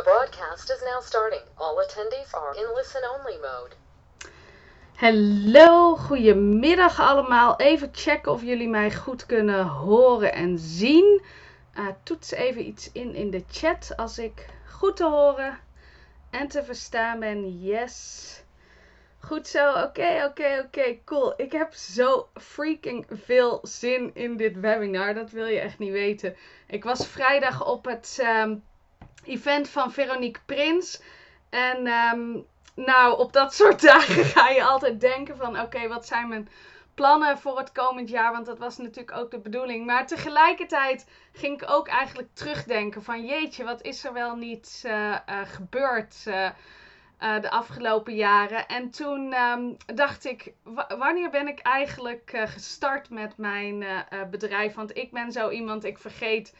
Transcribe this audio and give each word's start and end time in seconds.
The 0.00 0.10
broadcast 0.10 0.70
is 0.70 0.82
now 0.82 1.00
starting. 1.00 1.42
All 1.58 1.76
attendees 1.76 2.32
are 2.32 2.54
in 2.56 2.74
listen 2.74 3.02
only 3.04 3.36
mode. 3.36 3.74
Hallo, 4.96 5.96
goedemiddag 5.96 6.98
allemaal. 6.98 7.56
Even 7.58 7.90
checken 7.92 8.32
of 8.32 8.42
jullie 8.42 8.68
mij 8.68 8.94
goed 8.94 9.26
kunnen 9.26 9.66
horen 9.66 10.32
en 10.32 10.58
zien. 10.58 11.22
Uh, 11.78 11.86
toets 12.02 12.30
even 12.30 12.66
iets 12.66 12.92
in 12.92 13.14
in 13.14 13.30
de 13.30 13.44
chat 13.50 13.92
als 13.96 14.18
ik 14.18 14.46
goed 14.70 14.96
te 14.96 15.04
horen 15.04 15.58
en 16.30 16.48
te 16.48 16.64
verstaan 16.64 17.18
ben. 17.18 17.60
Yes. 17.60 18.42
Goed 19.18 19.48
zo, 19.48 19.72
oké, 19.72 20.24
oké, 20.24 20.62
oké, 20.64 20.98
cool. 21.04 21.34
Ik 21.36 21.52
heb 21.52 21.74
zo 21.74 22.28
freaking 22.34 23.06
veel 23.10 23.58
zin 23.62 24.10
in 24.14 24.36
dit 24.36 24.60
webinar. 24.60 25.14
Dat 25.14 25.30
wil 25.30 25.46
je 25.46 25.60
echt 25.60 25.78
niet 25.78 25.92
weten. 25.92 26.36
Ik 26.66 26.84
was 26.84 27.06
vrijdag 27.06 27.66
op 27.66 27.84
het 27.84 28.18
um, 28.22 28.68
event 29.24 29.68
van 29.68 29.92
Veronique 29.92 30.40
Prins. 30.46 31.02
En 31.50 31.86
um, 31.86 32.46
nou, 32.74 33.18
op 33.18 33.32
dat 33.32 33.54
soort 33.54 33.82
dagen 33.92 34.24
ga 34.24 34.48
je 34.48 34.64
altijd 34.64 35.00
denken 35.00 35.36
van... 35.36 35.60
Oké, 35.60 35.88
wat 35.88 36.06
zijn 36.06 36.28
mijn 36.28 36.48
plannen 36.94 37.38
voor 37.38 37.58
het 37.58 37.72
komend 37.72 38.08
jaar? 38.08 38.32
Want 38.32 38.46
dat 38.46 38.58
was 38.58 38.78
natuurlijk 38.78 39.16
ook 39.16 39.30
de 39.30 39.38
bedoeling. 39.38 39.86
Maar 39.86 40.06
tegelijkertijd 40.06 41.06
ging 41.32 41.62
ik 41.62 41.70
ook 41.70 41.88
eigenlijk 41.88 42.28
terugdenken 42.32 43.02
van... 43.02 43.26
Jeetje, 43.26 43.64
wat 43.64 43.82
is 43.82 44.04
er 44.04 44.12
wel 44.12 44.36
niet 44.36 44.82
uh, 44.86 44.92
uh, 44.92 45.16
gebeurd... 45.44 46.24
Uh, 46.26 46.48
de 47.40 47.50
afgelopen 47.50 48.14
jaren. 48.14 48.66
En 48.66 48.90
toen 48.90 49.32
um, 49.32 49.76
dacht 49.86 50.24
ik, 50.24 50.52
wanneer 50.98 51.30
ben 51.30 51.48
ik 51.48 51.58
eigenlijk 51.58 52.32
gestart 52.44 53.10
met 53.10 53.36
mijn 53.36 53.84
bedrijf? 54.30 54.74
Want 54.74 54.96
ik 54.96 55.12
ben 55.12 55.32
zo 55.32 55.50
iemand, 55.50 55.84
ik 55.84 55.98
vergeet 55.98 56.54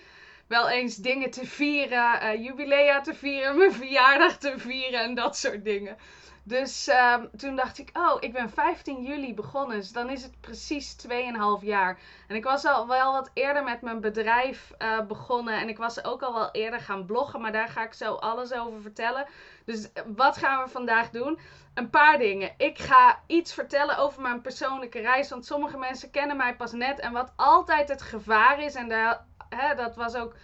wel 0.51 0.69
eens 0.69 0.97
dingen 0.97 1.31
te 1.31 1.47
vieren, 1.47 2.43
jubilea 2.43 3.01
te 3.01 3.15
vieren, 3.15 3.59
mijn 3.59 3.73
verjaardag 3.73 4.37
te 4.37 4.55
vieren 4.59 5.01
en 5.01 5.15
dat 5.15 5.37
soort 5.37 5.65
dingen. 5.65 5.97
Dus 6.43 6.89
um, 6.89 7.31
toen 7.37 7.57
dacht 7.57 7.79
ik, 7.79 7.91
oh, 7.93 8.17
ik 8.21 8.33
ben 8.33 8.51
15 8.51 9.03
juli 9.03 9.35
begonnen. 9.35 9.77
Dus 9.77 9.93
dan 9.93 10.11
is 10.11 10.23
het 10.23 10.41
precies 10.41 10.97
2,5 11.07 11.13
jaar. 11.61 11.99
En 12.29 12.37
ik 12.37 12.45
was 12.45 12.65
al 12.65 12.87
wel 12.87 13.13
wat 13.13 13.31
eerder 13.35 13.65
met 13.65 13.81
mijn 13.81 14.01
bedrijf 14.01 14.73
uh, 14.79 15.01
begonnen. 15.01 15.61
En 15.61 15.69
ik 15.69 15.79
was 15.79 16.05
ook 16.05 16.23
al 16.23 16.35
wel 16.35 16.51
eerder 16.51 16.81
gaan 16.81 17.07
bloggen. 17.07 17.41
Maar 17.41 17.53
daar 17.53 17.69
ga 17.69 17.85
ik 17.85 17.93
zo 17.93 18.15
alles 18.15 18.53
over 18.53 18.81
vertellen. 18.81 19.27
Dus 19.65 19.89
wat 20.17 20.37
gaan 20.37 20.65
we 20.65 20.71
vandaag 20.71 21.11
doen? 21.11 21.39
Een 21.75 21.91
paar 21.91 22.19
dingen. 22.19 22.55
Ik 22.57 22.79
ga 22.79 23.21
iets 23.27 23.55
vertellen 23.55 23.99
over 23.99 24.23
mijn 24.23 24.41
persoonlijke 24.41 25.01
reis. 25.01 25.31
Want 25.31 25.47
sommige 25.47 25.79
mensen 25.79 26.11
kennen 26.11 26.37
mij 26.37 26.57
pas 26.57 26.73
net. 26.73 27.01
En 27.01 27.13
wat 27.13 27.33
altijd 27.37 27.89
het 27.89 28.03
gevaar 28.03 28.63
is. 28.63 28.75
En 28.75 28.89
daar, 28.89 29.27
hè, 29.51 29.75
dat 29.75 29.97
was 29.97 30.15
ook. 30.15 30.35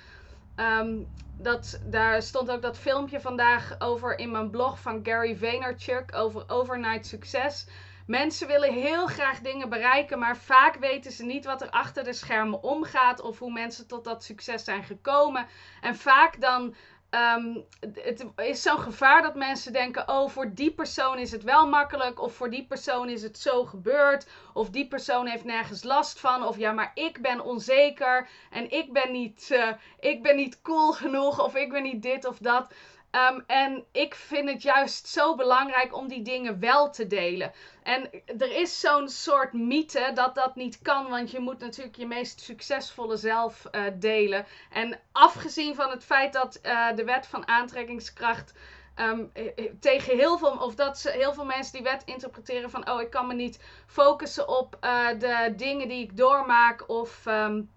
Um, 0.57 1.09
dat, 1.39 1.81
daar 1.85 2.23
stond 2.23 2.51
ook 2.51 2.63
dat 2.63 2.79
filmpje 2.79 3.21
vandaag 3.21 3.75
over 3.79 4.19
in 4.19 4.31
mijn 4.31 4.51
blog 4.51 4.81
van 4.81 5.01
Gary 5.03 5.37
Vaynerchuk 5.37 6.15
over 6.15 6.45
overnight 6.47 7.07
succes. 7.07 7.67
Mensen 8.07 8.47
willen 8.47 8.73
heel 8.73 9.07
graag 9.07 9.41
dingen 9.41 9.69
bereiken, 9.69 10.19
maar 10.19 10.37
vaak 10.37 10.77
weten 10.77 11.13
ze 11.13 11.25
niet 11.25 11.45
wat 11.45 11.63
er 11.63 11.71
achter 11.71 12.05
de 12.05 12.13
schermen 12.13 12.63
omgaat 12.63 13.21
of 13.21 13.39
hoe 13.39 13.53
mensen 13.53 13.87
tot 13.87 14.05
dat 14.05 14.25
succes 14.25 14.65
zijn 14.65 14.85
gekomen. 14.85 15.47
En 15.81 15.97
vaak 15.97 16.41
dan 16.41 16.75
Um, 17.11 17.65
het 17.81 18.27
is 18.37 18.63
zo'n 18.63 18.79
gevaar 18.79 19.23
dat 19.23 19.35
mensen 19.35 19.73
denken: 19.73 20.09
oh, 20.09 20.29
voor 20.29 20.55
die 20.55 20.73
persoon 20.73 21.19
is 21.19 21.33
het 21.33 21.43
wel 21.43 21.69
makkelijk, 21.69 22.21
of 22.23 22.35
voor 22.35 22.51
die 22.51 22.67
persoon 22.67 23.09
is 23.09 23.23
het 23.23 23.39
zo 23.39 23.65
gebeurd, 23.65 24.27
of 24.53 24.71
die 24.71 24.89
persoon 24.89 25.27
heeft 25.27 25.45
nergens 25.45 25.83
last 25.83 26.21
van, 26.21 26.43
of 26.43 26.57
ja, 26.59 26.73
maar 26.73 26.91
ik 26.95 27.23
ben 27.23 27.41
onzeker 27.41 28.29
en 28.51 28.71
ik 28.71 28.93
ben 28.93 29.13
niet, 29.13 29.49
uh, 29.53 29.73
ik 30.01 30.23
ben 30.23 30.37
niet 30.37 30.63
cool 30.63 30.93
genoeg, 30.93 31.45
of 31.45 31.55
ik 31.55 31.71
ben 31.71 31.83
niet 31.83 32.03
dit 32.03 32.25
of 32.25 32.39
dat. 32.39 32.73
Um, 33.11 33.45
en 33.47 33.85
ik 33.93 34.15
vind 34.15 34.49
het 34.49 34.63
juist 34.63 35.09
zo 35.09 35.35
belangrijk 35.35 35.97
om 35.97 36.09
die 36.09 36.23
dingen 36.23 36.61
wel 36.61 36.91
te 36.91 37.07
delen. 37.07 37.53
En 37.83 38.11
er 38.39 38.57
is 38.57 38.81
zo'n 38.81 39.09
soort 39.09 39.53
mythe 39.53 40.11
dat 40.15 40.35
dat 40.35 40.55
niet 40.55 40.83
kan, 40.83 41.09
want 41.09 41.31
je 41.31 41.41
moet 41.41 41.59
natuurlijk 41.59 41.97
je 41.97 42.07
meest 42.07 42.41
succesvolle 42.41 43.17
zelf 43.17 43.67
uh, 43.73 43.83
delen. 43.95 44.47
En 44.71 45.01
afgezien 45.13 45.75
van 45.75 45.91
het 45.91 46.05
feit 46.05 46.33
dat 46.33 46.61
uh, 46.63 46.89
de 46.95 47.05
wet 47.05 47.27
van 47.27 47.49
aantrekkingskracht. 47.49 48.53
Um, 49.01 49.33
tegen 49.81 50.17
heel 50.17 50.39
veel, 50.39 50.51
of 50.51 50.75
dat 50.75 50.99
ze, 50.99 51.11
heel 51.11 51.35
veel 51.35 51.45
mensen 51.45 51.73
die 51.73 51.83
wet 51.83 52.03
interpreteren 52.05 52.71
van, 52.71 52.91
oh, 52.91 53.01
ik 53.01 53.11
kan 53.11 53.27
me 53.27 53.35
niet 53.35 53.61
focussen 53.87 54.49
op 54.49 54.79
de 55.19 55.53
dingen 55.57 55.89
die 55.89 56.03
ik 56.03 56.17
doormaak, 56.17 56.89
of, 56.89 57.27
um, 57.27 57.71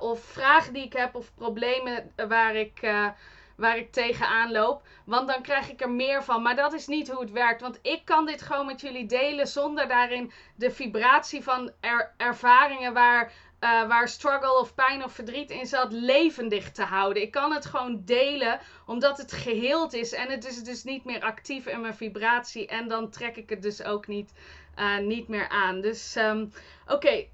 of 0.00 0.20
vragen 0.20 0.72
die 0.72 0.84
ik 0.84 0.92
heb, 0.92 1.14
of 1.14 1.34
problemen 1.34 2.12
waar 2.28 2.54
ik 2.54 2.80
waar 3.58 3.76
ik 3.76 3.92
tegenaan 3.92 4.52
loop. 4.52 4.82
Want 5.04 5.28
dan 5.28 5.42
krijg 5.42 5.70
ik 5.70 5.80
er 5.80 5.90
meer 5.90 6.24
van. 6.24 6.42
Maar 6.42 6.56
dat 6.56 6.72
is 6.72 6.86
niet 6.86 7.10
hoe 7.10 7.20
het 7.20 7.30
werkt. 7.30 7.60
Want 7.60 7.78
ik 7.82 8.04
kan 8.04 8.26
dit 8.26 8.42
gewoon 8.42 8.66
met 8.66 8.80
jullie 8.80 9.06
delen 9.06 9.46
zonder 9.46 9.88
daarin 9.88 10.32
de 10.54 10.70
vibratie 10.70 11.42
van 11.42 11.70
er 11.80 12.14
ervaringen 12.16 12.92
waar. 12.92 13.32
Uh, 13.60 13.88
waar 13.88 14.08
struggle 14.08 14.58
of 14.58 14.74
pijn 14.74 15.04
of 15.04 15.12
verdriet 15.12 15.50
in 15.50 15.66
zat, 15.66 15.92
levendig 15.92 16.72
te 16.72 16.82
houden. 16.82 17.22
Ik 17.22 17.30
kan 17.30 17.52
het 17.52 17.66
gewoon 17.66 18.02
delen, 18.04 18.60
omdat 18.86 19.18
het 19.18 19.32
geheeld 19.32 19.92
is. 19.92 20.12
En 20.12 20.30
het 20.30 20.46
is 20.46 20.62
dus 20.62 20.84
niet 20.84 21.04
meer 21.04 21.22
actief 21.22 21.66
in 21.66 21.80
mijn 21.80 21.94
vibratie. 21.94 22.66
En 22.66 22.88
dan 22.88 23.10
trek 23.10 23.36
ik 23.36 23.50
het 23.50 23.62
dus 23.62 23.82
ook 23.82 24.06
niet, 24.06 24.32
uh, 24.76 24.98
niet 24.98 25.28
meer 25.28 25.48
aan. 25.48 25.80
Dus 25.80 26.16
um, 26.16 26.52
oké, 26.86 27.26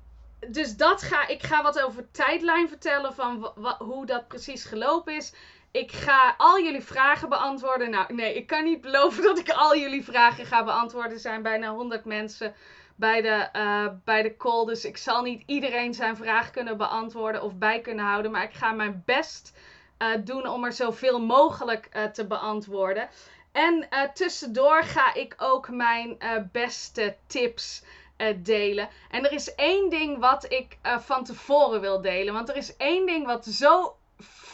dus 0.48 0.76
dat 0.76 1.02
ga 1.02 1.26
ik 1.26 1.42
ga 1.42 1.62
wat 1.62 1.82
over 1.82 2.10
tijdlijn 2.10 2.68
vertellen 2.68 3.14
van 3.14 3.52
hoe 3.78 4.06
dat 4.06 4.28
precies 4.28 4.64
gelopen 4.64 5.16
is. 5.16 5.32
Ik 5.74 5.92
ga 5.92 6.34
al 6.38 6.60
jullie 6.60 6.82
vragen 6.82 7.28
beantwoorden. 7.28 7.90
Nou, 7.90 8.14
nee, 8.14 8.34
ik 8.34 8.46
kan 8.46 8.64
niet 8.64 8.80
beloven 8.80 9.22
dat 9.28 9.38
ik 9.38 9.50
al 9.50 9.76
jullie 9.76 10.04
vragen 10.04 10.46
ga 10.46 10.64
beantwoorden. 10.64 11.12
Er 11.12 11.18
zijn 11.18 11.42
bijna 11.42 11.70
100 11.70 12.04
mensen 12.04 12.54
bij 12.96 13.20
de, 13.22 13.48
uh, 13.56 13.86
bij 14.04 14.22
de 14.22 14.36
call. 14.36 14.64
Dus 14.64 14.84
ik 14.84 14.96
zal 14.96 15.22
niet 15.22 15.42
iedereen 15.46 15.94
zijn 15.94 16.16
vraag 16.16 16.50
kunnen 16.50 16.76
beantwoorden 16.76 17.42
of 17.42 17.54
bij 17.54 17.80
kunnen 17.80 18.04
houden. 18.04 18.30
Maar 18.30 18.42
ik 18.42 18.54
ga 18.54 18.72
mijn 18.72 19.02
best 19.06 19.52
uh, 19.98 20.08
doen 20.24 20.48
om 20.48 20.64
er 20.64 20.72
zoveel 20.72 21.20
mogelijk 21.20 21.88
uh, 21.92 22.04
te 22.04 22.26
beantwoorden. 22.26 23.08
En 23.52 23.88
tussendoor 24.14 24.82
ga 24.82 25.14
ik 25.14 25.34
ook 25.38 25.68
mijn 25.68 26.18
beste 26.52 27.16
tips 27.26 27.84
delen. 28.36 28.88
En 29.10 29.24
er 29.24 29.32
is 29.32 29.54
één 29.54 29.90
ding 29.90 30.18
wat 30.18 30.52
ik 30.52 30.78
van 30.82 31.24
tevoren 31.24 31.80
wil 31.80 32.00
delen. 32.00 32.34
Want 32.34 32.48
er 32.48 32.56
is 32.56 32.76
één 32.76 33.06
ding 33.06 33.26
wat 33.26 33.44
zo 33.46 33.96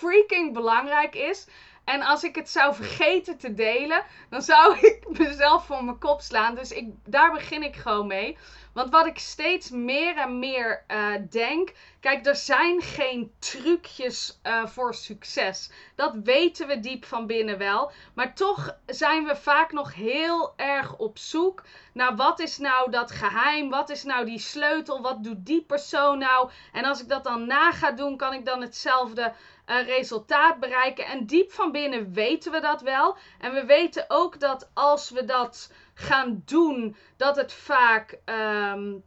freaking 0.01 0.53
belangrijk 0.55 1.15
is. 1.15 1.47
En 1.85 2.03
als 2.03 2.25
ik 2.25 2.35
het 2.35 2.51
zou 2.51 2.75
vergeten 2.75 3.39
te 3.39 3.55
delen, 3.55 4.05
dan 4.31 4.43
zou 4.43 4.79
ik 4.89 5.19
mezelf 5.19 5.67
voor 5.67 5.85
mijn 5.85 5.99
kop 5.99 6.21
slaan. 6.21 6.55
Dus 6.55 6.73
ik, 6.73 6.89
daar 7.05 7.33
begin 7.33 7.63
ik 7.63 7.77
gewoon 7.77 8.07
mee. 8.07 8.37
Want 8.73 8.91
wat 8.91 9.07
ik 9.07 9.19
steeds 9.19 9.71
meer 9.71 10.17
en 10.17 10.39
meer 10.39 10.85
uh, 10.89 11.15
denk. 11.31 11.73
Kijk, 12.01 12.27
er 12.27 12.37
zijn 12.37 12.83
geen 12.83 13.33
trucjes 13.39 14.41
uh, 14.43 14.67
voor 14.67 14.95
succes. 14.95 15.71
Dat 15.95 16.15
weten 16.25 16.67
we 16.67 16.81
diep 16.81 17.05
van 17.05 17.27
binnen 17.27 17.59
wel. 17.59 17.93
Maar 18.15 18.35
toch 18.35 18.77
zijn 18.87 19.25
we 19.25 19.37
vaak 19.37 19.73
nog 19.73 19.95
heel 19.95 20.53
erg 20.57 20.97
op 20.97 21.19
zoek 21.19 21.63
naar 21.93 22.17
wat 22.17 22.41
is 22.41 22.59
nou 22.59 22.91
dat 22.91 23.11
geheim? 23.11 23.71
Wat 23.71 23.91
is 23.91 24.05
nou 24.05 24.25
die 24.25 24.39
sleutel? 24.39 25.03
Wat 25.03 25.25
doet 25.25 25.47
die 25.47 25.63
persoon 25.63 26.19
nou? 26.19 26.51
En 26.73 26.85
als 26.85 27.01
ik 27.03 27.09
dat 27.09 27.25
dan 27.25 27.47
na 27.47 27.73
ga 27.73 27.91
doen, 27.91 28.17
kan 28.17 28.33
ik 28.33 28.45
dan 28.45 28.61
hetzelfde 28.61 29.33
uh, 29.71 29.87
resultaat 29.87 30.61
bereiken. 30.61 31.07
En 31.07 31.27
diep 31.27 31.53
van 31.53 31.73
binnen 31.73 32.13
weten 32.13 32.53
we 32.53 32.61
dat 32.61 32.81
wel. 32.81 33.17
En 33.39 33.53
we 33.53 33.65
weten 33.65 34.05
ook 34.09 34.41
dat 34.41 34.71
als 34.75 35.11
we 35.11 35.25
dat 35.25 35.73
gaan 35.95 36.43
doen, 36.45 36.97
dat 37.17 37.37
het 37.37 37.53
vaak. 37.53 38.19
Um, 38.25 39.05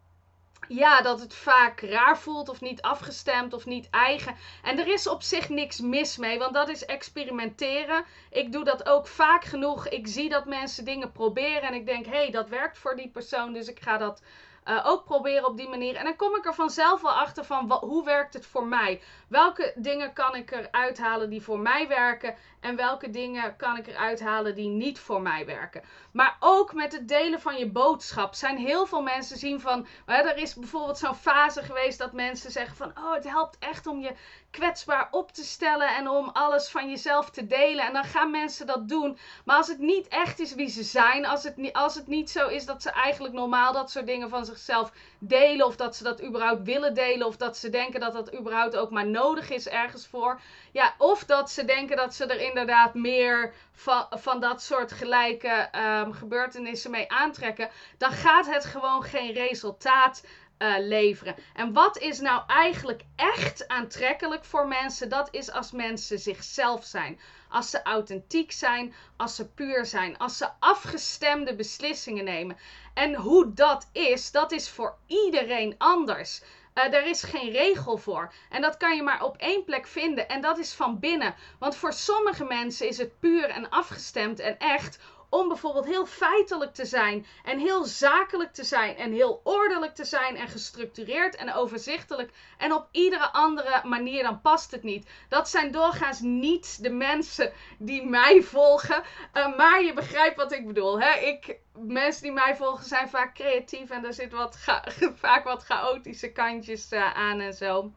ja, 0.67 1.01
dat 1.01 1.19
het 1.19 1.33
vaak 1.33 1.81
raar 1.81 2.17
voelt 2.17 2.49
of 2.49 2.61
niet 2.61 2.81
afgestemd 2.81 3.53
of 3.53 3.65
niet 3.65 3.89
eigen. 3.89 4.35
En 4.63 4.79
er 4.79 4.87
is 4.87 5.07
op 5.07 5.21
zich 5.21 5.49
niks 5.49 5.79
mis 5.79 6.17
mee, 6.17 6.39
want 6.39 6.53
dat 6.53 6.69
is 6.69 6.85
experimenteren. 6.85 8.05
Ik 8.29 8.51
doe 8.51 8.63
dat 8.63 8.85
ook 8.89 9.07
vaak 9.07 9.43
genoeg. 9.43 9.87
Ik 9.87 10.07
zie 10.07 10.29
dat 10.29 10.45
mensen 10.45 10.85
dingen 10.85 11.11
proberen 11.11 11.61
en 11.61 11.73
ik 11.73 11.85
denk, 11.85 12.05
hé, 12.05 12.11
hey, 12.11 12.31
dat 12.31 12.49
werkt 12.49 12.77
voor 12.77 12.95
die 12.95 13.09
persoon, 13.09 13.53
dus 13.53 13.67
ik 13.67 13.79
ga 13.79 13.97
dat 13.97 14.21
uh, 14.65 14.85
ook 14.85 15.03
proberen 15.03 15.47
op 15.47 15.57
die 15.57 15.69
manier. 15.69 15.95
En 15.95 16.03
dan 16.03 16.15
kom 16.15 16.35
ik 16.35 16.45
er 16.45 16.53
vanzelf 16.53 17.01
wel 17.01 17.11
achter 17.11 17.43
van 17.43 17.71
hoe 17.71 18.05
werkt 18.05 18.33
het 18.33 18.45
voor 18.45 18.65
mij? 18.65 19.01
Welke 19.27 19.73
dingen 19.75 20.13
kan 20.13 20.35
ik 20.35 20.51
eruit 20.51 20.97
halen 20.97 21.29
die 21.29 21.41
voor 21.41 21.59
mij 21.59 21.87
werken? 21.87 22.35
En 22.59 22.75
welke 22.75 23.09
dingen 23.09 23.55
kan 23.55 23.77
ik 23.77 23.87
eruit 23.87 24.21
halen 24.21 24.55
die 24.55 24.69
niet 24.69 24.99
voor 24.99 25.21
mij 25.21 25.45
werken? 25.45 25.83
Maar 26.11 26.37
ook 26.39 26.73
met 26.73 26.91
het 26.91 27.07
delen 27.07 27.41
van 27.41 27.57
je 27.57 27.69
boodschap 27.71 28.33
zijn 28.33 28.57
heel 28.57 28.85
veel 28.85 29.01
mensen 29.01 29.37
zien 29.37 29.61
van. 29.61 29.87
Hè, 30.05 30.15
er 30.15 30.37
is 30.37 30.53
bijvoorbeeld 30.53 30.97
zo'n 30.97 31.15
fase 31.15 31.63
geweest 31.63 31.97
dat 31.97 32.13
mensen 32.13 32.51
zeggen 32.51 32.75
van. 32.75 32.91
Oh, 32.97 33.13
het 33.13 33.29
helpt 33.29 33.57
echt 33.59 33.87
om 33.87 33.99
je 33.99 34.15
kwetsbaar 34.53 35.07
op 35.11 35.31
te 35.31 35.43
stellen 35.43 35.95
en 35.95 36.09
om 36.09 36.29
alles 36.33 36.69
van 36.69 36.89
jezelf 36.89 37.29
te 37.29 37.47
delen. 37.47 37.85
En 37.85 37.93
dan 37.93 38.03
gaan 38.03 38.31
mensen 38.31 38.67
dat 38.67 38.87
doen. 38.87 39.17
Maar 39.45 39.57
als 39.57 39.67
het 39.67 39.79
niet 39.79 40.07
echt 40.07 40.39
is 40.39 40.55
wie 40.55 40.69
ze 40.69 40.83
zijn, 40.83 41.25
als 41.25 41.43
het, 41.43 41.57
niet, 41.57 41.73
als 41.73 41.95
het 41.95 42.07
niet 42.07 42.29
zo 42.29 42.47
is 42.47 42.65
dat 42.65 42.81
ze 42.81 42.91
eigenlijk 42.91 43.33
normaal 43.33 43.73
dat 43.73 43.91
soort 43.91 44.05
dingen 44.05 44.29
van 44.29 44.45
zichzelf 44.45 44.91
delen, 45.19 45.65
of 45.65 45.75
dat 45.75 45.95
ze 45.95 46.03
dat 46.03 46.23
überhaupt 46.23 46.63
willen 46.63 46.93
delen, 46.93 47.27
of 47.27 47.37
dat 47.37 47.57
ze 47.57 47.69
denken 47.69 47.99
dat 47.99 48.13
dat 48.13 48.35
überhaupt 48.35 48.75
ook 48.75 48.91
maar 48.91 49.07
nodig 49.07 49.49
is 49.49 49.67
ergens 49.67 50.07
voor. 50.07 50.39
Ja, 50.71 50.93
of 50.97 51.25
dat 51.25 51.51
ze 51.51 51.65
denken 51.65 51.97
dat 51.97 52.13
ze 52.13 52.25
er 52.25 52.41
inderdaad 52.41 52.93
meer 52.93 53.53
van, 53.71 54.05
van 54.09 54.39
dat 54.39 54.61
soort 54.61 54.91
gelijke 54.91 55.47
ehm, 55.47 56.11
gebeurtenissen 56.11 56.91
mee 56.91 57.11
aantrekken, 57.11 57.69
dan 57.97 58.11
gaat 58.11 58.45
het 58.45 58.65
gewoon 58.65 59.03
geen 59.03 59.33
resultaat 59.33 60.23
uh, 60.59 60.75
leveren. 60.79 61.35
En 61.55 61.73
wat 61.73 61.97
is 61.97 62.19
nou 62.19 62.41
eigenlijk 62.47 63.01
echt 63.15 63.67
aantrekkelijk 63.67 64.45
voor 64.45 64.67
mensen? 64.67 65.09
Dat 65.09 65.27
is 65.31 65.51
als 65.51 65.71
mensen 65.71 66.19
zichzelf 66.19 66.83
zijn. 66.85 67.19
Als 67.49 67.69
ze 67.69 67.83
authentiek 67.83 68.51
zijn, 68.51 68.93
als 69.17 69.35
ze 69.35 69.49
puur 69.49 69.85
zijn, 69.85 70.17
als 70.17 70.37
ze 70.37 70.49
afgestemde 70.59 71.55
beslissingen 71.55 72.23
nemen. 72.23 72.57
En 72.93 73.15
hoe 73.15 73.53
dat 73.53 73.89
is, 73.91 74.31
dat 74.31 74.51
is 74.51 74.69
voor 74.69 74.97
iedereen 75.07 75.75
anders. 75.77 76.41
Er 76.73 77.05
is 77.05 77.23
geen 77.23 77.51
regel 77.51 77.97
voor. 77.97 78.33
En 78.49 78.61
dat 78.61 78.77
kan 78.77 78.95
je 78.95 79.03
maar 79.03 79.23
op 79.23 79.37
één 79.37 79.63
plek 79.63 79.87
vinden. 79.87 80.27
En 80.27 80.41
dat 80.41 80.57
is 80.57 80.73
van 80.73 80.99
binnen. 80.99 81.35
Want 81.59 81.75
voor 81.75 81.93
sommige 81.93 82.43
mensen 82.43 82.87
is 82.87 82.97
het 82.97 83.19
puur 83.19 83.49
en 83.49 83.69
afgestemd 83.69 84.39
en 84.39 84.59
echt 84.59 84.99
om 85.33 85.47
bijvoorbeeld 85.47 85.85
heel 85.85 86.05
feitelijk 86.05 86.73
te 86.73 86.85
zijn 86.85 87.25
en 87.43 87.59
heel 87.59 87.83
zakelijk 87.83 88.53
te 88.53 88.63
zijn 88.63 88.97
en 88.97 89.11
heel 89.11 89.41
ordelijk 89.43 89.95
te 89.95 90.05
zijn 90.05 90.35
en 90.35 90.47
gestructureerd 90.47 91.35
en 91.35 91.53
overzichtelijk 91.53 92.31
en 92.57 92.73
op 92.73 92.87
iedere 92.91 93.31
andere 93.31 93.81
manier 93.83 94.23
dan 94.23 94.41
past 94.41 94.71
het 94.71 94.83
niet. 94.83 95.09
Dat 95.29 95.49
zijn 95.49 95.71
doorgaans 95.71 96.19
niet 96.19 96.83
de 96.83 96.89
mensen 96.89 97.51
die 97.77 98.05
mij 98.05 98.41
volgen, 98.41 99.03
uh, 99.33 99.57
maar 99.57 99.83
je 99.83 99.93
begrijpt 99.93 100.35
wat 100.35 100.51
ik 100.51 100.67
bedoel. 100.67 101.01
Hè? 101.01 101.19
Ik, 101.19 101.57
mensen 101.73 102.23
die 102.23 102.31
mij 102.31 102.55
volgen 102.55 102.85
zijn 102.85 103.09
vaak 103.09 103.33
creatief 103.33 103.89
en 103.89 104.05
er 104.05 104.13
zit 104.13 104.31
wat 104.31 104.57
vaak 105.23 105.43
wat 105.43 105.63
chaotische 105.63 106.31
kantjes 106.31 106.91
uh, 106.91 107.13
aan 107.13 107.39
en 107.39 107.53
zo. 107.53 107.91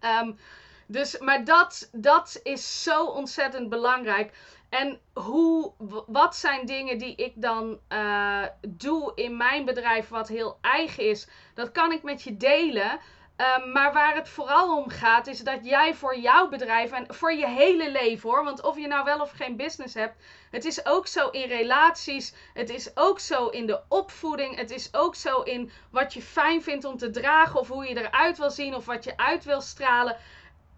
Um, 0.00 0.38
dus, 0.86 1.18
maar 1.18 1.44
dat, 1.44 1.88
dat 1.92 2.40
is 2.42 2.82
zo 2.82 3.04
ontzettend 3.04 3.68
belangrijk. 3.68 4.32
En 4.70 5.00
hoe, 5.12 5.72
wat 6.06 6.36
zijn 6.36 6.66
dingen 6.66 6.98
die 6.98 7.14
ik 7.14 7.32
dan 7.36 7.78
uh, 7.88 8.44
doe 8.68 9.12
in 9.14 9.36
mijn 9.36 9.64
bedrijf, 9.64 10.08
wat 10.08 10.28
heel 10.28 10.58
eigen 10.60 11.04
is, 11.04 11.28
dat 11.54 11.72
kan 11.72 11.92
ik 11.92 12.02
met 12.02 12.22
je 12.22 12.36
delen. 12.36 13.00
Uh, 13.36 13.66
maar 13.72 13.92
waar 13.92 14.14
het 14.14 14.28
vooral 14.28 14.76
om 14.76 14.88
gaat, 14.88 15.26
is 15.26 15.40
dat 15.40 15.64
jij 15.64 15.94
voor 15.94 16.18
jouw 16.18 16.48
bedrijf 16.48 16.92
en 16.92 17.14
voor 17.14 17.32
je 17.32 17.46
hele 17.46 17.90
leven 17.90 18.30
hoor. 18.30 18.44
Want 18.44 18.62
of 18.62 18.78
je 18.78 18.86
nou 18.86 19.04
wel 19.04 19.20
of 19.20 19.30
geen 19.30 19.56
business 19.56 19.94
hebt, 19.94 20.22
het 20.50 20.64
is 20.64 20.86
ook 20.86 21.06
zo 21.06 21.28
in 21.28 21.48
relaties. 21.48 22.34
Het 22.54 22.70
is 22.70 22.96
ook 22.96 23.20
zo 23.20 23.46
in 23.46 23.66
de 23.66 23.80
opvoeding. 23.88 24.56
Het 24.56 24.70
is 24.70 24.94
ook 24.94 25.14
zo 25.14 25.40
in 25.40 25.70
wat 25.90 26.14
je 26.14 26.22
fijn 26.22 26.62
vindt 26.62 26.84
om 26.84 26.96
te 26.96 27.10
dragen. 27.10 27.60
Of 27.60 27.68
hoe 27.68 27.88
je 27.88 27.96
eruit 27.96 28.38
wil 28.38 28.50
zien. 28.50 28.74
Of 28.74 28.86
wat 28.86 29.04
je 29.04 29.16
uit 29.16 29.44
wil 29.44 29.60
stralen 29.60 30.16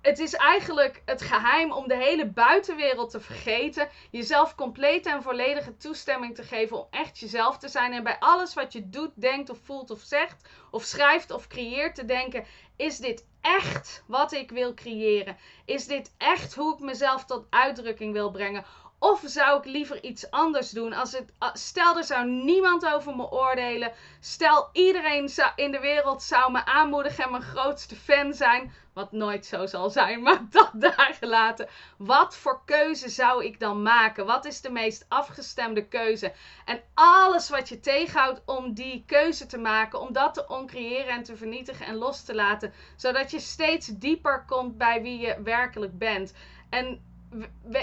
het 0.03 0.19
is 0.19 0.35
eigenlijk 0.35 1.03
het 1.05 1.23
geheim 1.23 1.73
om 1.73 1.89
de 1.89 1.97
hele 1.97 2.27
buitenwereld 2.27 3.11
te 3.11 3.21
vergeten. 3.21 3.89
Jezelf 4.11 4.55
complete 4.55 5.11
en 5.11 5.23
volledige 5.23 5.77
toestemming 5.77 6.35
te 6.35 6.43
geven 6.43 6.79
om 6.79 6.87
echt 6.91 7.19
jezelf 7.19 7.59
te 7.59 7.69
zijn. 7.69 7.93
En 7.93 8.03
bij 8.03 8.17
alles 8.19 8.55
wat 8.55 8.73
je 8.73 8.89
doet, 8.89 9.11
denkt 9.15 9.51
of 9.51 9.59
voelt 9.65 9.91
of 9.91 10.01
zegt, 10.01 10.49
of 10.71 10.83
schrijft 10.83 11.31
of 11.31 11.47
creëert 11.47 11.95
te 11.95 12.05
denken: 12.05 12.45
is 12.77 12.99
dit 12.99 13.27
echt 13.41 14.05
wat 14.07 14.33
ik 14.33 14.51
wil 14.51 14.75
creëren? 14.75 15.37
Is 15.65 15.87
dit 15.87 16.15
echt 16.19 16.55
hoe 16.55 16.75
ik 16.75 16.81
mezelf 16.81 17.25
tot 17.25 17.47
uitdrukking 17.51 18.13
wil 18.13 18.31
brengen? 18.31 18.65
Of 18.99 19.23
zou 19.25 19.59
ik 19.59 19.65
liever 19.65 20.05
iets 20.05 20.31
anders 20.31 20.71
doen? 20.71 20.93
Als 20.93 21.13
het, 21.13 21.33
stel, 21.53 21.97
er 21.97 22.05
zou 22.05 22.27
niemand 22.27 22.87
over 22.87 23.17
me 23.17 23.31
oordelen. 23.31 23.93
Stel, 24.21 24.69
iedereen 24.73 25.31
in 25.57 25.73
de 25.73 25.81
wereld 25.81 26.23
zou 26.23 26.53
me 26.53 26.65
aanmoedigen 26.65 27.25
en 27.25 27.31
mijn 27.31 27.43
grootste 27.43 27.97
fan 27.97 28.35
zijn. 28.35 28.73
Wat 28.93 29.13
nooit 29.13 29.47
zo 29.47 29.67
zal 29.67 29.91
zijn, 29.91 30.23
maar 30.27 30.41
dat 30.51 30.71
daar 30.75 31.17
gelaten. 31.21 31.69
Wat 31.97 32.37
voor 32.37 32.63
keuze 32.65 33.09
zou 33.09 33.45
ik 33.45 33.61
dan 33.61 33.83
maken? 33.83 34.27
Wat 34.27 34.45
is 34.45 34.61
de 34.61 34.71
meest 34.71 35.07
afgestemde 35.09 35.89
keuze? 35.89 36.33
En 36.65 36.83
alles 36.95 37.49
wat 37.49 37.69
je 37.69 37.81
tegenhoudt 37.81 38.43
om 38.45 38.75
die 38.75 39.05
keuze 39.07 39.47
te 39.47 39.59
maken, 39.59 40.01
om 40.01 40.13
dat 40.13 40.35
te 40.35 40.49
oncreëren 40.49 41.15
en 41.15 41.23
te 41.23 41.37
vernietigen 41.37 41.87
en 41.87 41.95
los 41.95 42.23
te 42.23 42.35
laten. 42.35 42.73
Zodat 42.97 43.31
je 43.31 43.41
steeds 43.41 43.87
dieper 43.87 44.45
komt 44.47 44.79
bij 44.79 45.03
wie 45.03 45.19
je 45.19 45.43
werkelijk 45.43 45.99
bent. 45.99 46.35
En 46.71 47.03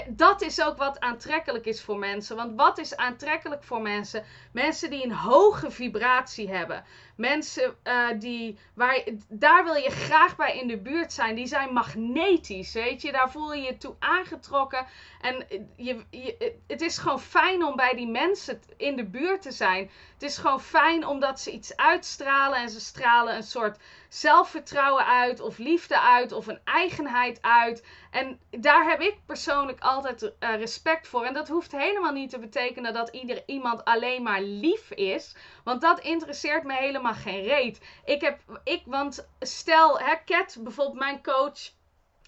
dat 0.08 0.42
is 0.42 0.62
ook 0.62 0.76
wat 0.76 1.00
aantrekkelijk 1.00 1.66
is 1.66 1.82
voor 1.82 1.98
mensen. 1.98 2.36
Want 2.36 2.56
wat 2.56 2.78
is 2.78 2.96
aantrekkelijk 2.96 3.62
voor 3.62 3.82
mensen? 3.82 4.24
Mensen 4.52 4.90
die 4.90 5.04
een 5.04 5.12
hoge 5.12 5.70
vibratie 5.70 6.50
hebben. 6.50 6.84
Mensen 7.20 7.76
uh, 7.84 8.08
die, 8.18 8.58
waar, 8.74 9.02
daar 9.28 9.64
wil 9.64 9.74
je 9.74 9.90
graag 9.90 10.36
bij 10.36 10.58
in 10.58 10.68
de 10.68 10.78
buurt 10.78 11.12
zijn. 11.12 11.34
Die 11.34 11.46
zijn 11.46 11.72
magnetisch, 11.72 12.72
weet 12.72 13.02
je. 13.02 13.12
Daar 13.12 13.30
voel 13.30 13.52
je 13.52 13.62
je 13.62 13.76
toe 13.76 13.94
aangetrokken. 13.98 14.86
En 15.20 15.46
je, 15.76 16.04
je, 16.10 16.54
het 16.66 16.80
is 16.80 16.98
gewoon 16.98 17.20
fijn 17.20 17.64
om 17.64 17.76
bij 17.76 17.94
die 17.94 18.08
mensen 18.08 18.60
in 18.76 18.96
de 18.96 19.04
buurt 19.04 19.42
te 19.42 19.52
zijn. 19.52 19.90
Het 20.12 20.22
is 20.22 20.38
gewoon 20.38 20.60
fijn 20.60 21.06
omdat 21.06 21.40
ze 21.40 21.50
iets 21.50 21.76
uitstralen. 21.76 22.58
En 22.58 22.70
ze 22.70 22.80
stralen 22.80 23.36
een 23.36 23.42
soort 23.42 23.78
zelfvertrouwen 24.08 25.06
uit. 25.06 25.40
Of 25.40 25.58
liefde 25.58 26.00
uit. 26.00 26.32
Of 26.32 26.46
een 26.46 26.60
eigenheid 26.64 27.42
uit. 27.42 27.84
En 28.10 28.40
daar 28.50 28.90
heb 28.90 29.00
ik 29.00 29.16
persoonlijk 29.26 29.80
altijd 29.80 30.32
respect 30.38 31.08
voor. 31.08 31.24
En 31.24 31.34
dat 31.34 31.48
hoeft 31.48 31.72
helemaal 31.72 32.12
niet 32.12 32.30
te 32.30 32.38
betekenen 32.38 32.92
dat 32.92 33.08
ieder 33.08 33.42
iemand 33.46 33.84
alleen 33.84 34.22
maar 34.22 34.42
lief 34.42 34.90
is. 34.90 35.34
Want 35.70 35.82
dat 35.82 36.00
interesseert 36.00 36.64
me 36.64 36.74
helemaal 36.74 37.14
geen 37.14 37.42
reet. 37.42 37.80
Ik 38.04 38.20
heb, 38.20 38.40
ik, 38.64 38.82
want 38.86 39.28
stel, 39.40 39.98
hè, 39.98 40.14
Kat, 40.24 40.56
bijvoorbeeld 40.60 40.98
mijn 40.98 41.22
coach, 41.22 41.70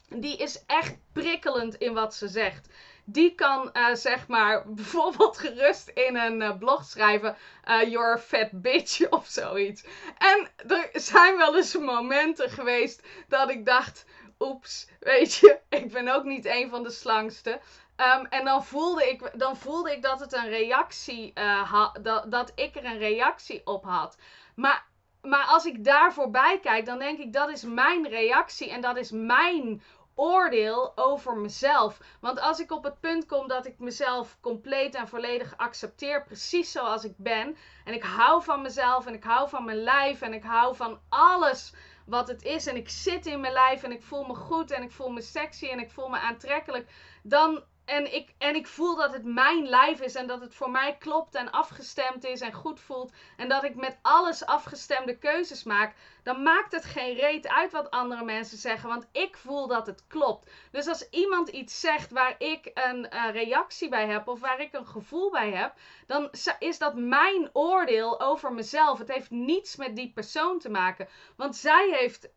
die 0.08 0.36
is 0.36 0.64
echt 0.66 0.96
prikkelend 1.12 1.74
in 1.74 1.94
wat 1.94 2.14
ze 2.14 2.28
zegt. 2.28 2.68
Die 3.04 3.34
kan 3.34 3.70
uh, 3.72 3.94
zeg 3.94 4.26
maar 4.26 4.64
bijvoorbeeld 4.74 5.38
gerust 5.38 5.88
in 5.88 6.16
een 6.16 6.40
uh, 6.40 6.58
blog 6.58 6.84
schrijven: 6.84 7.36
You're 7.64 8.12
a 8.12 8.18
fat 8.18 8.48
bitch 8.52 9.08
of 9.10 9.26
zoiets. 9.26 9.84
En 10.18 10.48
er 10.68 10.90
zijn 10.92 11.36
wel 11.36 11.56
eens 11.56 11.78
momenten 11.78 12.50
geweest 12.50 13.02
dat 13.28 13.50
ik 13.50 13.66
dacht: 13.66 14.04
Oeps, 14.38 14.88
weet 15.00 15.34
je, 15.34 15.58
ik 15.68 15.92
ben 15.92 16.08
ook 16.08 16.24
niet 16.24 16.46
een 16.46 16.70
van 16.70 16.82
de 16.82 16.90
slangste. 16.90 17.60
Um, 18.02 18.26
en 18.26 18.44
dan 18.44 18.64
voelde, 18.64 19.08
ik, 19.08 19.30
dan 19.34 19.56
voelde 19.56 19.92
ik 19.92 20.02
dat 20.02 20.20
het 20.20 20.32
een 20.32 20.48
reactie 20.48 21.32
uh, 21.34 21.94
dat, 22.02 22.30
dat 22.30 22.52
ik 22.54 22.76
er 22.76 22.84
een 22.84 22.98
reactie 22.98 23.66
op 23.66 23.84
had. 23.84 24.16
Maar, 24.54 24.86
maar 25.22 25.44
als 25.44 25.64
ik 25.64 25.84
daar 25.84 26.12
voorbij 26.12 26.60
kijk, 26.60 26.86
dan 26.86 26.98
denk 26.98 27.18
ik 27.18 27.32
dat 27.32 27.48
is 27.48 27.62
mijn 27.62 28.08
reactie 28.08 28.70
en 28.70 28.80
dat 28.80 28.96
is 28.96 29.10
mijn 29.10 29.82
oordeel 30.14 30.92
over 30.94 31.36
mezelf. 31.36 31.98
Want 32.20 32.40
als 32.40 32.60
ik 32.60 32.72
op 32.72 32.84
het 32.84 33.00
punt 33.00 33.26
kom 33.26 33.48
dat 33.48 33.66
ik 33.66 33.78
mezelf 33.78 34.38
compleet 34.40 34.94
en 34.94 35.08
volledig 35.08 35.56
accepteer, 35.56 36.24
precies 36.24 36.72
zoals 36.72 37.04
ik 37.04 37.14
ben, 37.16 37.56
en 37.84 37.94
ik 37.94 38.02
hou 38.02 38.42
van 38.42 38.62
mezelf 38.62 39.06
en 39.06 39.14
ik 39.14 39.24
hou 39.24 39.48
van 39.48 39.64
mijn 39.64 39.82
lijf 39.82 40.20
en 40.20 40.32
ik 40.32 40.44
hou 40.44 40.76
van 40.76 41.00
alles 41.08 41.74
wat 42.06 42.28
het 42.28 42.42
is 42.42 42.66
en 42.66 42.76
ik 42.76 42.88
zit 42.88 43.26
in 43.26 43.40
mijn 43.40 43.52
lijf 43.52 43.82
en 43.82 43.92
ik 43.92 44.02
voel 44.02 44.24
me 44.24 44.34
goed 44.34 44.70
en 44.70 44.82
ik 44.82 44.92
voel 44.92 45.10
me 45.10 45.20
sexy 45.20 45.66
en 45.66 45.78
ik 45.78 45.90
voel 45.90 46.08
me 46.08 46.18
aantrekkelijk, 46.18 46.90
dan 47.22 47.62
en 47.84 48.14
ik, 48.14 48.34
en 48.38 48.54
ik 48.54 48.66
voel 48.66 48.96
dat 48.96 49.12
het 49.12 49.24
mijn 49.24 49.68
lijf 49.68 50.00
is 50.00 50.14
en 50.14 50.26
dat 50.26 50.40
het 50.40 50.54
voor 50.54 50.70
mij 50.70 50.96
klopt 50.98 51.34
en 51.34 51.50
afgestemd 51.50 52.24
is 52.24 52.40
en 52.40 52.52
goed 52.52 52.80
voelt. 52.80 53.12
En 53.36 53.48
dat 53.48 53.64
ik 53.64 53.74
met 53.74 53.98
alles 54.02 54.46
afgestemde 54.46 55.18
keuzes 55.18 55.64
maak. 55.64 55.94
Dan 56.22 56.42
maakt 56.42 56.72
het 56.72 56.84
geen 56.84 57.14
reet 57.14 57.48
uit 57.48 57.72
wat 57.72 57.90
andere 57.90 58.24
mensen 58.24 58.58
zeggen. 58.58 58.88
Want 58.88 59.08
ik 59.12 59.36
voel 59.36 59.66
dat 59.66 59.86
het 59.86 60.06
klopt. 60.06 60.50
Dus 60.70 60.86
als 60.86 61.08
iemand 61.10 61.48
iets 61.48 61.80
zegt 61.80 62.10
waar 62.10 62.34
ik 62.38 62.70
een 62.74 63.08
reactie 63.32 63.88
bij 63.88 64.06
heb 64.06 64.28
of 64.28 64.40
waar 64.40 64.60
ik 64.60 64.72
een 64.72 64.86
gevoel 64.86 65.30
bij 65.30 65.50
heb. 65.50 65.74
Dan 66.06 66.30
is 66.58 66.78
dat 66.78 66.94
mijn 66.94 67.50
oordeel 67.52 68.20
over 68.20 68.52
mezelf. 68.52 68.98
Het 68.98 69.12
heeft 69.12 69.30
niets 69.30 69.76
met 69.76 69.96
die 69.96 70.12
persoon 70.12 70.58
te 70.58 70.70
maken. 70.70 71.08
Want 71.36 71.56
zij 71.56 71.96
heeft, 71.98 72.28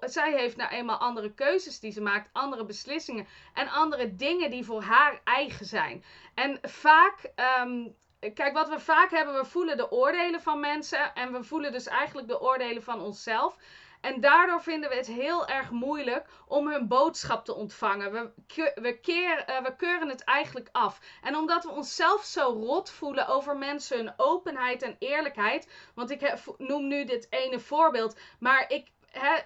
zij 0.00 0.32
heeft 0.32 0.56
nou 0.56 0.70
eenmaal 0.70 0.98
andere 0.98 1.32
keuzes 1.34 1.80
die 1.80 1.92
ze 1.92 2.00
maakt. 2.00 2.30
Andere 2.32 2.64
beslissingen. 2.64 3.26
En 3.54 3.68
andere 3.68 4.16
dingen 4.16 4.50
die 4.50 4.64
voor 4.64 4.82
haar 4.82 5.02
haar 5.02 5.20
eigen 5.24 5.66
zijn. 5.66 6.04
En 6.34 6.58
vaak, 6.62 7.32
ehm, 7.34 7.88
kijk, 8.30 8.52
wat 8.52 8.68
we 8.68 8.80
vaak 8.80 9.10
hebben, 9.10 9.34
we 9.34 9.44
voelen 9.44 9.76
de 9.76 9.90
oordelen 9.90 10.42
van 10.42 10.60
mensen 10.60 11.14
en 11.14 11.32
we 11.32 11.44
voelen 11.44 11.72
dus 11.72 11.86
eigenlijk 11.86 12.28
de 12.28 12.40
oordelen 12.40 12.82
van 12.82 13.00
onszelf. 13.00 13.56
En 14.00 14.20
daardoor 14.20 14.62
vinden 14.62 14.90
we 14.90 14.96
het 14.96 15.06
heel 15.06 15.46
erg 15.46 15.70
moeilijk 15.70 16.28
om 16.46 16.68
hun 16.68 16.88
boodschap 16.88 17.44
te 17.44 17.54
ontvangen. 17.54 18.12
We, 18.12 18.30
uh, 18.56 19.62
we 19.62 19.74
keuren 19.76 20.08
het 20.08 20.24
eigenlijk 20.24 20.68
af. 20.72 21.00
En 21.22 21.36
omdat 21.36 21.64
we 21.64 21.70
onszelf 21.70 22.24
zo 22.24 22.42
rot 22.42 22.90
voelen 22.90 23.26
over 23.26 23.56
mensen 23.56 23.96
hun 23.96 24.12
openheid 24.16 24.82
en 24.82 24.96
eerlijkheid. 24.98 25.68
Want 25.94 26.10
ik 26.10 26.34
noem 26.58 26.88
nu 26.88 27.04
dit 27.04 27.26
ene 27.30 27.60
voorbeeld. 27.60 28.16
Maar 28.38 28.70
ik, 28.70 28.88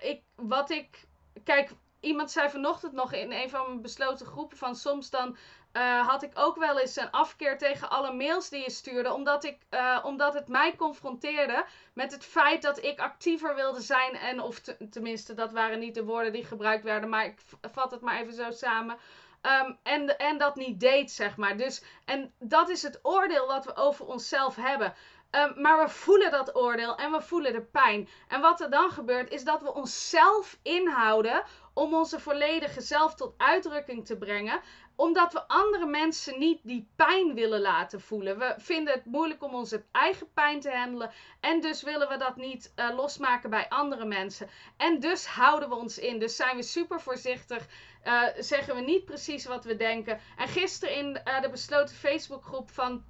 ik, 0.01 0.23
wat 0.35 0.71
ik. 0.71 1.05
Kijk, 1.45 1.71
iemand 2.01 2.31
zei 2.31 2.51
vanochtend 2.51 2.93
nog 2.93 3.13
in 3.13 3.33
een 3.33 3.51
van 3.51 3.67
mijn 3.67 3.83
besloten 3.83 4.27
groepen 4.27 4.57
van 4.57 4.77
soms 4.77 5.11
dan 5.11 5.37
eh, 5.77 6.09
had 6.09 6.23
ik 6.23 6.31
ook 6.35 6.57
wel 6.57 6.79
eens 6.79 6.97
een 6.97 7.11
afkeer 7.11 7.59
tegen 7.59 7.91
alle 7.91 8.13
mails 8.13 8.49
die 8.49 8.63
je 8.63 8.71
stuurde. 8.71 9.13
Omdat, 9.13 9.45
ik, 9.45 9.59
eh, 9.69 9.99
omdat 10.03 10.35
het 10.35 10.49
mij 10.49 10.77
confronteerde 10.77 11.65
met 11.93 12.13
het 12.13 12.25
feit 12.25 12.63
dat 12.63 12.85
ik 12.85 13.01
actiever 13.01 13.55
wilde 13.55 13.81
zijn. 13.81 14.15
En 14.15 14.41
of 14.41 14.61
tenminste, 14.91 15.35
dat 15.35 15.53
waren 15.53 15.79
niet 15.79 15.95
de 15.95 16.05
woorden 16.05 16.33
die 16.33 16.45
gebruikt 16.45 16.85
werden. 16.85 17.09
Maar 17.09 17.25
ik 17.25 17.39
vat 17.73 17.91
het 17.91 18.01
maar 18.01 18.21
even 18.21 18.33
zo 18.33 18.51
samen. 18.51 18.97
Ehm, 19.41 19.73
en, 19.83 20.19
en 20.19 20.39
dat 20.39 20.57
niet 20.57 20.81
deed, 20.81 21.11
zeg 21.11 21.37
maar. 21.37 21.57
Dus, 21.57 21.83
en 22.05 22.33
dat 22.39 22.69
is 22.69 22.83
het 22.83 22.99
oordeel 23.03 23.47
wat 23.47 23.65
we 23.65 23.77
over 23.77 24.07
onszelf 24.07 24.57
hebben. 24.57 24.95
Ehm, 25.31 25.61
maar 25.61 25.85
we 25.85 25.89
voelen 25.89 26.31
dat 26.31 26.57
oordeel 26.57 26.97
en 26.97 27.11
we 27.11 27.21
voelen 27.21 27.53
de 27.53 27.63
pijn. 27.63 28.09
En 28.29 28.41
wat 28.41 28.61
er 28.61 28.71
dan 28.71 28.91
gebeurt, 28.91 29.31
is 29.31 29.45
dat 29.45 29.63
we 29.63 29.75
onszelf 29.75 30.59
inhouden 30.63 31.43
om 31.77 31.95
onze 31.95 32.21
volledige 32.21 32.81
zelf 32.81 33.15
tot 33.15 33.35
uitdrukking 33.37 34.07
te 34.07 34.17
brengen 34.17 34.61
omdat 34.97 35.33
we 35.33 35.49
andere 35.49 35.87
mensen 35.87 36.39
niet 36.39 36.61
die 36.63 36.89
pijn 36.97 37.35
willen 37.35 37.61
laten 37.61 38.01
voelen. 38.01 38.39
We 38.39 38.55
vinden 38.59 38.95
het 38.95 39.05
moeilijk 39.05 39.43
om 39.43 39.55
onze 39.55 39.85
eigen 39.93 40.33
pijn 40.33 40.61
te 40.61 40.71
handelen. 40.71 41.11
En 41.41 41.61
dus 41.61 41.83
willen 41.83 42.09
we 42.09 42.17
dat 42.17 42.37
niet 42.37 42.73
uh, 42.77 42.95
losmaken 42.95 43.51
bij 43.51 43.69
andere 43.69 44.05
mensen. 44.05 44.49
En 44.77 45.01
dus 45.01 45.27
houden 45.27 45.69
we 45.69 45.75
ons 45.75 45.99
in. 45.99 46.19
Dus 46.19 46.37
zijn 46.37 46.57
we 46.57 46.63
super 46.63 47.01
voorzichtig. 47.01 47.67
Uh, 48.05 48.23
zeggen 48.39 48.75
we 48.75 48.81
niet 48.81 49.05
precies 49.05 49.45
wat 49.45 49.65
we 49.65 49.77
denken. 49.77 50.21
En 50.37 50.49
gisteren 50.49 50.95
in 50.95 51.21
uh, 51.25 51.41
de 51.41 51.51
besloten 51.51 51.97
Facebookgroep 51.97 52.71
van 52.71 53.05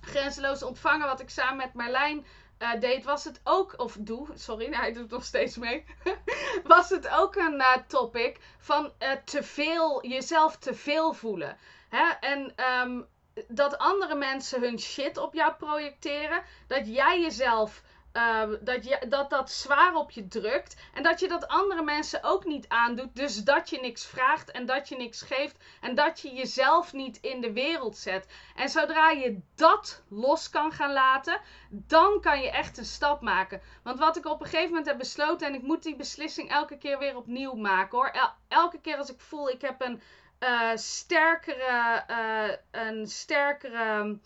Grenzeloos 0.00 0.62
Ontvangen, 0.62 1.06
wat 1.06 1.20
ik 1.20 1.30
samen 1.30 1.56
met 1.56 1.74
Marlijn 1.74 2.26
uh, 2.58 2.80
deed, 2.80 3.04
was 3.04 3.24
het 3.24 3.40
ook, 3.44 3.74
of 3.76 3.96
doe, 4.00 4.28
sorry, 4.34 4.72
hij 4.72 4.92
doet 4.92 5.10
nog 5.10 5.24
steeds 5.24 5.56
mee. 5.56 5.84
was 6.64 6.90
het 6.90 7.08
ook 7.08 7.36
een 7.36 7.54
uh, 7.54 7.76
topic 7.86 8.38
van 8.58 8.92
uh, 8.98 9.10
te 9.24 9.42
veel, 9.42 10.06
jezelf 10.06 10.56
te 10.56 10.74
veel 10.74 11.12
voelen. 11.12 11.56
Hè? 11.88 12.08
En 12.20 12.54
um, 12.80 13.06
dat 13.48 13.78
andere 13.78 14.14
mensen 14.14 14.60
hun 14.60 14.78
shit 14.78 15.18
op 15.18 15.34
jou 15.34 15.52
projecteren. 15.54 16.42
Dat 16.66 16.86
jij 16.86 17.20
jezelf 17.20 17.82
uh, 18.16 18.42
dat, 18.60 18.84
je, 18.84 19.06
dat 19.08 19.30
dat 19.30 19.50
zwaar 19.50 19.94
op 19.94 20.10
je 20.10 20.28
drukt. 20.28 20.76
En 20.94 21.02
dat 21.02 21.20
je 21.20 21.28
dat 21.28 21.48
andere 21.48 21.82
mensen 21.82 22.22
ook 22.22 22.44
niet 22.44 22.68
aandoet. 22.68 23.16
Dus 23.16 23.36
dat 23.36 23.70
je 23.70 23.80
niks 23.80 24.06
vraagt 24.06 24.50
en 24.50 24.66
dat 24.66 24.88
je 24.88 24.96
niks 24.96 25.22
geeft. 25.22 25.56
En 25.80 25.94
dat 25.94 26.20
je 26.20 26.32
jezelf 26.34 26.92
niet 26.92 27.18
in 27.20 27.40
de 27.40 27.52
wereld 27.52 27.96
zet. 27.96 28.26
En 28.56 28.68
zodra 28.68 29.10
je 29.10 29.40
dat 29.54 30.02
los 30.08 30.50
kan 30.50 30.72
gaan 30.72 30.92
laten, 30.92 31.40
dan 31.70 32.20
kan 32.20 32.40
je 32.40 32.50
echt 32.50 32.78
een 32.78 32.84
stap 32.84 33.20
maken. 33.20 33.60
Want 33.82 33.98
wat 33.98 34.16
ik 34.16 34.26
op 34.26 34.40
een 34.40 34.46
gegeven 34.46 34.68
moment 34.68 34.86
heb 34.86 34.98
besloten, 34.98 35.46
en 35.46 35.54
ik 35.54 35.62
moet 35.62 35.82
die 35.82 35.96
beslissing 35.96 36.50
elke 36.50 36.78
keer 36.78 36.98
weer 36.98 37.16
opnieuw 37.16 37.54
maken 37.54 37.98
hoor. 37.98 38.08
El 38.08 38.30
elke 38.48 38.80
keer 38.80 38.96
als 38.96 39.10
ik 39.10 39.20
voel, 39.20 39.48
ik 39.48 39.60
heb 39.60 39.80
een 39.80 40.02
uh, 40.40 40.70
sterkere, 40.74 42.04
uh, 42.10 42.56
een 42.70 43.06
sterkere 43.06 44.18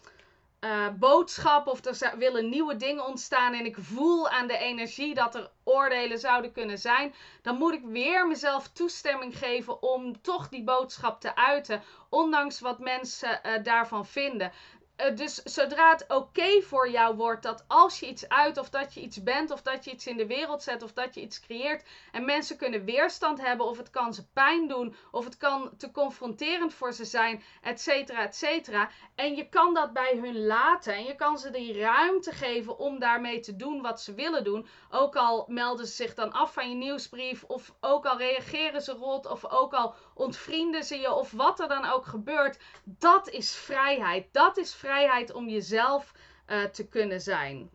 uh, 0.60 0.88
boodschap 0.98 1.66
of 1.66 1.84
er 1.84 2.18
willen 2.18 2.48
nieuwe 2.48 2.76
dingen 2.76 3.06
ontstaan 3.06 3.54
en 3.54 3.64
ik 3.64 3.76
voel 3.80 4.28
aan 4.28 4.46
de 4.46 4.58
energie 4.58 5.14
dat 5.14 5.34
er 5.34 5.50
oordelen 5.64 6.18
zouden 6.18 6.52
kunnen 6.52 6.78
zijn, 6.78 7.14
dan 7.42 7.56
moet 7.56 7.72
ik 7.72 7.84
weer 7.84 8.26
mezelf 8.26 8.68
toestemming 8.68 9.38
geven 9.38 9.82
om 9.82 10.20
toch 10.20 10.48
die 10.48 10.64
boodschap 10.64 11.20
te 11.20 11.36
uiten, 11.36 11.82
ondanks 12.08 12.60
wat 12.60 12.78
mensen 12.78 13.40
uh, 13.46 13.62
daarvan 13.62 14.06
vinden. 14.06 14.52
Uh, 15.00 15.16
dus 15.16 15.34
zodra 15.34 15.90
het 15.90 16.04
oké 16.08 16.62
voor 16.62 16.90
jou 16.90 17.16
wordt 17.16 17.42
dat 17.42 17.64
als 17.66 18.00
je 18.00 18.06
iets 18.08 18.28
uit 18.28 18.58
of 18.58 18.70
dat 18.70 18.94
je 18.94 19.00
iets 19.00 19.22
bent 19.22 19.50
of 19.50 19.62
dat 19.62 19.84
je 19.84 19.90
iets 19.90 20.06
in 20.06 20.16
de 20.16 20.26
wereld 20.26 20.62
zet 20.62 20.82
of 20.82 20.92
dat 20.92 21.14
je 21.14 21.20
iets 21.20 21.40
creëert 21.40 21.88
en 22.12 22.24
mensen 22.24 22.56
kunnen 22.56 22.84
weerstand 22.84 23.40
hebben 23.40 23.66
of 23.66 23.76
het 23.76 23.90
kan 23.90 24.14
ze 24.14 24.28
pijn 24.28 24.68
doen 24.68 24.94
of 25.10 25.24
het 25.24 25.36
kan 25.36 25.70
te 25.76 25.90
confronterend 25.90 26.74
voor 26.74 26.92
ze 26.92 27.04
zijn, 27.04 27.42
et 27.62 27.80
cetera, 27.80 28.22
et 28.22 28.36
cetera. 28.36 28.90
En 29.14 29.36
je 29.36 29.48
kan 29.48 29.74
dat 29.74 29.92
bij 29.92 30.18
hun 30.22 30.46
laten 30.46 30.94
en 30.94 31.04
je 31.04 31.14
kan 31.14 31.38
ze 31.38 31.50
die 31.50 31.80
ruimte 31.80 32.32
geven 32.32 32.78
om 32.78 32.98
daarmee 32.98 33.40
te 33.40 33.56
doen 33.56 33.82
wat 33.82 34.00
ze 34.00 34.14
willen 34.14 34.44
doen. 34.44 34.66
Ook 34.90 35.16
al 35.16 35.44
melden 35.48 35.86
ze 35.86 35.94
zich 35.94 36.14
dan 36.14 36.32
af 36.32 36.52
van 36.52 36.68
je 36.68 36.74
nieuwsbrief 36.74 37.44
of 37.44 37.74
ook 37.80 38.06
al 38.06 38.18
reageren 38.18 38.82
ze 38.82 38.92
rot 38.92 39.26
of 39.26 39.44
ook 39.50 39.74
al 39.74 39.94
ontvrienden 40.18 40.84
ze 40.84 40.96
je 40.96 41.12
of 41.12 41.30
wat 41.30 41.60
er 41.60 41.68
dan 41.68 41.84
ook 41.84 42.06
gebeurt. 42.06 42.58
Dat 42.84 43.28
is 43.28 43.54
vrijheid. 43.54 44.32
Dat 44.32 44.56
is 44.56 44.74
vrijheid 44.74 45.32
om 45.32 45.48
jezelf 45.48 46.12
uh, 46.46 46.64
te 46.64 46.88
kunnen 46.88 47.20
zijn. 47.20 47.70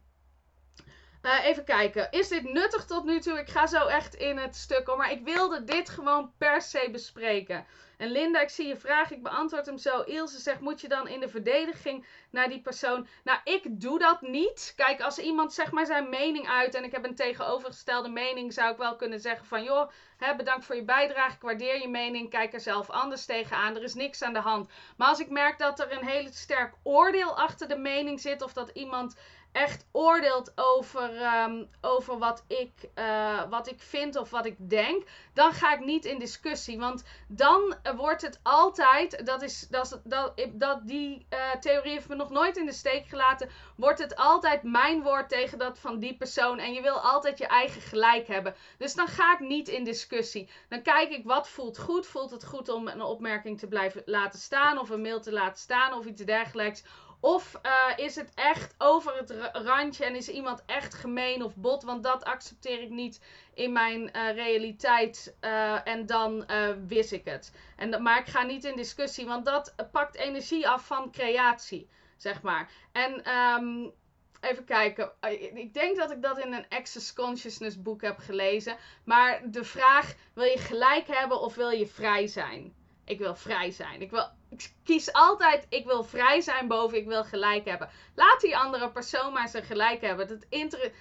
Uh, 1.21 1.45
even 1.45 1.63
kijken. 1.63 2.11
Is 2.11 2.27
dit 2.27 2.43
nuttig 2.43 2.85
tot 2.85 3.03
nu 3.03 3.19
toe? 3.19 3.39
Ik 3.39 3.49
ga 3.49 3.67
zo 3.67 3.85
echt 3.87 4.15
in 4.15 4.37
het 4.37 4.55
stuk. 4.55 4.95
Maar 4.95 5.11
ik 5.11 5.23
wilde 5.23 5.63
dit 5.63 5.89
gewoon 5.89 6.31
per 6.37 6.61
se 6.61 6.89
bespreken. 6.91 7.65
En 7.97 8.11
Linda, 8.11 8.41
ik 8.41 8.49
zie 8.49 8.67
je 8.67 8.77
vraag. 8.77 9.11
Ik 9.11 9.23
beantwoord 9.23 9.65
hem 9.65 9.77
zo. 9.77 10.01
Ilse 10.01 10.39
zegt: 10.39 10.59
Moet 10.59 10.81
je 10.81 10.87
dan 10.87 11.07
in 11.07 11.19
de 11.19 11.29
verdediging 11.29 12.05
naar 12.29 12.49
die 12.49 12.61
persoon? 12.61 13.07
Nou, 13.23 13.39
ik 13.43 13.81
doe 13.81 13.99
dat 13.99 14.21
niet. 14.21 14.73
Kijk, 14.75 15.01
als 15.01 15.19
iemand 15.19 15.53
zeg 15.53 15.71
maar 15.71 15.85
zijn 15.85 16.09
mening 16.09 16.47
uit. 16.47 16.75
En 16.75 16.83
ik 16.83 16.91
heb 16.91 17.05
een 17.05 17.15
tegenovergestelde 17.15 18.09
mening. 18.09 18.53
Zou 18.53 18.71
ik 18.71 18.77
wel 18.77 18.95
kunnen 18.95 19.19
zeggen: 19.19 19.45
van 19.45 19.63
joh, 19.63 19.89
hè, 20.17 20.35
bedankt 20.35 20.65
voor 20.65 20.75
je 20.75 20.83
bijdrage. 20.83 21.35
Ik 21.35 21.41
waardeer 21.41 21.81
je 21.81 21.89
mening. 21.89 22.29
Kijk 22.29 22.53
er 22.53 22.59
zelf 22.59 22.89
anders 22.89 23.25
tegenaan. 23.25 23.75
Er 23.75 23.83
is 23.83 23.93
niks 23.93 24.21
aan 24.21 24.33
de 24.33 24.39
hand. 24.39 24.69
Maar 24.97 25.07
als 25.07 25.19
ik 25.19 25.29
merk 25.29 25.59
dat 25.59 25.79
er 25.79 25.91
een 25.91 26.07
hele 26.07 26.31
sterk 26.31 26.73
oordeel 26.83 27.37
achter 27.37 27.67
de 27.67 27.77
mening 27.77 28.19
zit. 28.19 28.41
Of 28.41 28.53
dat 28.53 28.69
iemand 28.69 29.15
echt 29.53 29.85
oordeelt 29.91 30.51
over, 30.55 31.21
um, 31.43 31.69
over 31.81 32.17
wat, 32.17 32.43
ik, 32.47 32.71
uh, 32.95 33.49
wat 33.49 33.69
ik 33.69 33.81
vind 33.81 34.15
of 34.15 34.29
wat 34.29 34.45
ik 34.45 34.69
denk, 34.69 35.03
dan 35.33 35.53
ga 35.53 35.73
ik 35.73 35.79
niet 35.79 36.05
in 36.05 36.19
discussie. 36.19 36.79
Want 36.79 37.03
dan 37.27 37.75
wordt 37.95 38.21
het 38.21 38.39
altijd, 38.43 39.25
dat 39.25 39.41
is, 39.41 39.67
dat, 39.69 40.01
dat, 40.03 40.47
dat, 40.51 40.87
die 40.87 41.25
uh, 41.29 41.51
theorie 41.59 41.91
heeft 41.91 42.07
me 42.07 42.15
nog 42.15 42.29
nooit 42.29 42.57
in 42.57 42.65
de 42.65 42.73
steek 42.73 43.07
gelaten, 43.07 43.49
wordt 43.75 43.99
het 43.99 44.15
altijd 44.15 44.63
mijn 44.63 45.01
woord 45.01 45.29
tegen 45.29 45.57
dat 45.57 45.79
van 45.79 45.99
die 45.99 46.17
persoon. 46.17 46.59
En 46.59 46.73
je 46.73 46.81
wil 46.81 46.99
altijd 46.99 47.37
je 47.37 47.47
eigen 47.47 47.81
gelijk 47.81 48.27
hebben. 48.27 48.55
Dus 48.77 48.93
dan 48.93 49.07
ga 49.07 49.33
ik 49.33 49.39
niet 49.39 49.67
in 49.67 49.83
discussie. 49.83 50.49
Dan 50.69 50.81
kijk 50.81 51.09
ik 51.09 51.25
wat 51.25 51.49
voelt 51.49 51.79
goed. 51.79 52.07
Voelt 52.07 52.31
het 52.31 52.45
goed 52.45 52.69
om 52.69 52.87
een 52.87 53.01
opmerking 53.01 53.59
te 53.59 53.67
blijven 53.67 54.01
laten 54.05 54.39
staan 54.39 54.77
of 54.79 54.89
een 54.89 55.01
mail 55.01 55.21
te 55.21 55.31
laten 55.31 55.59
staan 55.59 55.93
of 55.93 56.05
iets 56.05 56.21
dergelijks. 56.21 56.83
Of 57.23 57.59
uh, 57.65 58.05
is 58.05 58.15
het 58.15 58.31
echt 58.33 58.75
over 58.77 59.17
het 59.17 59.33
randje 59.53 60.05
en 60.05 60.15
is 60.15 60.29
iemand 60.29 60.63
echt 60.65 60.93
gemeen 60.93 61.43
of 61.43 61.55
bot? 61.55 61.83
Want 61.83 62.03
dat 62.03 62.23
accepteer 62.23 62.81
ik 62.81 62.89
niet 62.89 63.21
in 63.53 63.71
mijn 63.71 64.01
uh, 64.01 64.35
realiteit. 64.35 65.35
Uh, 65.41 65.87
en 65.87 66.05
dan 66.05 66.45
wist 66.87 67.11
ik 67.11 67.25
het. 67.25 67.53
En, 67.75 68.01
maar 68.01 68.19
ik 68.19 68.27
ga 68.27 68.43
niet 68.43 68.63
in 68.63 68.75
discussie, 68.75 69.25
want 69.25 69.45
dat 69.45 69.75
pakt 69.91 70.15
energie 70.15 70.67
af 70.69 70.85
van 70.85 71.11
creatie, 71.11 71.89
zeg 72.17 72.41
maar. 72.41 72.69
En 72.91 73.31
um, 73.37 73.93
even 74.41 74.65
kijken. 74.65 75.11
Ik 75.53 75.73
denk 75.73 75.97
dat 75.97 76.11
ik 76.11 76.21
dat 76.21 76.39
in 76.39 76.53
een 76.53 76.69
Access 76.69 77.13
Consciousness 77.13 77.81
boek 77.81 78.01
heb 78.01 78.17
gelezen. 78.17 78.77
Maar 79.03 79.41
de 79.45 79.63
vraag: 79.63 80.15
wil 80.33 80.45
je 80.45 80.57
gelijk 80.57 81.07
hebben 81.07 81.41
of 81.41 81.55
wil 81.55 81.69
je 81.69 81.87
vrij 81.87 82.27
zijn? 82.27 82.73
Ik 83.05 83.17
wil 83.17 83.35
vrij 83.35 83.71
zijn. 83.71 84.01
Ik, 84.01 84.11
wil, 84.11 84.27
ik 84.53 84.73
kies 84.83 85.13
altijd, 85.13 85.65
ik 85.69 85.85
wil 85.85 86.03
vrij 86.03 86.41
zijn 86.41 86.67
boven 86.67 86.97
ik 86.97 87.07
wil 87.07 87.23
gelijk 87.23 87.65
hebben. 87.65 87.89
Laat 88.15 88.41
die 88.41 88.57
andere 88.57 88.91
persoon 88.91 89.33
maar 89.33 89.49
zijn 89.49 89.63
gelijk 89.63 90.01
hebben. 90.01 90.27
Dat 90.27 90.45
inter... 90.49 90.91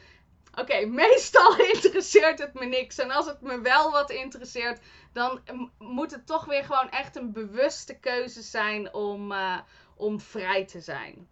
Oké, 0.59 0.87
meestal 0.87 1.57
interesseert 1.75 2.39
het 2.39 2.55
me 2.55 2.65
niks. 2.65 2.99
En 2.99 3.11
als 3.11 3.27
het 3.27 3.41
me 3.41 3.61
wel 3.61 3.91
wat 3.91 4.11
interesseert, 4.11 4.81
dan 5.13 5.41
moet 5.79 6.11
het 6.11 6.27
toch 6.27 6.45
weer 6.45 6.65
gewoon 6.65 6.91
echt 6.91 7.17
een 7.17 7.33
bewuste 7.33 7.99
keuze 7.99 8.43
zijn 8.43 8.95
om, 8.95 9.33
uh, 9.33 9.59
om 9.97 10.21
vrij 10.21 10.65
te 10.67 10.81
zijn. 10.81 11.29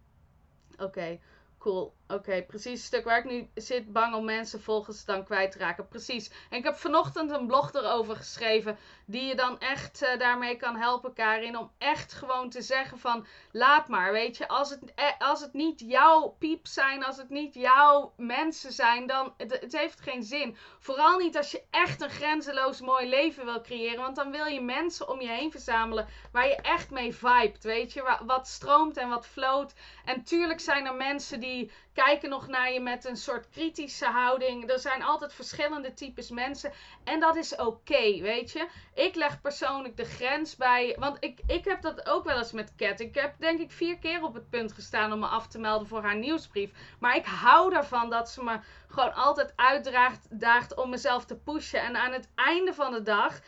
Oké. 0.78 1.18
Cool. 1.58 1.94
Oké, 2.12 2.42
precies 2.42 2.72
het 2.72 2.86
stuk 2.86 3.04
waar 3.04 3.18
ik 3.18 3.24
nu 3.24 3.48
zit, 3.54 3.92
bang 3.92 4.14
om 4.14 4.24
mensen 4.24 4.62
volgens 4.62 5.04
dan 5.04 5.24
kwijt 5.24 5.52
te 5.52 5.58
raken. 5.58 5.88
Precies. 5.88 6.30
En 6.50 6.58
ik 6.58 6.64
heb 6.64 6.76
vanochtend 6.76 7.30
een 7.30 7.46
blog 7.46 7.72
erover 7.72 8.16
geschreven, 8.16 8.78
die 9.06 9.24
je 9.24 9.34
dan 9.34 9.58
echt 9.58 10.02
uh, 10.02 10.18
daarmee 10.18 10.56
kan 10.56 10.76
helpen, 10.76 11.12
Karin. 11.12 11.56
Om 11.56 11.70
echt 11.78 12.12
gewoon 12.12 12.50
te 12.50 12.62
zeggen 12.62 12.98
van, 12.98 13.26
laat 13.52 13.88
maar, 13.88 14.12
weet 14.12 14.36
je. 14.36 14.48
Als 14.48 14.70
het, 14.70 14.94
eh, 14.94 15.04
als 15.18 15.40
het 15.40 15.52
niet 15.52 15.80
jouw 15.80 16.36
piep 16.38 16.66
zijn, 16.66 17.04
als 17.04 17.16
het 17.16 17.30
niet 17.30 17.54
jouw 17.54 18.12
mensen 18.16 18.72
zijn, 18.72 19.06
dan, 19.06 19.34
het, 19.36 19.60
het 19.60 19.76
heeft 19.76 20.00
geen 20.00 20.22
zin. 20.22 20.56
Vooral 20.78 21.18
niet 21.18 21.36
als 21.36 21.50
je 21.50 21.62
echt 21.70 22.00
een 22.00 22.10
grenzeloos 22.10 22.80
mooi 22.80 23.08
leven 23.08 23.44
wil 23.44 23.60
creëren. 23.60 24.00
Want 24.00 24.16
dan 24.16 24.30
wil 24.30 24.46
je 24.46 24.60
mensen 24.60 25.08
om 25.08 25.20
je 25.20 25.28
heen 25.28 25.50
verzamelen 25.50 26.08
waar 26.32 26.48
je 26.48 26.56
echt 26.56 26.90
mee 26.90 27.14
vibet, 27.14 27.64
weet 27.64 27.92
je. 27.92 28.16
Wat 28.26 28.48
stroomt 28.48 28.96
en 28.96 29.08
wat 29.08 29.26
floot. 29.26 29.74
En 30.04 30.24
tuurlijk 30.24 30.60
zijn 30.60 30.86
er 30.86 30.94
mensen 30.94 31.40
die 31.40 31.70
kijken 31.92 32.28
nog 32.30 32.46
naar 32.46 32.72
je 32.72 32.80
met 32.80 33.04
een 33.04 33.16
soort 33.16 33.48
kritische 33.50 34.06
houding. 34.06 34.70
Er 34.70 34.78
zijn 34.78 35.02
altijd 35.02 35.32
verschillende 35.32 35.94
types 35.94 36.30
mensen. 36.30 36.72
En 37.04 37.20
dat 37.20 37.36
is 37.36 37.56
oké, 37.56 38.20
weet 38.20 38.52
je. 38.52 38.68
Ik 38.94 39.14
leg 39.14 39.40
persoonlijk 39.40 39.96
de 39.96 40.04
grens 40.04 40.56
bij. 40.56 40.96
Want 40.98 41.16
ik, 41.20 41.40
ik 41.46 41.64
heb 41.64 41.82
dat 41.82 42.08
ook 42.08 42.24
wel 42.24 42.38
eens 42.38 42.52
met 42.52 42.74
Cat. 42.76 43.00
Ik 43.00 43.14
heb 43.14 43.34
denk 43.38 43.60
ik 43.60 43.70
vier 43.70 43.98
keer 43.98 44.22
op 44.22 44.34
het 44.34 44.50
punt 44.50 44.72
gestaan 44.72 45.12
om 45.12 45.18
me 45.18 45.26
af 45.26 45.46
te 45.46 45.58
melden 45.58 45.88
voor 45.88 46.02
haar 46.02 46.16
nieuwsbrief. 46.16 46.70
Maar 46.98 47.16
ik 47.16 47.24
hou 47.24 47.74
ervan 47.74 48.10
dat 48.10 48.30
ze 48.30 48.44
me 48.44 48.58
gewoon 48.88 49.14
altijd 49.14 49.52
uitdaagt 49.56 50.74
om 50.74 50.90
mezelf 50.90 51.24
te 51.24 51.36
pushen. 51.36 51.80
En 51.80 51.96
aan 51.96 52.12
het 52.12 52.28
einde 52.34 52.74
van 52.74 52.92
de 52.92 53.02
dag 53.02 53.40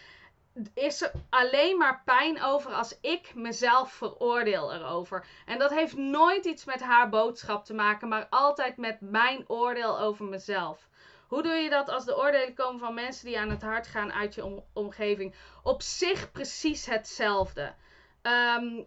is 0.75 1.03
er 1.03 1.13
alleen 1.31 1.77
maar 1.77 2.03
pijn 2.05 2.43
over 2.43 2.73
als 2.73 2.99
ik 3.01 3.35
mezelf 3.35 3.93
veroordeel 3.93 4.73
erover. 4.73 5.27
En 5.47 5.59
dat 5.59 5.71
heeft 5.71 5.97
nooit 5.97 6.45
iets 6.45 6.65
met 6.65 6.81
haar 6.81 7.09
boodschap 7.09 7.65
te 7.65 7.75
maken, 7.75 8.09
maar 8.09 8.27
altijd 8.31 8.77
met 8.77 9.01
mijn 9.01 9.45
oordeel 9.49 10.01
over 10.01 10.25
mezelf. 10.25 10.89
Hoe 11.29 11.43
doe 11.43 11.53
je 11.53 11.71
dat 11.71 11.89
als 11.89 12.05
de 12.05 12.17
oordelen 12.17 12.55
komen 12.55 12.81
van 12.81 12.95
mensen 12.95 13.27
die 13.27 13.39
aan 13.39 13.51
het 13.51 13.63
hart 13.63 13.87
gaan 13.87 14.13
uit 14.13 14.35
je 14.35 14.63
omgeving? 14.73 15.35
Op 15.63 15.83
zich 15.83 16.33
precies 16.33 16.87
hetzelfde. 16.87 17.75
Um, 18.23 18.87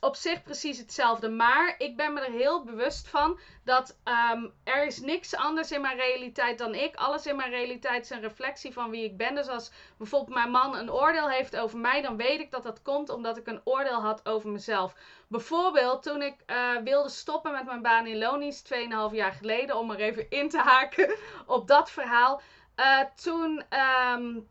op 0.00 0.16
zich 0.16 0.42
precies 0.42 0.78
hetzelfde. 0.78 1.28
Maar 1.28 1.74
ik 1.78 1.96
ben 1.96 2.12
me 2.12 2.20
er 2.20 2.32
heel 2.32 2.64
bewust 2.64 3.08
van 3.08 3.38
dat 3.64 3.98
um, 4.32 4.52
er 4.64 4.86
is 4.86 5.00
niks 5.00 5.36
anders 5.36 5.72
in 5.72 5.80
mijn 5.80 5.96
realiteit 5.96 6.58
dan 6.58 6.74
ik. 6.74 6.94
Alles 6.94 7.26
in 7.26 7.36
mijn 7.36 7.50
realiteit 7.50 8.04
is 8.04 8.10
een 8.10 8.20
reflectie 8.20 8.72
van 8.72 8.90
wie 8.90 9.04
ik 9.04 9.16
ben. 9.16 9.34
Dus 9.34 9.48
als 9.48 9.70
bijvoorbeeld 9.96 10.34
mijn 10.34 10.50
man 10.50 10.76
een 10.76 10.92
oordeel 10.92 11.28
heeft 11.28 11.56
over 11.56 11.78
mij, 11.78 12.02
dan 12.02 12.16
weet 12.16 12.40
ik 12.40 12.50
dat 12.50 12.62
dat 12.62 12.82
komt 12.82 13.08
omdat 13.08 13.36
ik 13.36 13.46
een 13.46 13.60
oordeel 13.64 14.00
had 14.00 14.28
over 14.28 14.50
mezelf. 14.50 14.94
Bijvoorbeeld 15.28 16.02
toen 16.02 16.22
ik 16.22 16.34
uh, 16.46 16.76
wilde 16.84 17.08
stoppen 17.08 17.52
met 17.52 17.64
mijn 17.64 17.82
baan 17.82 18.06
in 18.06 18.18
Lonies 18.18 18.62
2,5 18.74 19.14
jaar 19.14 19.32
geleden, 19.32 19.76
om 19.76 19.90
er 19.90 20.00
even 20.00 20.30
in 20.30 20.48
te 20.48 20.58
haken 20.58 21.16
op 21.46 21.66
dat 21.66 21.90
verhaal. 21.90 22.40
Uh, 22.76 23.00
toen. 23.14 23.62
Um, 24.14 24.48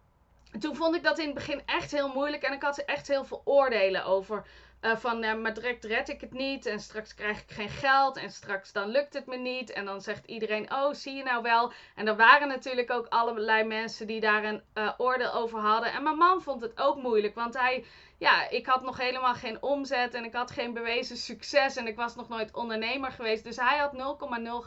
toen 0.60 0.76
vond 0.76 0.96
ik 0.96 1.04
dat 1.04 1.18
in 1.18 1.26
het 1.26 1.34
begin 1.34 1.62
echt 1.66 1.92
heel 1.92 2.08
moeilijk 2.08 2.44
en 2.44 2.54
ik 2.54 2.62
had 2.62 2.78
echt 2.78 3.08
heel 3.08 3.26
veel 3.26 3.42
oordelen 3.46 4.06
over. 4.06 4.46
Uh, 4.88 4.98
van, 4.98 5.24
uh, 5.24 5.34
maar 5.34 5.54
direct 5.54 5.84
red 5.84 6.10
ik 6.10 6.22
het 6.22 6.34
niet. 6.34 6.66
En 6.66 6.80
straks 6.80 7.16
krijg 7.16 7.42
ik 7.42 7.52
geen 7.52 7.70
geld. 7.70 8.18
En 8.18 8.32
straks 8.32 8.72
dan 8.72 8.90
lukt 8.90 9.14
het 9.14 9.26
me 9.26 9.38
niet. 9.38 9.72
En 9.72 9.86
dan 9.86 10.02
zegt 10.02 10.26
iedereen, 10.26 10.74
oh, 10.74 10.94
zie 10.94 11.16
je 11.16 11.24
nou 11.24 11.42
wel. 11.42 11.72
En 11.96 12.08
er 12.08 12.16
waren 12.16 12.48
natuurlijk 12.48 12.92
ook 12.92 13.06
allerlei 13.10 13.64
mensen 13.64 14.08
die 14.08 14.20
daar 14.20 14.44
een 14.44 14.62
uh, 14.74 14.94
oordeel 14.98 15.34
over 15.34 15.60
hadden. 15.60 15.92
En 15.92 16.04
mijn 16.04 16.18
man 16.18 16.42
vond 16.42 16.62
het 16.62 16.80
ook 16.80 16.96
moeilijk. 16.96 17.36
Want 17.36 17.58
hij 17.58 17.86
ja, 18.20 18.50
ik 18.50 18.66
had 18.66 18.84
nog 18.84 18.98
helemaal 18.98 19.34
geen 19.34 19.62
omzet 19.62 20.14
en 20.14 20.24
ik 20.24 20.34
had 20.34 20.52
geen 20.52 20.74
bewezen 20.74 21.18
succes 21.18 21.76
en 21.76 21.88
ik 21.88 21.96
was 21.96 22.16
nog 22.16 22.30
nooit 22.30 22.54
ondernemer 22.54 23.12
geweest. 23.12 23.44
Dus 23.44 23.56
hij 23.56 23.78
had 23.78 23.94
0,0 23.94 23.98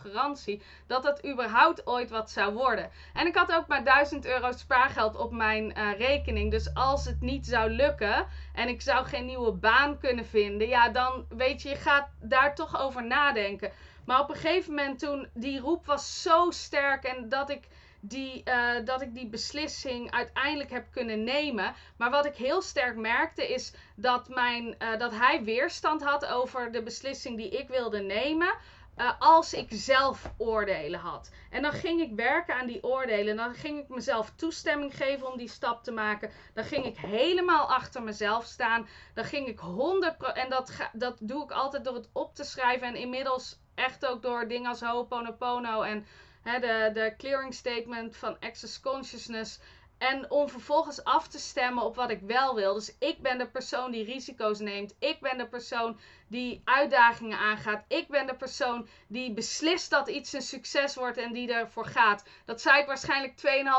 garantie 0.01 0.63
dat 0.87 1.03
dat 1.03 1.27
überhaupt 1.27 1.87
ooit 1.87 2.11
wat 2.11 2.31
zou 2.31 2.55
worden. 2.55 2.91
En 3.15 3.27
ik 3.27 3.37
had 3.37 3.53
ook 3.53 3.67
maar 3.67 3.85
1000 3.85 4.27
euro 4.27 4.53
spaargeld 4.53 5.17
op 5.17 5.33
mijn 5.33 5.79
uh, 5.79 5.99
rekening. 5.99 6.51
Dus 6.51 6.75
als 6.75 7.05
het 7.05 7.21
niet 7.21 7.47
zou 7.47 7.71
lukken 7.71 8.27
en 8.55 8.69
ik 8.69 8.83
zou 8.83 9.07
geen 9.07 9.27
nieuwe 9.27 9.53
baan 9.53 9.99
kunnen 9.99 10.27
vinden, 10.27 10.69
ja, 10.69 10.89
dan 10.89 11.27
weet 11.29 11.63
je, 11.63 11.69
je 11.69 11.77
gaat 11.77 12.09
daar 12.21 12.55
toch 12.55 12.81
over 12.81 13.07
nadenken. 13.07 13.73
Maar 14.05 14.21
op 14.21 14.31
een 14.31 14.37
gegeven 14.37 14.75
moment 14.75 14.99
toen 14.99 15.29
die 15.35 15.61
roep 15.61 15.87
was 15.87 16.23
zo 16.23 16.51
sterk 16.51 17.05
en 17.05 17.29
dat 17.29 17.51
ik 17.51 17.69
die, 18.01 18.43
uh, 18.45 18.73
dat 18.85 19.03
ik 19.03 19.15
die 19.15 19.29
beslissing 19.29 20.11
uiteindelijk 20.11 20.71
heb 20.71 20.87
kunnen 20.91 21.25
nemen. 21.25 21.75
Maar 21.97 22.11
wat 22.11 22.27
ik 22.27 22.37
heel 22.37 22.63
sterk 22.63 22.97
merkte 22.97 23.53
is 23.53 23.73
dat, 23.95 24.29
mijn, 24.29 24.75
uh, 24.79 24.99
dat 24.99 25.15
hij 25.15 25.45
weerstand 25.45 26.03
had 26.03 26.27
over 26.27 26.73
de 26.73 26.83
beslissing 26.83 27.37
die 27.37 27.49
ik 27.49 27.69
wilde 27.69 28.01
nemen. 28.01 28.55
Uh, 28.97 29.13
als 29.19 29.55
ik 29.55 29.67
zelf 29.69 30.33
oordelen 30.37 31.01
had. 31.01 31.31
En 31.51 31.63
dan 31.63 31.73
ging 31.73 32.01
ik 32.01 32.13
werken 32.13 32.55
aan 32.55 32.67
die 32.67 32.85
oordelen. 32.85 33.37
Dan 33.37 33.55
ging 33.55 33.79
ik 33.79 33.89
mezelf 33.89 34.33
toestemming 34.37 34.97
geven 34.97 35.33
om 35.33 35.39
die 35.39 35.49
stap 35.49 35.85
te 35.85 35.93
maken. 35.93 36.31
Dan 36.55 36.65
ging 36.65 36.85
ik 36.85 36.97
helemaal 36.97 37.67
achter 37.67 38.03
mezelf 38.03 38.45
staan. 38.45 38.89
Dan 39.15 39.25
ging 39.25 39.47
ik 39.47 39.61
100%. 39.61 40.33
En 40.35 40.51
dat, 40.51 40.73
dat 40.93 41.17
doe 41.21 41.45
ik 41.45 41.51
altijd 41.51 41.85
door 41.85 41.95
het 41.95 42.09
op 42.13 42.35
te 42.35 42.45
schrijven. 42.45 42.87
En 42.87 42.95
inmiddels 42.95 43.59
echt 43.75 44.07
ook 44.07 44.23
door 44.23 44.49
dingen 44.49 44.71
als 44.71 44.81
Ho'oponopono 44.81 45.83
en 45.83 46.07
de, 46.43 46.91
de 46.93 47.15
clearing 47.17 47.55
statement 47.55 48.17
van 48.17 48.37
Access 48.41 48.81
Consciousness. 48.81 49.59
En 50.01 50.31
om 50.31 50.49
vervolgens 50.49 51.05
af 51.05 51.29
te 51.29 51.39
stemmen 51.39 51.85
op 51.85 51.97
wat 51.97 52.11
ik 52.11 52.21
wel 52.21 52.55
wil. 52.55 52.75
Dus 52.75 52.97
ik 52.99 53.23
ben 53.23 53.39
de 53.39 53.47
persoon 53.47 53.91
die 53.91 54.05
risico's 54.05 54.59
neemt. 54.59 54.95
Ik 54.99 55.21
ben 55.21 55.39
de 55.39 55.49
persoon 55.49 55.99
die 56.29 56.61
uitdagingen 56.65 57.39
aangaat. 57.39 57.85
Ik 57.89 58.09
ben 58.09 58.27
de 58.27 58.35
persoon 58.35 58.89
die 59.07 59.33
beslist 59.33 59.91
dat 59.91 60.09
iets 60.09 60.33
een 60.33 60.43
succes 60.43 60.95
wordt 60.95 61.17
en 61.17 61.33
die 61.33 61.53
ervoor 61.53 61.87
gaat. 61.87 62.25
Dat 62.45 62.61
zei 62.61 62.81
ik 62.81 62.87
waarschijnlijk 62.87 63.33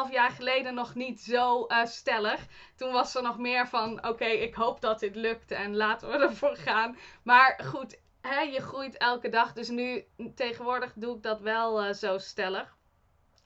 2,5 0.08 0.12
jaar 0.12 0.32
geleden 0.32 0.74
nog 0.74 0.95
niet 0.95 1.21
zo 1.21 1.65
uh, 1.67 1.86
stellig. 1.86 2.45
Toen 2.76 2.91
was 2.91 3.15
er 3.15 3.24
nog 3.24 3.38
meer 3.38 3.67
van: 3.67 4.08
oké, 4.08 4.26
ik 4.26 4.54
hoop 4.54 4.82
dat 4.82 5.00
dit 5.00 5.15
lukt 5.15 5.52
en 5.52 5.76
laten 5.76 6.10
we 6.10 6.17
ervoor 6.28 6.56
gaan. 6.56 6.97
Maar 7.24 7.60
goed, 7.63 8.00
hè, 8.21 8.39
je 8.39 8.62
groeit 8.62 8.97
elke 8.97 9.29
dag. 9.29 9.53
Dus 9.53 9.69
nu 9.69 10.05
tegenwoordig 10.36 10.91
doe 10.95 11.15
ik 11.15 11.23
dat 11.23 11.41
wel 11.41 11.88
uh, 11.88 11.93
zo 11.93 12.17
stellig. 12.17 12.79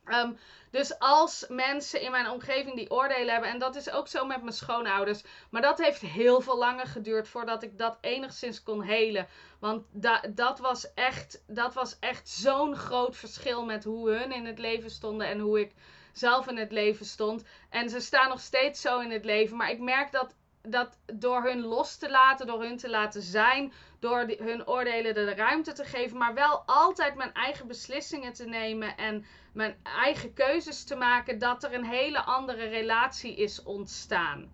Um, 0.06 0.38
dus 0.72 1.00
als 1.00 1.46
mensen 1.50 2.02
in 2.02 2.12
mijn 2.12 2.30
omgeving 2.30 2.76
die 2.76 2.92
oordelen 2.92 3.32
hebben, 3.32 3.50
en 3.50 3.60
dat 3.60 3.76
is 3.76 3.90
ook 3.90 4.08
zo 4.08 4.26
met 4.26 4.42
mijn 4.42 4.54
schoonouders, 4.54 5.24
maar 5.50 5.62
dat 5.62 5.78
heeft 5.78 6.02
heel 6.02 6.42
veel 6.42 6.58
langer 6.58 6.86
geduurd 6.86 7.28
voordat 7.28 7.64
ik 7.64 7.78
dat 7.78 7.98
enigszins 8.02 8.64
kon 8.64 8.82
helen. 8.82 9.28
Want 9.60 9.86
da 9.92 10.22
dat 10.30 10.60
was 10.60 10.94
echt, 10.94 11.44
dat 11.48 11.74
was 11.74 12.00
echt 12.00 12.30
zo'n 12.30 12.76
groot 12.76 13.16
verschil 13.16 13.66
met 13.66 13.84
hoe 13.84 14.10
hun 14.10 14.32
in 14.32 14.46
het 14.46 14.60
leven 14.60 14.90
stonden 14.90 15.28
en 15.28 15.40
hoe 15.40 15.60
ik 15.60 15.74
zelf 16.14 16.48
in 16.48 16.58
het 16.58 16.72
leven 16.72 17.06
stond. 17.06 17.44
En 17.70 17.90
ze 17.90 18.00
staan 18.00 18.30
nog 18.30 18.40
steeds 18.40 18.82
zo 18.82 19.00
in 19.00 19.12
het 19.12 19.26
leven, 19.26 19.58
maar 19.58 19.70
ik 19.70 19.80
merk 19.80 20.12
dat 20.12 20.36
dat 20.68 20.98
door 21.14 21.44
hun 21.44 21.62
los 21.62 21.98
te 21.98 22.10
laten, 22.10 22.48
door 22.48 22.62
hun 22.62 22.78
te 22.78 22.90
laten 22.90 23.22
zijn, 23.22 23.74
door 24.00 24.26
hun 24.38 24.68
oordelen 24.68 25.14
de 25.14 25.34
ruimte 25.34 25.74
te 25.74 25.86
geven, 25.86 26.18
maar 26.18 26.34
wel 26.34 26.64
altijd 26.66 27.16
mijn 27.16 27.34
eigen 27.34 27.68
beslissingen 27.68 28.34
te 28.34 28.46
nemen 28.46 28.98
en 28.98 29.26
mijn 29.54 29.76
eigen 29.84 30.34
keuzes 30.34 30.84
te 30.84 30.96
maken, 30.96 31.40
dat 31.40 31.64
er 31.64 31.74
een 31.74 31.86
hele 31.86 32.24
andere 32.24 32.68
relatie 32.68 33.36
is 33.36 33.64
ontstaan. 33.64 34.52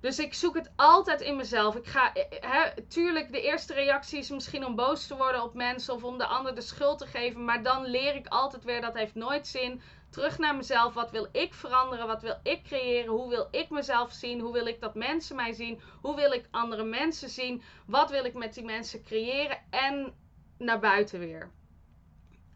Dus 0.00 0.18
ik 0.18 0.34
zoek 0.34 0.54
het 0.54 0.70
altijd 0.76 1.20
in 1.20 1.36
mezelf. 1.36 1.76
Ik 1.76 1.86
ga, 1.86 2.12
he, 2.40 2.82
tuurlijk, 2.88 3.32
de 3.32 3.42
eerste 3.42 3.74
reactie 3.74 4.18
is 4.18 4.30
misschien 4.30 4.66
om 4.66 4.74
boos 4.74 5.06
te 5.06 5.16
worden 5.16 5.42
op 5.42 5.54
mensen 5.54 5.94
of 5.94 6.04
om 6.04 6.18
de 6.18 6.26
ander 6.26 6.54
de 6.54 6.60
schuld 6.60 6.98
te 6.98 7.06
geven. 7.06 7.44
Maar 7.44 7.62
dan 7.62 7.84
leer 7.84 8.14
ik 8.14 8.26
altijd 8.26 8.64
weer, 8.64 8.80
dat 8.80 8.94
heeft 8.94 9.14
nooit 9.14 9.46
zin 9.46 9.82
terug 10.10 10.38
naar 10.38 10.56
mezelf. 10.56 10.94
Wat 10.94 11.10
wil 11.10 11.28
ik 11.32 11.54
veranderen? 11.54 12.06
Wat 12.06 12.22
wil 12.22 12.40
ik 12.42 12.62
creëren? 12.62 13.10
Hoe 13.10 13.28
wil 13.28 13.48
ik 13.50 13.70
mezelf 13.70 14.12
zien? 14.12 14.40
Hoe 14.40 14.52
wil 14.52 14.66
ik 14.66 14.80
dat 14.80 14.94
mensen 14.94 15.36
mij 15.36 15.52
zien? 15.52 15.80
Hoe 16.00 16.16
wil 16.16 16.32
ik 16.32 16.48
andere 16.50 16.84
mensen 16.84 17.28
zien? 17.28 17.62
Wat 17.86 18.10
wil 18.10 18.24
ik 18.24 18.34
met 18.34 18.54
die 18.54 18.64
mensen 18.64 19.02
creëren? 19.02 19.58
En 19.70 20.14
naar 20.58 20.80
buiten 20.80 21.18
weer. 21.18 21.50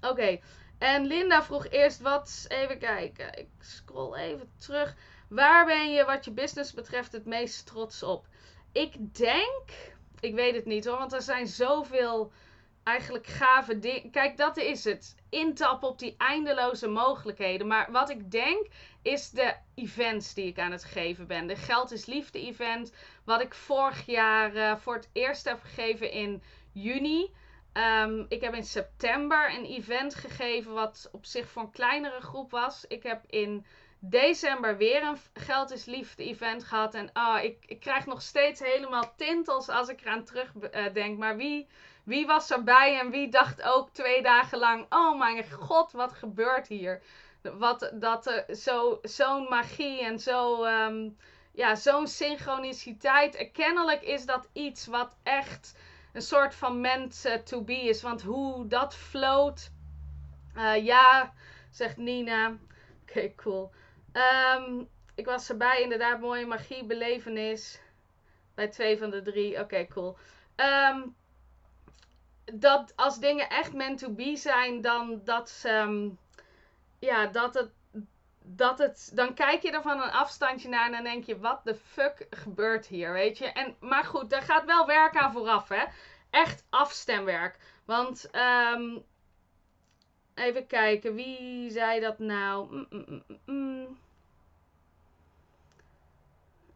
Oké. 0.00 0.40
En 0.78 1.06
Linda 1.06 1.42
vroeg 1.42 1.66
eerst 1.68 2.00
wat. 2.00 2.44
Even 2.48 2.78
kijken. 2.78 3.38
Ik 3.38 3.48
scroll 3.58 4.14
even 4.14 4.52
terug. 4.58 4.96
Waar 5.28 5.66
ben 5.66 5.92
je 5.92 6.04
wat 6.04 6.24
je 6.24 6.30
business 6.30 6.72
betreft 6.72 7.12
het 7.12 7.24
meest 7.24 7.66
trots 7.66 8.02
op? 8.02 8.26
Ik 8.72 9.14
denk. 9.16 9.92
Ik 10.20 10.34
weet 10.34 10.54
het 10.54 10.64
niet 10.64 10.84
hoor, 10.84 10.98
want 10.98 11.12
er 11.12 11.22
zijn 11.22 11.46
zoveel 11.46 12.32
eigenlijk 12.84 13.26
gave 13.26 13.78
dingen. 13.78 14.10
Kijk, 14.10 14.36
dat 14.36 14.56
is 14.56 14.84
het. 14.84 15.14
Intappen 15.30 15.88
op 15.88 15.98
die 15.98 16.14
eindeloze 16.18 16.88
mogelijkheden. 16.88 17.66
Maar 17.66 17.92
wat 17.92 18.10
ik 18.10 18.30
denk 18.30 18.66
is 19.02 19.30
de 19.30 19.54
events 19.74 20.34
die 20.34 20.46
ik 20.46 20.58
aan 20.58 20.72
het 20.72 20.84
geven 20.84 21.26
ben. 21.26 21.46
De 21.46 21.56
Geld 21.56 21.92
is 21.92 22.06
Liefde 22.06 22.46
event. 22.46 22.92
Wat 23.24 23.40
ik 23.40 23.54
vorig 23.54 24.06
jaar 24.06 24.54
uh, 24.54 24.76
voor 24.76 24.94
het 24.94 25.08
eerst 25.12 25.44
heb 25.44 25.60
gegeven 25.62 26.10
in 26.10 26.42
juni. 26.72 27.34
Um, 27.72 28.26
ik 28.28 28.40
heb 28.40 28.54
in 28.54 28.64
september 28.64 29.54
een 29.54 29.64
event 29.64 30.14
gegeven 30.14 30.72
wat 30.72 31.08
op 31.12 31.24
zich 31.24 31.48
voor 31.48 31.62
een 31.62 31.70
kleinere 31.70 32.20
groep 32.20 32.50
was. 32.50 32.84
Ik 32.88 33.02
heb 33.02 33.24
in 33.26 33.66
december 33.98 34.76
weer 34.76 35.02
een 35.02 35.18
Geld 35.32 35.70
is 35.70 35.84
Liefde 35.84 36.24
event 36.24 36.64
gehad. 36.64 36.94
En 36.94 37.10
oh, 37.12 37.38
ik, 37.42 37.64
ik 37.66 37.80
krijg 37.80 38.06
nog 38.06 38.22
steeds 38.22 38.60
helemaal 38.60 39.14
tintels 39.16 39.68
als 39.68 39.88
ik 39.88 40.00
eraan 40.00 40.24
terugdenk. 40.24 41.12
Uh, 41.12 41.18
maar 41.18 41.36
wie 41.36 41.68
wie 42.04 42.26
was 42.26 42.50
erbij 42.50 43.00
en 43.00 43.10
wie 43.10 43.28
dacht 43.28 43.62
ook 43.62 43.90
twee 43.90 44.22
dagen 44.22 44.58
lang: 44.58 44.86
oh 44.88 45.18
mijn 45.18 45.50
god, 45.50 45.92
wat 45.92 46.12
gebeurt 46.12 46.66
hier? 46.66 47.02
Wat, 47.42 47.90
dat 47.94 48.44
zo, 48.48 48.98
zo'n 49.02 49.44
magie 49.48 50.04
en 50.04 50.18
zo, 50.18 50.64
um, 50.64 51.16
ja, 51.52 51.74
zo'n 51.74 52.06
synchroniciteit. 52.06 53.50
Kennelijk 53.52 54.02
is 54.02 54.26
dat 54.26 54.48
iets 54.52 54.86
wat 54.86 55.16
echt 55.22 55.78
een 56.12 56.22
soort 56.22 56.54
van 56.54 56.80
meant 56.80 57.40
to 57.44 57.62
be 57.62 57.80
is. 57.80 58.02
Want 58.02 58.22
hoe 58.22 58.66
dat 58.66 58.94
floot. 58.94 59.70
Uh, 60.56 60.84
ja, 60.84 61.32
zegt 61.70 61.96
Nina. 61.96 62.56
Oké, 63.02 63.34
cool. 63.34 63.70
Um, 64.56 64.88
ik 65.14 65.26
was 65.26 65.48
erbij, 65.48 65.82
inderdaad, 65.82 66.20
mooie 66.20 66.46
magie, 66.46 66.84
belevenis. 66.84 67.80
Bij 68.54 68.68
twee 68.68 68.98
van 68.98 69.10
de 69.10 69.22
drie. 69.22 69.60
Oké, 69.60 69.86
cool. 69.86 70.16
Um, 70.56 71.16
dat 72.52 72.92
als 72.96 73.18
dingen 73.18 73.48
echt 73.48 73.72
meant 73.72 73.98
to 73.98 74.11
be 74.11 74.37
zijn, 74.37 74.80
dan 74.80 75.20
dat 75.24 75.50
ze. 75.50 75.68
Um, 75.68 76.18
ja, 76.98 77.26
dat 77.26 77.54
het. 77.54 77.70
Dat 78.46 78.78
het, 78.78 79.11
dan 79.14 79.35
kijk 79.35 79.62
je 79.62 79.70
er 79.70 79.83
van 79.83 80.02
een 80.02 80.11
afstandje 80.11 80.68
naar 80.68 80.87
en 80.87 80.92
dan 80.92 81.04
denk 81.04 81.24
je: 81.24 81.38
wat 81.38 81.64
de 81.64 81.74
fuck 81.74 82.26
gebeurt 82.30 82.87
hier? 82.87 83.12
Weet 83.12 83.38
je? 83.38 83.46
En, 83.46 83.76
maar 83.80 84.04
goed, 84.04 84.30
daar 84.30 84.42
gaat 84.42 84.64
wel 84.64 84.87
werk 84.87 85.16
aan 85.16 85.33
vooraf, 85.33 85.68
hè? 85.68 85.85
Echt 86.30 86.64
afstemwerk. 86.70 87.59
Want, 87.85 88.30
um, 88.74 89.04
even 90.35 90.66
kijken, 90.66 91.14
wie 91.14 91.70
zei 91.70 92.00
dat 92.00 92.18
nou? 92.18 92.74
Mm, 92.74 92.87
mm, 92.90 93.22
mm, 93.44 93.98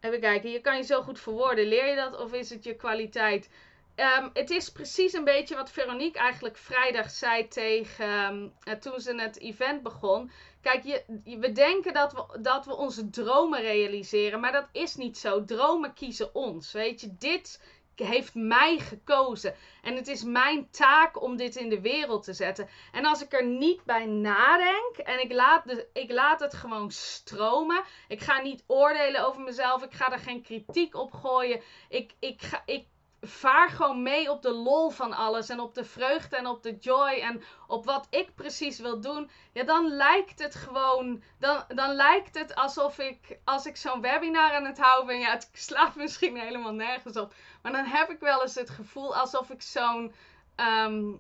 Even 0.01 0.21
kijken, 0.21 0.51
je 0.51 0.61
kan 0.61 0.77
je 0.77 0.83
zo 0.83 1.03
goed 1.03 1.21
verwoorden. 1.21 1.67
Leer 1.67 1.87
je 1.87 1.97
dat 1.97 2.21
of 2.21 2.33
is 2.33 2.51
het 2.51 2.65
je 2.65 2.75
kwaliteit? 2.75 3.51
Ehm, 3.99 4.29
het 4.33 4.51
is 4.51 4.73
precies 4.73 5.13
een 5.13 5.25
beetje 5.25 5.55
wat 5.55 5.71
Veronique 5.71 6.19
eigenlijk 6.19 6.57
vrijdag 6.57 7.11
zei 7.11 7.49
tegen 7.49 8.53
ehm, 8.65 8.79
toen 8.79 9.01
ze 9.01 9.15
het 9.15 9.39
event 9.39 9.83
begon. 9.83 10.31
Kijk, 10.61 10.85
je, 10.85 11.05
we 11.39 11.53
denken 11.53 11.93
dat 11.93 12.13
we, 12.13 12.41
dat 12.41 12.67
we 12.67 12.77
onze 12.77 13.11
dromen 13.11 13.61
realiseren, 13.61 14.41
maar 14.41 14.53
dat 14.53 14.69
is 14.73 14.95
niet 14.95 15.19
zo. 15.19 15.45
Dromen 15.45 15.95
kiezen 15.95 16.35
ons. 16.35 16.73
Weet 16.73 17.01
je, 17.01 17.15
dit 17.19 17.63
heeft 17.95 18.35
mij 18.35 18.79
gekozen. 18.79 19.55
En 19.83 19.97
het 19.97 20.09
is 20.09 20.23
mijn 20.23 20.71
taak 20.71 21.23
om 21.23 21.37
dit 21.37 21.57
in 21.57 21.69
de 21.69 21.81
wereld 21.81 22.25
te 22.25 22.33
zetten. 22.33 22.69
En 22.93 23.05
als 23.05 23.23
ik 23.23 23.33
er 23.33 23.47
niet 23.47 23.85
bij 23.85 24.07
nadenk 24.07 24.97
en 24.97 25.23
ik 25.23 25.33
laat, 25.33 25.85
ik 25.93 26.11
laat 26.11 26.41
het 26.41 26.55
gewoon 26.55 26.91
stromen. 26.91 27.83
Ik 28.09 28.21
ga 28.21 28.41
niet 28.41 28.65
oordelen 28.67 29.27
over 29.27 29.43
mezelf. 29.43 29.83
Ik 29.83 29.93
ga 29.93 30.13
er 30.13 30.19
geen 30.19 30.43
kritiek 30.43 30.95
op 30.95 31.13
gooien. 31.13 31.61
Ik, 31.89 32.13
ik, 32.19 32.43
ga, 32.43 32.63
ik 32.67 32.87
vaar 33.21 33.71
gewoon 33.71 34.03
mee 34.03 34.31
op 34.31 34.43
de 34.43 34.53
lol 34.53 34.91
van 34.91 35.13
alles. 35.13 35.49
En 35.49 35.61
op 35.61 35.75
de 35.75 35.85
vreugde 35.85 36.37
en 36.37 36.47
op 36.47 36.63
de 36.63 36.77
joy. 36.77 37.11
En 37.11 37.43
op 37.67 37.85
wat 37.85 38.07
ik 38.11 38.35
precies 38.35 38.79
wil 38.79 39.01
doen. 39.01 39.31
Ja, 39.53 39.65
dan 39.65 39.89
lijkt 39.89 40.39
het 40.39 40.55
gewoon. 40.55 41.23
Dan, 41.39 41.65
dan 41.69 41.95
lijkt 41.95 42.39
het 42.39 42.55
alsof 42.55 42.99
ik. 42.99 43.39
Als 43.45 43.67
ik 43.67 43.77
zo'n 43.77 44.01
webinar 44.01 44.53
aan 44.53 44.65
het 44.65 44.79
houden 44.79 45.07
ben. 45.07 45.19
Ja, 45.19 45.31
het 45.31 45.51
slaat 45.53 45.95
misschien 45.95 46.37
helemaal 46.37 46.73
nergens 46.73 47.17
op. 47.17 47.35
Maar 47.63 47.73
dan 47.73 47.85
heb 47.85 48.11
ik 48.11 48.21
wel 48.21 48.43
eens 48.43 48.55
het 48.55 48.71
gevoel 48.71 49.17
alsof 49.17 49.51
ik 49.51 49.63
zo'n. 49.63 50.15
Ehm, 50.57 51.13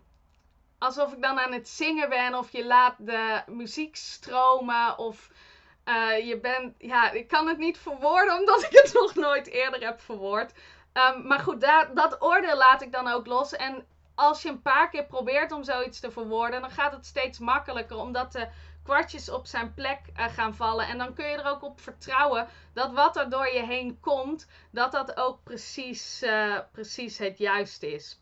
alsof 0.78 1.12
ik 1.12 1.22
dan 1.22 1.38
aan 1.38 1.52
het 1.52 1.68
zingen 1.68 2.08
ben. 2.08 2.34
Of 2.34 2.52
je 2.52 2.64
laat 2.64 2.94
de 2.98 3.42
muziek 3.46 3.96
stromen. 3.96 4.98
Of. 4.98 5.30
Uh, 5.84 6.26
je 6.26 6.40
bent, 6.40 6.74
ja, 6.78 7.10
ik 7.10 7.28
kan 7.28 7.48
het 7.48 7.58
niet 7.58 7.78
verwoorden 7.78 8.38
omdat 8.38 8.62
ik 8.62 8.68
het 8.82 8.92
nog 8.92 9.14
nooit 9.14 9.46
eerder 9.46 9.84
heb 9.84 10.00
verwoord. 10.00 10.52
Um, 10.98 11.26
maar 11.26 11.40
goed, 11.40 11.60
dat 11.94 12.16
oordeel 12.22 12.56
laat 12.56 12.82
ik 12.82 12.92
dan 12.92 13.08
ook 13.08 13.26
los. 13.26 13.52
En 13.52 13.86
als 14.14 14.42
je 14.42 14.48
een 14.48 14.62
paar 14.62 14.90
keer 14.90 15.06
probeert 15.06 15.52
om 15.52 15.64
zoiets 15.64 16.00
te 16.00 16.10
verwoorden, 16.10 16.60
dan 16.60 16.70
gaat 16.70 16.92
het 16.92 17.06
steeds 17.06 17.38
makkelijker. 17.38 17.96
Omdat 17.96 18.32
de 18.32 18.48
kwartjes 18.88 19.30
op 19.30 19.46
zijn 19.46 19.74
plek 19.74 20.00
uh, 20.16 20.28
gaan 20.28 20.54
vallen. 20.54 20.86
En 20.86 20.98
dan 20.98 21.14
kun 21.14 21.26
je 21.26 21.36
er 21.36 21.50
ook 21.50 21.62
op 21.62 21.80
vertrouwen 21.80 22.48
dat 22.74 22.92
wat 22.92 23.16
er 23.16 23.30
door 23.30 23.48
je 23.52 23.62
heen 23.62 24.00
komt, 24.00 24.48
dat 24.70 24.92
dat 24.92 25.16
ook 25.16 25.42
precies, 25.42 26.22
uh, 26.22 26.58
precies 26.72 27.18
het 27.18 27.38
juiste 27.38 27.92
is. 27.92 28.20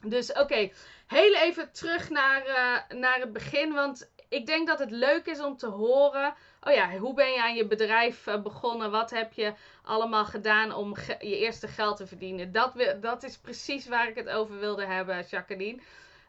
Dus 0.00 0.32
oké, 0.32 0.70
heel 1.06 1.34
even 1.34 1.72
terug 1.72 2.10
naar, 2.10 2.46
uh, 2.46 2.98
naar 3.00 3.18
het 3.18 3.32
begin. 3.32 3.72
Want 3.72 4.10
ik 4.28 4.46
denk 4.46 4.66
dat 4.66 4.78
het 4.78 4.90
leuk 4.90 5.26
is 5.26 5.40
om 5.40 5.56
te 5.56 5.68
horen. 5.68 6.34
Oh 6.64 6.72
ja, 6.72 6.96
hoe 6.96 7.14
ben 7.14 7.32
je 7.32 7.42
aan 7.42 7.54
je 7.54 7.66
bedrijf 7.66 8.26
eh, 8.26 8.42
begonnen? 8.42 8.90
Wat 8.90 9.10
heb 9.10 9.32
je 9.32 9.54
allemaal 9.82 10.24
gedaan 10.24 10.74
om 10.74 10.96
je 11.18 11.38
eerste 11.38 11.68
geld 11.68 11.96
te 11.96 12.06
verdienen? 12.06 12.52
Dat, 12.52 12.72
dat 13.00 13.22
is 13.22 13.38
precies 13.38 13.88
waar 13.88 14.08
ik 14.08 14.14
het 14.14 14.28
over 14.28 14.58
wilde 14.58 14.86
hebben, 14.86 15.24
Jacqueline. 15.30 15.80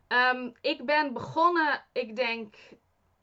Um, 0.08 0.54
ik 0.62 0.86
ben 0.86 1.14
begonnen, 1.14 1.84
ik 1.92 2.16
denk 2.16 2.56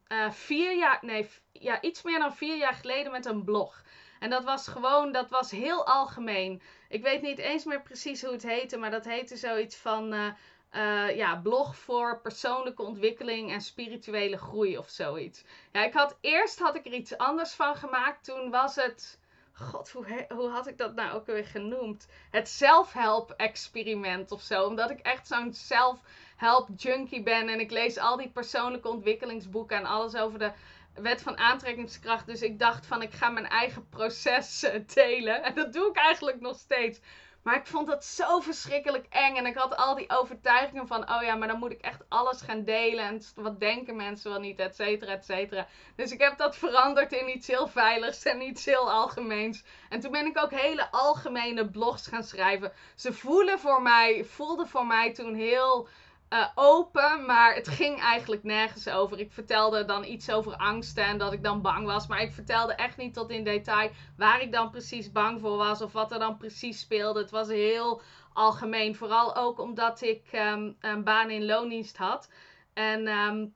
uh, 0.09 0.31
vier 0.31 0.77
jaar, 0.77 0.99
nee, 1.01 1.29
ja, 1.53 1.81
iets 1.81 2.03
meer 2.03 2.19
dan 2.19 2.35
vier 2.35 2.57
jaar 2.57 2.75
geleden 2.75 3.13
met 3.13 3.27
een 3.27 3.45
blog. 3.45 3.83
En 4.19 4.31
dat 4.31 4.45
was 4.45 4.69
gewoon, 4.69 5.13
dat 5.13 5.31
was 5.31 5.51
heel 5.51 5.87
algemeen. 5.87 6.63
Ik 6.89 7.03
weet 7.03 7.23
niet 7.23 7.39
eens 7.39 7.65
meer 7.65 7.83
precies 7.83 8.23
hoe 8.23 8.33
het 8.33 8.43
heette, 8.43 8.77
maar 8.77 8.91
dat 8.91 9.05
heette 9.05 9.37
zoiets 9.37 9.77
van. 9.77 10.15
Uh, 10.15 10.33
uh, 10.73 11.17
ja, 11.17 11.37
blog 11.37 11.77
voor 11.77 12.21
persoonlijke 12.21 12.83
ontwikkeling 12.83 13.53
en 13.53 13.61
spirituele 13.61 14.37
groei 14.37 14.79
of 14.79 14.89
zoiets. 14.89 15.45
Ja, 15.73 15.85
ik 15.85 15.93
had 15.93 16.17
eerst 16.21 16.59
had 16.59 16.75
ik 16.75 16.87
er 16.87 16.93
iets 16.93 17.17
anders 17.17 17.53
van 17.53 17.77
gemaakt. 17.77 18.25
Toen 18.25 18.51
was 18.51 18.75
het. 18.75 19.19
God, 19.53 19.91
hoe, 19.91 20.27
hoe 20.29 20.49
had 20.49 20.67
ik 20.67 20.79
dat 20.79 20.95
nou 20.95 21.13
ook 21.13 21.27
weer 21.27 21.45
genoemd? 21.45 22.09
Het 22.31 22.49
zelfhelp 22.49 23.31
experiment 23.31 24.33
of 24.33 24.43
zo. 24.43 24.65
Omdat 24.65 24.91
ik 24.91 25.01
echt 25.01 25.27
zo'n 25.27 25.55
zelfhelp 25.55 26.69
junkie 26.77 27.23
ben. 27.23 27.49
En 27.49 27.61
ik 27.61 27.71
lees 27.71 27.99
al 27.99 28.17
die 28.17 28.31
persoonlijke 28.31 28.89
ontwikkelingsboeken 28.89 29.77
en 29.77 29.85
alles 29.85 30.15
over 30.15 30.39
de 30.39 30.53
wet 30.95 31.23
van 31.23 31.39
aantrekkingskracht. 31.39 32.27
Dus 32.27 32.43
ik 32.43 32.59
dacht 32.59 32.87
van 32.87 33.03
ik 33.03 33.13
ga 33.13 33.29
mijn 33.29 33.49
eigen 33.49 33.89
proces 33.89 34.63
eh, 34.63 34.81
delen. 34.95 35.43
En 35.45 35.55
dat 35.55 35.73
doe 35.73 35.89
ik 35.89 35.97
eigenlijk 35.97 36.41
nog 36.41 36.59
steeds. 36.59 37.01
Maar 37.43 37.55
ik 37.55 37.67
vond 37.67 37.87
dat 37.87 38.05
zo 38.05 38.41
verschrikkelijk 38.41 39.07
eng. 39.11 39.37
En 39.37 39.47
ik 39.47 39.57
had 39.57 39.77
al 39.77 39.95
die 39.95 40.11
overtuigingen 40.11 40.87
van: 40.87 41.11
oh 41.11 41.23
ja, 41.23 41.35
maar 41.35 41.49
dan 41.49 41.59
moet 41.59 41.71
ik 41.71 41.81
echt 41.81 42.03
alles 42.09 42.41
gaan 42.41 42.65
delen. 42.65 43.05
En 43.05 43.23
wat 43.35 43.61
denken 43.61 43.97
mensen 43.97 44.31
wel 44.31 44.41
niet, 44.41 44.59
et 44.59 44.75
cetera, 44.77 45.13
et 45.13 45.25
cetera. 45.25 45.67
Dus 45.97 46.13
ik 46.13 46.21
heb 46.21 46.39
dat 46.39 46.57
veranderd 46.57 47.13
in 47.13 47.29
iets 47.29 47.47
heel 47.47 47.69
veiligs 47.69 48.23
en 48.23 48.41
iets 48.41 48.65
heel 48.65 48.91
algemeens. 48.91 49.63
En 49.89 50.01
toen 50.01 50.13
ben 50.13 50.27
ik 50.27 50.39
ook 50.39 50.51
hele 50.51 50.91
algemene 50.91 51.71
blogs 51.71 52.07
gaan 52.07 52.25
schrijven. 52.25 52.73
Ze 52.95 53.13
voelen 53.13 53.59
voor 53.59 53.83
mij, 53.83 54.25
voelden 54.25 54.69
voor 54.69 54.87
mij 54.87 55.15
toen 55.15 55.35
heel 55.35 55.89
uh, 56.31 56.47
open, 56.55 57.25
maar 57.27 57.55
het 57.55 57.69
ging 57.69 58.01
eigenlijk 58.01 58.43
nergens 58.43 58.89
over. 58.89 59.19
Ik 59.19 59.33
vertelde 59.33 59.85
dan 59.85 60.05
iets 60.05 60.31
over 60.31 60.57
angsten 60.57 61.05
en 61.05 61.19
dat 61.19 61.33
ik 61.33 61.43
dan 61.43 61.63
bang 61.63 61.87
was, 61.87 62.07
maar 62.07 62.23
ik 62.23 62.33
vertelde 62.33 62.75
echt 62.75 62.97
niet 62.97 63.15
tot 63.15 63.31
in 63.31 63.45
detail 63.45 63.91
waar 64.17 64.43
ik 64.43 64.53
dan 64.53 64.71
precies 64.71 65.13
bang 65.13 65.41
voor 65.41 65.57
was 65.57 65.83
of 65.83 65.93
wat 65.93 66.13
er 66.13 66.19
dan 66.19 66.37
precies 66.37 66.81
speelde. 66.81 67.21
Het 67.21 67.31
was 67.31 67.49
heel 67.49 68.03
algemeen, 68.33 68.97
vooral 68.97 69.37
ook 69.37 69.61
omdat 69.61 70.03
ik 70.03 70.29
um, 70.33 70.77
een 70.81 71.05
baan 71.05 71.31
in 71.31 71.45
loondienst 71.45 71.97
had. 71.97 72.31
En 72.75 73.09
um, 73.09 73.55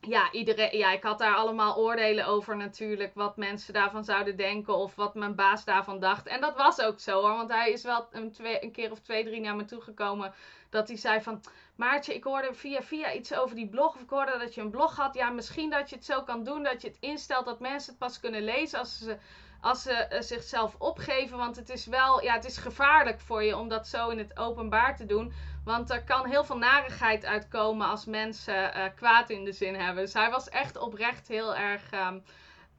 ja, 0.00 0.32
iedereen, 0.32 0.78
ja, 0.78 0.92
ik 0.92 1.02
had 1.02 1.18
daar 1.18 1.34
allemaal 1.34 1.76
oordelen 1.76 2.26
over 2.26 2.56
natuurlijk. 2.56 3.14
Wat 3.14 3.36
mensen 3.36 3.72
daarvan 3.72 4.04
zouden 4.04 4.36
denken 4.36 4.76
of 4.76 4.94
wat 4.94 5.14
mijn 5.14 5.34
baas 5.34 5.64
daarvan 5.64 6.00
dacht. 6.00 6.26
En 6.26 6.40
dat 6.40 6.56
was 6.56 6.80
ook 6.80 7.00
zo 7.00 7.20
hoor. 7.20 7.36
Want 7.36 7.50
hij 7.50 7.70
is 7.70 7.82
wel 7.82 8.08
een, 8.10 8.32
twee, 8.32 8.62
een 8.62 8.72
keer 8.72 8.90
of 8.90 9.00
twee, 9.00 9.24
drie 9.24 9.40
naar 9.40 9.56
me 9.56 9.64
toegekomen. 9.64 10.34
Dat 10.70 10.88
hij 10.88 10.96
zei 10.96 11.20
van... 11.20 11.40
Maartje, 11.78 12.14
ik 12.14 12.24
hoorde 12.24 12.54
via 12.54 12.82
via 12.82 13.12
iets 13.12 13.34
over 13.34 13.56
die 13.56 13.68
blog. 13.68 13.94
Of 13.94 14.00
ik 14.00 14.10
hoorde 14.10 14.38
dat 14.38 14.54
je 14.54 14.60
een 14.60 14.70
blog 14.70 14.96
had. 14.96 15.14
Ja, 15.14 15.30
misschien 15.30 15.70
dat 15.70 15.90
je 15.90 15.96
het 15.96 16.04
zo 16.04 16.22
kan 16.22 16.44
doen. 16.44 16.62
Dat 16.62 16.82
je 16.82 16.88
het 16.88 16.96
instelt 17.00 17.44
dat 17.44 17.60
mensen 17.60 17.90
het 17.90 17.98
pas 17.98 18.20
kunnen 18.20 18.42
lezen 18.42 18.78
als 18.78 18.98
ze 18.98 19.18
als 19.60 19.82
ze 19.82 20.08
uh, 20.12 20.20
zichzelf 20.20 20.74
opgeven. 20.78 21.38
Want 21.38 21.56
het 21.56 21.68
is 21.68 21.86
wel, 21.86 22.22
ja, 22.22 22.34
het 22.34 22.44
is 22.44 22.56
gevaarlijk 22.56 23.20
voor 23.20 23.42
je 23.42 23.56
om 23.56 23.68
dat 23.68 23.88
zo 23.88 24.08
in 24.08 24.18
het 24.18 24.38
openbaar 24.38 24.96
te 24.96 25.06
doen. 25.06 25.32
Want 25.64 25.90
er 25.90 26.04
kan 26.04 26.26
heel 26.26 26.44
veel 26.44 26.58
narigheid 26.58 27.24
uitkomen 27.24 27.88
als 27.88 28.04
mensen 28.04 28.76
uh, 28.76 28.84
kwaad 28.94 29.30
in 29.30 29.44
de 29.44 29.52
zin 29.52 29.74
hebben. 29.74 30.04
Dus 30.04 30.12
hij 30.12 30.30
was 30.30 30.48
echt 30.48 30.78
oprecht 30.78 31.28
heel 31.28 31.56
erg. 31.56 31.92
Um, 31.92 32.24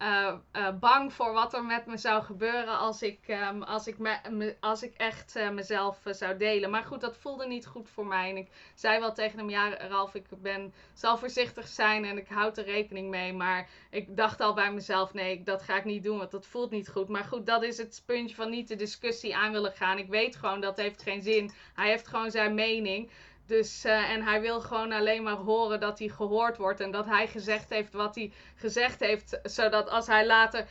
uh, 0.02 0.34
uh, 0.54 0.70
bang 0.80 1.14
voor 1.14 1.34
wat 1.34 1.54
er 1.54 1.64
met 1.64 1.86
me 1.86 1.98
zou 1.98 2.24
gebeuren 2.24 2.78
als 2.78 3.02
ik, 3.02 3.20
um, 3.28 3.64
als 3.64 3.88
ik, 3.88 3.98
me, 3.98 4.56
als 4.60 4.84
ik 4.84 4.94
echt 4.94 5.36
uh, 5.36 5.50
mezelf 5.50 6.02
zou 6.06 6.38
delen. 6.38 6.70
Maar 6.70 6.84
goed, 6.84 7.02
dat 7.02 7.18
voelde 7.18 7.48
niet 7.48 7.66
goed 7.66 7.90
voor 7.90 8.06
mij. 8.06 8.30
En 8.30 8.38
ik 8.38 8.48
zei 8.76 9.00
wel 9.00 9.14
tegen 9.14 9.40
hem, 9.40 9.50
ja 9.50 9.78
Ralf, 9.78 10.16
ik 10.16 10.26
ben, 10.42 10.74
zal 10.94 11.18
voorzichtig 11.18 11.68
zijn 11.68 12.06
en 12.06 12.18
ik 12.18 12.28
houd 12.28 12.58
er 12.58 12.66
rekening 12.66 13.10
mee. 13.10 13.34
Maar 13.34 13.70
ik 13.90 14.18
dacht 14.18 14.42
al 14.42 14.54
bij 14.54 14.74
mezelf, 14.74 15.14
nee, 15.14 15.44
dat 15.44 15.62
ga 15.62 15.78
ik 15.78 15.86
niet 15.86 16.04
doen, 16.04 16.18
want 16.18 16.32
dat 16.32 16.48
voelt 16.48 16.72
niet 16.72 16.90
goed. 16.90 17.08
Maar 17.08 17.24
goed, 17.24 17.46
dat 17.46 17.64
is 17.64 17.78
het 17.78 18.04
puntje 18.06 18.36
van 18.36 18.50
niet 18.50 18.68
de 18.68 18.76
discussie 18.76 19.36
aan 19.36 19.52
willen 19.52 19.74
gaan. 19.74 19.98
Ik 19.98 20.10
weet 20.10 20.36
gewoon, 20.36 20.62
dat 20.62 20.78
heeft 20.78 21.02
geen 21.02 21.22
zin. 21.22 21.52
Hij 21.74 21.90
heeft 21.90 22.08
gewoon 22.08 22.32
zijn 22.32 22.54
mening. 22.54 23.10
Dus, 23.50 23.86
uh, 23.86 24.10
en 24.10 24.22
hij 24.24 24.42
wil 24.42 24.62
gewoon 24.62 24.92
alleen 24.92 25.24
maar 25.24 25.36
horen 25.36 25.80
dat 25.80 26.00
hij 26.00 26.08
gehoord 26.08 26.58
wordt. 26.58 26.80
En 26.80 26.92
dat 26.92 27.06
hij 27.06 27.28
gezegd 27.28 27.70
heeft 27.70 27.94
wat 27.94 28.16
hij 28.16 28.32
gezegd 28.56 29.00
heeft. 29.00 29.40
Zodat 29.44 29.90
als 29.90 30.08
hij 30.08 30.26
later 30.26 30.68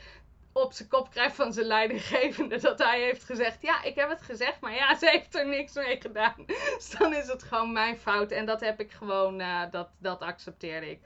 op 0.51 0.73
zijn 0.73 0.89
kop 0.89 1.09
krijgt 1.09 1.35
van 1.35 1.53
zijn 1.53 1.65
leidinggevende. 1.65 2.59
Dat 2.69 2.79
hij 2.79 3.01
heeft 3.01 3.23
gezegd: 3.23 3.61
Ja, 3.61 3.83
ik 3.83 3.95
heb 3.95 4.09
het 4.09 4.21
gezegd, 4.21 4.59
maar 4.59 4.73
ja, 4.73 4.95
ze 4.99 5.09
heeft 5.09 5.35
er 5.35 5.47
niks 5.47 5.73
mee 5.73 6.01
gedaan. 6.01 6.35
Dus 6.77 6.89
dan 6.97 7.13
is 7.13 7.27
het 7.27 7.43
gewoon 7.43 7.71
mijn 7.71 7.97
fout. 7.97 8.31
En 8.31 8.45
dat 8.45 8.59
heb 8.59 8.79
ik 8.79 8.91
gewoon, 8.91 9.41
uh, 9.41 9.61
dat, 9.71 9.89
dat 9.97 10.21
accepteerde 10.21 10.89
ik. 10.89 10.99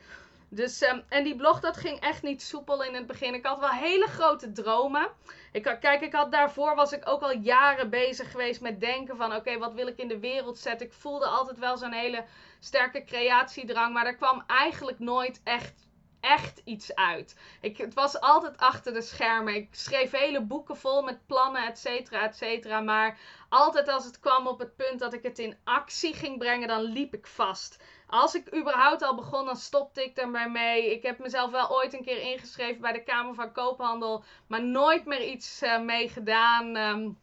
Dus, 0.56 0.82
um, 0.82 1.04
en 1.10 1.24
die 1.24 1.36
blog, 1.36 1.60
dat 1.60 1.78
ging 1.78 2.00
echt 2.00 2.22
niet 2.22 2.42
soepel 2.42 2.84
in 2.84 2.94
het 2.96 3.08
begin. 3.08 3.34
Ik 3.34 3.46
had 3.46 3.60
wel 3.60 3.70
hele 3.70 4.08
grote 4.08 4.52
dromen. 4.52 5.08
Ik, 5.52 5.64
kijk, 5.64 6.02
ik 6.02 6.14
had 6.14 6.32
daarvoor 6.32 6.76
was 6.76 6.92
ik 6.92 7.10
ook 7.10 7.22
al 7.22 7.38
jaren 7.38 7.90
bezig 7.90 8.32
geweest 8.32 8.62
met 8.62 8.80
denken 8.80 9.18
van... 9.18 9.36
Oké, 9.36 9.58
wat 9.58 9.74
wil 9.74 9.88
ik 9.88 9.98
in 9.98 10.08
de 10.08 10.20
wereld 10.20 10.58
zetten? 10.58 10.88
Ik 10.88 10.94
voelde 10.94 11.26
altijd 11.26 11.60
wel 11.60 11.78
zo'n 11.78 11.92
hele 11.92 12.26
sterke 12.60 13.04
creatiedrang. 13.04 13.94
Maar 13.94 14.06
er 14.06 14.16
kwam 14.16 14.44
eigenlijk 14.48 15.00
nooit 15.00 15.42
echt 15.44 15.92
echt 16.20 16.62
iets 16.64 16.96
uit. 16.96 17.40
Ik, 17.62 17.78
het 17.78 17.94
was 17.94 18.20
altijd 18.20 18.58
achter 18.58 18.94
de 18.94 19.02
schermen. 19.02 19.56
Ik 19.56 19.68
schreef 19.72 20.12
hele 20.12 20.42
boeken 20.42 20.78
vol 20.78 21.02
met 21.02 21.26
plannen, 21.26 21.68
et 21.68 21.80
cetera, 21.80 22.24
et 22.24 22.36
cetera. 22.36 22.80
Maar 22.80 23.18
altijd 23.50 23.88
als 23.88 24.06
het 24.06 24.20
kwam 24.20 24.48
op 24.48 24.60
het 24.60 24.76
punt 24.76 25.00
dat 25.00 25.14
ik 25.14 25.24
het 25.24 25.40
in 25.40 25.58
actie 25.64 26.14
ging 26.14 26.38
brengen, 26.38 26.68
dan 26.68 26.82
liep 26.82 27.14
ik 27.14 27.28
vast. 27.28 27.84
Als 28.14 28.36
ik 28.36 28.56
überhaupt 28.56 29.02
al 29.02 29.16
begon, 29.16 29.46
dan 29.46 29.56
stopte 29.56 30.04
ik 30.04 30.18
erbij 30.18 30.50
mee. 30.50 30.92
Ik 30.92 31.04
heb 31.04 31.20
mezelf 31.20 31.52
wel 31.52 31.72
ooit 31.72 31.94
een 31.94 32.04
keer 32.04 32.22
ingeschreven 32.22 32.82
bij 32.82 32.92
de 32.92 33.04
Kamer 33.04 33.36
van 33.36 33.52
Koophandel, 33.52 34.24
maar 34.48 34.64
nooit 34.64 35.06
meer 35.06 35.24
iets 35.24 35.64
uh, 35.64 35.80
mee 35.80 36.10
gedaan. 36.10 36.76
Um, 36.76 37.22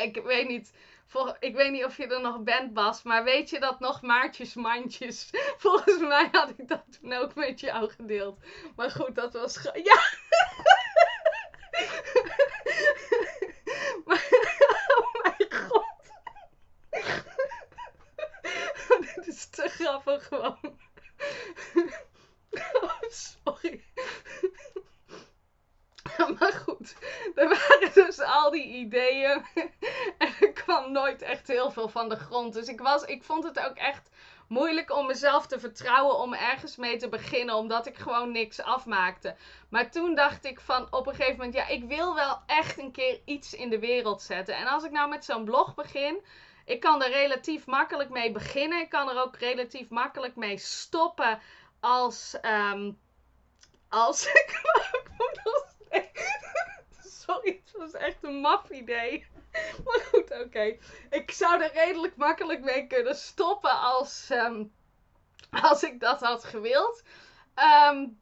ik 0.00 0.20
weet 0.24 0.48
niet 0.48 0.72
ik 1.38 1.54
weet 1.54 1.70
niet 1.70 1.84
of 1.84 1.96
je 1.96 2.06
er 2.06 2.20
nog 2.20 2.42
bent, 2.42 2.72
Bas, 2.72 3.02
maar 3.02 3.24
weet 3.24 3.50
je 3.50 3.60
dat 3.60 3.80
nog 3.80 4.02
maartjes 4.02 4.54
mandjes? 4.54 5.30
Volgens 5.64 5.98
mij 5.98 6.28
had 6.32 6.52
ik 6.56 6.68
dat 6.68 6.84
toen 7.00 7.12
ook 7.12 7.34
met 7.34 7.60
jou 7.60 7.90
gedeeld. 7.90 8.38
Maar 8.76 8.90
goed, 8.90 9.14
dat 9.14 9.32
was. 9.32 9.62
Ja! 9.62 10.00
te 19.46 19.68
grappig 19.68 20.26
gewoon. 20.26 20.58
Oh, 22.82 23.00
sorry. 23.08 23.84
Maar 26.38 26.52
goed, 26.52 26.94
er 27.34 27.48
waren 27.48 27.90
dus 27.94 28.20
al 28.20 28.50
die 28.50 28.66
ideeën. 28.66 29.44
En 30.18 30.32
er 30.40 30.52
kwam 30.52 30.92
nooit 30.92 31.22
echt 31.22 31.48
heel 31.48 31.70
veel 31.70 31.88
van 31.88 32.08
de 32.08 32.16
grond. 32.16 32.52
Dus 32.52 32.68
ik, 32.68 32.80
was, 32.80 33.02
ik 33.02 33.22
vond 33.22 33.44
het 33.44 33.58
ook 33.58 33.76
echt 33.76 34.10
moeilijk 34.48 34.92
om 34.92 35.06
mezelf 35.06 35.46
te 35.46 35.60
vertrouwen 35.60 36.18
om 36.18 36.34
ergens 36.34 36.76
mee 36.76 36.96
te 36.96 37.08
beginnen. 37.08 37.54
Omdat 37.54 37.86
ik 37.86 37.96
gewoon 37.96 38.32
niks 38.32 38.60
afmaakte. 38.60 39.36
Maar 39.68 39.90
toen 39.90 40.14
dacht 40.14 40.44
ik 40.44 40.60
van 40.60 40.86
op 40.90 41.06
een 41.06 41.14
gegeven 41.14 41.36
moment, 41.36 41.54
ja, 41.54 41.66
ik 41.66 41.84
wil 41.84 42.14
wel 42.14 42.38
echt 42.46 42.78
een 42.78 42.92
keer 42.92 43.20
iets 43.24 43.54
in 43.54 43.70
de 43.70 43.78
wereld 43.78 44.22
zetten. 44.22 44.56
En 44.56 44.66
als 44.66 44.84
ik 44.84 44.90
nou 44.90 45.08
met 45.08 45.24
zo'n 45.24 45.44
blog 45.44 45.74
begin 45.74 46.20
ik 46.70 46.80
kan 46.80 47.02
er 47.02 47.10
relatief 47.10 47.66
makkelijk 47.66 48.10
mee 48.10 48.32
beginnen. 48.32 48.80
Ik 48.80 48.88
kan 48.88 49.08
er 49.08 49.22
ook 49.22 49.36
relatief 49.36 49.88
makkelijk 49.88 50.36
mee 50.36 50.58
stoppen 50.58 51.40
als. 51.80 52.36
Um, 52.42 52.98
als 53.88 54.26
ik. 54.40 54.62
Sorry, 57.04 57.62
het 57.64 57.76
was 57.76 57.92
echt 57.92 58.24
een 58.24 58.40
maf 58.40 58.70
idee. 58.70 59.26
Maar 59.84 60.00
goed, 60.00 60.40
oké. 60.44 60.76
Ik 61.10 61.30
zou 61.30 61.62
er 61.62 61.72
redelijk 61.72 62.16
makkelijk 62.16 62.60
mee 62.60 62.86
kunnen 62.86 63.16
stoppen 63.16 63.80
als, 63.80 64.28
um, 64.30 64.72
als 65.50 65.82
ik 65.82 66.00
dat 66.00 66.20
had 66.20 66.44
gewild. 66.44 67.02
Um, 67.90 68.20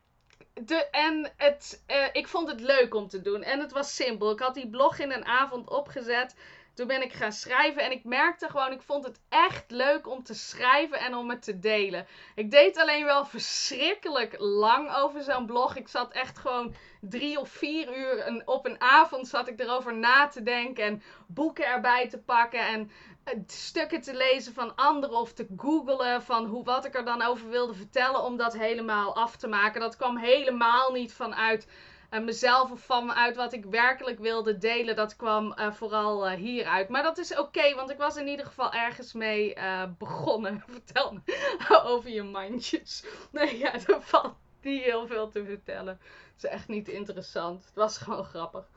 de, 0.55 0.89
en 0.91 1.33
het, 1.37 1.85
uh, 1.87 2.07
ik 2.13 2.29
vond 2.29 2.49
het 2.49 2.61
leuk 2.61 2.95
om 2.95 3.09
te 3.09 3.21
doen. 3.21 3.43
En 3.43 3.61
het 3.61 3.73
was 3.73 3.95
simpel. 3.95 4.31
Ik 4.31 4.41
had 4.41 4.55
die 4.55 4.71
blog 4.71 4.99
in 4.99 5.13
een 5.13 5.25
avond 5.25 5.71
opgezet. 5.71 6.35
Toen 6.79 6.87
ben 6.87 7.03
ik 7.03 7.13
gaan 7.13 7.33
schrijven 7.33 7.83
en 7.83 7.91
ik 7.91 8.05
merkte 8.05 8.49
gewoon, 8.49 8.73
ik 8.73 8.83
vond 8.83 9.05
het 9.05 9.21
echt 9.29 9.71
leuk 9.71 10.09
om 10.09 10.23
te 10.23 10.35
schrijven 10.35 10.99
en 10.99 11.15
om 11.15 11.31
het 11.31 11.43
te 11.43 11.59
delen. 11.59 12.07
Ik 12.35 12.51
deed 12.51 12.79
alleen 12.79 13.05
wel 13.05 13.25
verschrikkelijk 13.25 14.35
lang 14.39 14.95
over 14.95 15.23
zo'n 15.23 15.47
blog. 15.47 15.77
Ik 15.77 15.89
zat 15.89 16.13
echt 16.13 16.39
gewoon 16.39 16.75
drie 17.01 17.41
of 17.41 17.49
vier 17.49 17.99
uur 17.99 18.43
op 18.45 18.67
een 18.67 18.81
avond 18.81 19.29
zat 19.29 19.49
ik 19.49 19.61
erover 19.61 19.97
na 19.97 20.29
te 20.29 20.43
denken 20.43 20.85
en 20.85 21.03
boeken 21.27 21.67
erbij 21.67 22.09
te 22.09 22.19
pakken 22.19 22.67
en 22.67 22.91
eh, 23.25 23.35
stukken 23.47 24.01
te 24.01 24.15
lezen 24.15 24.55
van 24.55 24.75
anderen 24.77 25.17
of 25.17 25.33
te 25.33 25.47
googlen 25.57 26.23
van 26.23 26.47
hoe, 26.47 26.65
wat 26.65 26.85
ik 26.85 26.95
er 26.95 27.05
dan 27.05 27.23
over 27.23 27.49
wilde 27.49 27.75
vertellen 27.75 28.23
om 28.23 28.37
dat 28.37 28.59
helemaal 28.59 29.17
af 29.17 29.37
te 29.37 29.49
maken. 29.49 29.81
Dat 29.81 29.97
kwam 29.97 30.17
helemaal 30.17 30.93
niet 30.93 31.13
vanuit 31.13 31.67
uh, 32.11 32.21
mezelf 32.21 32.71
of 32.71 32.81
van 32.81 33.07
me 33.07 33.15
uit 33.15 33.37
wat 33.37 33.53
ik 33.53 33.65
werkelijk 33.65 34.19
wilde 34.19 34.59
delen. 34.59 34.97
Dat 34.97 35.17
kwam 35.17 35.55
uh, 35.59 35.73
vooral 35.73 36.31
uh, 36.31 36.37
hieruit. 36.37 36.89
Maar 36.89 37.03
dat 37.03 37.19
is 37.19 37.39
oké, 37.39 37.75
want 37.75 37.91
ik 37.91 37.99
was 37.99 38.17
in 38.17 38.27
ieder 38.27 38.47
geval 38.47 38.73
ergens 38.73 39.13
mee 39.13 39.57
begonnen. 39.99 40.65
Vertel 40.69 41.13
me 41.13 41.21
over 41.93 42.11
je 42.11 42.23
mandjes. 42.23 43.05
Nee, 43.31 43.59
ja, 43.59 43.73
er 43.73 44.03
valt 44.03 44.35
niet 44.61 44.83
heel 44.83 45.07
veel 45.07 45.29
te 45.29 45.45
vertellen. 45.45 46.01
Het 46.35 46.45
is 46.45 46.51
echt 46.51 46.69
niet 46.69 46.89
interessant. 46.89 47.65
Het 47.65 47.75
was 47.75 47.99
gewoon 47.99 48.25
grappig. 48.25 48.69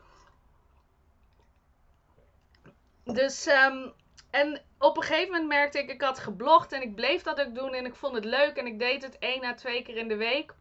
Dus, 3.04 3.46
um, 3.46 3.92
en 4.30 4.62
op 4.78 4.96
een 4.96 5.02
gegeven 5.02 5.30
moment 5.30 5.48
merkte 5.48 5.78
ik, 5.78 5.90
ik 5.90 6.02
had 6.02 6.18
geblogd 6.18 6.72
en 6.72 6.82
ik 6.82 6.94
bleef 6.94 7.22
dat 7.22 7.40
ook 7.40 7.54
doen 7.54 7.74
en 7.74 7.86
ik 7.86 7.94
vond 7.94 8.14
het 8.14 8.24
leuk 8.24 8.56
en 8.56 8.66
ik 8.66 8.78
deed 8.78 9.02
het 9.02 9.18
één 9.18 9.44
à 9.44 9.54
twee 9.54 9.82
keer 9.82 9.96
in 9.96 10.08
de 10.08 10.16
week. 10.16 10.54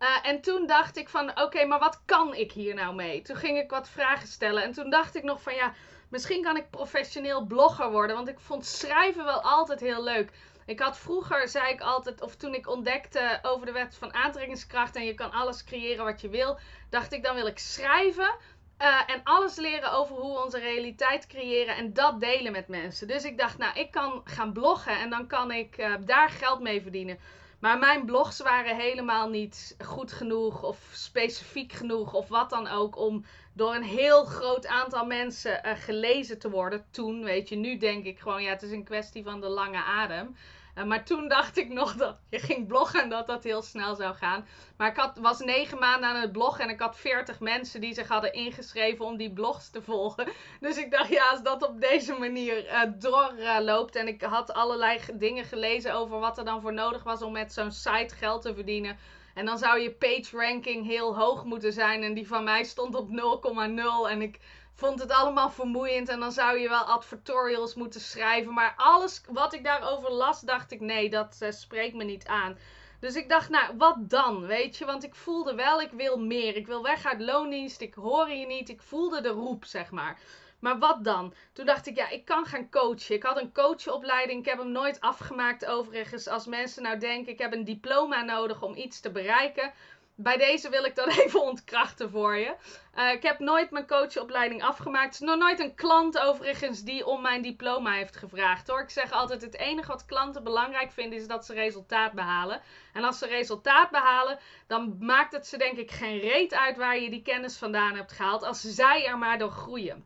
Uh, 0.00 0.08
en 0.22 0.40
toen 0.40 0.66
dacht 0.66 0.96
ik 0.96 1.08
van, 1.08 1.40
oké, 1.40 1.64
maar 1.64 1.78
wat 1.78 2.00
kan 2.04 2.34
ik 2.34 2.52
hier 2.52 2.74
nou 2.74 2.94
mee? 2.94 3.22
Toen 3.22 3.36
ging 3.36 3.58
ik 3.58 3.70
wat 3.70 3.88
vragen 3.88 4.28
stellen. 4.28 4.62
En 4.62 4.72
toen 4.72 4.90
dacht 4.90 5.14
ik 5.14 5.22
nog 5.22 5.42
van, 5.42 5.54
ja, 5.54 5.72
misschien 6.08 6.42
kan 6.42 6.56
ik 6.56 6.70
professioneel 6.70 7.46
blogger 7.46 7.90
worden. 7.90 8.16
Want 8.16 8.28
ik 8.28 8.40
vond 8.40 8.66
schrijven 8.66 9.24
wel 9.24 9.40
altijd 9.40 9.80
heel 9.80 10.02
leuk. 10.02 10.30
Ik 10.66 10.80
had 10.80 10.98
vroeger, 10.98 11.48
zei 11.48 11.72
ik 11.72 11.80
altijd, 11.80 12.22
of 12.22 12.36
toen 12.36 12.54
ik 12.54 12.68
ontdekte 12.68 13.38
over 13.42 13.66
de 13.66 13.72
wet 13.72 13.96
van 13.96 14.14
aantrekkingskracht 14.14 14.96
en 14.96 15.04
je 15.04 15.14
kan 15.14 15.30
alles 15.30 15.64
creëren 15.64 16.04
wat 16.04 16.20
je 16.20 16.28
wil, 16.28 16.58
dacht 16.90 17.12
ik 17.12 17.22
dan 17.22 17.34
wil 17.34 17.46
ik 17.46 17.58
schrijven. 17.58 18.36
Uh, 18.82 19.00
en 19.06 19.20
alles 19.24 19.56
leren 19.56 19.92
over 19.92 20.16
hoe 20.16 20.34
we 20.34 20.44
onze 20.44 20.58
realiteit 20.58 21.26
creëren 21.26 21.76
en 21.76 21.92
dat 21.92 22.20
delen 22.20 22.52
met 22.52 22.68
mensen. 22.68 23.08
Dus 23.08 23.24
ik 23.24 23.38
dacht, 23.38 23.58
nou, 23.58 23.78
ik 23.78 23.90
kan 23.90 24.20
gaan 24.24 24.52
bloggen 24.52 24.98
en 24.98 25.10
dan 25.10 25.26
kan 25.26 25.50
ik 25.50 25.78
uh, 25.78 25.94
daar 26.00 26.30
geld 26.30 26.60
mee 26.60 26.82
verdienen. 26.82 27.18
Maar 27.58 27.78
mijn 27.78 28.04
blogs 28.04 28.40
waren 28.40 28.76
helemaal 28.76 29.28
niet 29.28 29.76
goed 29.84 30.12
genoeg 30.12 30.62
of 30.62 30.78
specifiek 30.92 31.72
genoeg 31.72 32.14
of 32.14 32.28
wat 32.28 32.50
dan 32.50 32.68
ook 32.68 32.96
om 32.96 33.24
door 33.52 33.74
een 33.74 33.82
heel 33.82 34.24
groot 34.24 34.66
aantal 34.66 35.06
mensen 35.06 35.60
uh, 35.66 35.72
gelezen 35.76 36.38
te 36.38 36.50
worden. 36.50 36.84
Toen, 36.90 37.24
weet 37.24 37.48
je, 37.48 37.56
nu 37.56 37.76
denk 37.76 38.04
ik 38.04 38.18
gewoon, 38.18 38.42
ja, 38.42 38.50
het 38.50 38.62
is 38.62 38.70
een 38.70 38.84
kwestie 38.84 39.22
van 39.22 39.40
de 39.40 39.48
lange 39.48 39.82
adem. 39.82 40.36
Uh, 40.78 40.84
maar 40.84 41.04
toen 41.04 41.28
dacht 41.28 41.56
ik 41.56 41.68
nog 41.68 41.94
dat 41.94 42.16
je 42.30 42.38
ging 42.38 42.66
bloggen 42.66 43.02
en 43.02 43.08
dat 43.08 43.26
dat 43.26 43.44
heel 43.44 43.62
snel 43.62 43.94
zou 43.94 44.14
gaan. 44.14 44.46
Maar 44.76 44.90
ik 44.90 44.96
had, 44.96 45.18
was 45.18 45.38
negen 45.38 45.78
maanden 45.78 46.08
aan 46.08 46.20
het 46.20 46.32
bloggen 46.32 46.64
en 46.64 46.70
ik 46.70 46.80
had 46.80 46.96
veertig 46.96 47.40
mensen 47.40 47.80
die 47.80 47.94
zich 47.94 48.08
hadden 48.08 48.32
ingeschreven 48.32 49.04
om 49.04 49.16
die 49.16 49.32
blogs 49.32 49.70
te 49.70 49.82
volgen. 49.82 50.28
Dus 50.60 50.76
ik 50.76 50.90
dacht, 50.90 51.08
ja, 51.08 51.28
als 51.28 51.42
dat 51.42 51.68
op 51.68 51.80
deze 51.80 52.12
manier 52.12 52.64
uh, 52.64 52.80
doorloopt. 52.98 53.96
en 53.96 54.08
ik 54.08 54.22
had 54.22 54.52
allerlei 54.52 55.00
dingen 55.12 55.44
gelezen 55.44 55.94
over 55.94 56.18
wat 56.18 56.38
er 56.38 56.44
dan 56.44 56.60
voor 56.60 56.72
nodig 56.72 57.02
was 57.02 57.22
om 57.22 57.32
met 57.32 57.52
zo'n 57.52 57.72
site 57.72 58.14
geld 58.14 58.42
te 58.42 58.54
verdienen. 58.54 58.98
En 59.34 59.46
dan 59.46 59.58
zou 59.58 59.80
je 59.80 59.90
page 59.90 60.36
ranking 60.36 60.86
heel 60.86 61.16
hoog 61.16 61.44
moeten 61.44 61.72
zijn. 61.72 62.02
En 62.02 62.14
die 62.14 62.28
van 62.28 62.44
mij 62.44 62.64
stond 62.64 62.94
op 62.94 63.08
0,0. 63.10 64.10
En 64.10 64.22
ik 64.22 64.38
vond 64.78 65.00
het 65.00 65.10
allemaal 65.10 65.50
vermoeiend. 65.50 66.08
En 66.08 66.20
dan 66.20 66.32
zou 66.32 66.58
je 66.58 66.68
wel 66.68 66.82
advertorials 66.82 67.74
moeten 67.74 68.00
schrijven. 68.00 68.54
Maar 68.54 68.74
alles 68.76 69.20
wat 69.28 69.54
ik 69.54 69.64
daarover 69.64 70.12
las, 70.12 70.40
dacht 70.40 70.72
ik: 70.72 70.80
nee, 70.80 71.10
dat 71.10 71.38
uh, 71.42 71.50
spreekt 71.50 71.94
me 71.94 72.04
niet 72.04 72.26
aan. 72.26 72.58
Dus 73.00 73.14
ik 73.14 73.28
dacht, 73.28 73.48
nou, 73.48 73.76
wat 73.76 73.96
dan? 74.10 74.46
Weet 74.46 74.76
je, 74.76 74.84
want 74.84 75.04
ik 75.04 75.14
voelde 75.14 75.54
wel, 75.54 75.80
ik 75.80 75.90
wil 75.90 76.18
meer. 76.18 76.56
Ik 76.56 76.66
wil 76.66 76.82
weg 76.82 77.04
uit 77.06 77.20
loondienst. 77.20 77.80
Ik 77.80 77.94
hoor 77.94 78.30
je 78.30 78.46
niet. 78.46 78.68
Ik 78.68 78.82
voelde 78.82 79.20
de 79.20 79.28
roep, 79.28 79.64
zeg 79.64 79.90
maar. 79.90 80.18
Maar 80.58 80.78
wat 80.78 81.04
dan? 81.04 81.34
Toen 81.52 81.66
dacht 81.66 81.86
ik, 81.86 81.96
ja, 81.96 82.08
ik 82.08 82.24
kan 82.24 82.46
gaan 82.46 82.70
coachen. 82.70 83.14
Ik 83.14 83.22
had 83.22 83.40
een 83.40 83.52
coachopleiding. 83.52 84.40
Ik 84.40 84.48
heb 84.48 84.58
hem 84.58 84.72
nooit 84.72 85.00
afgemaakt 85.00 85.66
overigens. 85.66 86.26
Als 86.28 86.46
mensen 86.46 86.82
nou 86.82 86.98
denken, 86.98 87.32
ik 87.32 87.38
heb 87.38 87.52
een 87.52 87.64
diploma 87.64 88.22
nodig 88.22 88.62
om 88.62 88.76
iets 88.76 89.00
te 89.00 89.10
bereiken 89.10 89.72
bij 90.20 90.36
deze 90.36 90.68
wil 90.68 90.84
ik 90.84 90.94
dat 90.94 91.06
even 91.18 91.42
ontkrachten 91.42 92.10
voor 92.10 92.36
je. 92.36 92.54
Uh, 92.96 93.12
ik 93.12 93.22
heb 93.22 93.38
nooit 93.38 93.70
mijn 93.70 93.86
coachopleiding 93.86 94.62
afgemaakt. 94.62 95.14
Is 95.14 95.20
nog 95.20 95.36
nooit 95.36 95.60
een 95.60 95.74
klant 95.74 96.18
overigens 96.18 96.82
die 96.82 97.06
om 97.06 97.22
mijn 97.22 97.42
diploma 97.42 97.92
heeft 97.92 98.16
gevraagd 98.16 98.68
hoor. 98.68 98.80
Ik 98.80 98.90
zeg 98.90 99.10
altijd: 99.10 99.42
het 99.42 99.56
enige 99.56 99.88
wat 99.88 100.04
klanten 100.04 100.44
belangrijk 100.44 100.92
vinden 100.92 101.18
is 101.18 101.26
dat 101.26 101.44
ze 101.46 101.54
resultaat 101.54 102.12
behalen. 102.12 102.60
En 102.92 103.04
als 103.04 103.18
ze 103.18 103.26
resultaat 103.26 103.90
behalen, 103.90 104.38
dan 104.66 104.96
maakt 105.00 105.32
het 105.32 105.46
ze 105.46 105.56
denk 105.56 105.76
ik 105.76 105.90
geen 105.90 106.18
reet 106.18 106.54
uit 106.54 106.76
waar 106.76 106.98
je 106.98 107.10
die 107.10 107.22
kennis 107.22 107.56
vandaan 107.56 107.94
hebt 107.94 108.12
gehaald. 108.12 108.42
Als 108.42 108.60
zij 108.60 109.06
er 109.06 109.18
maar 109.18 109.38
door 109.38 109.50
groeien. 109.50 110.04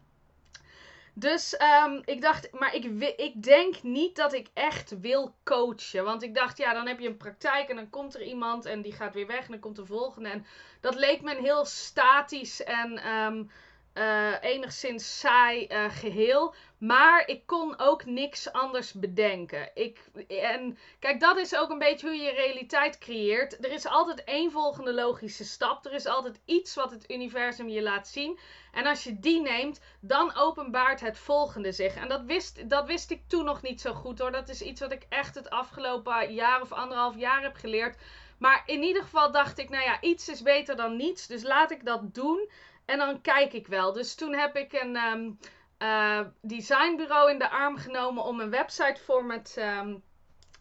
Dus 1.15 1.57
um, 1.85 2.03
ik 2.05 2.21
dacht, 2.21 2.53
maar 2.53 2.75
ik, 2.75 2.85
ik 3.17 3.43
denk 3.43 3.83
niet 3.83 4.17
dat 4.17 4.33
ik 4.33 4.49
echt 4.53 5.01
wil 5.01 5.35
coachen. 5.45 6.05
Want 6.05 6.23
ik 6.23 6.35
dacht, 6.35 6.59
ja, 6.59 6.73
dan 6.73 6.87
heb 6.87 6.99
je 6.99 7.09
een 7.09 7.17
praktijk 7.17 7.69
en 7.69 7.77
dan 7.77 7.91
komt 7.91 8.15
er 8.15 8.23
iemand 8.23 8.65
en 8.65 8.83
die 8.83 8.93
gaat 8.93 9.15
weer 9.15 9.27
weg 9.27 9.45
en 9.45 9.51
dan 9.51 9.61
komt 9.61 9.77
de 9.77 9.87
volgende. 9.87 10.29
En 10.29 10.47
dat 10.81 10.95
leek 10.95 11.23
me 11.23 11.35
heel 11.41 11.65
statisch 11.65 12.65
en 12.65 13.09
um, 13.09 13.51
uh, 13.95 14.35
enigszins 14.41 15.19
saai 15.19 15.67
uh, 15.71 15.85
geheel. 15.91 16.55
Maar 16.79 17.29
ik 17.29 17.47
kon 17.47 17.79
ook 17.79 18.05
niks 18.05 18.53
anders 18.53 18.93
bedenken. 18.93 19.71
Ik, 19.75 20.01
en 20.29 20.79
kijk, 20.99 21.21
dat 21.21 21.37
is 21.37 21.57
ook 21.57 21.71
een 21.71 21.79
beetje 21.79 22.07
hoe 22.07 22.17
je 22.17 22.31
realiteit 22.31 22.99
creëert. 22.99 23.65
Er 23.65 23.73
is 23.73 23.87
altijd 23.87 24.25
één 24.25 24.51
volgende 24.51 24.95
logische 24.95 25.45
stap. 25.45 25.87
Er 25.87 25.93
is 25.93 26.07
altijd 26.07 26.41
iets 26.45 26.75
wat 26.75 26.91
het 26.91 27.11
universum 27.11 27.69
je 27.69 27.83
laat 27.83 28.09
zien. 28.09 28.39
En 28.73 28.87
als 28.87 29.05
je 29.05 29.19
die 29.19 29.41
neemt, 29.41 29.81
dan 30.01 30.35
openbaart 30.35 31.01
het 31.01 31.19
volgende 31.19 31.73
zich. 31.73 31.95
En 31.95 32.09
dat 32.09 32.25
wist, 32.25 32.71
dat 32.71 32.87
wist 32.87 33.11
ik 33.11 33.23
toen 33.27 33.45
nog 33.45 33.63
niet 33.63 33.81
zo 33.81 33.93
goed 33.93 34.19
hoor. 34.19 34.33
Dat 34.33 34.49
is 34.49 34.63
iets 34.63 34.81
wat 34.81 34.93
ik 34.93 35.07
echt 35.09 35.35
het 35.35 35.51
afgelopen 35.51 36.35
jaar 36.35 36.61
of 36.61 36.73
anderhalf 36.73 37.17
jaar 37.17 37.43
heb 37.43 37.57
geleerd. 37.57 37.97
Maar 38.39 38.63
in 38.67 38.83
ieder 38.83 39.03
geval 39.03 39.33
dacht 39.33 39.59
ik, 39.59 39.69
nou 39.69 39.85
ja, 39.85 40.01
iets 40.01 40.29
is 40.29 40.43
beter 40.43 40.77
dan 40.77 40.97
niets. 40.97 41.27
Dus 41.27 41.43
laat 41.43 41.71
ik 41.71 41.85
dat 41.85 42.15
doen. 42.15 42.49
En 42.85 42.99
dan 42.99 43.21
kijk 43.21 43.53
ik 43.53 43.67
wel. 43.67 43.93
Dus 43.93 44.15
toen 44.15 44.35
heb 44.35 44.57
ik 44.57 44.73
een 44.73 44.97
um, 44.97 45.39
uh, 45.79 46.21
designbureau 46.41 47.31
in 47.31 47.39
de 47.39 47.51
arm 47.51 47.77
genomen 47.77 48.25
om 48.25 48.41
een 48.41 48.51
website 48.51 49.01
format 49.01 49.57
um, 49.59 50.03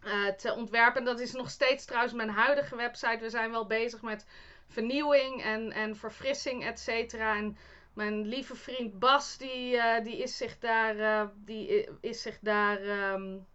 uh, 0.04 0.28
te 0.28 0.54
ontwerpen. 0.54 1.04
Dat 1.04 1.20
is 1.20 1.32
nog 1.32 1.50
steeds 1.50 1.86
trouwens 1.86 2.14
mijn 2.14 2.30
huidige 2.30 2.76
website. 2.76 3.18
We 3.20 3.30
zijn 3.30 3.52
wel 3.52 3.66
bezig 3.68 4.02
met 4.02 4.26
vernieuwing 4.68 5.44
en, 5.44 5.72
en 5.72 5.96
verfrissing, 5.96 6.66
et 6.66 6.80
cetera. 6.80 7.36
En 7.36 7.58
mijn 7.94 8.28
lieve 8.28 8.56
vriend 8.56 9.00
Bas, 9.00 9.38
die, 9.38 9.76
uh, 9.76 10.04
die 10.04 10.18
is 10.18 10.38
zich 10.38 10.60
daar, 10.60 11.30
die 11.36 11.88
is 12.02 12.22
zich 12.22 12.40
daar 12.40 12.82
um, 13.14 13.48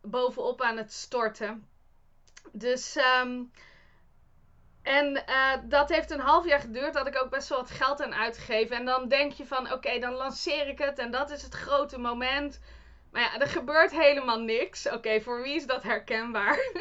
bovenop 0.00 0.62
aan 0.62 0.76
het 0.76 0.92
storten. 0.92 1.68
Dus 2.52 2.98
en 4.86 5.22
uh, 5.28 5.52
dat 5.64 5.88
heeft 5.88 6.10
een 6.10 6.20
half 6.20 6.46
jaar 6.46 6.60
geduurd. 6.60 6.94
Dat 6.94 7.06
ik 7.06 7.22
ook 7.22 7.30
best 7.30 7.48
wel 7.48 7.58
wat 7.58 7.70
geld 7.70 8.02
aan 8.02 8.14
uitgegeven. 8.14 8.76
En 8.76 8.84
dan 8.84 9.08
denk 9.08 9.32
je 9.32 9.46
van, 9.46 9.72
oké, 9.72 9.98
dan 9.98 10.12
lanceer 10.12 10.68
ik 10.68 10.78
het. 10.78 10.98
En 10.98 11.10
dat 11.10 11.30
is 11.30 11.42
het 11.42 11.54
grote 11.54 11.98
moment. 11.98 12.60
Maar 13.12 13.22
ja, 13.22 13.38
er 13.40 13.46
gebeurt 13.48 13.90
helemaal 13.90 14.40
niks. 14.40 14.90
Oké, 14.90 15.20
voor 15.20 15.42
wie 15.42 15.54
is 15.54 15.66
dat 15.66 15.82
herkenbaar? 15.82 16.58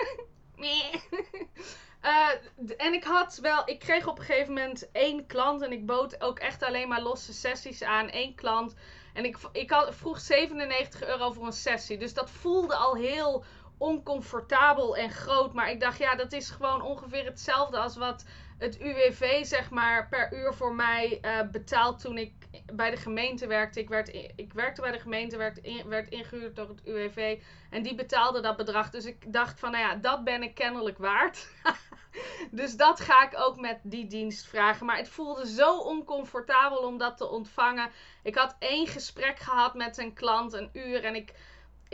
Eh, 2.02 2.30
d- 2.68 2.76
en 2.76 2.94
ik 2.94 3.04
had 3.04 3.38
wel, 3.42 3.62
ik 3.70 3.80
kreeg 3.80 4.08
op 4.08 4.20
een 4.20 4.26
gegeven 4.26 4.54
moment 4.54 4.92
één 4.92 5.26
klant 5.26 5.62
en 5.62 5.72
ik 5.72 5.86
bood 5.86 6.22
ook 6.22 6.40
echt 6.40 6.64
alleen 6.64 6.88
maar 6.88 7.02
losse 7.02 7.34
sessies 7.34 7.84
aan. 7.84 8.10
één 8.10 8.36
klant. 8.36 8.74
En 9.14 9.26
ik, 9.26 9.38
ik 9.52 9.74
vroeg 9.90 10.20
97 10.20 11.04
euro 11.04 11.32
voor 11.32 11.46
een 11.46 11.54
sessie. 11.54 11.98
Dus 11.98 12.14
dat 12.14 12.30
voelde 12.30 12.76
al 12.76 12.96
heel 12.96 13.44
oncomfortabel 13.78 14.98
en 14.98 15.10
groot. 15.10 15.54
Maar 15.54 15.72
ik 15.72 15.80
dacht, 15.80 15.98
ja, 15.98 16.16
dat 16.16 16.34
is 16.34 16.50
gewoon 16.50 16.82
ongeveer 16.82 17.26
hetzelfde 17.26 17.78
als 17.78 17.96
wat 17.96 18.26
het 18.58 18.80
UWV, 18.80 19.46
zeg 19.46 19.70
maar, 19.70 20.08
per 20.08 20.34
uur 20.34 20.54
voor 20.54 20.76
mij 20.76 21.20
eh, 21.22 21.40
betaalt 21.52 22.00
toen 22.00 22.18
ik 22.18 22.34
bij 22.74 22.90
de 22.90 22.98
gemeente 22.98 23.48
werkte. 23.48 23.80
Ik, 23.80 23.90
werd, 23.90 24.14
ik 24.36 24.54
werkte 24.54 24.82
bij 24.82 24.92
de 24.92 25.00
gemeente, 25.00 25.38
werd, 25.38 25.84
werd 25.86 26.10
ingehuurd 26.10 26.56
door 26.56 26.68
het 26.68 26.82
UWV. 26.86 27.42
En 27.70 27.84
die 27.84 27.96
betaalde 27.96 28.42
dat 28.42 28.58
bedrag. 28.58 28.90
Dus 28.90 29.06
ik 29.06 29.34
dacht 29.34 29.60
van, 29.60 29.72
nou 29.72 29.84
ja, 29.84 29.96
dat 29.96 30.24
ben 30.24 30.44
ik 30.44 30.56
kennelijk 30.56 30.98
waard. 30.98 31.50
dus 32.52 32.78
dat 32.78 33.00
ga 33.00 33.24
ik 33.26 33.40
ook 33.40 33.60
met 33.60 33.80
die 33.84 34.08
dienst 34.08 34.46
vragen. 34.46 34.86
Maar 34.86 34.98
het 34.98 35.10
voelde 35.10 35.48
zo 35.48 35.78
oncomfortabel 35.78 36.78
om 36.78 36.98
dat 36.98 37.18
te 37.18 37.30
ontvangen. 37.30 37.92
Ik 38.24 38.36
had 38.36 38.56
één 38.60 38.88
gesprek 38.88 39.40
gehad 39.40 39.74
met 39.74 39.98
een 39.98 40.14
klant, 40.14 40.54
een 40.54 40.70
uur. 40.74 41.04
En 41.04 41.16
ik, 41.16 41.34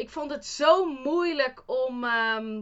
ik 0.01 0.09
vond 0.09 0.31
het 0.31 0.45
zo 0.45 0.85
moeilijk 0.85 1.63
om, 1.65 2.03
ehm, 2.03 2.61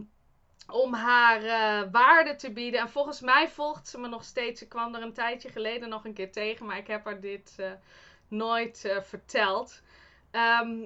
om 0.66 0.94
haar 0.94 1.42
eh, 1.42 1.90
waarde 1.92 2.34
te 2.34 2.52
bieden. 2.52 2.80
En 2.80 2.88
volgens 2.88 3.20
mij 3.20 3.48
volgt 3.48 3.88
ze 3.88 3.98
me 3.98 4.08
nog 4.08 4.24
steeds. 4.24 4.62
Ik 4.62 4.68
kwam 4.68 4.94
er 4.94 5.02
een 5.02 5.12
tijdje 5.12 5.48
geleden 5.48 5.88
nog 5.88 6.04
een 6.04 6.14
keer 6.14 6.32
tegen. 6.32 6.66
Maar 6.66 6.76
ik 6.76 6.86
heb 6.86 7.04
haar 7.04 7.20
dit 7.20 7.54
eh, 7.56 7.72
nooit 8.28 8.84
eh, 8.84 9.02
verteld. 9.02 9.82
Ehm, 10.30 10.84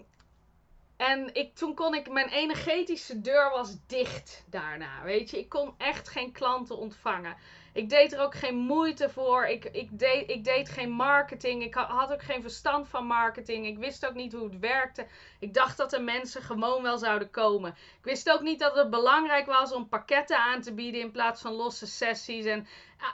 en 0.96 1.34
ik, 1.34 1.54
toen 1.54 1.74
kon 1.74 1.94
ik, 1.94 2.10
mijn 2.10 2.28
energetische 2.28 3.20
deur 3.20 3.50
was 3.50 3.76
dicht 3.86 4.44
daarna. 4.50 5.02
Weet 5.02 5.30
je, 5.30 5.38
ik 5.38 5.48
kon 5.48 5.74
echt 5.78 6.08
geen 6.08 6.32
klanten 6.32 6.76
ontvangen. 6.76 7.36
Ik 7.74 7.88
deed 7.88 8.12
er 8.12 8.20
ook 8.20 8.34
geen 8.34 8.56
moeite 8.56 9.10
voor. 9.10 9.46
Ik, 9.46 9.64
ik, 9.64 9.98
deed, 9.98 10.30
ik 10.30 10.44
deed 10.44 10.68
geen 10.68 10.90
marketing. 10.90 11.62
Ik 11.62 11.74
ha- 11.74 11.86
had 11.86 12.12
ook 12.12 12.22
geen 12.22 12.42
verstand 12.42 12.88
van 12.88 13.06
marketing. 13.06 13.66
Ik 13.66 13.78
wist 13.78 14.06
ook 14.06 14.14
niet 14.14 14.32
hoe 14.32 14.44
het 14.44 14.58
werkte. 14.58 15.06
Ik 15.38 15.54
dacht 15.54 15.76
dat 15.76 15.90
de 15.90 16.00
mensen 16.00 16.42
gewoon 16.42 16.82
wel 16.82 16.98
zouden 16.98 17.30
komen. 17.30 17.70
Ik 17.70 18.04
wist 18.04 18.30
ook 18.30 18.40
niet 18.40 18.58
dat 18.58 18.74
het 18.74 18.90
belangrijk 18.90 19.46
was 19.46 19.72
om 19.72 19.88
pakketten 19.88 20.38
aan 20.38 20.60
te 20.60 20.74
bieden 20.74 21.00
in 21.00 21.10
plaats 21.10 21.40
van 21.40 21.52
losse 21.52 21.86
sessies. 21.86 22.44
En, 22.44 22.66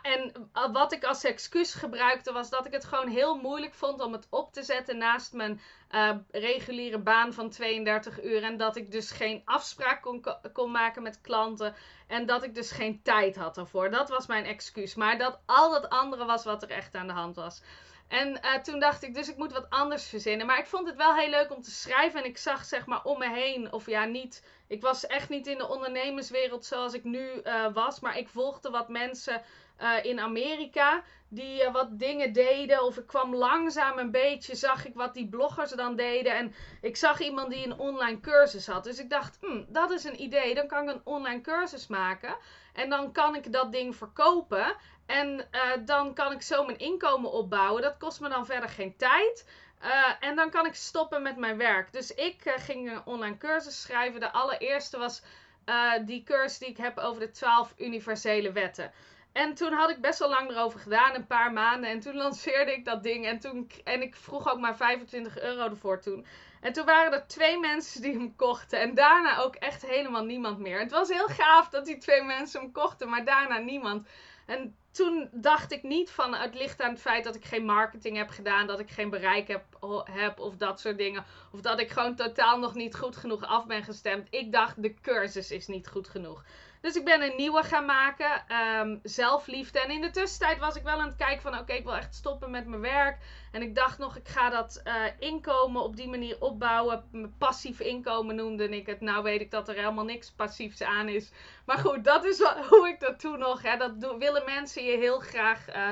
en 0.03 0.51
wat 0.73 0.93
ik 0.93 1.05
als 1.05 1.25
excuus 1.25 1.75
gebruikte 1.75 2.33
was 2.33 2.51
dat 2.51 2.67
ik 2.67 2.73
het 2.73 2.85
gewoon 2.85 3.09
heel 3.09 3.37
moeilijk 3.37 3.75
vond 3.75 4.01
om 4.01 4.13
het 4.13 4.27
op 4.31 4.53
te 4.53 4.63
zetten 4.63 4.99
naast 4.99 5.33
mijn 5.33 5.61
eh, 5.91 6.11
reguliere 6.31 6.99
baan 6.99 7.33
van 7.33 7.51
32 7.51 8.23
uur. 8.23 8.43
En 8.43 8.57
dat 8.57 8.77
ik 8.77 8.91
dus 8.91 9.11
geen 9.11 9.43
afspraak 9.45 10.03
kon, 10.03 10.25
kon 10.53 10.71
maken 10.71 11.03
met 11.03 11.21
klanten. 11.21 11.75
En 12.07 12.27
dat 12.27 12.43
ik 12.45 12.55
dus 12.55 12.71
geen 12.71 13.03
tijd 13.03 13.37
had 13.37 13.57
ervoor. 13.57 13.91
Dat 13.91 14.09
was 14.09 14.27
mijn 14.27 14.45
excuus. 14.45 14.95
Maar 14.95 15.19
dat 15.19 15.41
al 15.47 15.71
dat 15.71 15.89
andere 15.89 16.25
was 16.25 16.45
wat 16.45 16.63
er 16.63 16.71
echt 16.71 16.95
aan 16.95 17.07
de 17.07 17.13
hand 17.13 17.37
was. 17.37 17.63
En 18.09 18.43
eh, 18.43 18.55
toen 18.55 18.81
dacht 18.81 19.03
ik, 19.03 19.15
dus 19.15 19.29
ik 19.29 19.37
moet 19.37 19.53
wat 19.53 19.71
anders 19.71 20.09
verzinnen. 20.09 20.47
Maar 20.47 20.59
ik 20.59 20.67
vond 20.67 20.87
het 20.87 20.97
wel 20.97 21.15
heel 21.15 21.31
leuk 21.31 21.55
om 21.55 21.63
te 21.63 21.71
schrijven. 21.71 22.21
En 22.21 22.29
ik 22.29 22.39
zag 22.39 22.65
zeg 22.65 22.87
maar 22.87 23.05
om 23.05 23.19
me 23.19 23.31
heen, 23.31 23.73
of 23.73 23.87
ja, 23.87 24.05
niet. 24.05 24.45
Ik 24.71 24.83
was 24.83 25.07
echt 25.07 25.29
niet 25.29 25.47
in 25.47 25.59
de 25.59 25.69
ondernemerswereld 25.69 26.65
zoals 26.65 26.95
ik 26.95 27.05
nu 27.05 27.41
eh, 27.41 27.67
was. 27.73 28.01
Maar 28.01 28.19
ik 28.19 28.29
volgde 28.29 28.71
wat 28.71 28.89
mensen 28.89 29.43
eh, 29.77 30.05
in 30.05 30.21
Amerika 30.21 31.03
die 31.29 31.63
eh, 31.63 31.73
wat 31.73 31.99
dingen 31.99 32.33
deden. 32.33 32.85
Of 32.85 32.97
ik 32.97 33.07
kwam 33.07 33.35
langzaam 33.35 33.99
een 33.99 34.11
beetje, 34.11 34.55
zag 34.55 34.87
ik 34.87 34.95
wat 34.95 35.15
die 35.15 35.29
bloggers 35.29 35.71
dan 35.71 35.97
deden. 35.97 36.35
En 36.35 36.55
ik 36.81 36.97
zag 36.97 37.21
iemand 37.21 37.51
die 37.51 37.65
een 37.65 37.79
online 37.79 38.21
cursus 38.21 38.67
had. 38.67 38.85
Dus 38.85 38.99
ik 38.99 39.11
dacht, 39.11 39.39
hm, 39.41 39.65
dat 39.69 39.91
is 39.91 40.05
een 40.05 40.23
idee. 40.23 40.55
Dan 40.55 40.67
kan 40.67 40.89
ik 40.89 40.95
een 40.95 41.01
online 41.05 41.41
cursus 41.41 41.87
maken. 41.87 42.37
En 42.73 42.91
dan 42.91 43.13
kan 43.13 43.37
ik 43.37 43.53
dat 43.53 43.73
ding 43.73 43.97
verkopen. 43.97 44.77
En 45.07 45.49
dan 45.85 46.15
kan 46.15 46.33
ik 46.33 46.43
zo 46.43 46.65
mijn 46.65 46.79
inkomen 46.79 47.33
opbouwen. 47.33 47.83
Dat 47.83 47.97
kost 47.97 48.21
me 48.21 48.29
dan 48.29 48.47
verder 48.47 48.69
geen 48.69 48.97
tijd. 48.97 49.45
Uh, 49.83 50.13
en 50.21 50.37
dan 50.37 50.51
kan 50.51 50.67
ik 50.67 50.75
stoppen 50.75 51.23
met 51.23 51.37
mijn 51.37 51.57
werk. 51.57 51.93
Dus 51.93 52.15
ik 52.15 52.47
uh, 52.47 52.53
ging 52.57 52.91
een 52.91 53.07
online 53.07 53.39
cursus 53.39 53.83
schrijven. 53.83 54.21
De 54.21 54.33
allereerste 54.33 54.99
was 54.99 55.23
uh, 55.67 55.93
die 56.07 56.23
cursus 56.23 56.59
die 56.59 56.69
ik 56.69 56.77
heb 56.77 56.99
over 56.99 57.21
de 57.21 57.31
12 57.31 57.75
universele 57.79 58.53
wetten. 58.53 58.93
En 59.33 59.55
toen 59.55 59.73
had 59.73 59.91
ik 59.91 60.01
best 60.01 60.19
wel 60.19 60.29
lang 60.29 60.51
erover 60.51 60.81
gedaan, 60.81 61.15
een 61.15 61.27
paar 61.27 61.53
maanden. 61.53 61.91
En 61.91 62.01
toen 62.01 62.17
lanceerde 62.25 62.73
ik 62.73 62.85
dat 62.85 63.03
ding. 63.03 63.27
En, 63.27 63.39
toen, 63.39 63.71
en 63.85 64.03
ik 64.03 64.17
vroeg 64.17 64.53
ook 64.53 64.61
maar 64.61 64.77
25 64.77 65.41
euro 65.41 65.65
ervoor 65.65 66.01
toen. 66.01 66.27
En 66.61 66.73
toen 66.73 66.85
waren 66.85 67.13
er 67.13 67.27
twee 67.27 67.59
mensen 67.59 68.03
die 68.03 68.13
hem 68.13 68.37
kochten. 68.37 68.81
En 68.81 68.95
daarna 68.95 69.39
ook 69.39 69.55
echt 69.55 69.87
helemaal 69.87 70.25
niemand 70.25 70.59
meer. 70.59 70.79
Het 70.79 70.91
was 70.91 71.09
heel 71.09 71.29
gaaf 71.29 71.69
dat 71.69 71.87
die 71.87 71.99
twee 71.99 72.23
mensen 72.23 72.61
hem 72.61 72.73
kochten, 72.73 73.09
maar 73.09 73.25
daarna 73.25 73.59
niemand. 73.59 74.09
En 74.47 74.77
toen 74.91 75.29
dacht 75.33 75.73
ik 75.73 75.83
niet 75.83 76.11
van 76.11 76.35
het 76.35 76.55
ligt 76.55 76.81
aan 76.81 76.91
het 76.91 77.01
feit 77.01 77.25
dat 77.25 77.35
ik 77.35 77.45
geen 77.45 77.65
marketing 77.65 78.17
heb 78.17 78.29
gedaan, 78.29 78.67
dat 78.67 78.81
ik 78.81 78.91
geen 78.91 79.11
bereik 79.11 79.49
heb, 79.49 79.65
heb 80.05 80.41
of 80.41 80.57
dat 80.57 80.81
soort 80.81 80.99
dingen. 80.99 81.25
Of 81.53 81.61
dat 81.61 81.81
ik 81.81 81.91
gewoon 81.91 82.15
totaal 82.15 82.59
nog 82.59 82.75
niet 82.75 82.97
goed 82.97 83.17
genoeg 83.17 83.45
af 83.45 83.67
ben 83.67 83.85
gestemd. 83.85 84.27
Ik 84.31 84.53
dacht 84.53 84.83
de 84.83 84.95
cursus 84.95 85.51
is 85.51 85.67
niet 85.67 85.89
goed 85.89 86.09
genoeg. 86.09 86.45
Dus 86.81 86.95
ik 86.95 87.05
ben 87.05 87.23
een 87.23 87.37
nieuwe 87.37 87.63
gaan 87.63 87.85
maken, 87.85 88.45
um, 88.81 89.01
zelfliefde. 89.03 89.81
En 89.81 89.91
in 89.91 90.01
de 90.01 90.11
tussentijd 90.11 90.59
was 90.59 90.77
ik 90.77 90.83
wel 90.83 91.01
aan 91.01 91.07
het 91.07 91.17
kijken 91.17 91.43
van 91.43 91.59
oké, 91.59 91.73
ik 91.73 91.85
wil 91.85 91.97
echt 91.97 92.15
stoppen 92.15 92.51
met 92.51 92.67
mijn 92.67 92.81
werk. 92.81 93.19
En 93.53 93.63
ik 93.63 93.75
dacht 93.75 93.99
nog, 93.99 94.17
ik 94.17 94.29
ga 94.29 94.51
dat 94.51 94.81
uh, 94.85 94.93
inkomen 95.19 95.83
op 95.83 95.97
die 95.97 96.09
manier 96.09 96.37
opbouwen. 96.41 97.33
Passief 97.39 97.81
inkomen 97.81 98.35
noemde 98.35 98.69
ik 98.69 98.87
het. 98.87 99.01
Nou 99.01 99.23
weet 99.23 99.41
ik 99.41 99.51
dat 99.51 99.69
er 99.69 99.75
helemaal 99.75 100.05
niks 100.05 100.31
passiefs 100.31 100.83
aan 100.83 101.09
is. 101.09 101.31
Maar 101.67 101.79
goed, 101.79 102.05
dat 102.05 102.25
is 102.25 102.43
hoe 102.71 102.89
ik 102.89 103.01
dat 103.01 103.19
toen 103.19 103.39
nog. 103.39 103.63
Hè, 103.63 103.77
dat 103.77 104.17
willen 104.19 104.45
mensen 104.45 104.85
je 104.85 104.97
heel 104.97 105.19
graag 105.19 105.77
uh, 105.77 105.91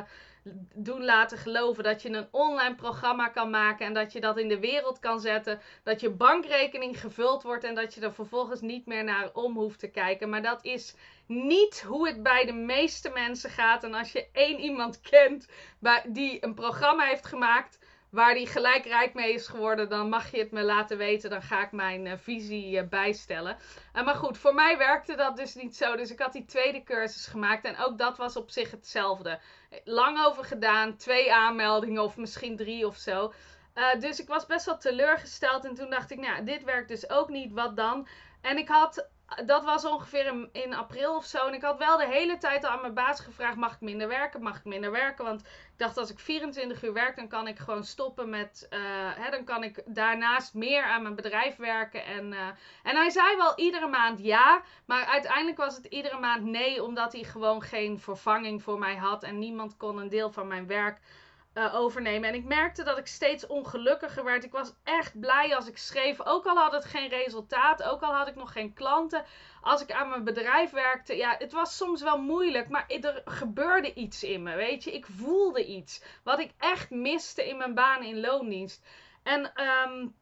doen 0.74 1.04
laten 1.04 1.38
geloven. 1.38 1.84
Dat 1.84 2.02
je 2.02 2.08
een 2.08 2.28
online 2.30 2.74
programma 2.74 3.28
kan 3.28 3.50
maken 3.50 3.86
en 3.86 3.94
dat 3.94 4.12
je 4.12 4.20
dat 4.20 4.38
in 4.38 4.48
de 4.48 4.58
wereld 4.58 4.98
kan 4.98 5.20
zetten. 5.20 5.60
Dat 5.82 6.00
je 6.00 6.10
bankrekening 6.10 7.00
gevuld 7.00 7.42
wordt 7.42 7.64
en 7.64 7.74
dat 7.74 7.94
je 7.94 8.00
er 8.00 8.14
vervolgens 8.14 8.60
niet 8.60 8.86
meer 8.86 9.04
naar 9.04 9.30
om 9.32 9.54
hoeft 9.54 9.78
te 9.78 9.90
kijken. 9.90 10.28
Maar 10.28 10.42
dat 10.42 10.64
is 10.64 10.94
niet 11.26 11.82
hoe 11.86 12.08
het 12.08 12.22
bij 12.22 12.44
de 12.44 12.52
meeste 12.52 13.10
mensen 13.10 13.50
gaat. 13.50 13.84
En 13.84 13.94
als 13.94 14.12
je 14.12 14.28
één 14.32 14.58
iemand 14.58 15.00
kent 15.00 15.48
die 16.06 16.44
een 16.44 16.54
programma 16.54 17.04
heeft 17.04 17.26
gemaakt 17.26 17.78
waar 18.10 18.34
die 18.34 18.46
gelijk 18.46 18.84
rijk 18.84 19.14
mee 19.14 19.32
is 19.32 19.46
geworden, 19.46 19.88
dan 19.88 20.08
mag 20.08 20.30
je 20.30 20.38
het 20.38 20.50
me 20.50 20.62
laten 20.62 20.98
weten. 20.98 21.30
Dan 21.30 21.42
ga 21.42 21.62
ik 21.62 21.72
mijn 21.72 22.06
uh, 22.06 22.12
visie 22.16 22.82
uh, 22.82 22.88
bijstellen. 22.88 23.56
Uh, 23.96 24.04
maar 24.04 24.14
goed, 24.14 24.38
voor 24.38 24.54
mij 24.54 24.78
werkte 24.78 25.14
dat 25.14 25.36
dus 25.36 25.54
niet 25.54 25.76
zo. 25.76 25.96
Dus 25.96 26.10
ik 26.10 26.18
had 26.18 26.32
die 26.32 26.44
tweede 26.44 26.82
cursus 26.82 27.26
gemaakt 27.26 27.64
en 27.64 27.78
ook 27.78 27.98
dat 27.98 28.16
was 28.16 28.36
op 28.36 28.50
zich 28.50 28.70
hetzelfde. 28.70 29.38
Lang 29.84 30.24
over 30.24 30.44
gedaan, 30.44 30.96
twee 30.96 31.34
aanmeldingen 31.34 32.02
of 32.02 32.16
misschien 32.16 32.56
drie 32.56 32.86
of 32.86 32.96
zo. 32.96 33.32
dus 33.98 34.20
ik 34.20 34.28
was 34.28 34.46
best 34.46 34.66
wel 34.66 34.78
teleurgesteld 34.78 35.64
en 35.64 35.74
toen 35.74 35.90
dacht 35.90 36.10
ik, 36.10 36.18
nou, 36.18 36.44
dit 36.44 36.64
werkt 36.64 36.88
dus 36.88 37.10
ook 37.10 37.28
niet, 37.28 37.52
wat 37.52 37.76
dan? 37.76 38.08
En 38.40 38.58
ik 38.58 38.68
had 38.68 39.08
dat 39.44 39.64
was 39.64 39.84
ongeveer 39.84 40.48
in, 40.52 40.74
april 40.74 41.16
of 41.16 41.24
zo. 41.24 41.46
En 41.46 41.54
ik 41.54 41.62
had 41.62 41.78
wel 41.78 41.96
de 41.96 42.06
hele 42.06 42.38
tijd 42.38 42.64
al 42.64 42.70
aan 42.70 42.80
mijn 42.80 42.94
baas 42.94 43.20
gevraagd: 43.20 43.56
mag 43.56 43.74
ik 43.74 43.80
minder 43.80 44.08
werken? 44.08 44.42
Mag 44.42 44.56
ik 44.56 44.64
minder 44.64 44.90
werken? 44.90 45.24
Want 45.24 45.40
ik 45.40 45.74
dacht, 45.76 45.96
als 45.96 46.10
ik 46.10 46.18
24 46.18 46.82
uur 46.82 46.92
werk, 46.92 47.16
dan 47.16 47.28
kan 47.28 47.48
ik 47.48 47.58
gewoon 47.58 47.84
stoppen 47.84 48.28
met. 48.28 48.66
Uh, 48.70 48.78
hè, 49.14 49.30
dan 49.30 49.44
kan 49.44 49.62
ik 49.62 49.82
daarnaast 49.86 50.54
meer 50.54 50.82
aan 50.82 51.02
mijn 51.02 51.14
bedrijf 51.14 51.56
werken. 51.56 52.04
En, 52.04 52.32
uh, 52.32 52.46
en 52.82 52.96
hij 52.96 53.10
zei 53.10 53.36
wel 53.36 53.52
iedere 53.56 53.88
maand 53.88 54.18
ja. 54.18 54.62
Maar 54.84 55.04
uiteindelijk 55.04 55.56
was 55.58 55.76
het 55.76 55.84
iedere 55.84 56.18
maand 56.18 56.44
nee, 56.44 56.82
omdat 56.82 57.12
hij 57.12 57.22
gewoon 57.22 57.62
geen 57.62 58.00
vervanging 58.00 58.62
voor 58.62 58.78
mij 58.78 58.96
had. 58.96 59.22
En 59.22 59.38
niemand 59.38 59.76
kon 59.76 59.98
een 59.98 60.08
deel 60.08 60.32
van 60.32 60.46
mijn 60.46 60.66
werk. 60.66 61.00
Uh, 61.54 61.74
overnemen. 61.74 62.28
En 62.28 62.34
ik 62.34 62.44
merkte 62.44 62.82
dat 62.82 62.98
ik 62.98 63.06
steeds 63.06 63.46
ongelukkiger 63.46 64.24
werd. 64.24 64.44
Ik 64.44 64.52
was 64.52 64.72
echt 64.84 65.20
blij 65.20 65.56
als 65.56 65.68
ik 65.68 65.78
schreef. 65.78 66.20
Ook 66.24 66.46
al 66.46 66.56
had 66.56 66.72
het 66.72 66.84
geen 66.84 67.08
resultaat. 67.08 67.82
Ook 67.82 68.02
al 68.02 68.14
had 68.14 68.28
ik 68.28 68.34
nog 68.34 68.52
geen 68.52 68.74
klanten. 68.74 69.24
Als 69.60 69.82
ik 69.82 69.92
aan 69.92 70.08
mijn 70.08 70.24
bedrijf 70.24 70.70
werkte. 70.70 71.16
Ja, 71.16 71.34
het 71.38 71.52
was 71.52 71.76
soms 71.76 72.02
wel 72.02 72.18
moeilijk. 72.18 72.68
Maar 72.68 72.84
er 72.88 73.22
gebeurde 73.24 73.94
iets 73.94 74.22
in 74.22 74.42
me. 74.42 74.56
Weet 74.56 74.84
je, 74.84 74.94
ik 74.94 75.06
voelde 75.06 75.66
iets. 75.66 76.02
Wat 76.24 76.38
ik 76.38 76.52
echt 76.58 76.90
miste 76.90 77.48
in 77.48 77.56
mijn 77.56 77.74
baan 77.74 78.02
in 78.02 78.20
loondienst. 78.20 78.86
En 79.22 79.52
um, 79.62 80.14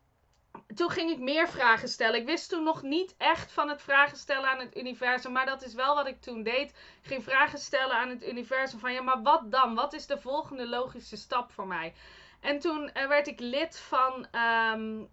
toen 0.77 0.91
ging 0.91 1.11
ik 1.11 1.19
meer 1.19 1.49
vragen 1.49 1.89
stellen. 1.89 2.21
Ik 2.21 2.27
wist 2.27 2.49
toen 2.49 2.63
nog 2.63 2.83
niet 2.83 3.15
echt 3.19 3.53
van 3.53 3.69
het 3.69 3.83
vragen 3.83 4.17
stellen 4.17 4.49
aan 4.49 4.59
het 4.59 4.77
universum. 4.77 5.33
Maar 5.33 5.47
dat 5.47 5.63
is 5.63 5.75
wel 5.75 5.95
wat 5.95 6.07
ik 6.07 6.21
toen 6.21 6.43
deed. 6.43 6.71
Ik 6.71 7.09
ging 7.09 7.25
vragen 7.25 7.59
stellen 7.59 7.97
aan 7.97 8.09
het 8.09 8.29
universum. 8.29 8.79
Van 8.79 8.93
ja, 8.93 9.03
maar 9.03 9.23
wat 9.23 9.51
dan? 9.51 9.75
Wat 9.75 9.93
is 9.93 10.07
de 10.07 10.19
volgende 10.19 10.69
logische 10.69 11.17
stap 11.17 11.53
voor 11.53 11.67
mij? 11.67 11.95
En 12.41 12.59
toen 12.59 12.91
uh, 12.95 13.07
werd 13.07 13.27
ik 13.27 13.41
lid 13.41 13.79
van. 13.79 14.27
Um, 14.73 15.09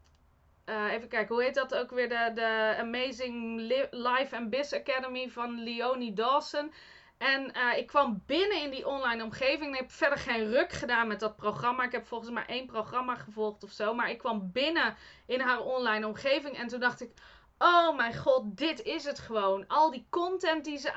uh, 0.66 0.92
even 0.92 1.08
kijken, 1.08 1.36
hoe 1.36 1.44
heet 1.44 1.56
dat 1.56 1.76
ook 1.76 1.92
weer? 1.92 2.10
De, 2.10 2.32
de 2.34 2.76
Amazing 2.80 3.60
Life 3.92 4.36
and 4.36 4.50
Biz 4.50 4.74
Academy 4.74 5.30
van 5.30 5.64
Leonie 5.64 6.14
Dawson. 6.14 6.74
En 7.18 7.52
uh, 7.56 7.78
ik 7.78 7.88
kwam 7.88 8.24
binnen 8.26 8.62
in 8.62 8.70
die 8.70 8.88
online 8.88 9.24
omgeving. 9.24 9.74
Ik 9.74 9.80
heb 9.80 9.92
verder 9.92 10.18
geen 10.18 10.52
ruk 10.52 10.72
gedaan 10.72 11.08
met 11.08 11.20
dat 11.20 11.36
programma. 11.36 11.84
Ik 11.84 11.92
heb 11.92 12.08
volgens 12.08 12.32
mij 12.32 12.46
één 12.46 12.66
programma 12.66 13.16
gevolgd 13.16 13.64
of 13.64 13.72
zo. 13.72 13.94
Maar 13.94 14.10
ik 14.10 14.18
kwam 14.18 14.52
binnen 14.52 14.96
in 15.26 15.40
haar 15.40 15.60
online 15.60 16.08
omgeving. 16.08 16.58
En 16.58 16.68
toen 16.68 16.80
dacht 16.80 17.02
ik: 17.02 17.12
oh 17.64 17.96
mijn 17.96 18.18
god, 18.18 18.58
dit 18.58 18.82
is 18.82 19.04
het 19.04 19.20
gewoon. 19.20 19.68
Al 19.68 19.92
die 19.92 20.06
content 20.10 20.64
die 20.64 20.78
ze, 20.78 20.92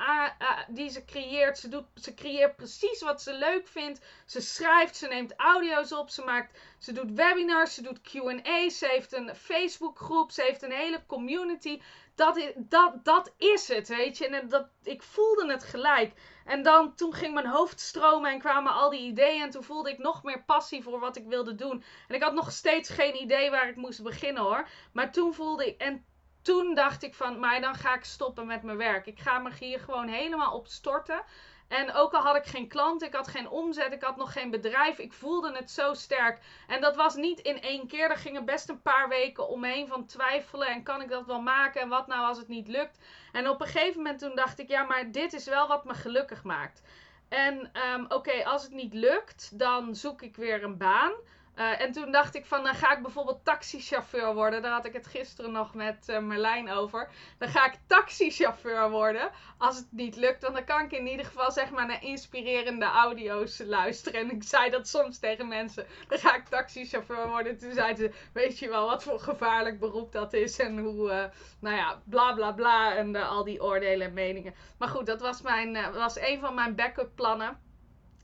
die 0.67 0.89
ze 0.89 1.05
creëert, 1.05 1.57
ze, 1.57 1.67
doet, 1.69 1.85
ze 1.95 2.13
creëert 2.13 2.55
precies 2.55 3.01
wat 3.01 3.21
ze 3.21 3.33
leuk 3.33 3.67
vindt. 3.67 4.05
Ze 4.25 4.41
schrijft, 4.41 4.95
ze 4.95 5.07
neemt 5.07 5.33
audio's 5.35 5.91
op, 5.91 6.09
ze, 6.09 6.23
maakt, 6.23 6.59
ze 6.77 6.91
doet 6.91 7.11
webinars, 7.11 7.73
ze 7.73 7.81
doet 7.81 8.01
QA's, 8.01 8.77
ze 8.77 8.87
heeft 8.87 9.13
een 9.13 9.35
Facebookgroep, 9.35 10.31
ze 10.31 10.41
heeft 10.41 10.61
een 10.61 10.71
hele 10.71 11.03
community. 11.05 11.81
Dat 12.17 12.37
is, 12.37 12.51
dat, 12.55 13.05
dat 13.05 13.33
is 13.37 13.67
het, 13.67 13.87
weet 13.87 14.17
je. 14.17 14.27
En 14.27 14.49
dat, 14.49 14.67
ik 14.83 15.03
voelde 15.03 15.51
het 15.51 15.63
gelijk. 15.63 16.13
En 16.45 16.63
dan, 16.63 16.95
toen 16.95 17.13
ging 17.13 17.33
mijn 17.33 17.47
hoofd 17.47 17.79
stromen 17.79 18.31
en 18.31 18.39
kwamen 18.39 18.73
al 18.73 18.89
die 18.89 19.01
ideeën. 19.01 19.41
En 19.41 19.49
toen 19.49 19.63
voelde 19.63 19.89
ik 19.89 19.97
nog 19.97 20.23
meer 20.23 20.43
passie 20.43 20.83
voor 20.83 20.99
wat 20.99 21.15
ik 21.15 21.25
wilde 21.25 21.55
doen. 21.55 21.83
En 22.07 22.15
ik 22.15 22.23
had 22.23 22.33
nog 22.33 22.51
steeds 22.51 22.89
geen 22.89 23.21
idee 23.21 23.49
waar 23.49 23.69
ik 23.69 23.75
moest 23.75 24.03
beginnen 24.03 24.43
hoor. 24.43 24.67
Maar 24.93 25.11
toen 25.11 25.33
voelde 25.33 25.67
ik, 25.67 25.81
en 25.81 26.05
toen 26.41 26.75
dacht 26.75 27.03
ik 27.03 27.13
van, 27.13 27.39
maar 27.39 27.61
dan 27.61 27.75
ga 27.75 27.95
ik 27.95 28.03
stoppen 28.03 28.47
met 28.47 28.63
mijn 28.63 28.77
werk. 28.77 29.05
Ik 29.05 29.19
ga 29.19 29.39
me 29.39 29.51
hier 29.59 29.79
gewoon 29.79 30.07
helemaal 30.07 30.53
op 30.53 30.67
storten. 30.67 31.23
En 31.67 31.93
ook 31.93 32.13
al 32.13 32.21
had 32.21 32.35
ik 32.35 32.45
geen 32.45 32.67
klant, 32.67 33.03
ik 33.03 33.13
had 33.13 33.27
geen 33.27 33.49
omzet, 33.49 33.93
ik 33.93 34.03
had 34.03 34.17
nog 34.17 34.33
geen 34.33 34.49
bedrijf, 34.49 34.97
ik 34.97 35.13
voelde 35.13 35.55
het 35.55 35.71
zo 35.71 35.93
sterk. 35.93 36.39
En 36.67 36.81
dat 36.81 36.95
was 36.95 37.15
niet 37.15 37.39
in 37.39 37.61
één 37.61 37.87
keer, 37.87 38.09
er 38.09 38.17
gingen 38.17 38.45
best 38.45 38.69
een 38.69 38.81
paar 38.81 39.09
weken 39.09 39.47
omheen 39.47 39.87
van 39.87 40.05
twijfelen 40.05 40.67
en 40.67 40.83
kan 40.83 41.01
ik 41.01 41.09
dat 41.09 41.25
wel 41.25 41.41
maken 41.41 41.81
en 41.81 41.89
wat 41.89 42.07
nou 42.07 42.25
als 42.27 42.37
het 42.37 42.47
niet 42.47 42.67
lukt. 42.67 42.99
En 43.31 43.49
op 43.49 43.61
een 43.61 43.67
gegeven 43.67 43.97
moment 43.97 44.19
toen 44.19 44.35
dacht 44.35 44.59
ik, 44.59 44.67
ja 44.67 44.83
maar 44.83 45.11
dit 45.11 45.33
is 45.33 45.45
wel 45.45 45.67
wat 45.67 45.85
me 45.85 45.93
gelukkig 45.93 46.43
maakt. 46.43 46.81
En 47.29 47.71
um, 47.93 48.05
oké, 48.09 48.45
als 48.45 48.63
het 48.63 48.71
niet 48.71 48.93
lukt, 48.93 49.59
dan 49.59 49.95
zoek 49.95 50.21
ik 50.21 50.35
weer 50.35 50.63
een 50.63 50.77
baan. 50.77 51.11
Uh, 51.57 51.81
en 51.81 51.91
toen 51.91 52.11
dacht 52.11 52.35
ik 52.35 52.45
van, 52.45 52.63
dan 52.63 52.75
ga 52.75 52.95
ik 52.95 53.01
bijvoorbeeld 53.01 53.45
taxichauffeur 53.45 54.33
worden. 54.33 54.61
Daar 54.61 54.71
had 54.71 54.85
ik 54.85 54.93
het 54.93 55.07
gisteren 55.07 55.51
nog 55.51 55.73
met 55.73 56.07
uh, 56.09 56.19
Merlijn 56.19 56.71
over. 56.71 57.09
Dan 57.37 57.49
ga 57.49 57.65
ik 57.65 57.79
taxichauffeur 57.87 58.89
worden. 58.89 59.31
Als 59.57 59.77
het 59.77 59.87
niet 59.89 60.15
lukt, 60.15 60.41
dan 60.41 60.63
kan 60.65 60.83
ik 60.83 60.91
in 60.91 61.07
ieder 61.07 61.25
geval 61.25 61.51
zeg 61.51 61.71
maar 61.71 61.85
naar 61.85 62.03
inspirerende 62.03 62.85
audio's 62.85 63.61
luisteren. 63.65 64.19
En 64.19 64.31
ik 64.31 64.43
zei 64.43 64.69
dat 64.69 64.87
soms 64.87 65.19
tegen 65.19 65.47
mensen. 65.47 65.85
Dan 66.07 66.19
ga 66.19 66.35
ik 66.35 66.47
taxichauffeur 66.47 67.29
worden. 67.29 67.57
Toen 67.57 67.73
zeiden 67.73 67.97
ze, 67.97 68.19
weet 68.33 68.59
je 68.59 68.69
wel 68.69 68.85
wat 68.85 69.03
voor 69.03 69.19
gevaarlijk 69.19 69.79
beroep 69.79 70.11
dat 70.11 70.33
is. 70.33 70.59
En 70.59 70.77
hoe, 70.77 71.09
uh, 71.11 71.23
nou 71.59 71.75
ja, 71.75 72.01
bla 72.03 72.33
bla 72.33 72.51
bla. 72.51 72.95
En 72.95 73.15
al 73.15 73.43
die 73.43 73.63
oordelen 73.63 74.07
en 74.07 74.13
meningen. 74.13 74.55
Maar 74.77 74.89
goed, 74.89 75.05
dat 75.05 75.21
was, 75.21 75.41
mijn, 75.41 75.93
was 75.93 76.19
een 76.19 76.39
van 76.39 76.53
mijn 76.53 76.75
backup 76.75 77.15
plannen. 77.15 77.65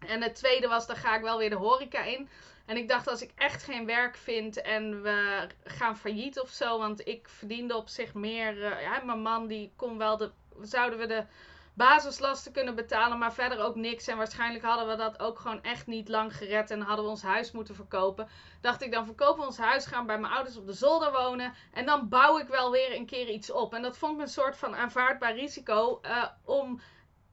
En 0.07 0.21
het 0.21 0.35
tweede 0.35 0.67
was, 0.67 0.87
dan 0.87 0.95
ga 0.95 1.15
ik 1.15 1.21
wel 1.21 1.37
weer 1.37 1.49
de 1.49 1.55
horeca 1.55 2.03
in. 2.03 2.29
En 2.65 2.77
ik 2.77 2.87
dacht, 2.87 3.07
als 3.07 3.21
ik 3.21 3.31
echt 3.35 3.63
geen 3.63 3.85
werk 3.85 4.15
vind 4.15 4.61
en 4.61 5.01
we 5.01 5.47
gaan 5.63 5.97
failliet 5.97 6.39
of 6.39 6.49
zo. 6.49 6.77
Want 6.77 7.07
ik 7.07 7.29
verdiende 7.29 7.75
op 7.75 7.89
zich 7.89 8.13
meer. 8.13 8.57
Uh, 8.57 8.81
ja, 8.81 9.01
mijn 9.03 9.21
man 9.21 9.47
die 9.47 9.73
kon 9.75 9.97
wel 9.97 10.17
de. 10.17 10.31
Zouden 10.61 10.99
we 10.99 11.05
de 11.05 11.25
basislasten 11.73 12.51
kunnen 12.51 12.75
betalen, 12.75 13.17
maar 13.17 13.33
verder 13.33 13.59
ook 13.59 13.75
niks. 13.75 14.07
En 14.07 14.17
waarschijnlijk 14.17 14.63
hadden 14.63 14.87
we 14.87 14.95
dat 14.95 15.19
ook 15.19 15.39
gewoon 15.39 15.63
echt 15.63 15.87
niet 15.87 16.09
lang 16.09 16.35
gered 16.35 16.71
en 16.71 16.81
hadden 16.81 17.05
we 17.05 17.11
ons 17.11 17.21
huis 17.21 17.51
moeten 17.51 17.75
verkopen. 17.75 18.27
Dacht 18.61 18.81
ik, 18.81 18.91
dan 18.91 19.05
verkopen 19.05 19.39
we 19.39 19.45
ons 19.45 19.57
huis, 19.57 19.85
gaan 19.85 20.05
bij 20.05 20.19
mijn 20.19 20.33
ouders 20.33 20.57
op 20.57 20.65
de 20.65 20.73
zolder 20.73 21.11
wonen 21.11 21.53
en 21.73 21.85
dan 21.85 22.09
bouw 22.09 22.37
ik 22.37 22.47
wel 22.47 22.71
weer 22.71 22.95
een 22.95 23.05
keer 23.05 23.29
iets 23.29 23.51
op. 23.51 23.73
En 23.73 23.81
dat 23.81 23.97
vond 23.97 24.15
ik 24.15 24.21
een 24.21 24.27
soort 24.27 24.57
van 24.57 24.75
aanvaardbaar 24.75 25.35
risico 25.35 25.99
uh, 26.05 26.25
om 26.43 26.81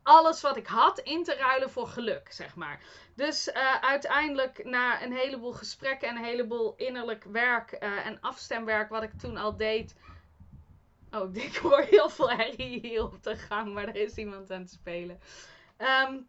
alles 0.03 0.41
wat 0.41 0.57
ik 0.57 0.67
had 0.67 0.99
in 0.99 1.25
te 1.25 1.35
ruilen 1.35 1.71
voor 1.71 1.87
geluk, 1.87 2.33
zeg 2.33 2.55
maar. 2.55 2.81
Dus 3.21 3.49
uh, 3.49 3.75
uiteindelijk 3.81 4.65
na 4.65 5.03
een 5.03 5.13
heleboel 5.13 5.53
gesprekken 5.53 6.09
en 6.09 6.17
een 6.17 6.25
heleboel 6.25 6.75
innerlijk 6.77 7.25
werk 7.25 7.77
uh, 7.81 8.07
en 8.07 8.21
afstemwerk 8.21 8.89
wat 8.89 9.03
ik 9.03 9.19
toen 9.19 9.37
al 9.37 9.57
deed. 9.57 9.95
Oh, 11.11 11.35
ik 11.49 11.57
hoor 11.57 11.81
heel 11.81 12.09
veel 12.09 12.31
herrie 12.31 12.81
hier 12.81 13.03
op 13.03 13.23
de 13.23 13.37
gang, 13.37 13.75
maar 13.75 13.89
er 13.89 13.97
is 13.97 14.15
iemand 14.15 14.51
aan 14.51 14.61
het 14.61 14.71
spelen. 14.71 15.21
Um, 15.79 16.29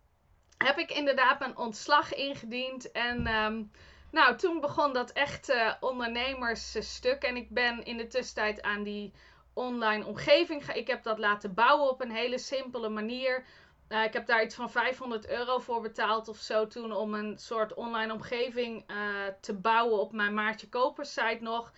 heb 0.58 0.78
ik 0.78 0.92
inderdaad 0.92 1.40
mijn 1.40 1.58
ontslag 1.58 2.14
ingediend 2.14 2.92
en... 2.92 3.28
Um, 3.28 3.72
nou, 4.12 4.38
toen 4.38 4.60
begon 4.60 4.94
dat 4.94 5.12
echte 5.12 5.54
uh, 5.54 5.74
ondernemersstuk. 5.80 7.24
En 7.24 7.36
ik 7.36 7.50
ben 7.50 7.84
in 7.84 7.98
de 7.98 8.08
tussentijd 8.08 8.62
aan 8.62 8.84
die 8.84 9.14
online 9.54 10.06
omgeving. 10.06 10.68
Ik 10.68 10.88
heb 10.88 11.04
dat 11.04 11.20
laten 11.20 11.54
bouwen 11.54 11.90
op 11.90 12.02
een 12.02 12.12
hele 12.12 12.38
simpele 12.38 12.90
manier. 12.90 13.46
Uh, 13.92 14.04
ik 14.04 14.14
heb 14.14 14.26
daar 14.26 14.44
iets 14.44 14.56
van 14.56 14.72
500 14.72 15.28
euro 15.30 15.60
voor 15.60 15.82
betaald 15.82 16.28
of 16.28 16.38
zo 16.38 16.68
toen 16.68 16.92
om 16.92 17.14
een 17.14 17.38
soort 17.38 17.74
online 17.74 18.14
omgeving 18.14 18.84
uh, 18.92 18.98
te 19.42 19.54
bouwen 19.54 20.00
op 20.00 20.12
mijn 20.12 20.34
Maartje 20.34 20.70
Kopers 20.70 21.14
site 21.14 21.38
nog. 21.42 21.72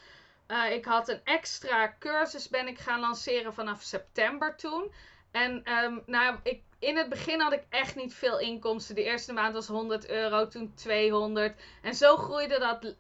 Uh, 0.47 0.71
ik 0.71 0.85
had 0.85 1.09
een 1.09 1.21
extra 1.23 1.95
cursus 1.99 2.49
ben 2.49 2.67
ik 2.67 2.79
gaan 2.79 2.99
lanceren 2.99 3.53
vanaf 3.53 3.81
september 3.81 4.55
toen. 4.55 4.91
En 5.31 5.71
um, 5.83 6.03
nou, 6.05 6.37
ik, 6.43 6.61
in 6.79 6.97
het 6.97 7.09
begin 7.09 7.41
had 7.41 7.53
ik 7.53 7.63
echt 7.69 7.95
niet 7.95 8.13
veel 8.13 8.39
inkomsten. 8.39 8.95
De 8.95 9.03
eerste 9.03 9.33
maand 9.33 9.53
was 9.53 9.67
100 9.67 10.09
euro, 10.09 10.47
toen 10.47 10.73
200. 10.75 11.61
En 11.81 11.95
zo 11.95 12.17
groeide 12.17 12.59
dat 12.59 12.95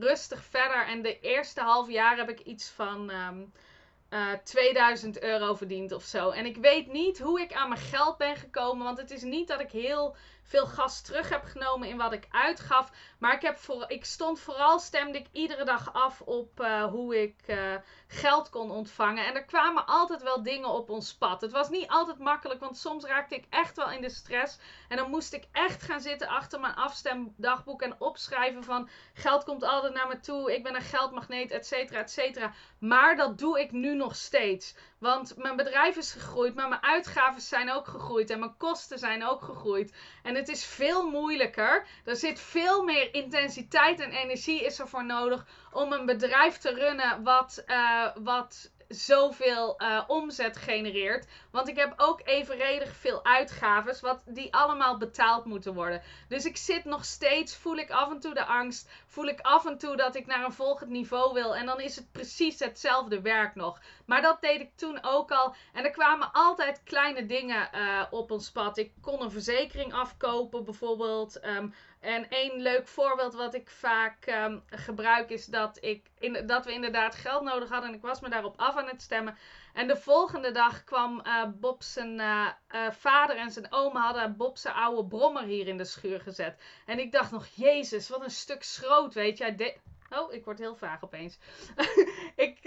rustig 0.00 0.44
verder. 0.44 0.86
En 0.86 1.02
de 1.02 1.20
eerste 1.20 1.60
half 1.60 1.90
jaar 1.90 2.16
heb 2.16 2.28
ik 2.28 2.40
iets 2.40 2.70
van... 2.70 3.10
Um, 3.10 3.52
uh, 4.12 4.32
eh, 4.32 4.38
2000 4.44 5.22
euro 5.22 5.54
verdiend 5.54 5.92
of 5.92 6.04
zo. 6.04 6.30
En 6.30 6.46
ik 6.46 6.56
weet 6.56 6.92
niet 6.92 7.18
hoe 7.18 7.40
ik 7.40 7.52
aan 7.52 7.68
mijn 7.68 7.80
geld 7.80 8.16
ben 8.16 8.36
gekomen. 8.36 8.84
Want 8.84 8.98
het 8.98 9.10
is 9.10 9.22
niet 9.22 9.48
dat 9.48 9.60
ik 9.60 9.70
heel 9.70 10.16
veel 10.42 10.66
gas 10.66 11.02
terug 11.02 11.28
heb 11.28 11.44
genomen 11.44 11.88
in 11.88 11.96
wat 11.96 12.12
ik 12.12 12.26
uitgaf. 12.30 12.90
Maar 13.18 13.34
ik, 13.34 13.42
heb 13.42 13.58
voor, 13.58 13.84
ik 13.88 14.04
stond 14.04 14.40
vooral, 14.40 14.78
stemde 14.78 15.18
ik 15.18 15.26
iedere 15.32 15.64
dag 15.64 15.92
af 15.92 16.20
op 16.20 16.60
uh, 16.60 16.84
hoe 16.84 17.22
ik 17.22 17.36
uh, 17.46 17.74
geld 18.06 18.50
kon 18.50 18.70
ontvangen. 18.70 19.26
En 19.26 19.34
er 19.34 19.44
kwamen 19.44 19.86
altijd 19.86 20.22
wel 20.22 20.42
dingen 20.42 20.68
op 20.68 20.90
ons 20.90 21.14
pad. 21.14 21.40
Het 21.40 21.52
was 21.52 21.68
niet 21.68 21.88
altijd 21.88 22.18
makkelijk, 22.18 22.60
want 22.60 22.78
soms 22.78 23.04
raakte 23.04 23.34
ik 23.34 23.46
echt 23.50 23.76
wel 23.76 23.90
in 23.90 24.00
de 24.00 24.10
stress. 24.10 24.58
En 24.88 24.96
dan 24.96 25.10
moest 25.10 25.32
ik 25.32 25.44
echt 25.52 25.82
gaan 25.82 26.00
zitten 26.00 26.28
achter 26.28 26.60
mijn 26.60 26.74
afstemdagboek 26.74 27.82
en 27.82 28.00
opschrijven 28.00 28.64
van 28.64 28.88
geld 29.14 29.44
komt 29.44 29.64
altijd 29.64 29.94
naar 29.94 30.08
me 30.08 30.20
toe. 30.20 30.54
Ik 30.54 30.62
ben 30.62 30.74
een 30.74 30.82
geldmagneet, 30.82 31.50
et 31.50 31.66
cetera, 31.66 31.98
et 31.98 32.10
cetera. 32.10 32.52
Maar 32.78 33.16
dat 33.16 33.38
doe 33.38 33.60
ik 33.60 33.72
nu 33.72 33.94
nog 33.94 34.16
steeds. 34.16 34.74
Want 34.98 35.36
mijn 35.36 35.56
bedrijf 35.56 35.96
is 35.96 36.12
gegroeid, 36.12 36.54
maar 36.54 36.68
mijn 36.68 36.82
uitgaven 36.82 37.40
zijn 37.40 37.72
ook 37.72 37.86
gegroeid 37.86 38.30
en 38.30 38.38
mijn 38.38 38.56
kosten 38.56 38.98
zijn 38.98 39.26
ook 39.26 39.42
gegroeid. 39.42 39.94
En 40.22 40.36
het 40.42 40.50
is 40.50 40.64
veel 40.64 41.10
moeilijker. 41.10 41.86
Er 42.04 42.16
zit 42.16 42.40
veel 42.40 42.82
meer 42.82 43.14
intensiteit 43.14 44.00
en 44.00 44.10
energie 44.10 44.64
is 44.64 44.78
er 44.78 44.88
voor 44.88 45.04
nodig 45.04 45.46
om 45.72 45.92
een 45.92 46.06
bedrijf 46.06 46.58
te 46.58 46.74
runnen 46.74 47.22
wat, 47.22 47.64
uh, 47.66 48.06
wat 48.14 48.70
zoveel 48.88 49.82
uh, 49.82 50.02
omzet 50.06 50.56
genereert. 50.56 51.26
Want 51.50 51.68
ik 51.68 51.76
heb 51.76 51.94
ook 51.96 52.20
evenredig 52.24 52.96
veel 52.96 53.24
uitgaves, 53.24 54.00
wat 54.00 54.22
die 54.26 54.54
allemaal 54.54 54.98
betaald 54.98 55.44
moeten 55.44 55.74
worden. 55.74 56.02
Dus 56.28 56.44
ik 56.44 56.56
zit 56.56 56.84
nog 56.84 57.04
steeds, 57.04 57.56
voel 57.56 57.76
ik 57.76 57.90
af 57.90 58.10
en 58.10 58.20
toe 58.20 58.34
de 58.34 58.44
angst, 58.44 58.90
voel 59.06 59.26
ik 59.26 59.40
af 59.40 59.66
en 59.66 59.78
toe 59.78 59.96
dat 59.96 60.14
ik 60.14 60.26
naar 60.26 60.44
een 60.44 60.52
volgend 60.52 60.90
niveau 60.90 61.32
wil. 61.32 61.56
En 61.56 61.66
dan 61.66 61.80
is 61.80 61.96
het 61.96 62.12
precies 62.12 62.58
hetzelfde 62.58 63.20
werk 63.20 63.54
nog. 63.54 63.80
Maar 64.06 64.22
dat 64.22 64.40
deed 64.40 64.60
ik 64.60 64.76
toen 64.76 64.98
ook 65.02 65.30
al. 65.30 65.54
En 65.72 65.84
er 65.84 65.90
kwamen 65.90 66.32
altijd 66.32 66.82
kleine 66.82 67.26
dingen 67.26 67.68
uh, 67.74 68.02
op 68.10 68.30
ons 68.30 68.50
pad. 68.50 68.78
Ik 68.78 68.92
kon 69.00 69.22
een 69.22 69.30
verzekering 69.30 69.92
afkopen, 69.94 70.64
bijvoorbeeld. 70.64 71.44
Um, 71.44 71.74
en 72.00 72.28
één 72.30 72.60
leuk 72.60 72.88
voorbeeld 72.88 73.34
wat 73.34 73.54
ik 73.54 73.70
vaak 73.70 74.26
um, 74.26 74.62
gebruik 74.66 75.30
is 75.30 75.46
dat, 75.46 75.78
ik 75.80 76.10
in, 76.18 76.46
dat 76.46 76.64
we 76.64 76.72
inderdaad 76.72 77.14
geld 77.14 77.42
nodig 77.42 77.68
hadden. 77.68 77.88
En 77.88 77.96
ik 77.96 78.02
was 78.02 78.20
me 78.20 78.28
daarop 78.28 78.54
af 78.56 78.76
aan 78.76 78.86
het 78.86 79.02
stemmen. 79.02 79.36
En 79.72 79.86
de 79.86 79.96
volgende 79.96 80.50
dag 80.50 80.84
kwam 80.84 81.22
uh, 81.26 81.44
Bob 81.54 81.82
zijn 81.82 82.18
uh, 82.18 82.48
vader 82.90 83.36
en 83.36 83.50
zijn 83.50 83.72
oma 83.72 84.00
hadden 84.00 84.36
Bob 84.36 84.56
zijn 84.56 84.74
oude 84.74 85.08
brommer 85.08 85.42
hier 85.42 85.68
in 85.68 85.76
de 85.76 85.84
schuur 85.84 86.20
gezet. 86.20 86.62
En 86.86 86.98
ik 86.98 87.12
dacht 87.12 87.30
nog, 87.30 87.46
jezus, 87.46 88.08
wat 88.08 88.22
een 88.22 88.30
stuk 88.30 88.62
schroot, 88.62 89.14
weet 89.14 89.38
je. 89.38 89.74
Oh, 90.10 90.32
ik 90.32 90.44
word 90.44 90.58
heel 90.58 90.76
vaag 90.76 91.04
opeens. 91.04 91.38
ik 92.36 92.58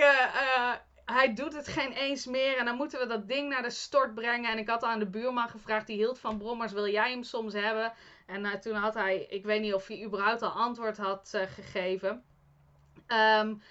hij 1.05 1.33
doet 1.33 1.53
het 1.53 1.67
geen 1.67 1.91
eens 1.91 2.25
meer. 2.25 2.57
En 2.57 2.65
dan 2.65 2.75
moeten 2.75 2.99
we 2.99 3.05
dat 3.05 3.27
ding 3.27 3.49
naar 3.49 3.61
de 3.61 3.69
stort 3.69 4.13
brengen. 4.13 4.51
En 4.51 4.57
ik 4.57 4.69
had 4.69 4.83
aan 4.83 4.99
de 4.99 5.09
buurman 5.09 5.49
gevraagd, 5.49 5.87
die 5.87 5.97
hield 5.97 6.19
van 6.19 6.37
brommers, 6.37 6.71
wil 6.71 6.87
jij 6.87 7.11
hem 7.11 7.23
soms 7.23 7.53
hebben? 7.53 7.93
En 8.25 8.45
uh, 8.45 8.53
toen 8.53 8.75
had 8.75 8.93
hij, 8.93 9.25
ik 9.29 9.45
weet 9.45 9.61
niet 9.61 9.73
of 9.73 9.87
hij 9.87 10.03
überhaupt 10.03 10.41
al 10.41 10.49
antwoord 10.49 10.97
had 10.97 11.31
uh, 11.35 11.41
gegeven. 11.41 12.23
Um, 13.07 13.61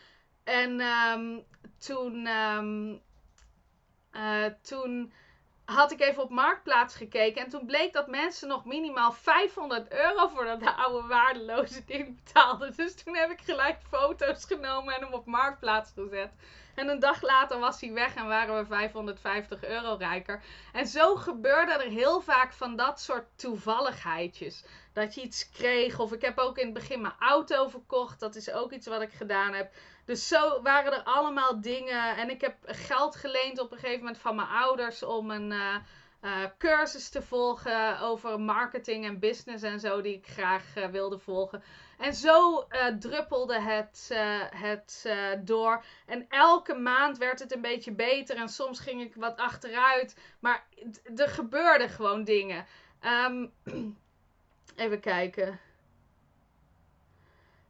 en 0.45 0.80
um, 0.80 1.45
toen, 1.78 2.26
um, 2.26 3.01
uh, 4.12 4.47
toen 4.62 5.12
had 5.64 5.93
ik 5.93 6.01
even 6.01 6.22
op 6.22 6.30
Marktplaats 6.30 6.95
gekeken. 6.95 7.43
En 7.43 7.51
toen 7.51 7.66
bleek 7.66 7.93
dat 7.93 8.09
mensen 8.09 8.49
nog 8.49 8.64
minimaal 8.64 9.12
500 9.12 9.93
euro 9.93 10.28
voor 10.28 10.45
dat 10.45 10.76
oude 10.76 11.09
waardeloze 11.09 11.85
ding 11.85 12.24
betaalden. 12.24 12.76
Dus 12.76 12.95
toen 12.95 13.16
heb 13.16 13.30
ik 13.30 13.41
gelijk 13.41 13.78
foto's 13.89 14.45
genomen 14.45 14.95
en 14.95 15.01
hem 15.01 15.12
op 15.12 15.26
Marktplaats 15.26 15.93
gezet. 15.95 16.32
En 16.75 16.89
een 16.89 16.99
dag 16.99 17.22
later 17.22 17.59
was 17.59 17.81
hij 17.81 17.93
weg 17.93 18.14
en 18.14 18.27
waren 18.27 18.59
we 18.59 18.66
550 18.66 19.64
euro 19.64 19.95
rijker. 19.99 20.43
En 20.72 20.87
zo 20.87 21.16
gebeurde 21.16 21.72
er 21.72 21.91
heel 21.91 22.20
vaak 22.20 22.53
van 22.53 22.77
dat 22.77 23.01
soort 23.01 23.27
toevalligheidjes. 23.37 24.64
Dat 24.93 25.14
je 25.14 25.20
iets 25.20 25.51
kreeg. 25.51 25.99
Of 25.99 26.12
ik 26.12 26.22
heb 26.22 26.39
ook 26.39 26.59
in 26.59 26.64
het 26.64 26.75
begin 26.75 27.01
mijn 27.01 27.14
auto 27.18 27.68
verkocht. 27.68 28.20
Dat 28.20 28.35
is 28.35 28.51
ook 28.51 28.72
iets 28.72 28.87
wat 28.87 29.03
ik 29.03 29.12
gedaan 29.12 29.53
heb. 29.53 29.72
Dus 30.05 30.29
zo 30.29 30.62
waren 30.62 30.93
er 30.93 31.03
allemaal 31.03 31.61
dingen. 31.61 32.16
En 32.16 32.31
ik 32.31 32.41
heb 32.41 32.57
geld 32.66 33.16
geleend 33.16 33.59
op 33.59 33.72
een 33.72 33.79
gegeven 33.79 33.99
moment 33.99 34.18
van 34.18 34.37
mijn 34.37 34.49
ouders 34.49 35.03
om 35.03 35.31
een. 35.31 35.51
Uh, 35.51 35.75
uh, 36.25 36.45
cursus 36.59 37.09
te 37.09 37.22
volgen 37.22 38.01
over 38.01 38.41
marketing 38.41 39.05
en 39.05 39.18
business 39.18 39.62
en 39.62 39.81
zo, 39.81 40.01
die 40.01 40.14
ik 40.14 40.27
graag 40.27 40.77
uh, 40.77 40.87
wilde 40.87 41.18
volgen. 41.18 41.62
En 41.99 42.14
zo 42.14 42.66
uh, 42.70 42.86
druppelde 42.86 43.61
het, 43.61 44.11
het 44.57 45.09
door. 45.45 45.84
En 46.07 46.26
elke 46.28 46.74
maand 46.74 47.18
werd 47.18 47.38
het 47.38 47.55
een 47.55 47.61
beetje 47.61 47.92
beter 47.92 48.36
en 48.36 48.49
soms 48.49 48.80
ging 48.80 49.03
ik 49.03 49.14
wat 49.14 49.36
achteruit. 49.36 50.16
Maar 50.40 50.64
er 51.16 51.28
gebeurden 51.28 51.88
gewoon 51.88 52.24
dingen. 52.24 52.66
Um, 53.26 53.53
even 54.76 55.01
kijken. 55.01 55.61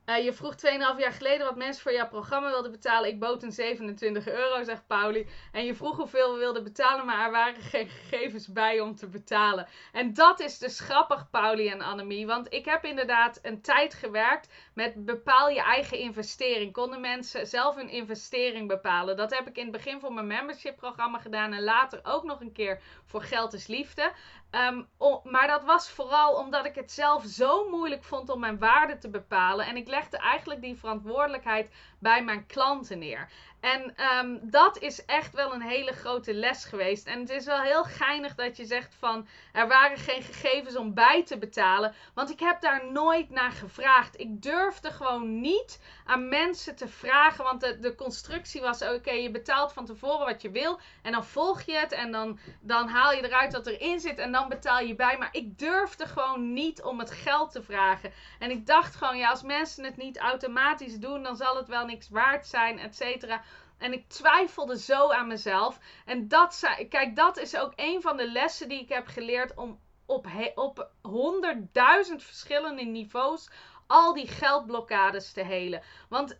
Uh, 0.06 0.24
je 0.24 0.32
vroeg 0.32 0.54
2,5 0.54 0.70
jaar 0.98 1.12
geleden 1.12 1.46
wat 1.46 1.56
mensen 1.56 1.82
voor 1.82 1.92
jouw 1.92 2.08
programma 2.08 2.50
wilden 2.50 2.70
betalen. 2.70 3.10
Ik 3.10 3.18
bood 3.18 3.42
een 3.42 3.52
27 3.52 4.28
euro, 4.28 4.62
zegt 4.62 4.86
Pauli. 4.86 5.26
En 5.52 5.64
je 5.64 5.74
vroeg 5.74 5.96
hoeveel 5.96 6.32
we 6.32 6.38
wilden 6.38 6.64
betalen, 6.64 7.06
maar 7.06 7.24
er 7.24 7.30
waren 7.30 7.62
geen 7.62 7.88
gegevens 7.88 8.48
bij 8.48 8.80
om 8.80 8.94
te 8.94 9.08
betalen. 9.08 9.66
En 9.92 10.14
dat 10.14 10.40
is 10.40 10.58
dus 10.58 10.80
grappig, 10.80 11.30
Pauli 11.30 11.68
en 11.68 11.80
Annemie. 11.80 12.26
Want 12.26 12.52
ik 12.52 12.64
heb 12.64 12.84
inderdaad 12.84 13.38
een 13.42 13.60
tijd 13.60 13.94
gewerkt 13.94 14.48
met 14.74 15.04
bepaal 15.04 15.48
je 15.48 15.62
eigen 15.62 15.98
investering. 15.98 16.72
Konden 16.72 17.00
mensen 17.00 17.46
zelf 17.46 17.74
hun 17.74 17.88
investering 17.88 18.68
bepalen. 18.68 19.16
Dat 19.16 19.34
heb 19.34 19.48
ik 19.48 19.56
in 19.56 19.62
het 19.62 19.72
begin 19.72 20.00
voor 20.00 20.12
mijn 20.12 20.26
membership 20.26 20.76
programma 20.76 21.18
gedaan. 21.18 21.52
En 21.52 21.62
later 21.62 22.00
ook 22.02 22.24
nog 22.24 22.40
een 22.40 22.52
keer 22.52 22.80
voor 23.04 23.22
Geld 23.22 23.52
is 23.52 23.66
Liefde. 23.66 24.12
Um, 24.54 24.88
maar 25.24 25.46
dat 25.46 25.64
was 25.64 25.90
vooral 25.90 26.34
omdat 26.34 26.66
ik 26.66 26.74
het 26.74 26.92
zelf 26.92 27.24
zo 27.24 27.70
moeilijk 27.70 28.04
vond 28.04 28.28
om 28.28 28.40
mijn 28.40 28.58
waarde 28.58 28.98
te 28.98 29.10
bepalen. 29.10 29.66
En 29.66 29.76
ik 29.76 29.88
legde 29.88 30.16
eigenlijk 30.16 30.60
die 30.60 30.78
verantwoordelijkheid 30.78 31.70
bij 31.98 32.24
mijn 32.24 32.46
klanten 32.46 32.98
neer. 32.98 33.30
En 33.64 33.94
um, 34.18 34.40
dat 34.42 34.78
is 34.78 35.04
echt 35.04 35.34
wel 35.34 35.54
een 35.54 35.62
hele 35.62 35.92
grote 35.92 36.34
les 36.34 36.64
geweest. 36.64 37.06
En 37.06 37.20
het 37.20 37.30
is 37.30 37.44
wel 37.44 37.60
heel 37.60 37.84
geinig 37.84 38.34
dat 38.34 38.56
je 38.56 38.64
zegt 38.64 38.94
van 38.98 39.26
er 39.52 39.68
waren 39.68 39.96
geen 39.96 40.22
gegevens 40.22 40.76
om 40.76 40.94
bij 40.94 41.24
te 41.24 41.38
betalen. 41.38 41.94
Want 42.14 42.30
ik 42.30 42.40
heb 42.40 42.60
daar 42.60 42.92
nooit 42.92 43.30
naar 43.30 43.52
gevraagd. 43.52 44.20
Ik 44.20 44.42
durfde 44.42 44.90
gewoon 44.90 45.40
niet 45.40 45.80
aan 46.04 46.28
mensen 46.28 46.76
te 46.76 46.88
vragen. 46.88 47.44
Want 47.44 47.60
de, 47.60 47.78
de 47.78 47.94
constructie 47.94 48.60
was 48.60 48.82
oké, 48.82 49.10
je 49.10 49.30
betaalt 49.30 49.72
van 49.72 49.86
tevoren 49.86 50.26
wat 50.26 50.42
je 50.42 50.50
wil. 50.50 50.80
En 51.02 51.12
dan 51.12 51.24
volg 51.24 51.62
je 51.62 51.76
het. 51.76 51.92
En 51.92 52.12
dan, 52.12 52.38
dan 52.60 52.88
haal 52.88 53.12
je 53.12 53.24
eruit 53.24 53.52
wat 53.52 53.66
erin 53.66 54.00
zit. 54.00 54.18
En 54.18 54.32
dan 54.32 54.48
betaal 54.48 54.80
je 54.80 54.94
bij. 54.94 55.18
Maar 55.18 55.32
ik 55.32 55.58
durfde 55.58 56.06
gewoon 56.06 56.52
niet 56.52 56.82
om 56.82 56.98
het 56.98 57.10
geld 57.10 57.52
te 57.52 57.62
vragen. 57.62 58.12
En 58.38 58.50
ik 58.50 58.66
dacht 58.66 58.94
gewoon, 58.94 59.16
ja, 59.16 59.30
als 59.30 59.42
mensen 59.42 59.84
het 59.84 59.96
niet 59.96 60.18
automatisch 60.18 60.96
doen, 60.96 61.22
dan 61.22 61.36
zal 61.36 61.56
het 61.56 61.68
wel 61.68 61.86
niks 61.86 62.08
waard 62.08 62.46
zijn, 62.46 62.78
et 62.78 62.96
cetera. 62.96 63.42
En 63.84 63.92
ik 63.92 64.08
twijfelde 64.08 64.78
zo 64.78 65.10
aan 65.10 65.26
mezelf. 65.26 65.78
En 66.04 66.28
dat, 66.28 66.76
kijk, 66.88 67.16
dat 67.16 67.36
is 67.36 67.56
ook 67.56 67.72
een 67.76 68.02
van 68.02 68.16
de 68.16 68.30
lessen 68.30 68.68
die 68.68 68.80
ik 68.80 68.88
heb 68.88 69.06
geleerd 69.06 69.54
om 69.54 69.78
op, 70.06 70.26
op 70.54 70.90
honderdduizend 71.02 72.22
verschillende 72.22 72.84
niveaus 72.84 73.50
al 73.86 74.14
die 74.14 74.28
geldblokkades 74.28 75.32
te 75.32 75.40
helen. 75.42 75.82
Want 76.08 76.38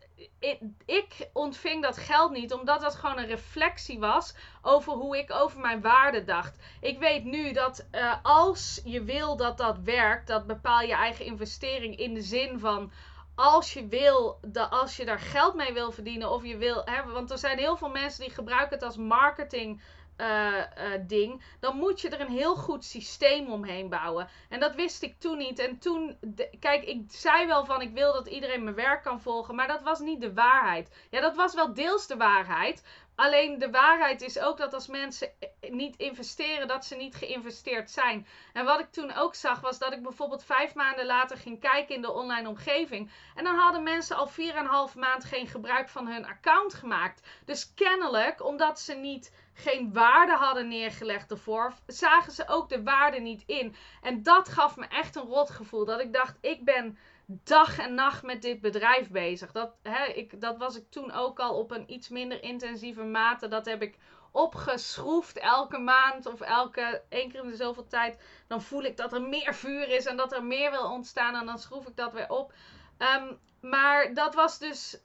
ik, 0.87 1.29
ontving 1.33 1.83
dat 1.83 1.97
geld 1.97 2.33
niet 2.33 2.53
omdat 2.53 2.81
dat 2.81 2.95
gewoon 2.95 3.19
een 3.19 3.27
reflectie 3.27 3.99
was 3.99 4.35
over 4.63 4.93
hoe 4.93 5.19
ik 5.19 5.33
over 5.33 5.61
mijn 5.61 5.81
waarde 5.81 6.25
dacht. 6.25 6.59
Ik 6.81 6.99
weet 6.99 7.25
nu 7.25 7.53
dat 7.53 7.87
uh, 7.93 8.15
als 8.23 8.81
je 8.85 9.03
wil 9.03 9.37
dat 9.37 9.59
dat 9.59 9.79
werkt, 9.79 10.27
dat 10.27 10.47
bepaal 10.47 10.81
je 10.81 10.95
eigen 10.95 11.25
investering 11.25 11.97
in 11.97 12.15
de 12.15 12.23
zin 12.23 12.59
van 12.59 12.93
als 13.35 13.73
je 13.73 13.87
wil, 13.87 14.39
de, 14.43 14.69
als 14.69 14.97
je 14.97 15.05
daar 15.05 15.21
geld 15.21 15.55
mee 15.55 15.73
wil 15.73 15.93
verdienen 15.93 16.31
of 16.31 16.45
je 16.45 16.57
wil, 16.57 16.83
hè, 16.85 17.13
want 17.13 17.31
er 17.31 17.39
zijn 17.39 17.59
heel 17.59 17.77
veel 17.77 17.89
mensen 17.89 18.25
die 18.25 18.35
gebruiken 18.35 18.75
het 18.75 18.83
als 18.83 18.97
marketing 18.97 19.83
uh, 20.17 20.57
uh, 20.57 20.63
ding, 21.07 21.43
dan 21.61 21.77
moet 21.77 22.01
je 22.01 22.09
er 22.09 22.21
een 22.21 22.33
heel 22.33 22.57
goed 22.57 22.85
systeem 22.85 23.53
omheen 23.53 23.89
bouwen. 23.89 24.29
En 24.49 24.61
dat 24.61 24.75
wist 24.75 25.03
ik 25.03 25.19
toen 25.19 25.39
niet. 25.39 25.59
En 25.59 25.79
toen, 25.79 26.19
kijk, 26.61 26.85
ik 26.85 27.05
zei 27.09 27.47
wel 27.47 27.65
van 27.65 27.81
ik 27.81 27.93
wil 27.93 28.13
dat 28.13 28.27
iedereen 28.27 28.65
mijn 28.65 28.77
werk 28.77 29.03
kan 29.03 29.21
volgen, 29.21 29.55
maar 29.55 29.69
dat 29.69 29.83
was 29.83 30.01
niet 30.01 30.21
de 30.21 30.33
waarheid. 30.33 31.07
Ja, 31.11 31.21
dat 31.21 31.37
was 31.37 31.55
wel 31.55 31.75
deels 31.75 32.07
de 32.07 32.17
waarheid, 32.17 32.85
Alleen 33.17 33.59
de 33.59 33.71
waarheid 33.71 34.23
is 34.23 34.39
ook 34.39 34.57
dat 34.57 34.73
als 34.73 34.87
mensen 34.87 35.29
niet 35.61 35.97
investeren, 35.97 36.69
dat 36.69 36.85
ze 36.85 36.97
niet 36.97 37.15
geïnvesteerd 37.15 37.91
zijn. 37.91 38.27
En 38.53 38.65
wat 38.65 38.81
ik 38.81 38.91
toen 38.91 39.15
ook 39.15 39.35
zag, 39.35 39.61
was 39.61 39.79
dat 39.79 39.93
ik 39.93 40.03
bijvoorbeeld 40.03 40.45
vijf 40.45 40.75
maanden 40.75 41.07
later 41.07 41.37
ging 41.37 41.61
kijken 41.61 41.95
in 41.95 42.03
de 42.03 42.13
online 42.13 42.49
omgeving. 42.49 43.11
En 43.35 43.45
dan 43.45 43.55
hadden 43.55 43.83
mensen 43.83 44.17
al 44.17 44.27
vier 44.27 44.55
en 44.55 44.65
een 44.65 44.71
half 44.71 44.95
maand 44.95 45.25
geen 45.25 45.47
gebruik 45.47 45.89
van 45.89 46.07
hun 46.07 46.27
account 46.27 46.75
gemaakt. 46.75 47.29
Dus 47.45 47.75
kennelijk, 47.75 48.45
omdat 48.45 48.81
ze 48.81 48.95
niet 48.95 49.33
geen 49.55 49.93
waarde 49.93 50.33
hadden 50.33 50.69
neergelegd 50.69 51.31
ervoor, 51.31 51.73
zagen 51.87 52.33
ze 52.33 52.49
ook 52.49 52.69
de 52.69 52.83
waarde 52.83 53.21
niet 53.21 53.43
in. 53.47 53.77
En 54.03 54.23
dat 54.23 54.49
gaf 54.49 54.77
me 54.77 54.87
echt 54.87 55.17
een 55.17 55.23
rot 55.23 55.51
gevoel. 55.51 55.85
Dat 55.85 56.01
ik 56.01 56.13
dacht, 56.13 56.39
ik 56.41 56.65
ben 56.65 56.99
dag 57.27 57.79
en 57.79 57.95
nacht 57.95 58.23
met 58.23 58.43
dit 58.43 58.61
bedrijf 58.61 59.11
bezig. 59.11 59.53
Dat, 59.53 59.75
hè, 59.83 60.05
ik, 60.05 60.41
dat 60.41 60.57
was 60.57 60.77
ik 60.77 60.91
toen 60.91 61.13
ook 61.13 61.41
al 61.41 61.59
op 61.59 61.71
een 61.71 61.93
iets 61.93 62.09
minder 62.09 62.43
intensieve 62.43 63.03
mate. 63.03 63.49
Dat 63.49 63.67
heb 63.67 63.83
ik 63.83 63.99
opgeschroefd 64.31 65.39
elke 65.39 65.79
maand 65.79 66.27
of 66.27 66.41
elke 66.41 67.03
één 67.09 67.31
keer 67.31 67.43
in 67.43 67.51
de 67.51 67.57
zoveel 67.57 67.87
tijd. 67.87 68.19
Dan 68.47 68.63
voel 68.63 68.83
ik 68.83 68.97
dat 68.97 69.13
er 69.13 69.23
meer 69.23 69.55
vuur 69.55 69.89
is 69.89 70.07
en 70.07 70.17
dat 70.17 70.33
er 70.33 70.45
meer 70.45 70.71
wil 70.71 70.91
ontstaan. 70.91 71.35
En 71.35 71.47
dan 71.47 71.59
schroef 71.59 71.87
ik 71.87 71.97
dat 71.97 72.13
weer 72.13 72.31
op. 72.31 72.53
Um, 72.99 73.39
maar 73.61 74.15
dat 74.15 74.35
was 74.35 74.59
dus. 74.59 74.99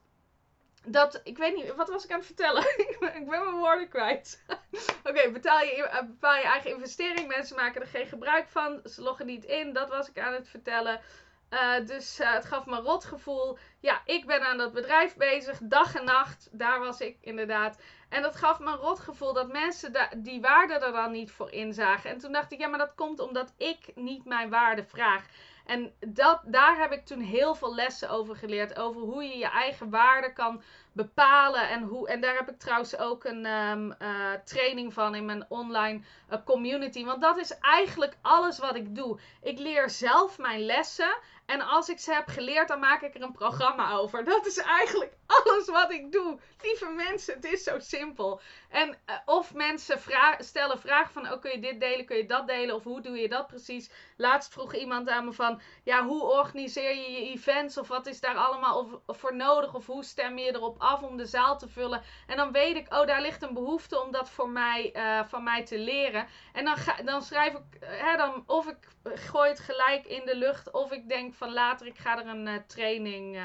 Dat, 0.85 1.21
ik 1.23 1.37
weet 1.37 1.55
niet, 1.55 1.75
wat 1.75 1.89
was 1.89 2.03
ik 2.03 2.11
aan 2.11 2.17
het 2.17 2.25
vertellen? 2.25 2.63
ik 2.85 2.97
ben 2.99 3.27
mijn 3.27 3.51
woorden 3.51 3.89
kwijt. 3.89 4.43
Oké, 5.07 5.31
betaal 5.31 5.59
je, 5.59 5.87
eh, 5.87 6.41
je 6.41 6.47
eigen 6.47 6.71
investering. 6.71 7.27
Mensen 7.27 7.55
maken 7.55 7.81
er 7.81 7.87
geen 7.87 8.07
gebruik 8.07 8.49
van. 8.49 8.81
Ze 8.83 9.01
loggen 9.01 9.25
niet 9.25 9.45
in. 9.45 9.73
Dat 9.73 9.89
was 9.89 10.09
ik 10.09 10.19
aan 10.19 10.33
het 10.33 10.47
vertellen. 10.47 11.01
Uh, 11.49 11.85
dus 11.85 12.19
uh, 12.19 12.33
het 12.33 12.45
gaf 12.45 12.65
me 12.65 12.77
een 12.77 12.83
rot 12.83 13.05
gevoel. 13.05 13.57
Ja, 13.79 14.01
ik 14.05 14.25
ben 14.25 14.41
aan 14.41 14.57
dat 14.57 14.73
bedrijf 14.73 15.15
bezig, 15.15 15.59
dag 15.61 15.95
en 15.95 16.05
nacht. 16.05 16.49
Daar 16.51 16.79
was 16.79 16.99
ik 17.01 17.17
inderdaad. 17.21 17.79
En 18.09 18.21
dat 18.21 18.35
gaf 18.35 18.59
me 18.59 18.71
een 18.71 18.77
rot 18.77 18.99
gevoel 18.99 19.33
dat 19.33 19.51
mensen 19.51 19.93
die 20.17 20.41
waarde 20.41 20.73
er 20.73 20.91
dan 20.91 21.11
niet 21.11 21.31
voor 21.31 21.51
inzagen. 21.51 22.09
En 22.09 22.17
toen 22.17 22.31
dacht 22.31 22.51
ik, 22.51 22.59
ja, 22.59 22.67
maar 22.67 22.79
dat 22.79 22.95
komt 22.95 23.19
omdat 23.19 23.53
ik 23.57 23.91
niet 23.95 24.25
mijn 24.25 24.49
waarde 24.49 24.83
vraag. 24.83 25.25
En 25.65 25.93
dat, 25.99 26.41
daar 26.45 26.77
heb 26.77 26.91
ik 26.91 27.05
toen 27.05 27.21
heel 27.21 27.55
veel 27.55 27.75
lessen 27.75 28.09
over 28.09 28.35
geleerd. 28.35 28.79
Over 28.79 29.01
hoe 29.01 29.23
je 29.23 29.37
je 29.37 29.49
eigen 29.49 29.89
waarde 29.89 30.33
kan 30.33 30.61
bepalen. 30.91 31.69
En, 31.69 31.83
hoe, 31.83 32.07
en 32.07 32.21
daar 32.21 32.35
heb 32.35 32.49
ik 32.49 32.59
trouwens 32.59 32.97
ook 32.97 33.23
een 33.23 33.45
um, 33.45 33.95
uh, 34.01 34.31
training 34.45 34.93
van 34.93 35.15
in 35.15 35.25
mijn 35.25 35.45
online 35.49 36.01
uh, 36.31 36.37
community. 36.45 37.05
Want 37.05 37.21
dat 37.21 37.37
is 37.37 37.59
eigenlijk 37.59 38.17
alles 38.21 38.59
wat 38.59 38.75
ik 38.75 38.95
doe. 38.95 39.19
Ik 39.41 39.59
leer 39.59 39.89
zelf 39.89 40.37
mijn 40.37 40.65
lessen. 40.65 41.17
En 41.45 41.61
als 41.61 41.89
ik 41.89 41.99
ze 41.99 42.13
heb 42.13 42.27
geleerd, 42.27 42.67
dan 42.67 42.79
maak 42.79 43.01
ik 43.01 43.15
er 43.15 43.21
een 43.21 43.31
programma 43.31 43.91
over. 43.91 44.23
Dat 44.23 44.45
is 44.45 44.57
eigenlijk 44.57 45.13
alles 45.25 45.67
wat 45.67 45.91
ik 45.91 46.11
doe. 46.11 46.39
Lieve 46.61 46.89
mensen, 46.89 47.33
het 47.33 47.45
is 47.45 47.63
zo 47.63 47.79
simpel. 47.79 48.41
En 48.69 48.89
uh, 48.89 49.15
of 49.25 49.53
mensen 49.53 49.99
vra 49.99 50.35
stellen 50.39 50.79
vragen 50.79 51.13
van, 51.13 51.31
oh 51.31 51.41
kun 51.41 51.51
je 51.51 51.59
dit 51.59 51.79
delen, 51.79 52.05
kun 52.05 52.17
je 52.17 52.25
dat 52.25 52.47
delen? 52.47 52.75
Of 52.75 52.83
hoe 52.83 53.01
doe 53.01 53.17
je 53.17 53.29
dat 53.29 53.47
precies? 53.47 53.89
Laatst 54.17 54.53
vroeg 54.53 54.73
iemand 54.73 55.09
aan 55.09 55.25
me 55.25 55.33
van, 55.33 55.61
ja 55.83 56.05
hoe 56.05 56.23
organiseer 56.23 56.95
je 56.95 57.11
je 57.11 57.31
events? 57.31 57.77
Of 57.77 57.87
wat 57.87 58.07
is 58.07 58.19
daar 58.19 58.35
allemaal 58.35 59.01
voor 59.07 59.35
nodig? 59.35 59.73
Of 59.73 59.85
hoe 59.85 60.03
stem 60.03 60.37
je 60.37 60.55
erop 60.55 60.75
af 60.81 60.88
om 60.97 61.17
de 61.17 61.25
zaal 61.25 61.57
te 61.57 61.67
vullen? 61.67 62.01
En 62.27 62.37
dan 62.37 62.51
weet 62.51 62.75
ik, 62.75 62.93
oh 62.93 63.07
daar 63.07 63.21
ligt 63.21 63.41
een 63.41 63.53
behoefte 63.53 64.03
om 64.03 64.11
dat 64.11 64.29
voor 64.29 64.49
mij, 64.49 64.95
uh, 64.95 65.23
van 65.27 65.43
mij 65.43 65.65
te 65.65 65.79
leren. 65.79 66.27
En 66.53 66.65
dan, 66.65 66.77
ga, 66.77 67.01
dan 67.01 67.21
schrijf 67.21 67.53
ik, 67.53 67.63
hè, 67.79 68.17
dan, 68.17 68.43
of 68.45 68.67
ik 68.67 68.77
gooi 69.03 69.49
het 69.49 69.59
gelijk 69.59 70.05
in 70.05 70.25
de 70.25 70.35
lucht. 70.35 70.71
Of 70.71 70.91
ik 70.91 71.09
denk 71.09 71.33
van 71.33 71.53
later, 71.53 71.87
ik 71.87 71.97
ga 71.97 72.19
er 72.19 72.27
een 72.27 72.47
uh, 72.47 72.55
training 72.67 73.41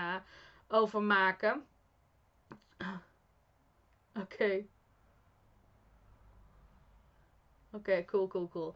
over 0.69 1.03
maken. 1.03 1.67
Oké. 4.21 4.65
Oké, 7.73 8.05
cool, 8.05 8.27
cool, 8.27 8.49
cool. 8.49 8.75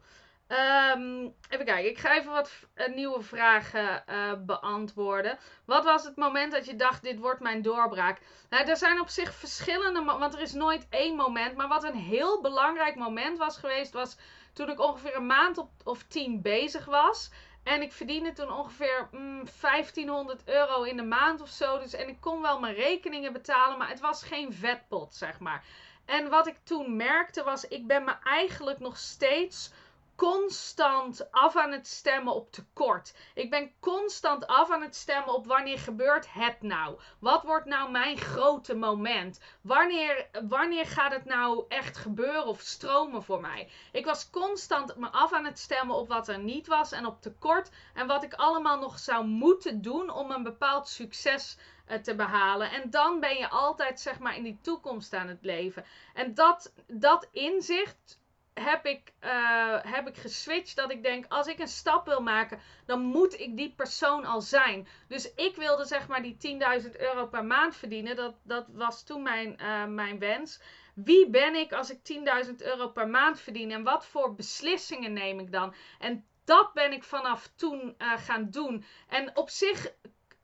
Um, 0.51 1.33
even 1.49 1.65
kijken, 1.65 1.89
ik 1.89 1.97
ga 1.97 2.15
even 2.15 2.31
wat 2.31 2.51
uh, 2.75 2.95
nieuwe 2.95 3.21
vragen 3.21 4.03
uh, 4.09 4.33
beantwoorden. 4.39 5.37
Wat 5.65 5.83
was 5.83 6.03
het 6.03 6.15
moment 6.15 6.51
dat 6.51 6.65
je 6.65 6.75
dacht, 6.75 7.03
dit 7.03 7.19
wordt 7.19 7.39
mijn 7.39 7.61
doorbraak? 7.61 8.19
Nou, 8.49 8.67
er 8.67 8.77
zijn 8.77 8.99
op 8.99 9.09
zich 9.09 9.33
verschillende, 9.33 10.03
want 10.03 10.33
er 10.33 10.41
is 10.41 10.53
nooit 10.53 10.87
één 10.89 11.15
moment. 11.15 11.55
Maar 11.55 11.67
wat 11.67 11.83
een 11.83 11.95
heel 11.95 12.41
belangrijk 12.41 12.95
moment 12.95 13.37
was 13.37 13.57
geweest, 13.57 13.93
was 13.93 14.17
toen 14.53 14.69
ik 14.69 14.79
ongeveer 14.79 15.15
een 15.15 15.25
maand 15.25 15.65
of 15.83 16.03
tien 16.03 16.41
bezig 16.41 16.85
was. 16.85 17.31
En 17.63 17.81
ik 17.81 17.93
verdiende 17.93 18.33
toen 18.33 18.51
ongeveer 18.51 19.07
mm, 19.11 19.43
1500 19.61 20.41
euro 20.45 20.83
in 20.83 20.97
de 20.97 21.03
maand 21.03 21.41
of 21.41 21.49
zo. 21.49 21.79
Dus, 21.79 21.93
en 21.93 22.07
ik 22.07 22.21
kon 22.21 22.41
wel 22.41 22.59
mijn 22.59 22.75
rekeningen 22.75 23.33
betalen, 23.33 23.77
maar 23.77 23.89
het 23.89 23.99
was 23.99 24.23
geen 24.23 24.53
vetpot, 24.53 25.15
zeg 25.15 25.39
maar. 25.39 25.63
En 26.05 26.29
wat 26.29 26.47
ik 26.47 26.57
toen 26.63 26.95
merkte 26.95 27.43
was, 27.43 27.67
ik 27.67 27.87
ben 27.87 28.03
me 28.03 28.13
eigenlijk 28.23 28.79
nog 28.79 28.97
steeds 28.97 29.71
constant 30.19 31.31
af 31.31 31.55
aan 31.55 31.71
het 31.71 31.87
stemmen 31.87 32.33
op 32.33 32.51
tekort. 32.51 33.13
Ik 33.33 33.49
ben 33.49 33.71
constant 33.79 34.47
af 34.47 34.71
aan 34.71 34.81
het 34.81 34.95
stemmen 34.95 35.33
op 35.33 35.45
wanneer 35.47 35.79
gebeurt 35.79 36.33
het 36.33 36.61
nou? 36.61 36.99
Wat 37.19 37.43
wordt 37.43 37.65
nou 37.65 37.91
mijn 37.91 38.17
grote 38.17 38.75
moment? 38.75 39.39
Wanneer, 39.61 40.29
wanneer 40.47 40.85
gaat 40.85 41.11
het 41.11 41.25
nou 41.25 41.65
echt 41.67 41.97
gebeuren 41.97 42.45
of 42.45 42.59
stromen 42.59 43.23
voor 43.23 43.41
mij? 43.41 43.69
Ik 43.91 44.05
was 44.05 44.29
constant 44.29 44.95
me 44.95 45.09
af 45.09 45.33
aan 45.33 45.45
het 45.45 45.59
stemmen 45.59 45.95
op 45.95 46.07
wat 46.07 46.27
er 46.27 46.39
niet 46.39 46.67
was 46.67 46.91
en 46.91 47.05
op 47.05 47.21
tekort. 47.21 47.69
En 47.93 48.07
wat 48.07 48.23
ik 48.23 48.33
allemaal 48.33 48.79
nog 48.79 48.99
zou 48.99 49.25
moeten 49.25 49.81
doen 49.81 50.09
om 50.09 50.31
een 50.31 50.43
bepaald 50.43 50.87
succes 50.87 51.57
eh, 51.85 51.97
te 51.97 52.15
behalen. 52.15 52.71
En 52.71 52.89
dan 52.89 53.19
ben 53.19 53.37
je 53.37 53.49
altijd 53.49 53.99
zeg 53.99 54.19
maar 54.19 54.35
in 54.35 54.43
die 54.43 54.59
toekomst 54.61 55.13
aan 55.13 55.27
het 55.27 55.43
leven. 55.43 55.85
En 56.13 56.33
dat, 56.33 56.73
dat 56.87 57.27
inzicht 57.31 58.18
heb 58.59 58.85
ik, 58.85 59.13
uh, 59.23 59.77
heb 59.81 60.07
ik 60.07 60.17
geswitcht 60.17 60.75
dat 60.75 60.91
ik 60.91 61.03
denk, 61.03 61.25
als 61.27 61.47
ik 61.47 61.59
een 61.59 61.67
stap 61.67 62.05
wil 62.05 62.21
maken, 62.21 62.59
dan 62.85 63.01
moet 63.01 63.39
ik 63.39 63.57
die 63.57 63.73
persoon 63.75 64.25
al 64.25 64.41
zijn. 64.41 64.87
Dus 65.07 65.33
ik 65.33 65.55
wilde 65.55 65.85
zeg 65.85 66.07
maar 66.07 66.21
die 66.21 66.59
10.000 66.81 66.91
euro 66.97 67.27
per 67.27 67.45
maand 67.45 67.75
verdienen. 67.75 68.15
Dat, 68.15 68.35
dat 68.43 68.65
was 68.71 69.03
toen 69.03 69.23
mijn, 69.23 69.57
uh, 69.61 69.85
mijn 69.85 70.19
wens. 70.19 70.61
Wie 70.95 71.29
ben 71.29 71.55
ik 71.55 71.73
als 71.73 71.89
ik 71.89 71.99
10.000 72.45 72.55
euro 72.57 72.87
per 72.87 73.07
maand 73.07 73.39
verdien? 73.39 73.71
En 73.71 73.83
wat 73.83 74.05
voor 74.05 74.35
beslissingen 74.35 75.13
neem 75.13 75.39
ik 75.39 75.51
dan? 75.51 75.73
En 75.99 76.25
dat 76.43 76.73
ben 76.73 76.91
ik 76.91 77.03
vanaf 77.03 77.51
toen 77.55 77.95
uh, 77.97 78.17
gaan 78.17 78.49
doen. 78.49 78.85
En 79.07 79.37
op 79.37 79.49
zich 79.49 79.93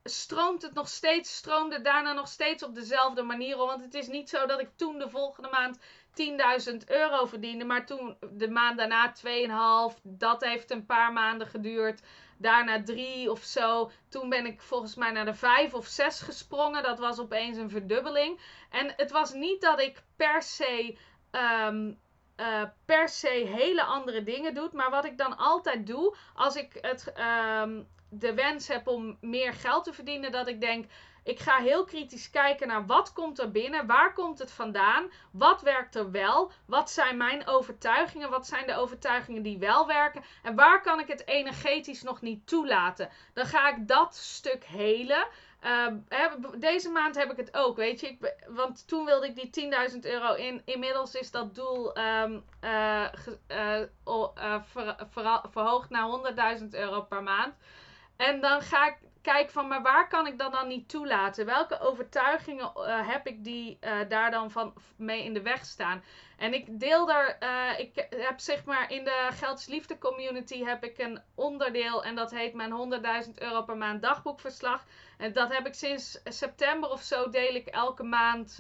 stroomt 0.04 0.62
het 0.62 0.74
nog 0.74 0.88
steeds, 0.88 1.36
stroomde 1.36 1.82
daarna 1.82 2.14
nog 2.14 2.28
steeds 2.28 2.64
op 2.64 2.76
dezelfde 2.76 3.24
manier. 3.24 3.58
Want 3.58 3.82
het 3.82 3.94
is 3.94 4.08
niet 4.08 4.30
zo 4.30 4.46
dat 4.46 4.60
ik 4.60 4.70
toen 4.76 4.98
de 4.98 5.10
volgende 5.10 5.50
maand 5.50 5.80
10.000 6.72 6.78
euro 6.88 7.26
verdiende. 7.26 7.66
Maar 7.66 7.86
toen 7.86 8.18
de 8.32 8.50
maand 8.50 8.78
daarna 8.78 9.14
2,5. 9.94 10.02
Dat 10.04 10.44
heeft 10.44 10.72
een 10.72 10.86
paar 10.86 11.14
maanden 11.14 11.48
geduurd. 11.48 12.02
Daarna 12.38 12.84
3 12.84 13.32
of 13.32 13.44
zo. 13.44 13.92
Toen 14.10 14.30
ben 14.30 14.46
ik 14.46 14.62
volgens 14.62 14.96
mij 14.96 15.12
naar 15.12 15.26
de 15.26 15.34
5 15.34 15.74
of 15.74 15.86
6 15.86 16.22
gesprongen. 16.22 16.84
Dat 16.84 17.00
was 17.00 17.20
opeens 17.20 17.58
een 17.58 17.70
verdubbeling. 17.70 18.40
En 18.70 18.94
het 18.98 19.12
was 19.12 19.34
niet 19.34 19.62
dat 19.62 19.80
ik 19.80 20.04
per 20.16 20.42
se. 20.42 20.98
Um, 21.32 22.00
uh, 22.38 22.64
per 22.86 23.10
se 23.10 23.50
hele 23.56 23.84
andere 23.84 24.24
dingen 24.24 24.54
doe. 24.54 24.70
Maar 24.74 24.90
wat 24.90 25.06
ik 25.06 25.18
dan 25.18 25.38
altijd 25.38 25.88
doe, 25.88 26.16
als 26.34 26.56
ik 26.56 26.78
het, 26.82 27.14
um, 27.62 27.88
de 28.10 28.34
wens 28.34 28.68
heb 28.68 28.88
om 28.88 29.18
meer 29.22 29.54
geld 29.54 29.84
te 29.84 29.94
verdienen, 29.94 30.32
dat 30.32 30.48
ik 30.48 30.62
denk. 30.62 30.86
Ik 31.26 31.40
ga 31.40 31.58
heel 31.58 31.86
kritisch 31.86 32.30
kijken 32.30 32.68
naar 32.68 32.86
wat 32.86 33.14
komt 33.14 33.40
er 33.40 33.52
binnen, 33.52 33.86
waar 33.86 34.14
komt 34.14 34.40
het 34.40 34.52
vandaan, 34.52 35.12
wat 35.32 35.62
werkt 35.62 35.96
er 35.96 36.12
wel, 36.12 36.52
wat 36.66 36.92
zijn 36.92 37.18
mijn 37.18 37.48
overtuigingen, 37.48 38.30
wat 38.30 38.48
zijn 38.48 38.68
de 38.68 38.76
overtuigingen 38.76 39.42
die 39.42 39.58
wel 39.58 39.88
werken 39.88 40.24
en 40.44 40.56
waar 40.56 40.82
kan 40.82 41.00
ik 41.00 41.08
het 41.08 41.28
energetisch 41.28 42.04
nog 42.04 42.22
niet 42.22 42.48
toelaten. 42.48 43.10
Dan 43.34 43.46
ga 43.46 43.70
ik 43.70 43.88
dat 43.88 44.16
stuk 44.16 44.64
helen. 44.64 45.28
Uh, 45.64 45.88
deze 46.58 46.90
maand 46.90 47.16
heb 47.16 47.32
ik 47.32 47.38
het 47.38 47.58
ook, 47.58 47.78
weet 47.78 48.00
je. 48.00 48.08
Ik, 48.08 48.36
want 48.48 48.88
toen 48.88 49.06
wilde 49.06 49.28
ik 49.28 49.54
die 49.54 49.72
10.000 49.92 50.00
euro 50.00 50.34
in. 50.34 50.62
Inmiddels 50.66 51.14
is 51.14 51.32
dat 51.32 51.56
doel 51.56 51.98
uh, 51.98 52.24
uh, 52.62 53.08
ver, 54.64 54.96
ver, 55.10 55.42
verhoogd 55.52 55.90
naar 55.90 56.58
100.000 56.60 56.68
euro 56.70 57.02
per 57.02 57.24
maand. 57.24 57.54
En 58.16 58.42
dan 58.42 58.62
ga 58.62 58.88
ik 58.88 58.98
kijken 59.26 59.54
van, 59.54 59.68
maar 59.68 59.82
waar 59.82 60.08
kan 60.08 60.28
ik 60.28 60.38
dat 60.38 60.52
dan 60.52 60.68
niet 60.68 60.90
toelaten? 60.90 61.46
Welke 61.46 61.80
overtuigingen 61.80 62.72
uh, 62.78 63.10
heb 63.10 63.28
ik 63.28 63.44
die 63.44 63.78
uh, 63.82 63.92
daar 64.08 64.32
dan 64.32 64.52
van 64.52 64.74
mee 64.96 65.24
in 65.24 65.34
de 65.34 65.42
weg 65.42 65.66
staan? 65.66 66.04
En 66.38 66.54
ik 66.54 66.80
deel 66.80 67.06
daar, 67.06 67.38
uh, 67.40 67.80
ik 67.80 68.08
heb 68.10 68.40
zeg 68.40 68.66
maar 68.66 68.92
in 68.92 69.04
de 69.04 69.30
Geldsliefde 69.32 69.98
community 69.98 70.64
heb 70.64 70.84
ik 70.84 70.98
een 70.98 71.22
onderdeel 71.36 72.04
en 72.04 72.16
dat 72.16 72.32
heet 72.32 72.54
mijn 72.54 73.02
100.000 73.26 73.32
euro 73.36 73.64
per 73.64 73.78
maand 73.78 74.02
dagboekverslag. 74.02 74.84
En 75.18 75.34
dat 75.34 75.54
heb 75.54 75.68
ik 75.68 75.74
sinds 75.74 76.22
september 76.24 76.90
of 76.90 77.02
zo 77.02 77.30
deel 77.30 77.56
ik 77.56 77.68
elke 77.68 78.04
maand. 78.04 78.56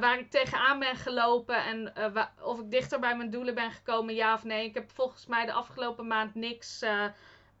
Waar 0.00 0.18
ik 0.18 0.30
tegenaan 0.30 0.78
ben 0.78 0.96
gelopen 0.96 1.64
en 1.64 1.92
of 2.42 2.60
ik 2.60 2.70
dichter 2.70 3.00
bij 3.00 3.16
mijn 3.16 3.30
doelen 3.30 3.54
ben 3.54 3.70
gekomen, 3.70 4.14
ja 4.14 4.34
of 4.34 4.44
nee. 4.44 4.64
Ik 4.64 4.74
heb 4.74 4.90
volgens 4.94 5.26
mij 5.26 5.46
de 5.46 5.52
afgelopen 5.52 6.06
maand 6.06 6.34
niks 6.34 6.84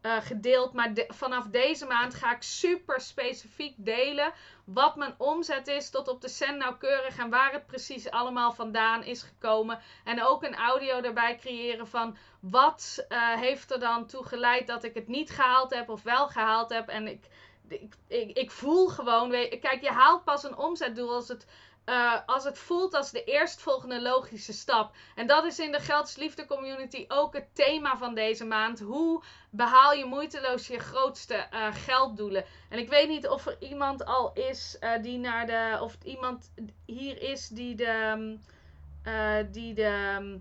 uh, 0.06 0.16
gedeeld. 0.20 0.72
Maar 0.72 0.92
vanaf 1.08 1.46
deze 1.46 1.86
maand 1.86 2.14
ga 2.14 2.34
ik 2.34 2.42
super 2.42 3.00
specifiek 3.00 3.74
delen 3.76 4.32
wat 4.64 4.96
mijn 4.96 5.14
omzet 5.18 5.66
is 5.66 5.90
tot 5.90 6.08
op 6.08 6.20
de 6.20 6.28
cent 6.28 6.58
nauwkeurig 6.58 7.18
en 7.18 7.30
waar 7.30 7.52
het 7.52 7.66
precies 7.66 8.10
allemaal 8.10 8.52
vandaan 8.52 9.02
is 9.02 9.22
gekomen. 9.22 9.80
En 10.04 10.22
ook 10.22 10.42
een 10.42 10.56
audio 10.56 11.00
erbij 11.00 11.36
creëren 11.36 11.88
van 11.88 12.16
wat 12.40 13.06
uh, 13.08 13.34
heeft 13.34 13.70
er 13.70 13.80
dan 13.80 14.06
toe 14.06 14.24
geleid 14.24 14.66
dat 14.66 14.84
ik 14.84 14.94
het 14.94 15.08
niet 15.08 15.30
gehaald 15.30 15.74
heb 15.74 15.88
of 15.88 16.02
wel 16.02 16.28
gehaald 16.28 16.72
heb. 16.72 16.88
En 16.88 17.06
ik, 17.06 17.24
ik, 17.68 17.94
ik, 18.08 18.36
ik 18.36 18.50
voel 18.50 18.88
gewoon, 18.88 19.30
kijk, 19.30 19.78
je 19.80 19.90
haalt 19.90 20.24
pas 20.24 20.44
een 20.44 20.56
omzetdoel 20.56 21.12
als 21.12 21.28
het 21.28 21.46
uh, 21.86 22.18
als 22.26 22.44
het 22.44 22.58
voelt 22.58 22.94
als 22.94 23.10
de 23.10 23.24
eerstvolgende 23.24 24.02
logische 24.02 24.52
stap. 24.52 24.94
En 25.14 25.26
dat 25.26 25.44
is 25.44 25.58
in 25.58 25.72
de 25.72 25.80
Geldsliefde 25.80 26.46
community 26.46 27.04
ook 27.08 27.34
het 27.34 27.54
thema 27.54 27.96
van 27.96 28.14
deze 28.14 28.44
maand. 28.44 28.80
Hoe 28.80 29.22
behaal 29.50 29.92
je 29.92 30.04
moeiteloos 30.04 30.66
je 30.66 30.78
grootste 30.78 31.46
uh, 31.52 31.74
gelddoelen? 31.74 32.44
En 32.68 32.78
ik 32.78 32.88
weet 32.88 33.08
niet 33.08 33.28
of 33.28 33.46
er 33.46 33.56
iemand 33.60 34.04
al 34.04 34.32
is 34.32 34.76
uh, 34.80 35.02
die 35.02 35.18
naar 35.18 35.46
de. 35.46 35.78
Of 35.80 35.96
iemand 36.04 36.52
hier 36.86 37.22
is 37.22 37.48
die 37.48 37.74
de. 37.74 38.36
die 39.50 39.74
de. 39.74 40.40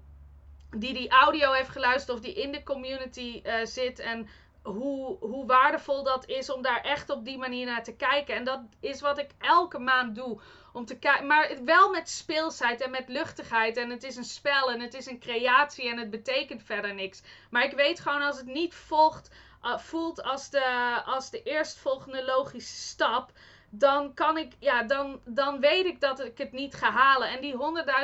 Die 0.77 0.93
die 0.93 1.09
audio 1.09 1.51
heeft 1.51 1.69
geluisterd 1.69 2.17
of 2.17 2.23
die 2.23 2.33
in 2.33 2.51
de 2.51 2.63
community 2.63 3.41
zit 3.63 3.99
en 3.99 4.27
hoe, 4.65 5.17
hoe 5.19 5.45
waardevol 5.45 6.03
dat 6.03 6.27
is 6.27 6.49
om 6.49 6.61
daar 6.61 6.81
echt 6.81 7.09
op 7.09 7.25
die 7.25 7.37
manier 7.37 7.65
naar 7.65 7.83
te 7.83 7.95
kijken. 7.95 8.35
En 8.35 8.43
dat 8.43 8.59
is 8.79 9.01
wat 9.01 9.17
ik 9.17 9.29
elke 9.39 9.79
maand 9.79 10.15
doe. 10.15 10.39
Om 10.73 10.85
te 10.85 10.99
kijken, 10.99 11.27
maar 11.27 11.51
wel 11.65 11.89
met 11.89 12.09
speelsheid 12.09 12.81
en 12.81 12.91
met 12.91 13.07
luchtigheid. 13.09 13.77
En 13.77 13.89
het 13.89 14.03
is 14.03 14.15
een 14.15 14.23
spel 14.23 14.71
en 14.71 14.79
het 14.79 14.93
is 14.93 15.05
een 15.05 15.19
creatie 15.19 15.89
en 15.89 15.97
het 15.97 16.09
betekent 16.09 16.63
verder 16.63 16.93
niks. 16.93 17.21
Maar 17.49 17.63
ik 17.63 17.75
weet 17.75 17.99
gewoon 17.99 18.21
als 18.21 18.37
het 18.37 18.45
niet 18.45 18.73
volgt, 18.73 19.29
uh, 19.63 19.77
voelt 19.77 20.23
als 20.23 20.49
de, 20.49 21.01
als 21.05 21.29
de 21.29 21.43
eerstvolgende 21.43 22.25
logische 22.25 22.75
stap 22.75 23.31
dan 23.77 24.13
kan 24.13 24.37
ik, 24.37 24.53
ja, 24.59 24.83
dan, 24.83 25.19
dan 25.25 25.59
weet 25.59 25.85
ik 25.85 26.01
dat 26.01 26.19
ik 26.19 26.37
het 26.37 26.51
niet 26.51 26.75
ga 26.75 26.91
halen. 26.91 27.29
En 27.29 27.41
die 27.41 27.55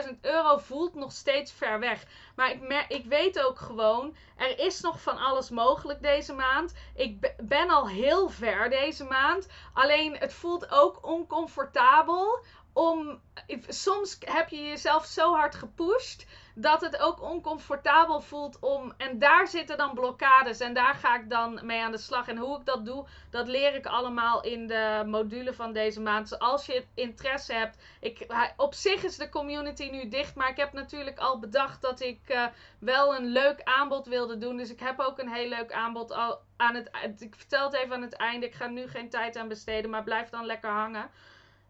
100.000 0.05 0.19
euro 0.21 0.57
voelt 0.57 0.95
nog 0.95 1.11
steeds 1.11 1.51
ver 1.51 1.79
weg. 1.79 2.03
Maar 2.35 2.51
ik, 2.51 2.85
ik 2.87 3.05
weet 3.05 3.45
ook 3.45 3.59
gewoon, 3.59 4.15
er 4.37 4.59
is 4.59 4.81
nog 4.81 5.01
van 5.01 5.17
alles 5.17 5.49
mogelijk 5.49 6.01
deze 6.01 6.33
maand. 6.33 6.73
Ik 6.95 7.33
ben 7.43 7.69
al 7.69 7.87
heel 7.87 8.29
ver 8.29 8.69
deze 8.69 9.03
maand. 9.03 9.47
Alleen 9.73 10.17
het 10.17 10.33
voelt 10.33 10.71
ook 10.71 11.05
oncomfortabel 11.05 12.45
om. 12.73 13.21
Soms 13.67 14.17
heb 14.19 14.49
je 14.49 14.63
jezelf 14.63 15.05
zo 15.05 15.33
hard 15.33 15.55
gepusht 15.55 16.25
dat 16.55 16.81
het 16.81 16.99
ook 16.99 17.21
oncomfortabel 17.21 18.21
voelt 18.21 18.59
om. 18.59 18.93
En 18.97 19.19
daar 19.19 19.47
zitten 19.47 19.77
dan 19.77 19.93
blokkades 19.93 20.59
en 20.59 20.73
daar 20.73 20.95
ga 20.95 21.15
ik 21.15 21.29
dan 21.29 21.59
mee 21.63 21.81
aan 21.81 21.91
de 21.91 21.97
slag. 21.97 22.27
En 22.27 22.37
hoe 22.37 22.59
ik 22.59 22.65
dat 22.65 22.85
doe, 22.85 23.05
dat 23.29 23.47
leer 23.47 23.75
ik 23.75 23.85
allemaal 23.85 24.43
in 24.43 24.67
de 24.67 25.03
module 25.05 25.53
van 25.53 25.73
deze 25.73 26.01
maand. 26.01 26.29
Dus 26.29 26.39
als 26.39 26.65
je 26.65 26.85
interesse 26.93 27.53
hebt, 27.53 27.77
ik, 27.99 28.25
op 28.57 28.73
zich 28.73 29.03
is 29.03 29.17
de 29.17 29.29
community 29.29 29.89
nu 29.89 30.07
dicht, 30.07 30.35
maar 30.35 30.49
ik 30.49 30.57
heb 30.57 30.73
natuurlijk 30.73 31.19
al 31.19 31.39
bedacht 31.39 31.81
dat 31.81 31.99
ik 31.99 32.21
uh, 32.27 32.45
wel 32.79 33.15
een 33.15 33.25
leuk 33.25 33.63
aanbod 33.63 34.07
wilde 34.07 34.37
doen. 34.37 34.57
Dus 34.57 34.71
ik 34.71 34.79
heb 34.79 34.99
ook 34.99 35.19
een 35.19 35.33
heel 35.33 35.49
leuk 35.49 35.71
aanbod 35.71 36.11
al 36.11 36.39
aan 36.57 36.75
het. 36.75 36.89
Ik 37.21 37.35
vertel 37.35 37.65
het 37.65 37.73
even 37.73 37.95
aan 37.95 38.01
het 38.01 38.15
einde. 38.15 38.45
Ik 38.45 38.55
ga 38.55 38.67
nu 38.67 38.87
geen 38.87 39.09
tijd 39.09 39.37
aan 39.37 39.47
besteden, 39.47 39.91
maar 39.91 40.03
blijf 40.03 40.29
dan 40.29 40.45
lekker 40.45 40.69
hangen. 40.69 41.09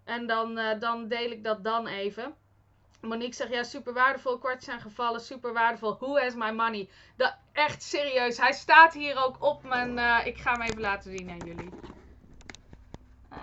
En 0.03 0.27
dan, 0.27 0.57
uh, 0.57 0.79
dan 0.79 1.07
deel 1.07 1.31
ik 1.31 1.43
dat 1.43 1.63
dan 1.63 1.87
even. 1.87 2.35
Monique 3.01 3.33
zegt, 3.33 3.51
ja, 3.51 3.63
super 3.63 3.93
waardevol. 3.93 4.37
Kwartjes 4.37 4.65
zijn 4.65 4.81
gevallen, 4.81 5.21
super 5.21 5.53
waardevol. 5.53 5.97
Who 5.97 6.17
has 6.17 6.35
my 6.35 6.51
money? 6.51 6.89
Dat, 7.15 7.35
echt 7.51 7.83
serieus. 7.83 8.37
Hij 8.37 8.51
staat 8.51 8.93
hier 8.93 9.25
ook 9.25 9.43
op 9.43 9.63
mijn... 9.63 9.97
Uh, 9.97 10.25
ik 10.25 10.37
ga 10.37 10.51
hem 10.51 10.61
even 10.61 10.81
laten 10.81 11.17
zien 11.17 11.29
aan 11.29 11.47
jullie. 11.47 11.69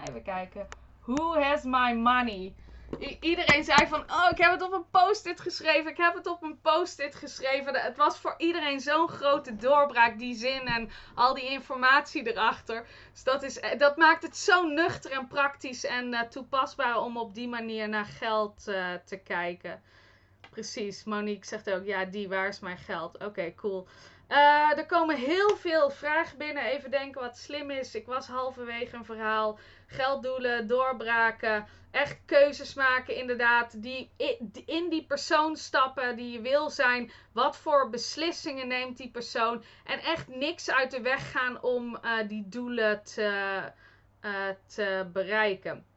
Even 0.08 0.22
kijken. 0.22 0.68
Who 1.00 1.40
has 1.40 1.64
my 1.64 1.92
money? 1.92 2.54
Iedereen 3.20 3.64
zei 3.64 3.86
van, 3.86 4.00
oh, 4.00 4.28
ik 4.30 4.38
heb 4.38 4.50
het 4.50 4.62
op 4.62 4.72
een 4.72 4.90
post-it 4.90 5.40
geschreven. 5.40 5.90
Ik 5.90 5.96
heb 5.96 6.14
het 6.14 6.26
op 6.26 6.42
een 6.42 6.60
post-it 6.60 7.14
geschreven. 7.14 7.74
Het 7.74 7.96
was 7.96 8.18
voor 8.18 8.34
iedereen 8.38 8.80
zo'n 8.80 9.08
grote 9.08 9.56
doorbraak, 9.56 10.18
die 10.18 10.34
zin 10.34 10.66
en 10.66 10.90
al 11.14 11.34
die 11.34 11.48
informatie 11.48 12.32
erachter. 12.32 12.86
Dus 13.12 13.24
dat, 13.24 13.42
is, 13.42 13.60
dat 13.78 13.96
maakt 13.96 14.22
het 14.22 14.36
zo 14.36 14.66
nuchter 14.66 15.10
en 15.10 15.26
praktisch 15.26 15.84
en 15.84 16.12
uh, 16.12 16.20
toepasbaar 16.20 17.00
om 17.00 17.16
op 17.16 17.34
die 17.34 17.48
manier 17.48 17.88
naar 17.88 18.04
geld 18.04 18.64
uh, 18.68 18.86
te 19.04 19.16
kijken. 19.16 19.82
Precies, 20.50 21.04
Monique 21.04 21.46
zegt 21.46 21.70
ook, 21.70 21.84
ja, 21.84 22.04
die, 22.04 22.28
waar 22.28 22.48
is 22.48 22.60
mijn 22.60 22.78
geld? 22.78 23.24
Oké, 23.24 23.54
cool. 23.54 23.88
Eh, 24.28 24.78
er 24.78 24.86
komen 24.86 25.16
heel 25.16 25.56
veel 25.56 25.90
vragen 25.90 26.38
binnen. 26.38 26.62
Even 26.62 26.90
denken 26.90 27.20
wat 27.20 27.38
slim 27.38 27.70
is. 27.70 27.94
Ik 27.94 28.06
was 28.06 28.26
halverwege 28.26 28.96
een 28.96 29.04
verhaal. 29.04 29.58
Gelddoelen, 29.90 30.66
doorbraken. 30.66 31.66
Echt 31.90 32.18
keuzes 32.24 32.74
maken, 32.74 33.16
inderdaad. 33.16 33.82
Die 33.82 34.10
in 34.66 34.88
die 34.88 35.04
persoon 35.06 35.56
stappen 35.56 36.16
die 36.16 36.32
je 36.32 36.40
wil 36.40 36.70
zijn. 36.70 37.10
Wat 37.32 37.56
voor 37.56 37.90
beslissingen 37.90 38.68
neemt 38.68 38.96
die 38.96 39.10
persoon. 39.10 39.64
En 39.84 39.98
echt 39.98 40.28
niks 40.28 40.70
uit 40.70 40.90
de 40.90 41.00
weg 41.00 41.30
gaan 41.30 41.62
om 41.62 41.98
uh, 42.04 42.28
die 42.28 42.48
doelen 42.48 43.02
te, 43.02 43.62
te 44.66 45.08
bereiken. 45.12 45.87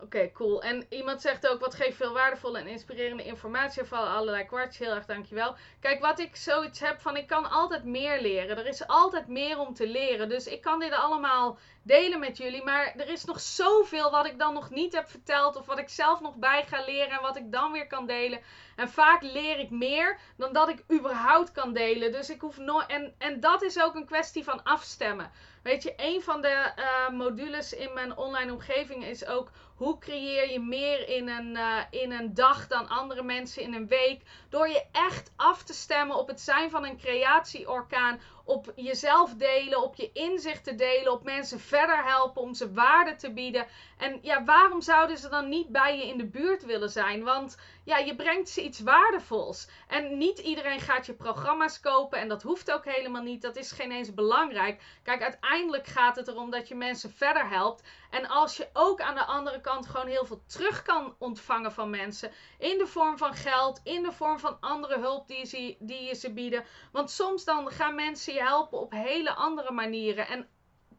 Oké, 0.00 0.32
cool. 0.32 0.62
En 0.62 0.86
iemand 0.88 1.20
zegt 1.20 1.48
ook, 1.48 1.60
wat 1.60 1.74
geeft 1.74 1.96
veel 1.96 2.12
waardevolle 2.12 2.58
en 2.58 2.66
inspirerende 2.66 3.24
informatie. 3.24 3.84
Vallen 3.84 4.10
allerlei 4.10 4.44
kwartjes. 4.44 4.78
Heel 4.78 4.94
erg 4.94 5.06
dankjewel. 5.06 5.54
Kijk, 5.80 6.00
wat 6.00 6.18
ik 6.18 6.36
zoiets 6.36 6.80
heb 6.80 7.00
van, 7.00 7.16
ik 7.16 7.26
kan 7.26 7.50
altijd 7.50 7.84
meer 7.84 8.20
leren. 8.20 8.58
Er 8.58 8.66
is 8.66 8.86
altijd 8.86 9.28
meer 9.28 9.58
om 9.58 9.74
te 9.74 9.88
leren. 9.88 10.28
Dus 10.28 10.46
ik 10.46 10.60
kan 10.60 10.80
dit 10.80 10.92
allemaal 10.92 11.58
delen 11.82 12.20
met 12.20 12.36
jullie. 12.36 12.64
Maar 12.64 12.94
er 12.96 13.08
is 13.08 13.24
nog 13.24 13.40
zoveel 13.40 14.10
wat 14.10 14.26
ik 14.26 14.38
dan 14.38 14.54
nog 14.54 14.70
niet 14.70 14.94
heb 14.94 15.08
verteld. 15.08 15.56
Of 15.56 15.66
wat 15.66 15.78
ik 15.78 15.88
zelf 15.88 16.20
nog 16.20 16.34
bij 16.34 16.64
ga 16.66 16.84
leren. 16.84 17.10
En 17.10 17.22
wat 17.22 17.36
ik 17.36 17.52
dan 17.52 17.72
weer 17.72 17.86
kan 17.86 18.06
delen. 18.06 18.40
En 18.76 18.88
vaak 18.88 19.22
leer 19.22 19.58
ik 19.58 19.70
meer 19.70 20.18
dan 20.36 20.52
dat 20.52 20.68
ik 20.68 20.84
überhaupt 20.92 21.52
kan 21.52 21.72
delen. 21.72 22.12
Dus 22.12 22.30
ik 22.30 22.40
hoef 22.40 22.58
nooit. 22.58 22.86
En, 22.86 23.14
en 23.18 23.40
dat 23.40 23.62
is 23.62 23.82
ook 23.82 23.94
een 23.94 24.06
kwestie 24.06 24.44
van 24.44 24.62
afstemmen. 24.62 25.30
Weet 25.62 25.82
je, 25.82 25.92
een 25.96 26.22
van 26.22 26.40
de 26.40 26.72
uh, 26.78 27.08
modules 27.16 27.72
in 27.72 27.92
mijn 27.92 28.16
online 28.16 28.52
omgeving 28.52 29.04
is 29.04 29.26
ook 29.26 29.50
hoe 29.78 29.98
creëer 29.98 30.52
je 30.52 30.60
meer 30.60 31.08
in 31.08 31.28
een, 31.28 31.56
uh, 31.56 31.78
in 31.90 32.12
een 32.12 32.34
dag 32.34 32.66
dan 32.66 32.88
andere 32.88 33.22
mensen 33.22 33.62
in 33.62 33.74
een 33.74 33.88
week. 33.88 34.22
Door 34.48 34.68
je 34.68 34.84
echt 34.92 35.30
af 35.36 35.62
te 35.62 35.72
stemmen 35.72 36.16
op 36.16 36.28
het 36.28 36.40
zijn 36.40 36.70
van 36.70 36.84
een 36.84 36.98
creatieorkaan 36.98 38.20
op 38.44 38.72
jezelf 38.76 39.34
delen, 39.34 39.82
op 39.82 39.94
je 39.94 40.12
inzichten 40.12 40.76
delen, 40.76 41.12
op 41.12 41.24
mensen 41.24 41.60
verder 41.60 42.04
helpen, 42.04 42.42
om 42.42 42.54
ze 42.54 42.72
waarde 42.72 43.16
te 43.16 43.32
bieden. 43.32 43.66
En 43.98 44.18
ja, 44.22 44.44
waarom 44.44 44.80
zouden 44.80 45.18
ze 45.18 45.28
dan 45.28 45.48
niet 45.48 45.68
bij 45.68 45.96
je 45.96 46.06
in 46.06 46.18
de 46.18 46.26
buurt 46.26 46.64
willen 46.64 46.90
zijn? 46.90 47.24
Want 47.24 47.58
ja, 47.88 47.96
je 47.96 48.16
brengt 48.16 48.48
ze 48.48 48.64
iets 48.64 48.80
waardevols. 48.80 49.68
En 49.86 50.18
niet 50.18 50.38
iedereen 50.38 50.80
gaat 50.80 51.06
je 51.06 51.14
programma's 51.14 51.80
kopen 51.80 52.18
en 52.18 52.28
dat 52.28 52.42
hoeft 52.42 52.72
ook 52.72 52.84
helemaal 52.84 53.22
niet. 53.22 53.42
Dat 53.42 53.56
is 53.56 53.72
geen 53.72 53.92
eens 53.92 54.14
belangrijk. 54.14 54.82
Kijk, 55.02 55.22
uiteindelijk 55.22 55.86
gaat 55.86 56.16
het 56.16 56.28
erom 56.28 56.50
dat 56.50 56.68
je 56.68 56.74
mensen 56.74 57.12
verder 57.12 57.48
helpt. 57.48 57.82
En 58.10 58.28
als 58.28 58.56
je 58.56 58.68
ook 58.72 59.00
aan 59.00 59.14
de 59.14 59.24
andere 59.24 59.60
kant 59.60 59.86
gewoon 59.86 60.06
heel 60.06 60.24
veel 60.24 60.42
terug 60.46 60.82
kan 60.82 61.14
ontvangen 61.18 61.72
van 61.72 61.90
mensen. 61.90 62.30
In 62.58 62.78
de 62.78 62.86
vorm 62.86 63.18
van 63.18 63.34
geld, 63.34 63.80
in 63.84 64.02
de 64.02 64.12
vorm 64.12 64.38
van 64.38 64.60
andere 64.60 64.98
hulp 64.98 65.28
die 65.28 65.38
je, 65.38 65.76
die 65.78 66.02
je 66.02 66.14
ze 66.14 66.32
bieden. 66.32 66.64
Want 66.92 67.10
soms 67.10 67.44
dan 67.44 67.70
gaan 67.70 67.94
mensen 67.94 68.34
je 68.34 68.42
helpen 68.42 68.78
op 68.78 68.92
hele 68.92 69.34
andere 69.34 69.72
manieren. 69.72 70.26
En 70.26 70.48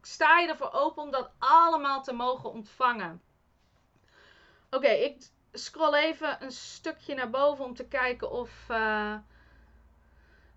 sta 0.02 0.38
je 0.38 0.48
ervoor 0.48 0.72
open 0.72 1.02
om 1.02 1.10
dat 1.10 1.30
allemaal 1.38 2.02
te 2.02 2.12
mogen 2.12 2.50
ontvangen. 2.50 3.22
Oké, 4.70 4.88
ik 4.88 5.30
scroll 5.52 5.94
even 5.94 6.42
een 6.42 6.52
stukje 6.52 7.14
naar 7.14 7.30
boven 7.30 7.64
om 7.64 7.74
te 7.74 7.88
kijken 7.88 8.30
of. 8.30 8.50
Uh, 8.70 9.14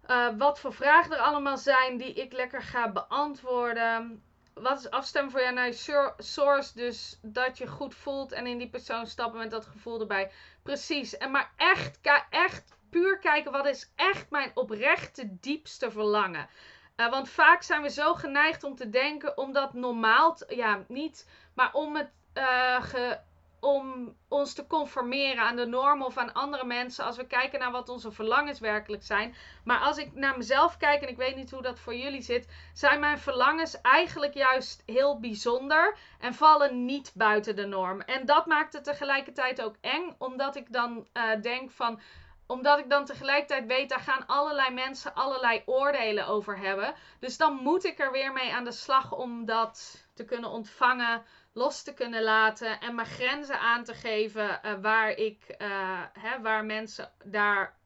uh, 0.09 0.27
wat 0.37 0.59
voor 0.59 0.73
vragen 0.73 1.11
er 1.11 1.21
allemaal 1.21 1.57
zijn 1.57 1.97
die 1.97 2.13
ik 2.13 2.33
lekker 2.33 2.61
ga 2.61 2.91
beantwoorden 2.91 4.21
wat 4.53 4.79
is 4.79 4.89
afstemmen 4.89 5.31
voor 5.31 5.41
jou 5.41 5.53
naar 5.53 5.65
je 5.65 6.13
source? 6.17 6.73
Dus 6.73 7.19
dat 7.21 7.57
je 7.57 7.67
goed 7.67 7.95
voelt 7.95 8.31
en 8.31 8.47
in 8.47 8.57
die 8.57 8.69
persoon 8.69 9.07
stappen 9.07 9.39
met 9.39 9.51
dat 9.51 9.65
gevoel 9.65 9.99
erbij. 9.99 10.31
Precies. 10.63 11.17
En 11.17 11.31
maar 11.31 11.51
echt, 11.55 11.99
echt 12.29 12.73
puur 12.89 13.19
kijken 13.19 13.51
wat 13.51 13.65
is 13.65 13.91
echt 13.95 14.29
mijn 14.29 14.51
oprechte 14.53 15.39
diepste 15.39 15.91
verlangen. 15.91 16.47
Uh, 16.95 17.09
want 17.09 17.29
vaak 17.29 17.61
zijn 17.63 17.81
we 17.81 17.89
zo 17.89 18.13
geneigd 18.13 18.63
om 18.63 18.75
te 18.75 18.89
denken, 18.89 19.37
om 19.37 19.53
dat 19.53 19.73
normaal, 19.73 20.37
ja, 20.47 20.83
niet, 20.87 21.29
maar 21.53 21.73
om 21.73 21.95
het 21.95 22.09
uh, 22.33 22.83
ge, 22.83 23.19
om 23.63 24.15
ons 24.27 24.53
te 24.53 24.67
conformeren 24.67 25.43
aan 25.43 25.55
de 25.55 25.65
normen 25.65 26.05
of 26.05 26.17
aan 26.17 26.33
andere 26.33 26.65
mensen 26.65 27.05
als 27.05 27.17
we 27.17 27.27
kijken 27.27 27.59
naar 27.59 27.71
wat 27.71 27.89
onze 27.89 28.11
verlangens 28.11 28.59
werkelijk 28.59 29.03
zijn. 29.03 29.35
Maar 29.63 29.79
als 29.79 29.97
ik 29.97 30.13
naar 30.13 30.37
mezelf 30.37 30.77
kijk, 30.77 31.01
en 31.01 31.09
ik 31.09 31.17
weet 31.17 31.35
niet 31.35 31.51
hoe 31.51 31.61
dat 31.61 31.79
voor 31.79 31.95
jullie 31.95 32.21
zit, 32.21 32.47
zijn 32.73 32.99
mijn 32.99 33.19
verlangens 33.19 33.81
eigenlijk 33.81 34.33
juist 34.33 34.83
heel 34.85 35.19
bijzonder 35.19 35.97
en 36.19 36.33
vallen 36.33 36.85
niet 36.85 37.11
buiten 37.15 37.55
de 37.55 37.65
norm. 37.65 38.01
En 38.01 38.25
dat 38.25 38.45
maakt 38.45 38.73
het 38.73 38.83
tegelijkertijd 38.83 39.61
ook 39.61 39.75
eng, 39.81 40.15
omdat 40.17 40.55
ik 40.55 40.71
dan 40.71 41.07
uh, 41.13 41.41
denk 41.41 41.71
van 41.71 41.99
omdat 42.47 42.79
ik 42.79 42.89
dan 42.89 43.05
tegelijkertijd 43.05 43.65
weet, 43.65 43.89
daar 43.89 43.99
gaan 43.99 44.27
allerlei 44.27 44.73
mensen 44.73 45.15
allerlei 45.15 45.61
oordelen 45.65 46.27
over 46.27 46.57
hebben. 46.57 46.93
Dus 47.19 47.37
dan 47.37 47.53
moet 47.55 47.85
ik 47.85 47.99
er 47.99 48.11
weer 48.11 48.33
mee 48.33 48.53
aan 48.53 48.63
de 48.63 48.71
slag 48.71 49.11
om 49.11 49.45
dat 49.45 50.05
te 50.13 50.25
kunnen 50.25 50.49
ontvangen, 50.49 51.23
los 51.53 51.83
te 51.83 51.93
kunnen 51.93 52.23
laten 52.23 52.79
en 52.79 52.95
mijn 52.95 53.07
grenzen 53.07 53.59
aan 53.59 53.83
te 53.83 53.93
geven 53.93 54.59
uh, 54.65 54.73
waar 54.81 55.09
ik, 55.09 55.55
uh, 55.57 56.01
hè, 56.13 56.41
waar 56.41 56.65
mensen 56.65 57.11
daar. 57.23 57.77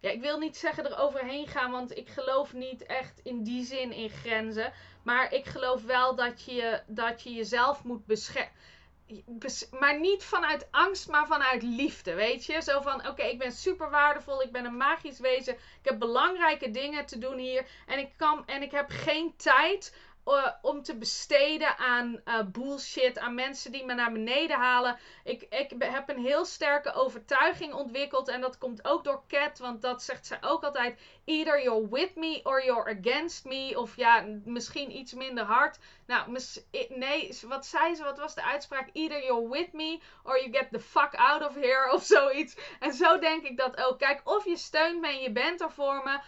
Ja, 0.00 0.10
ik 0.10 0.20
wil 0.20 0.38
niet 0.38 0.56
zeggen 0.56 0.86
eroverheen 0.86 1.46
gaan, 1.46 1.70
want 1.70 1.96
ik 1.96 2.08
geloof 2.08 2.52
niet 2.52 2.86
echt 2.86 3.20
in 3.22 3.42
die 3.42 3.64
zin 3.64 3.92
in 3.92 4.10
grenzen. 4.10 4.72
Maar 5.02 5.32
ik 5.32 5.46
geloof 5.46 5.84
wel 5.84 6.14
dat 6.14 6.42
je, 6.44 6.82
dat 6.86 7.22
je 7.22 7.32
jezelf 7.32 7.84
moet 7.84 8.06
beschermen 8.06 8.52
maar 9.78 10.00
niet 10.00 10.24
vanuit 10.24 10.68
angst, 10.70 11.08
maar 11.08 11.26
vanuit 11.26 11.62
liefde, 11.62 12.14
weet 12.14 12.44
je? 12.44 12.62
Zo 12.62 12.80
van, 12.80 13.08
oké, 13.08 13.22
ik 13.22 13.38
ben 13.38 13.52
super 13.52 13.90
waardevol, 13.90 14.42
ik 14.42 14.52
ben 14.52 14.64
een 14.64 14.76
magisch 14.76 15.18
wezen, 15.18 15.54
ik 15.54 15.60
heb 15.82 15.98
belangrijke 15.98 16.70
dingen 16.70 17.06
te 17.06 17.18
doen 17.18 17.38
hier 17.38 17.66
en 17.86 17.98
ik 17.98 18.12
kan 18.16 18.46
en 18.46 18.62
ik 18.62 18.70
heb 18.70 18.90
geen 18.90 19.36
tijd 19.36 19.96
uh, 20.26 20.46
om 20.62 20.82
te 20.82 20.96
besteden 20.96 21.78
aan 21.78 22.20
uh, 22.24 22.40
bullshit, 22.52 23.18
aan 23.18 23.34
mensen 23.34 23.72
die 23.72 23.84
me 23.84 23.94
naar 23.94 24.12
beneden 24.12 24.56
halen. 24.56 24.98
Ik, 25.24 25.42
ik 25.42 25.72
heb 25.78 26.08
een 26.08 26.24
heel 26.24 26.44
sterke 26.44 26.92
overtuiging 26.92 27.74
ontwikkeld 27.74 28.28
en 28.28 28.40
dat 28.40 28.58
komt 28.58 28.84
ook 28.84 29.04
door 29.04 29.22
Cat, 29.28 29.58
want 29.58 29.82
dat 29.82 30.02
zegt 30.02 30.26
zij 30.26 30.38
ook 30.40 30.64
altijd: 30.64 31.00
either 31.24 31.62
you're 31.62 31.88
with 31.88 32.16
me 32.16 32.40
or 32.44 32.64
you're 32.64 32.98
against 32.98 33.44
me, 33.44 33.72
of 33.78 33.96
ja, 33.96 34.24
misschien 34.44 34.96
iets 34.96 35.12
minder 35.12 35.44
hard. 35.44 35.78
Nou, 36.06 36.38
nee, 36.88 37.38
wat 37.46 37.66
zei 37.66 37.94
ze? 37.94 38.04
Wat 38.04 38.18
was 38.18 38.34
de 38.34 38.42
uitspraak? 38.42 38.88
Either 38.92 39.24
you're 39.24 39.48
with 39.48 39.72
me 39.72 40.00
or 40.22 40.38
you 40.38 40.52
get 40.52 40.68
the 40.70 40.80
fuck 40.80 41.14
out 41.14 41.42
of 41.42 41.54
here 41.54 41.90
of 41.94 42.02
zoiets. 42.02 42.56
En 42.80 42.92
zo 42.92 43.18
denk 43.18 43.44
ik 43.44 43.56
dat 43.56 43.76
ook. 43.84 43.98
Kijk, 43.98 44.20
of 44.24 44.44
je 44.44 44.56
steunt 44.56 45.00
me 45.00 45.08
en 45.08 45.20
je 45.20 45.32
bent 45.32 45.60
er 45.60 45.70
voor 45.70 46.02
me. 46.04 46.18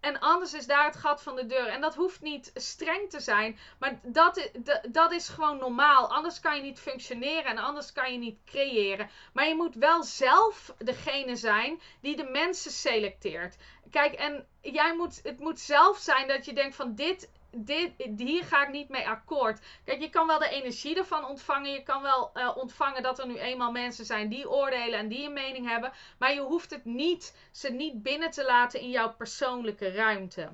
En 0.00 0.20
anders 0.20 0.54
is 0.54 0.66
daar 0.66 0.84
het 0.84 0.96
gat 0.96 1.22
van 1.22 1.36
de 1.36 1.46
deur. 1.46 1.66
En 1.66 1.80
dat 1.80 1.94
hoeft 1.94 2.20
niet 2.20 2.50
streng 2.54 3.10
te 3.10 3.20
zijn. 3.20 3.58
Maar 3.78 4.00
dat, 4.02 4.50
dat 4.88 5.12
is 5.12 5.28
gewoon 5.28 5.58
normaal. 5.58 6.12
Anders 6.12 6.40
kan 6.40 6.56
je 6.56 6.62
niet 6.62 6.80
functioneren 6.80 7.44
en 7.44 7.58
anders 7.58 7.92
kan 7.92 8.12
je 8.12 8.18
niet 8.18 8.38
creëren. 8.44 9.10
Maar 9.32 9.48
je 9.48 9.54
moet 9.54 9.74
wel 9.74 10.02
zelf 10.02 10.74
degene 10.78 11.36
zijn 11.36 11.80
die 12.00 12.16
de 12.16 12.24
mensen 12.24 12.70
selecteert. 12.70 13.56
Kijk, 13.90 14.12
en 14.14 14.46
jij 14.60 14.96
moet, 14.96 15.20
het 15.22 15.38
moet 15.38 15.60
zelf 15.60 15.98
zijn 15.98 16.28
dat 16.28 16.44
je 16.44 16.52
denkt 16.52 16.76
van 16.76 16.94
dit 16.94 17.30
dit, 17.66 17.92
hier 18.16 18.44
ga 18.44 18.62
ik 18.62 18.72
niet 18.72 18.88
mee 18.88 19.08
akkoord. 19.08 19.60
Kijk, 19.84 20.00
je 20.00 20.10
kan 20.10 20.26
wel 20.26 20.38
de 20.38 20.48
energie 20.48 20.96
ervan 20.96 21.26
ontvangen. 21.26 21.70
Je 21.70 21.82
kan 21.82 22.02
wel 22.02 22.30
uh, 22.34 22.56
ontvangen 22.56 23.02
dat 23.02 23.18
er 23.18 23.26
nu 23.26 23.38
eenmaal 23.38 23.72
mensen 23.72 24.04
zijn 24.04 24.28
die 24.28 24.50
oordelen 24.50 24.98
en 24.98 25.08
die 25.08 25.26
een 25.26 25.32
mening 25.32 25.68
hebben. 25.68 25.92
Maar 26.18 26.34
je 26.34 26.40
hoeft 26.40 26.70
het 26.70 26.84
niet, 26.84 27.36
ze 27.52 27.70
niet 27.70 28.02
binnen 28.02 28.30
te 28.30 28.44
laten 28.44 28.80
in 28.80 28.90
jouw 28.90 29.14
persoonlijke 29.14 29.90
ruimte. 29.90 30.50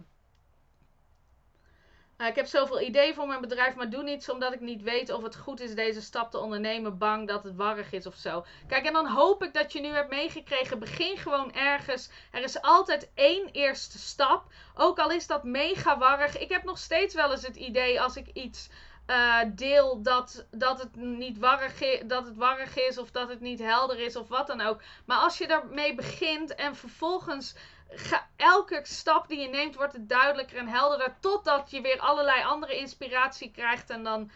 Uh, 2.18 2.26
ik 2.26 2.34
heb 2.34 2.46
zoveel 2.46 2.80
ideeën 2.80 3.14
voor 3.14 3.26
mijn 3.26 3.40
bedrijf, 3.40 3.74
maar 3.74 3.90
doe 3.90 4.02
niets 4.02 4.28
omdat 4.28 4.52
ik 4.52 4.60
niet 4.60 4.82
weet 4.82 5.10
of 5.10 5.22
het 5.22 5.36
goed 5.36 5.60
is 5.60 5.74
deze 5.74 6.02
stap 6.02 6.30
te 6.30 6.38
ondernemen. 6.38 6.98
Bang 6.98 7.28
dat 7.28 7.42
het 7.42 7.56
warrig 7.56 7.92
is 7.92 8.06
of 8.06 8.14
zo. 8.14 8.44
Kijk, 8.68 8.86
en 8.86 8.92
dan 8.92 9.06
hoop 9.06 9.42
ik 9.42 9.54
dat 9.54 9.72
je 9.72 9.80
nu 9.80 9.88
hebt 9.88 10.10
meegekregen. 10.10 10.78
Begin 10.78 11.16
gewoon 11.16 11.52
ergens. 11.52 12.10
Er 12.30 12.42
is 12.42 12.62
altijd 12.62 13.10
één 13.14 13.48
eerste 13.52 13.98
stap. 13.98 14.44
Ook 14.74 14.98
al 14.98 15.10
is 15.10 15.26
dat 15.26 15.44
mega 15.44 15.98
warrig. 15.98 16.38
Ik 16.38 16.48
heb 16.48 16.64
nog 16.64 16.78
steeds 16.78 17.14
wel 17.14 17.32
eens 17.32 17.46
het 17.46 17.56
idee 17.56 18.00
als 18.00 18.16
ik 18.16 18.26
iets 18.32 18.68
uh, 19.06 19.38
deel 19.46 20.02
dat, 20.02 20.46
dat, 20.50 20.78
het 20.78 20.96
niet 20.96 21.38
warrig 21.38 21.80
is, 21.80 22.02
dat 22.06 22.26
het 22.26 22.36
warrig 22.36 22.78
is 22.78 22.98
of 22.98 23.10
dat 23.10 23.28
het 23.28 23.40
niet 23.40 23.58
helder 23.58 24.00
is 24.00 24.16
of 24.16 24.28
wat 24.28 24.46
dan 24.46 24.60
ook. 24.60 24.82
Maar 25.04 25.18
als 25.18 25.38
je 25.38 25.46
daarmee 25.46 25.94
begint 25.94 26.54
en 26.54 26.76
vervolgens 26.76 27.54
ga, 27.96 28.28
elke 28.36 28.80
stap 28.82 29.28
die 29.28 29.40
je 29.40 29.48
neemt 29.48 29.74
wordt 29.74 29.92
het 29.92 30.08
duidelijker 30.08 30.56
en 30.56 30.68
helderder. 30.68 31.16
Totdat 31.20 31.70
je 31.70 31.80
weer 31.80 31.98
allerlei 31.98 32.42
andere 32.42 32.76
inspiratie 32.76 33.50
krijgt. 33.50 33.90
En 33.90 34.04
dan 34.04 34.30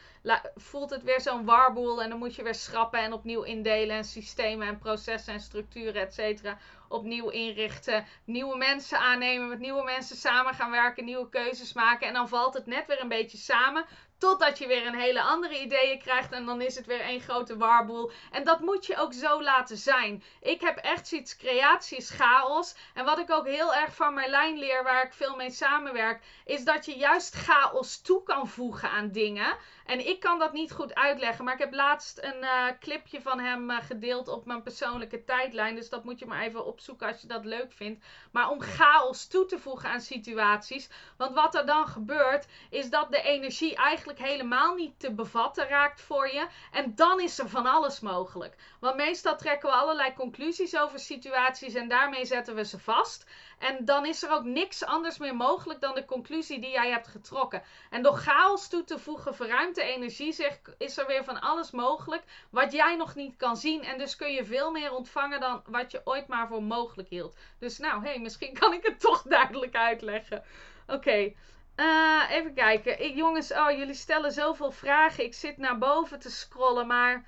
voelt 0.54 0.90
het 0.90 1.02
weer 1.02 1.20
zo'n 1.20 1.44
warboel. 1.44 2.02
En 2.02 2.08
dan 2.08 2.18
moet 2.18 2.34
je 2.34 2.42
weer 2.42 2.54
schrappen 2.54 3.00
en 3.00 3.12
opnieuw 3.12 3.42
indelen. 3.42 3.96
En 3.96 4.04
systemen 4.04 4.66
en 4.68 4.78
processen 4.78 5.32
en 5.32 5.40
structuren, 5.40 6.02
et 6.02 6.14
cetera. 6.14 6.58
opnieuw 6.88 7.28
inrichten, 7.28 8.06
nieuwe 8.24 8.56
mensen 8.56 8.98
aannemen, 8.98 9.48
met 9.48 9.58
nieuwe 9.58 9.84
mensen 9.84 10.16
samen 10.16 10.54
gaan 10.54 10.70
werken, 10.70 11.04
nieuwe 11.04 11.28
keuzes 11.28 11.72
maken. 11.72 12.06
En 12.06 12.12
dan 12.12 12.28
valt 12.28 12.54
het 12.54 12.66
net 12.66 12.86
weer 12.86 13.00
een 13.00 13.08
beetje 13.08 13.38
samen. 13.38 13.84
Totdat 14.18 14.58
je 14.58 14.66
weer 14.66 14.86
een 14.86 14.98
hele 14.98 15.22
andere 15.22 15.60
ideeën 15.60 15.98
krijgt 15.98 16.32
en 16.32 16.44
dan 16.46 16.60
is 16.60 16.74
het 16.74 16.86
weer 16.86 17.00
één 17.00 17.20
grote 17.20 17.56
warboel. 17.56 18.10
En 18.30 18.44
dat 18.44 18.60
moet 18.60 18.86
je 18.86 18.96
ook 18.96 19.12
zo 19.12 19.42
laten 19.42 19.76
zijn. 19.76 20.22
Ik 20.40 20.60
heb 20.60 20.76
echt 20.76 21.08
zoiets, 21.08 21.36
creatie 21.36 21.98
is 21.98 22.10
chaos. 22.10 22.74
En 22.94 23.04
wat 23.04 23.18
ik 23.18 23.30
ook 23.30 23.46
heel 23.46 23.74
erg 23.74 23.94
van 23.94 24.14
Marlijn 24.14 24.58
leer, 24.58 24.82
waar 24.82 25.04
ik 25.04 25.12
veel 25.12 25.36
mee 25.36 25.50
samenwerk, 25.50 26.22
is 26.44 26.64
dat 26.64 26.84
je 26.84 26.96
juist 26.96 27.34
chaos 27.34 28.00
toe 28.00 28.22
kan 28.22 28.48
voegen 28.48 28.90
aan 28.90 29.10
dingen. 29.10 29.56
En 29.88 30.06
ik 30.06 30.20
kan 30.20 30.38
dat 30.38 30.52
niet 30.52 30.72
goed 30.72 30.94
uitleggen, 30.94 31.44
maar 31.44 31.54
ik 31.54 31.60
heb 31.60 31.74
laatst 31.74 32.18
een 32.22 32.42
uh, 32.42 32.64
clipje 32.80 33.20
van 33.22 33.40
hem 33.40 33.70
uh, 33.70 33.76
gedeeld 33.82 34.28
op 34.28 34.46
mijn 34.46 34.62
persoonlijke 34.62 35.24
tijdlijn. 35.24 35.74
Dus 35.74 35.88
dat 35.88 36.04
moet 36.04 36.18
je 36.18 36.26
maar 36.26 36.42
even 36.42 36.66
opzoeken 36.66 37.06
als 37.06 37.20
je 37.20 37.26
dat 37.26 37.44
leuk 37.44 37.72
vindt. 37.72 38.04
Maar 38.32 38.50
om 38.50 38.60
chaos 38.60 39.26
toe 39.26 39.46
te 39.46 39.58
voegen 39.58 39.88
aan 39.88 40.00
situaties. 40.00 40.88
Want 41.16 41.34
wat 41.34 41.54
er 41.54 41.66
dan 41.66 41.86
gebeurt, 41.86 42.46
is 42.70 42.90
dat 42.90 43.10
de 43.10 43.22
energie 43.22 43.76
eigenlijk 43.76 44.18
helemaal 44.18 44.74
niet 44.74 45.00
te 45.00 45.14
bevatten 45.14 45.68
raakt 45.68 46.00
voor 46.00 46.32
je. 46.32 46.46
En 46.72 46.94
dan 46.94 47.20
is 47.20 47.38
er 47.38 47.48
van 47.48 47.66
alles 47.66 48.00
mogelijk. 48.00 48.56
Want 48.80 48.96
meestal 48.96 49.36
trekken 49.36 49.68
we 49.68 49.74
allerlei 49.74 50.14
conclusies 50.14 50.76
over 50.76 50.98
situaties 50.98 51.74
en 51.74 51.88
daarmee 51.88 52.24
zetten 52.24 52.54
we 52.54 52.64
ze 52.64 52.78
vast. 52.78 53.26
En 53.58 53.84
dan 53.84 54.06
is 54.06 54.22
er 54.22 54.30
ook 54.30 54.44
niks 54.44 54.84
anders 54.84 55.18
meer 55.18 55.36
mogelijk 55.36 55.80
dan 55.80 55.94
de 55.94 56.04
conclusie 56.04 56.60
die 56.60 56.70
jij 56.70 56.90
hebt 56.90 57.08
getrokken. 57.08 57.62
En 57.90 58.02
door 58.02 58.16
chaos 58.16 58.68
toe 58.68 58.84
te 58.84 58.98
voegen, 58.98 59.34
verruimte 59.34 59.82
energie, 59.82 60.32
zeg, 60.32 60.60
is 60.78 60.98
er 60.98 61.06
weer 61.06 61.24
van 61.24 61.40
alles 61.40 61.70
mogelijk 61.70 62.22
wat 62.50 62.72
jij 62.72 62.96
nog 62.96 63.14
niet 63.14 63.36
kan 63.36 63.56
zien. 63.56 63.84
En 63.84 63.98
dus 63.98 64.16
kun 64.16 64.32
je 64.32 64.44
veel 64.44 64.70
meer 64.70 64.92
ontvangen 64.92 65.40
dan 65.40 65.62
wat 65.66 65.90
je 65.90 66.00
ooit 66.04 66.26
maar 66.26 66.48
voor 66.48 66.62
mogelijk 66.62 67.08
hield. 67.08 67.36
Dus 67.58 67.78
nou, 67.78 68.02
hé, 68.02 68.08
hey, 68.08 68.20
misschien 68.20 68.54
kan 68.58 68.72
ik 68.72 68.86
het 68.86 69.00
toch 69.10 69.22
duidelijk 69.22 69.74
uitleggen. 69.74 70.44
Oké, 70.86 71.32
uh, 71.76 72.22
even 72.30 72.54
kijken. 72.54 73.04
Ik, 73.04 73.14
jongens, 73.14 73.52
oh, 73.52 73.70
jullie 73.70 73.94
stellen 73.94 74.32
zoveel 74.32 74.70
vragen. 74.70 75.24
Ik 75.24 75.34
zit 75.34 75.58
naar 75.58 75.78
boven 75.78 76.18
te 76.18 76.30
scrollen, 76.30 76.86
maar 76.86 77.24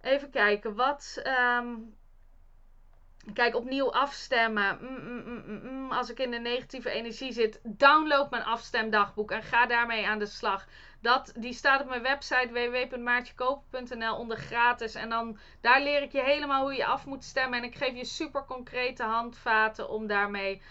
even 0.00 0.30
kijken. 0.30 0.74
Wat. 0.74 1.22
Um... 1.58 2.00
Kijk, 3.34 3.54
opnieuw 3.54 3.92
afstemmen. 3.92 4.78
Mm, 4.80 5.22
mm, 5.24 5.60
mm, 5.62 5.92
Als 5.92 6.10
ik 6.10 6.18
in 6.18 6.30
de 6.30 6.38
negatieve 6.38 6.90
energie 6.90 7.32
zit, 7.32 7.60
download 7.62 8.30
mijn 8.30 8.44
afstemdagboek 8.44 9.30
en 9.30 9.42
ga 9.42 9.66
daarmee 9.66 10.06
aan 10.06 10.18
de 10.18 10.26
slag. 10.26 10.66
Dat, 11.00 11.32
die 11.36 11.52
staat 11.52 11.80
op 11.80 11.88
mijn 11.88 12.02
website 12.02 12.48
www.maartjekopen.nl 12.52 14.16
onder 14.16 14.36
gratis. 14.36 14.94
En 14.94 15.08
dan 15.08 15.38
daar 15.60 15.82
leer 15.82 16.02
ik 16.02 16.12
je 16.12 16.22
helemaal 16.22 16.62
hoe 16.62 16.74
je 16.74 16.86
af 16.86 17.06
moet 17.06 17.24
stemmen. 17.24 17.58
En 17.58 17.64
ik 17.64 17.74
geef 17.74 17.94
je 17.94 18.04
super 18.04 18.44
concrete 18.44 19.02
handvaten 19.02 19.88
om 19.88 20.06
daarmee 20.06 20.62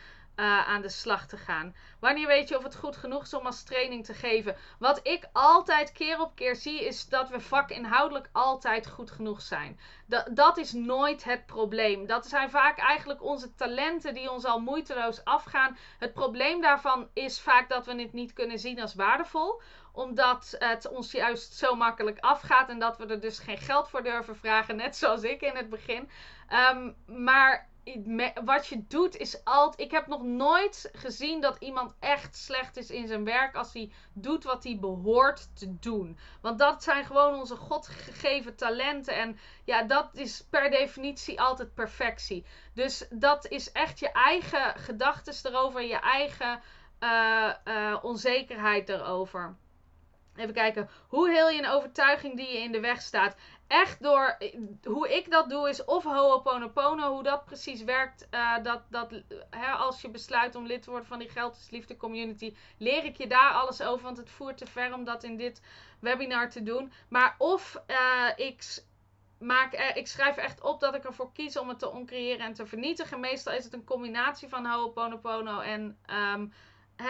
uh, 0.41 0.67
aan 0.67 0.81
de 0.81 0.89
slag 0.89 1.27
te 1.27 1.37
gaan. 1.37 1.75
Wanneer 1.99 2.27
weet 2.27 2.49
je 2.49 2.57
of 2.57 2.63
het 2.63 2.75
goed 2.75 2.95
genoeg 2.95 3.23
is 3.23 3.33
om 3.33 3.45
als 3.45 3.63
training 3.63 4.05
te 4.05 4.13
geven? 4.13 4.55
Wat 4.79 4.99
ik 5.03 5.29
altijd 5.33 5.91
keer 5.91 6.19
op 6.19 6.35
keer 6.35 6.55
zie, 6.55 6.85
is 6.85 7.09
dat 7.09 7.29
we 7.29 7.39
vakinhoudelijk 7.39 8.29
altijd 8.31 8.87
goed 8.87 9.11
genoeg 9.11 9.41
zijn. 9.41 9.79
Dat, 10.29 10.57
is 10.57 10.71
nooit 10.71 11.23
het 11.23 11.45
probleem. 11.45 12.05
Dat 12.05 12.27
zijn 12.27 12.49
vaak 12.49 12.77
eigenlijk 12.77 13.23
onze 13.23 13.55
talenten 13.55 14.13
die 14.13 14.31
ons 14.31 14.45
al 14.45 14.59
moeiteloos 14.59 15.23
afgaan. 15.23 15.77
Het 15.99 16.13
probleem 16.13 16.61
daarvan 16.61 17.09
is 17.13 17.39
vaak 17.39 17.69
dat 17.69 17.85
we 17.85 18.01
het 18.01 18.13
niet 18.13 18.33
kunnen 18.33 18.59
zien 18.59 18.81
als 18.81 18.95
waardevol 18.95 19.61
omdat 19.93 20.55
het 20.59 20.89
ons 20.89 21.11
juist 21.11 21.53
zo 21.53 21.75
makkelijk 21.75 22.19
afgaat 22.19 22.69
en 22.69 22.79
dat 22.79 22.97
we 22.97 23.05
er 23.05 23.19
dus 23.19 23.39
geen 23.39 23.57
geld 23.57 23.89
voor 23.89 24.03
durven 24.03 24.35
vragen, 24.35 24.75
net 24.75 24.95
zoals 24.95 25.23
ik 25.23 25.41
in 25.41 25.55
het 25.55 25.69
begin. 25.69 26.09
Um, 26.73 26.95
maar 27.05 27.69
wat 28.43 28.67
je 28.67 28.87
doet 28.87 29.17
is 29.17 29.43
altijd. 29.43 29.79
Ik 29.79 29.91
heb 29.91 30.07
nog 30.07 30.23
nooit 30.23 30.89
gezien 30.93 31.41
dat 31.41 31.57
iemand 31.59 31.93
echt 31.99 32.35
slecht 32.35 32.77
is 32.77 32.89
in 32.89 33.07
zijn 33.07 33.23
werk 33.23 33.55
als 33.55 33.73
hij 33.73 33.91
doet 34.13 34.43
wat 34.43 34.63
hij 34.63 34.77
behoort 34.79 35.55
te 35.55 35.79
doen. 35.79 36.17
Want 36.41 36.59
dat 36.59 36.83
zijn 36.83 37.05
gewoon 37.05 37.39
onze 37.39 37.55
godgegeven 37.55 38.55
talenten. 38.55 39.15
En 39.15 39.37
ja, 39.63 39.83
dat 39.83 40.09
is 40.13 40.45
per 40.49 40.69
definitie 40.69 41.41
altijd 41.41 41.73
perfectie. 41.73 42.45
Dus 42.73 43.07
dat 43.09 43.47
is 43.47 43.71
echt 43.71 43.99
je 43.99 44.11
eigen 44.11 44.79
gedachten 44.79 45.51
erover, 45.51 45.81
je 45.81 45.99
eigen 45.99 46.61
uh, 46.99 47.53
uh, 47.65 47.97
onzekerheid 48.01 48.89
erover. 48.89 49.55
Even 50.35 50.53
kijken. 50.53 50.89
Hoe 51.07 51.29
heel 51.29 51.49
je 51.49 51.59
een 51.59 51.69
overtuiging 51.69 52.35
die 52.35 52.51
je 52.51 52.59
in 52.59 52.71
de 52.71 52.79
weg 52.79 53.01
staat? 53.01 53.35
Echt 53.67 54.03
door. 54.03 54.37
Hoe 54.83 55.15
ik 55.15 55.31
dat 55.31 55.49
doe 55.49 55.69
is 55.69 55.85
of 55.85 56.03
Ho'oponopono. 56.03 57.13
Hoe 57.13 57.23
dat 57.23 57.45
precies 57.45 57.83
werkt. 57.83 58.27
Uh, 58.31 58.63
dat, 58.63 58.81
dat, 58.89 59.21
hè, 59.49 59.71
als 59.71 60.01
je 60.01 60.09
besluit 60.09 60.55
om 60.55 60.65
lid 60.65 60.81
te 60.81 60.89
worden 60.89 61.07
van 61.07 61.19
die 61.19 61.29
Geld 61.29 61.55
is 61.55 61.69
Liefde 61.69 61.97
community. 61.97 62.55
Leer 62.77 63.05
ik 63.05 63.17
je 63.17 63.27
daar 63.27 63.51
alles 63.53 63.81
over. 63.81 64.03
Want 64.03 64.17
het 64.17 64.29
voert 64.29 64.57
te 64.57 64.65
ver 64.65 64.93
om 64.93 65.03
dat 65.03 65.23
in 65.23 65.37
dit 65.37 65.61
webinar 65.99 66.49
te 66.49 66.63
doen. 66.63 66.91
Maar 67.09 67.35
of 67.37 67.81
uh, 67.87 68.47
ik 68.47 68.83
maak, 69.39 69.73
ik 69.73 70.07
schrijf 70.07 70.37
echt 70.37 70.61
op 70.61 70.79
dat 70.79 70.95
ik 70.95 71.03
ervoor 71.03 71.31
kies 71.33 71.57
om 71.57 71.69
het 71.69 71.79
te 71.79 71.89
oncreëren 71.89 72.45
en 72.45 72.53
te 72.53 72.65
vernietigen. 72.65 73.19
Meestal 73.19 73.53
is 73.53 73.63
het 73.63 73.73
een 73.73 73.83
combinatie 73.83 74.49
van 74.49 74.65
Ho'oponopono 74.65 75.59
en 75.59 75.97
um, 76.33 76.53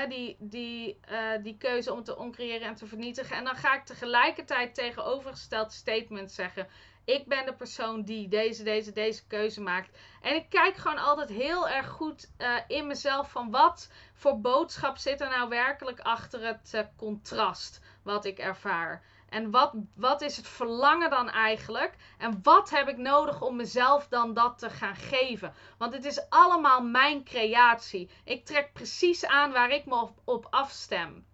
die, 0.07 0.35
die, 0.39 0.99
uh, 1.11 1.43
die 1.43 1.57
keuze 1.57 1.93
om 1.93 2.03
te 2.03 2.17
oncreëren 2.17 2.67
en 2.67 2.75
te 2.75 2.85
vernietigen. 2.85 3.35
En 3.35 3.43
dan 3.43 3.55
ga 3.55 3.75
ik 3.75 3.85
tegelijkertijd 3.85 4.75
tegenovergesteld 4.75 5.71
statement 5.71 6.31
zeggen. 6.31 6.67
Ik 7.05 7.27
ben 7.27 7.45
de 7.45 7.53
persoon 7.53 8.01
die 8.01 8.27
deze, 8.27 8.63
deze, 8.63 8.91
deze 8.91 9.27
keuze 9.27 9.61
maakt. 9.61 9.97
En 10.21 10.35
ik 10.35 10.49
kijk 10.49 10.75
gewoon 10.75 10.97
altijd 10.97 11.29
heel 11.29 11.69
erg 11.69 11.87
goed 11.87 12.31
uh, 12.37 12.55
in 12.67 12.87
mezelf 12.87 13.31
van 13.31 13.51
wat 13.51 13.91
voor 14.13 14.39
boodschap 14.39 14.97
zit 14.97 15.21
er 15.21 15.29
nou 15.29 15.49
werkelijk 15.49 15.99
achter 15.99 16.45
het 16.45 16.71
uh, 16.75 16.81
contrast 16.97 17.81
wat 18.03 18.25
ik 18.25 18.39
ervaar. 18.39 19.03
En 19.31 19.51
wat, 19.51 19.73
wat 19.95 20.21
is 20.21 20.37
het 20.37 20.47
verlangen 20.47 21.09
dan 21.09 21.29
eigenlijk? 21.29 21.95
En 22.17 22.39
wat 22.43 22.69
heb 22.69 22.87
ik 22.87 22.97
nodig 22.97 23.41
om 23.41 23.55
mezelf 23.55 24.07
dan 24.07 24.33
dat 24.33 24.57
te 24.57 24.69
gaan 24.69 24.95
geven? 24.95 25.53
Want 25.77 25.93
het 25.93 26.05
is 26.05 26.29
allemaal 26.29 26.83
mijn 26.83 27.23
creatie. 27.23 28.09
Ik 28.23 28.45
trek 28.45 28.73
precies 28.73 29.25
aan 29.25 29.51
waar 29.51 29.71
ik 29.71 29.85
me 29.85 30.01
op, 30.01 30.21
op 30.23 30.47
afstem. 30.49 31.25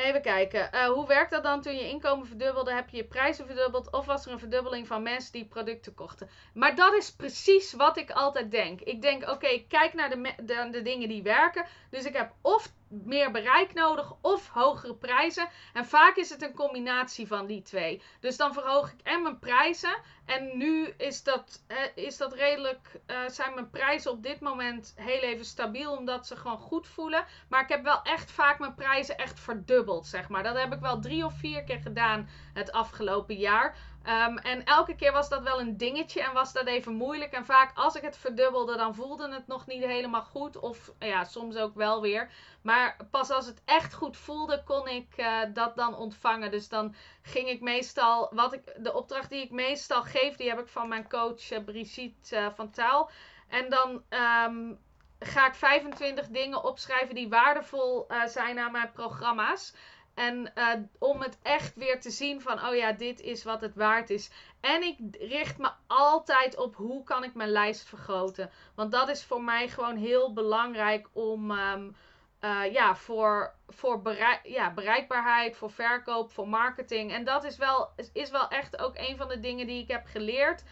Even 0.00 0.22
kijken. 0.22 0.70
Uh, 0.74 0.84
hoe 0.84 1.06
werkt 1.06 1.30
dat 1.30 1.42
dan 1.42 1.62
toen 1.62 1.74
je 1.74 1.88
inkomen 1.88 2.26
verdubbelde? 2.26 2.72
Heb 2.72 2.88
je 2.88 2.96
je 2.96 3.04
prijzen 3.04 3.46
verdubbeld? 3.46 3.92
Of 3.92 4.06
was 4.06 4.26
er 4.26 4.32
een 4.32 4.38
verdubbeling 4.38 4.86
van 4.86 5.02
mensen 5.02 5.32
die 5.32 5.44
producten 5.44 5.94
kochten? 5.94 6.30
Maar 6.54 6.74
dat 6.74 6.94
is 6.94 7.12
precies 7.12 7.72
wat 7.72 7.96
ik 7.96 8.10
altijd 8.10 8.50
denk. 8.50 8.80
Ik 8.80 9.02
denk, 9.02 9.30
oké, 9.30 9.64
kijk 9.68 9.94
naar 9.94 10.10
de, 10.10 10.68
de 10.70 10.82
dingen 10.82 11.08
die 11.08 11.22
werken. 11.22 11.66
Dus 11.90 12.04
ik 12.04 12.16
heb 12.16 12.32
of 12.40 12.72
meer 12.88 13.30
bereik 13.30 13.74
nodig 13.74 14.14
of 14.20 14.48
hogere 14.48 14.94
prijzen. 14.94 15.48
En 15.72 15.86
vaak 15.86 16.16
is 16.16 16.30
het 16.30 16.42
een 16.42 16.54
combinatie 16.54 17.26
van 17.26 17.46
die 17.46 17.62
twee. 17.62 18.02
Dus 18.20 18.36
dan 18.36 18.52
verhoog 18.52 18.92
ik 18.92 19.00
en 19.02 19.22
mijn 19.22 19.38
prijzen. 19.38 19.96
En 20.30 20.56
nu 20.56 20.88
is 20.96 21.22
dat, 21.22 21.64
eh, 21.66 21.76
is 21.94 22.16
dat 22.16 22.32
redelijk. 22.32 23.00
Uh, 23.06 23.28
zijn 23.28 23.54
mijn 23.54 23.70
prijzen 23.70 24.10
op 24.10 24.22
dit 24.22 24.40
moment 24.40 24.92
heel 24.96 25.20
even 25.20 25.44
stabiel. 25.44 25.96
Omdat 25.96 26.26
ze 26.26 26.36
gewoon 26.36 26.58
goed 26.58 26.88
voelen. 26.88 27.24
Maar 27.48 27.62
ik 27.62 27.68
heb 27.68 27.82
wel 27.82 28.02
echt 28.02 28.30
vaak 28.30 28.58
mijn 28.58 28.74
prijzen 28.74 29.18
echt 29.18 29.40
verdubbeld. 29.40 30.06
Zeg 30.06 30.28
maar. 30.28 30.42
Dat 30.42 30.58
heb 30.58 30.72
ik 30.72 30.80
wel 30.80 31.00
drie 31.00 31.24
of 31.24 31.34
vier 31.34 31.64
keer 31.64 31.80
gedaan 31.80 32.28
het 32.54 32.72
afgelopen 32.72 33.36
jaar. 33.36 33.76
Um, 34.06 34.38
en 34.38 34.64
elke 34.64 34.94
keer 34.94 35.12
was 35.12 35.28
dat 35.28 35.42
wel 35.42 35.60
een 35.60 35.76
dingetje 35.76 36.22
en 36.22 36.32
was 36.32 36.52
dat 36.52 36.66
even 36.66 36.94
moeilijk. 36.94 37.32
En 37.32 37.44
vaak 37.44 37.70
als 37.74 37.94
ik 37.94 38.02
het 38.02 38.16
verdubbelde, 38.16 38.76
dan 38.76 38.94
voelde 38.94 39.32
het 39.32 39.46
nog 39.46 39.66
niet 39.66 39.84
helemaal 39.84 40.22
goed. 40.22 40.56
Of 40.56 40.92
ja, 40.98 41.24
soms 41.24 41.56
ook 41.56 41.74
wel 41.74 42.00
weer. 42.00 42.30
Maar 42.62 42.96
pas 43.10 43.30
als 43.30 43.46
het 43.46 43.62
echt 43.64 43.94
goed 43.94 44.16
voelde, 44.16 44.62
kon 44.64 44.88
ik 44.88 45.14
uh, 45.16 45.40
dat 45.54 45.76
dan 45.76 45.96
ontvangen. 45.96 46.50
Dus 46.50 46.68
dan 46.68 46.94
ging 47.22 47.48
ik 47.48 47.60
meestal, 47.60 48.30
wat 48.34 48.52
ik, 48.52 48.74
de 48.76 48.94
opdracht 48.94 49.30
die 49.30 49.42
ik 49.42 49.50
meestal 49.50 50.02
geef, 50.02 50.36
die 50.36 50.48
heb 50.48 50.58
ik 50.58 50.68
van 50.68 50.88
mijn 50.88 51.08
coach 51.08 51.50
uh, 51.50 51.64
Brigitte 51.64 52.36
uh, 52.36 52.46
van 52.54 52.70
Taal. 52.70 53.10
En 53.48 53.70
dan 53.70 54.02
um, 54.48 54.78
ga 55.18 55.46
ik 55.46 55.54
25 55.54 56.28
dingen 56.28 56.64
opschrijven 56.64 57.14
die 57.14 57.28
waardevol 57.28 58.06
zijn 58.26 58.58
aan 58.58 58.72
mijn 58.72 58.92
programma's. 58.92 59.74
En 60.14 60.52
uh, 60.54 60.68
om 60.98 61.20
het 61.20 61.38
echt 61.42 61.74
weer 61.74 62.00
te 62.00 62.10
zien 62.10 62.40
van, 62.40 62.66
oh 62.66 62.74
ja, 62.74 62.92
dit 62.92 63.20
is 63.20 63.44
wat 63.44 63.60
het 63.60 63.74
waard 63.74 64.10
is. 64.10 64.30
En 64.60 64.82
ik 64.82 64.98
richt 65.18 65.58
me 65.58 65.70
altijd 65.86 66.56
op 66.56 66.76
hoe 66.76 67.04
kan 67.04 67.24
ik 67.24 67.34
mijn 67.34 67.50
lijst 67.50 67.88
vergroten. 67.88 68.50
Want 68.74 68.92
dat 68.92 69.08
is 69.08 69.24
voor 69.24 69.42
mij 69.42 69.68
gewoon 69.68 69.96
heel 69.96 70.32
belangrijk 70.32 71.08
om, 71.12 71.50
um, 71.50 71.96
uh, 72.40 72.72
ja, 72.72 72.96
voor, 72.96 73.54
voor 73.68 74.16
ja, 74.42 74.72
bereikbaarheid, 74.72 75.56
voor 75.56 75.70
verkoop, 75.70 76.32
voor 76.32 76.48
marketing. 76.48 77.12
En 77.12 77.24
dat 77.24 77.44
is 77.44 77.56
wel, 77.56 77.90
is 78.12 78.30
wel 78.30 78.48
echt 78.48 78.78
ook 78.78 78.98
een 78.98 79.16
van 79.16 79.28
de 79.28 79.40
dingen 79.40 79.66
die 79.66 79.82
ik 79.82 79.88
heb 79.88 80.06
geleerd 80.06 80.62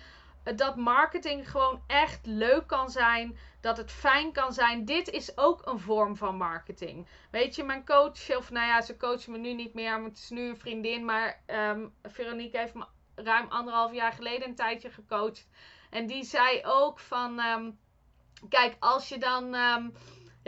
dat 0.56 0.76
marketing 0.76 1.50
gewoon 1.50 1.82
echt 1.86 2.26
leuk 2.26 2.66
kan 2.66 2.90
zijn. 2.90 3.38
Dat 3.60 3.76
het 3.76 3.92
fijn 3.92 4.32
kan 4.32 4.52
zijn. 4.52 4.84
Dit 4.84 5.08
is 5.08 5.38
ook 5.38 5.66
een 5.66 5.78
vorm 5.78 6.16
van 6.16 6.36
marketing. 6.36 7.06
Weet 7.30 7.54
je, 7.54 7.64
mijn 7.64 7.84
coach, 7.84 8.36
of 8.36 8.50
nou 8.50 8.66
ja, 8.66 8.80
ze 8.80 8.96
coacht 8.96 9.28
me 9.28 9.38
nu 9.38 9.54
niet 9.54 9.74
meer, 9.74 10.00
maar 10.00 10.08
het 10.08 10.18
is 10.18 10.30
nu 10.30 10.48
een 10.48 10.58
vriendin. 10.58 11.04
Maar 11.04 11.42
um, 11.46 11.94
Veronique 12.02 12.58
heeft 12.58 12.74
me 12.74 12.86
ruim 13.14 13.48
anderhalf 13.48 13.92
jaar 13.92 14.12
geleden 14.12 14.48
een 14.48 14.54
tijdje 14.54 14.90
gecoacht. 14.90 15.48
En 15.90 16.06
die 16.06 16.24
zei 16.24 16.60
ook 16.64 16.98
van. 16.98 17.38
ehm, 17.38 17.70
kijk, 18.48 18.76
als 18.78 19.08
je 19.08 19.18
dan. 19.18 19.54
ehm, 19.54 19.88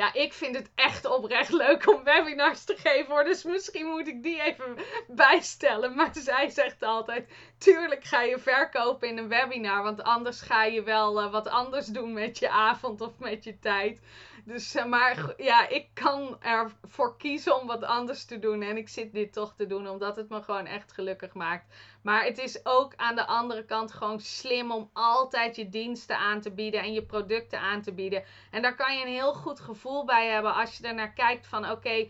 ja, 0.01 0.12
ik 0.12 0.32
vind 0.32 0.57
het 0.57 0.70
echt 0.74 1.05
oprecht 1.05 1.53
leuk 1.53 1.88
om 1.88 2.05
webinars 2.05 2.64
te 2.64 2.76
geven 2.76 3.07
hoor. 3.07 3.24
Dus 3.24 3.42
misschien 3.42 3.86
moet 3.86 4.07
ik 4.09 4.22
die 4.22 4.42
even 4.42 4.76
bijstellen. 5.09 5.94
Maar 5.94 6.11
zij 6.12 6.48
zegt 6.48 6.82
altijd: 6.82 7.32
tuurlijk 7.59 8.05
ga 8.05 8.22
je 8.22 8.38
verkopen 8.38 9.09
in 9.09 9.18
een 9.18 9.28
webinar. 9.28 9.82
Want 9.82 10.03
anders 10.03 10.40
ga 10.40 10.64
je 10.64 10.82
wel 10.82 11.20
eh, 11.20 11.32
wat 11.32 11.48
anders 11.48 11.86
doen 11.86 12.12
met 12.12 12.38
je 12.38 12.51
avond 12.51 13.01
of 13.01 13.18
met 13.18 13.44
je 13.44 13.59
tijd. 13.59 14.01
Dus 14.45 14.74
eh, 14.74 14.84
maar 14.84 15.32
ja, 15.36 15.68
ik 15.68 15.88
kan 15.95 16.43
ervoor 16.43 17.16
kiezen 17.16 17.61
om 17.61 17.66
wat 17.66 17.82
anders 17.82 18.24
te 18.24 18.38
doen. 18.38 18.62
En 18.62 18.76
ik 18.76 18.88
zit 18.88 19.12
dit 19.12 19.32
toch 19.32 19.55
te 19.57 19.66
doen 19.66 19.88
omdat 19.88 20.16
het 20.16 20.28
me 20.28 20.43
gewoon 20.43 20.66
echt 20.66 20.93
gelukkig 20.93 21.34
maakt. 21.34 21.74
Maar 22.03 22.24
het 22.24 22.38
is 22.38 22.66
ook 22.66 22.93
aan 22.97 23.14
de 23.14 23.26
andere 23.26 23.64
kant 23.64 23.93
gewoon 23.93 24.20
slim 24.20 24.72
om 24.72 24.91
altijd 24.93 25.57
je 25.57 25.68
diensten 25.68 26.18
aan 26.18 26.41
te 26.41 26.51
bieden 26.51 26.80
en 26.80 26.93
je 26.93 27.03
producten 27.03 27.61
aan 27.61 27.82
te 27.82 27.93
bieden. 27.93 28.24
En 28.51 28.62
daar 28.62 28.76
kan 28.76 28.97
je 28.97 29.05
een 29.05 29.12
heel 29.12 29.34
goed 29.34 29.61
gevoel 29.61 30.05
bij 30.05 30.28
hebben 30.28 30.55
als 30.55 30.76
je 30.76 30.86
ernaar 30.86 31.12
kijkt 31.12 31.47
van 31.47 31.70
oké. 31.70 32.09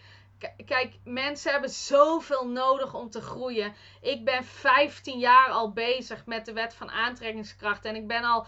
Kijk, 0.66 0.99
mensen 1.05 1.53
hebben 1.53 1.70
zoveel 1.70 2.49
nodig 2.49 2.95
om 2.95 3.11
te 3.11 3.20
groeien. 3.20 3.74
Ik 4.01 4.24
ben 4.24 4.45
15 4.45 5.18
jaar 5.18 5.49
al 5.49 5.72
bezig 5.72 6.26
met 6.26 6.45
de 6.47 6.53
wet 6.53 6.74
van 6.74 6.91
aantrekkingskracht. 6.91 7.84
En 7.84 7.97
ik 7.97 8.07
ben 8.07 8.24
al 8.24 8.47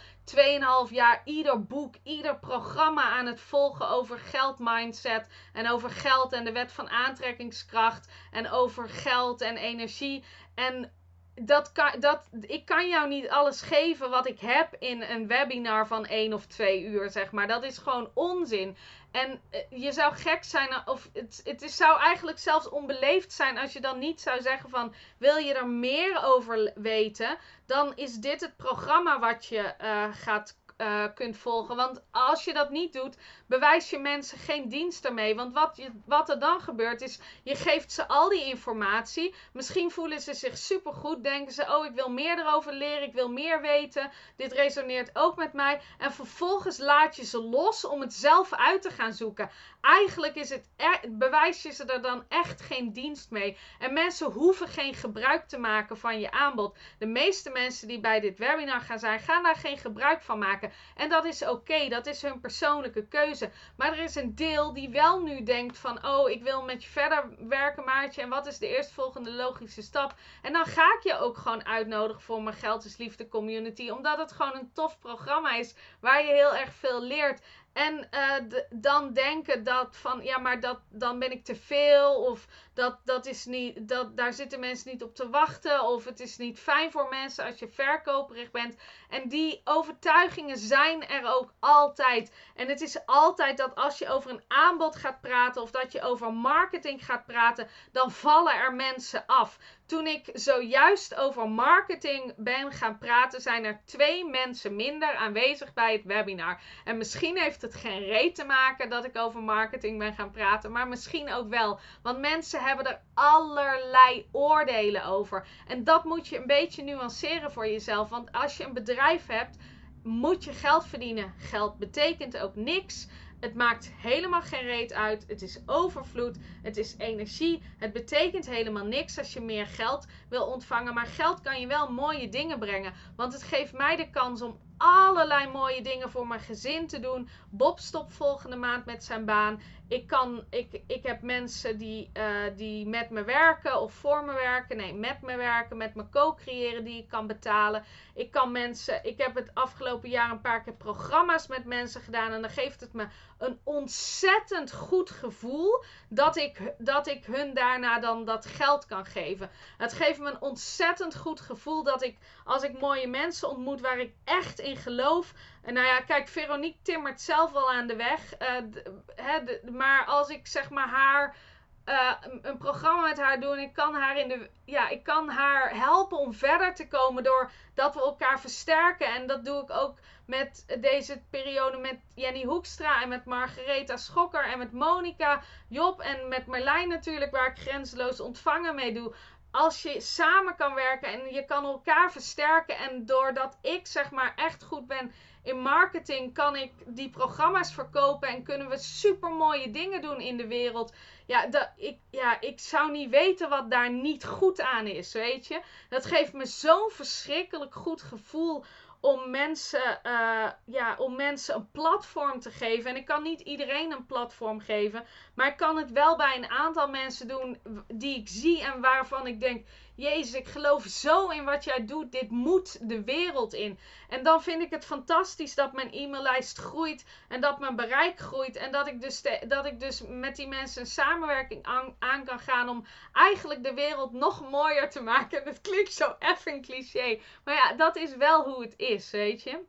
2,5 0.88 0.90
jaar 0.90 1.22
ieder 1.24 1.64
boek, 1.64 1.94
ieder 2.02 2.38
programma 2.38 3.02
aan 3.02 3.26
het 3.26 3.40
volgen 3.40 3.88
over 3.88 4.18
geldmindset. 4.18 5.28
En 5.52 5.70
over 5.70 5.90
geld 5.90 6.32
en 6.32 6.44
de 6.44 6.52
wet 6.52 6.72
van 6.72 6.88
aantrekkingskracht. 6.88 8.08
En 8.30 8.50
over 8.50 8.88
geld 8.88 9.40
en 9.40 9.56
energie. 9.56 10.24
En 10.54 10.92
dat 11.34 11.72
dat, 11.98 12.28
ik 12.40 12.64
kan 12.64 12.88
jou 12.88 13.08
niet 13.08 13.28
alles 13.28 13.60
geven 13.62 14.10
wat 14.10 14.26
ik 14.26 14.40
heb 14.40 14.74
in 14.78 15.02
een 15.02 15.26
webinar 15.26 15.86
van 15.86 16.06
1 16.06 16.32
of 16.32 16.46
2 16.46 16.84
uur, 16.84 17.10
zeg 17.10 17.32
maar. 17.32 17.46
Dat 17.46 17.64
is 17.64 17.78
gewoon 17.78 18.10
onzin. 18.14 18.76
En 19.10 19.40
eh, 19.50 19.60
je 19.70 19.92
zou 19.92 20.14
gek 20.14 20.44
zijn, 20.44 20.88
of 20.88 21.08
het, 21.12 21.40
het 21.44 21.70
zou 21.70 22.00
eigenlijk 22.00 22.38
zelfs 22.38 22.68
onbeleefd 22.68 23.32
zijn 23.32 23.58
als 23.58 23.72
je 23.72 23.80
dan 23.80 23.98
niet 23.98 24.20
zou 24.20 24.42
zeggen 24.42 24.70
van... 24.70 24.94
Wil 25.18 25.36
je 25.36 25.54
er 25.54 25.68
meer 25.68 26.24
over 26.24 26.72
weten, 26.74 27.38
dan 27.66 27.92
is 27.96 28.14
dit 28.14 28.40
het 28.40 28.56
programma 28.56 29.18
wat 29.18 29.46
je 29.46 29.60
eh, 29.60 30.08
gaat 30.12 30.56
eh, 30.82 31.04
kunt 31.14 31.36
volgen. 31.36 31.76
Want 31.76 32.02
als 32.10 32.44
je 32.44 32.52
dat 32.52 32.70
niet 32.70 32.92
doet, 32.92 33.16
bewijs 33.46 33.90
je 33.90 33.98
mensen 33.98 34.38
geen 34.38 34.68
dienst 34.68 35.04
ermee. 35.04 35.34
Want 35.34 35.54
wat, 35.54 35.76
je, 35.76 35.90
wat 36.04 36.28
er 36.28 36.38
dan 36.38 36.60
gebeurt 36.60 37.00
is, 37.00 37.18
je 37.42 37.54
geeft 37.54 37.92
ze 37.92 38.08
al 38.08 38.28
die 38.28 38.44
informatie. 38.44 39.34
Misschien 39.52 39.90
voelen 39.90 40.20
ze 40.20 40.34
zich 40.34 40.58
supergoed. 40.58 41.24
Denken 41.24 41.52
ze, 41.52 41.76
oh 41.76 41.84
ik 41.84 41.94
wil 41.94 42.10
meer 42.10 42.38
erover 42.38 42.72
leren. 42.72 43.02
Ik 43.02 43.12
wil 43.12 43.28
meer 43.28 43.60
weten. 43.60 44.10
Dit 44.36 44.52
resoneert 44.52 45.10
ook 45.12 45.36
met 45.36 45.52
mij. 45.52 45.80
En 45.98 46.12
vervolgens 46.12 46.78
laat 46.78 47.16
je 47.16 47.24
ze 47.24 47.42
los 47.42 47.84
om 47.84 48.00
het 48.00 48.12
zelf 48.12 48.52
uit 48.52 48.82
te 48.82 48.90
gaan 48.90 49.12
zoeken. 49.12 49.50
Eigenlijk 49.82 50.34
is 50.34 50.48
het 50.50 50.68
er, 50.76 51.00
bewijs 51.08 51.62
je 51.62 51.70
ze 51.70 51.84
er 51.84 52.02
dan 52.02 52.24
echt 52.28 52.60
geen 52.60 52.92
dienst 52.92 53.30
mee. 53.30 53.56
En 53.78 53.92
mensen 53.92 54.30
hoeven 54.30 54.68
geen 54.68 54.94
gebruik 54.94 55.48
te 55.48 55.58
maken 55.58 55.98
van 55.98 56.20
je 56.20 56.30
aanbod. 56.30 56.76
De 56.98 57.06
meeste 57.06 57.50
mensen 57.50 57.88
die 57.88 58.00
bij 58.00 58.20
dit 58.20 58.38
webinar 58.38 58.80
gaan 58.80 58.98
zijn, 58.98 59.20
gaan 59.20 59.42
daar 59.42 59.56
geen 59.56 59.78
gebruik 59.78 60.22
van 60.22 60.38
maken. 60.38 60.72
En 60.96 61.08
dat 61.08 61.24
is 61.24 61.46
oké, 61.46 61.88
dat 61.88 62.06
is 62.06 62.22
hun 62.22 62.40
persoonlijke 62.40 63.06
keuze. 63.06 63.50
Maar 63.76 63.92
er 63.92 63.98
is 63.98 64.14
een 64.14 64.34
deel 64.34 64.72
die 64.72 64.88
wel 64.88 65.22
nu 65.22 65.42
denkt 65.42 65.78
van, 65.78 66.06
oh, 66.06 66.30
ik 66.30 66.42
wil 66.42 66.62
met 66.62 66.84
je 66.84 66.90
verder 66.90 67.48
werken, 67.48 67.84
Maartje. 67.84 68.22
En 68.22 68.28
wat 68.28 68.46
is 68.46 68.58
de 68.58 68.76
eerstvolgende 68.76 69.32
logische 69.32 69.82
stap? 69.82 70.14
En 70.42 70.52
dan 70.52 70.64
ga 70.64 70.94
ik 70.94 71.02
je 71.02 71.18
ook 71.18 71.36
gewoon 71.36 71.66
uitnodigen 71.66 72.22
voor 72.22 72.42
mijn 72.42 72.56
Geld 72.56 72.84
is 72.84 72.96
Liefde 72.96 73.28
community. 73.28 73.90
Omdat 73.90 74.18
het 74.18 74.32
gewoon 74.32 74.56
een 74.56 74.72
tof 74.72 74.98
programma 74.98 75.54
is 75.54 75.74
waar 76.00 76.24
je 76.26 76.32
heel 76.32 76.56
erg 76.56 76.72
veel 76.72 77.02
leert. 77.02 77.42
En 77.72 78.10
eh, 78.10 78.34
dan 78.70 79.12
denken 79.12 79.64
dat 79.64 79.96
van, 79.96 80.22
ja, 80.22 80.38
maar 80.38 80.60
dat, 80.60 80.80
dan 80.88 81.18
ben 81.18 81.30
ik 81.32 81.44
te 81.44 81.56
veel. 81.56 82.24
Of 82.24 82.46
dat, 82.74 82.98
dat 83.04 83.26
is 83.26 83.44
niet, 83.44 83.88
dat, 83.88 84.16
daar 84.16 84.32
zitten 84.32 84.60
mensen 84.60 84.90
niet 84.90 85.02
op 85.02 85.14
te 85.14 85.30
wachten. 85.30 85.82
Of 85.82 86.04
het 86.04 86.20
is 86.20 86.36
niet 86.36 86.58
fijn 86.58 86.90
voor 86.90 87.08
mensen 87.08 87.44
als 87.44 87.58
je 87.58 87.68
verkoperig 87.68 88.50
bent. 88.50 88.76
En 89.08 89.28
die 89.28 89.60
overtuigingen 89.64 90.58
zijn 90.58 91.08
er 91.08 91.34
ook 91.34 91.52
altijd. 91.58 92.32
En 92.54 92.68
het 92.68 92.80
is 92.80 93.06
altijd 93.06 93.56
dat 93.56 93.74
als 93.74 93.98
je 93.98 94.08
over 94.08 94.30
een 94.30 94.44
aanbod 94.48 94.96
gaat 94.96 95.20
praten 95.20 95.62
of 95.62 95.70
dat 95.70 95.92
je 95.92 96.02
over 96.02 96.32
marketing 96.32 97.04
gaat 97.04 97.26
praten, 97.26 97.68
dan 97.92 98.10
vallen 98.10 98.54
er 98.54 98.74
mensen 98.74 99.26
af. 99.26 99.58
Toen 99.86 100.06
ik 100.06 100.30
zojuist 100.32 101.14
over 101.14 101.48
marketing 101.48 102.34
ben 102.36 102.72
gaan 102.72 102.98
praten, 102.98 103.40
zijn 103.40 103.64
er 103.64 103.80
twee 103.84 104.24
mensen 104.24 104.76
minder 104.76 105.14
aanwezig 105.14 105.72
bij 105.72 105.92
het 105.92 106.04
webinar. 106.04 106.60
En 106.84 106.96
misschien 106.96 107.38
heeft 107.38 107.62
het 107.62 107.74
geen 107.74 108.04
reet 108.04 108.34
te 108.34 108.44
maken 108.44 108.88
dat 108.88 109.04
ik 109.04 109.16
over 109.16 109.42
marketing 109.42 109.98
ben 109.98 110.14
gaan 110.14 110.30
praten, 110.30 110.72
maar 110.72 110.88
misschien 110.88 111.32
ook 111.32 111.48
wel. 111.48 111.80
Want 112.02 112.18
mensen 112.18 112.60
hebben 112.62 112.86
er 112.86 113.00
allerlei 113.14 114.26
oordelen 114.32 115.04
over. 115.04 115.46
En 115.66 115.84
dat 115.84 116.04
moet 116.04 116.28
je 116.28 116.38
een 116.38 116.46
beetje 116.46 116.82
nuanceren 116.82 117.52
voor 117.52 117.66
jezelf. 117.66 118.08
Want 118.08 118.32
als 118.32 118.56
je 118.56 118.64
een 118.64 118.72
bedrijf 118.72 119.26
hebt, 119.26 119.56
moet 120.02 120.44
je 120.44 120.52
geld 120.52 120.86
verdienen. 120.86 121.34
Geld 121.38 121.78
betekent 121.78 122.38
ook 122.38 122.56
niks. 122.56 123.08
Het 123.40 123.54
maakt 123.54 123.92
helemaal 123.96 124.42
geen 124.42 124.62
reet 124.62 124.92
uit. 124.92 125.24
Het 125.26 125.42
is 125.42 125.60
overvloed. 125.66 126.38
Het 126.62 126.76
is 126.76 126.94
energie. 126.98 127.62
Het 127.78 127.92
betekent 127.92 128.46
helemaal 128.46 128.84
niks 128.84 129.18
als 129.18 129.32
je 129.32 129.40
meer 129.40 129.66
geld 129.66 130.06
wil 130.28 130.46
ontvangen. 130.46 130.94
Maar 130.94 131.06
geld 131.06 131.40
kan 131.40 131.60
je 131.60 131.66
wel 131.66 131.92
mooie 131.92 132.28
dingen 132.28 132.58
brengen. 132.58 132.92
Want 133.16 133.32
het 133.32 133.42
geeft 133.42 133.72
mij 133.72 133.96
de 133.96 134.10
kans 134.10 134.42
om 134.42 134.58
allerlei 134.76 135.50
mooie 135.50 135.82
dingen 135.82 136.10
voor 136.10 136.26
mijn 136.26 136.40
gezin 136.40 136.86
te 136.86 137.00
doen. 137.00 137.28
Bob 137.50 137.78
stopt 137.78 138.12
volgende 138.12 138.56
maand 138.56 138.84
met 138.84 139.04
zijn 139.04 139.24
baan. 139.24 139.60
Ik, 139.88 140.06
kan, 140.06 140.44
ik, 140.50 140.80
ik 140.86 141.02
heb 141.02 141.22
mensen 141.22 141.78
die, 141.78 142.10
eh, 142.12 142.24
die 142.56 142.86
met 142.86 143.10
me 143.10 143.24
werken 143.24 143.80
of 143.80 143.92
voor 143.92 144.24
me 144.24 144.32
werken. 144.32 144.76
Nee, 144.76 144.94
met 144.94 145.22
me 145.22 145.36
werken, 145.36 145.76
met 145.76 145.94
me 145.94 146.08
co-creëren 146.08 146.84
die 146.84 146.98
ik 146.98 147.08
kan 147.08 147.26
betalen. 147.26 147.84
Ik 148.14 148.30
kan 148.30 148.52
mensen, 148.52 149.04
ik 149.04 149.18
heb 149.18 149.34
het 149.34 149.50
afgelopen 149.54 150.08
jaar 150.08 150.30
een 150.30 150.40
paar 150.40 150.62
keer 150.62 150.72
programma's 150.74 151.46
met 151.46 151.64
mensen 151.64 152.00
gedaan. 152.00 152.32
En 152.32 152.40
dan 152.40 152.50
geeft 152.50 152.80
het 152.80 152.92
me 152.92 153.06
een 153.38 153.58
ontzettend 153.64 154.72
goed 154.72 155.10
gevoel 155.10 155.84
dat 156.08 156.36
ik, 156.36 156.74
dat 156.78 157.06
ik 157.06 157.24
hun 157.24 157.54
daarna 157.54 158.00
dan 158.00 158.24
dat 158.24 158.46
geld 158.46 158.86
kan 158.86 159.06
geven. 159.06 159.50
Het 159.76 159.92
geeft 159.92 160.18
me 160.18 160.30
een 160.30 160.40
ontzettend 160.40 161.16
goed 161.16 161.40
gevoel 161.40 161.82
dat 161.82 162.02
ik, 162.02 162.16
als 162.44 162.62
ik 162.62 162.80
mooie 162.80 163.08
mensen 163.08 163.48
ontmoet 163.48 163.80
waar 163.80 163.98
ik 163.98 164.12
echt 164.24 164.58
in 164.58 164.76
geloof. 164.76 165.32
En 165.62 165.74
nou 165.74 165.86
ja, 165.86 166.00
kijk, 166.00 166.28
Veronique 166.28 166.82
timmert 166.82 167.20
zelf 167.20 167.52
wel 167.52 167.72
aan 167.72 167.86
de 167.86 167.96
weg. 167.96 168.34
eh, 168.34 169.70
maar 169.72 170.04
als 170.06 170.28
ik 170.28 170.46
zeg 170.46 170.70
maar 170.70 170.88
haar. 170.88 171.36
eh, 171.84 172.12
een- 172.42 172.58
programma 172.58 173.08
met 173.08 173.18
haar 173.18 173.40
doe 173.40 173.60
ik 173.60 173.72
kan 173.72 173.94
haar 173.94 174.16
in 174.18 174.28
de 174.28 174.50
ja, 174.64 174.88
ik 174.88 175.02
kan 175.04 175.28
haar 175.28 175.76
helpen 175.76 176.18
om 176.18 176.32
verder 176.34 176.74
te 176.74 176.88
komen 176.88 177.22
door 177.24 177.50
dat 177.74 177.94
we 177.94 178.00
elkaar 178.00 178.40
versterken 178.40 179.06
en 179.06 179.26
dat 179.26 179.44
doe 179.44 179.62
ik 179.62 179.70
ook 179.70 179.98
met 180.26 180.76
deze 180.80 181.22
periode 181.30 181.76
met 181.78 181.96
Jenny 182.14 182.44
Hoekstra 182.44 183.02
en 183.02 183.08
met 183.08 183.24
Margaretha 183.24 183.96
Schokker 183.96 184.44
en 184.44 184.58
met 184.58 184.72
Monica 184.72 185.42
Job 185.68 186.00
en 186.00 186.28
met 186.28 186.46
Marlijn 186.46 186.88
natuurlijk 186.88 187.30
waar 187.30 187.46
ik 187.50 187.58
grenzeloos 187.58 188.20
ontvangen 188.20 188.74
mee 188.74 188.92
doe 188.94 189.14
als 189.50 189.82
je 189.82 190.00
samen 190.00 190.56
kan 190.56 190.74
werken 190.74 191.08
en 191.12 191.32
je 191.34 191.44
kan 191.44 191.64
elkaar 191.64 192.12
versterken 192.12 192.76
en 192.76 193.06
doordat 193.06 193.58
ik 193.62 193.86
zeg 193.86 194.10
maar 194.10 194.32
echt 194.36 194.62
goed 194.64 194.86
ben 194.86 195.12
in 195.42 195.60
marketing 195.60 196.34
kan 196.34 196.56
ik 196.56 196.72
die 196.86 197.10
programma's 197.10 197.74
verkopen 197.74 198.28
en 198.28 198.42
kunnen 198.42 198.68
we 198.68 198.78
super 198.78 199.30
mooie 199.30 199.70
dingen 199.70 200.02
doen 200.02 200.20
in 200.20 200.36
de 200.36 200.46
wereld. 200.46 200.92
Ja, 201.26 201.46
dat, 201.46 201.70
ik, 201.76 201.98
ja, 202.10 202.40
ik 202.40 202.60
zou 202.60 202.90
niet 202.90 203.10
weten 203.10 203.48
wat 203.48 203.70
daar 203.70 203.90
niet 203.90 204.24
goed 204.24 204.60
aan 204.60 204.86
is, 204.86 205.12
weet 205.12 205.46
je. 205.46 205.60
Dat 205.88 206.06
geeft 206.06 206.32
me 206.32 206.46
zo'n 206.46 206.90
verschrikkelijk 206.90 207.74
goed 207.74 208.02
gevoel 208.02 208.64
om 209.02 209.30
mensen, 209.30 210.02
eh, 210.02 210.50
ja, 210.64 210.94
om 210.98 211.16
mensen 211.16 211.54
een 211.54 211.70
platform 211.70 212.40
te 212.40 212.50
geven. 212.50 212.90
En 212.90 212.96
ik 212.96 213.04
kan 213.04 213.22
niet 213.22 213.40
iedereen 213.40 213.92
een 213.92 214.06
platform 214.06 214.60
geven, 214.60 215.06
maar 215.34 215.46
ik 215.46 215.56
kan 215.56 215.76
het 215.76 215.90
wel 215.90 216.16
bij 216.16 216.36
een 216.36 216.50
aantal 216.50 216.88
mensen 216.88 217.28
doen 217.28 217.58
die 217.94 218.18
ik 218.18 218.28
zie 218.28 218.62
en 218.62 218.80
waarvan 218.80 219.26
ik 219.26 219.40
denk: 219.40 219.66
Jezus, 219.94 220.34
ik 220.34 220.48
geloof 220.48 220.84
zo 220.84 221.28
in 221.28 221.44
wat 221.44 221.64
jij 221.64 221.84
doet. 221.86 222.12
Dit 222.12 222.30
moet 222.30 222.88
de 222.88 223.04
wereld 223.04 223.52
in. 223.52 223.78
En 224.08 224.22
dan 224.22 224.42
vind 224.42 224.62
ik 224.62 224.70
het 224.70 224.84
fantastisch 224.84 225.54
dat 225.54 225.72
mijn 225.72 225.92
e-maillijst 225.92 226.58
groeit 226.58 227.04
en 227.28 227.40
dat 227.40 227.58
mijn 227.58 227.76
bereik 227.76 228.18
groeit. 228.18 228.56
En 228.56 228.72
dat 228.72 228.86
ik 228.86 229.00
dus, 229.00 229.22
dat 229.46 229.66
ik 229.66 229.80
dus 229.80 230.02
met 230.08 230.36
die 230.36 230.48
mensen 230.48 230.80
een 230.80 230.86
samenwerking 230.86 231.62
aan, 231.64 231.96
aan 231.98 232.24
kan 232.24 232.38
gaan 232.38 232.68
om 232.68 232.84
eigenlijk 233.12 233.62
de 233.62 233.74
wereld 233.74 234.12
nog 234.12 234.50
mooier 234.50 234.90
te 234.90 235.02
maken. 235.02 235.40
En 235.40 235.48
het 235.48 235.60
klinkt 235.60 235.92
zo 235.92 236.16
effing 236.18 236.66
cliché. 236.66 237.20
Maar 237.44 237.54
ja, 237.54 237.72
dat 237.72 237.96
is 237.96 238.16
wel 238.16 238.44
hoe 238.44 238.62
het 238.62 238.74
is, 238.76 239.10
weet 239.10 239.42
je. 239.42 239.60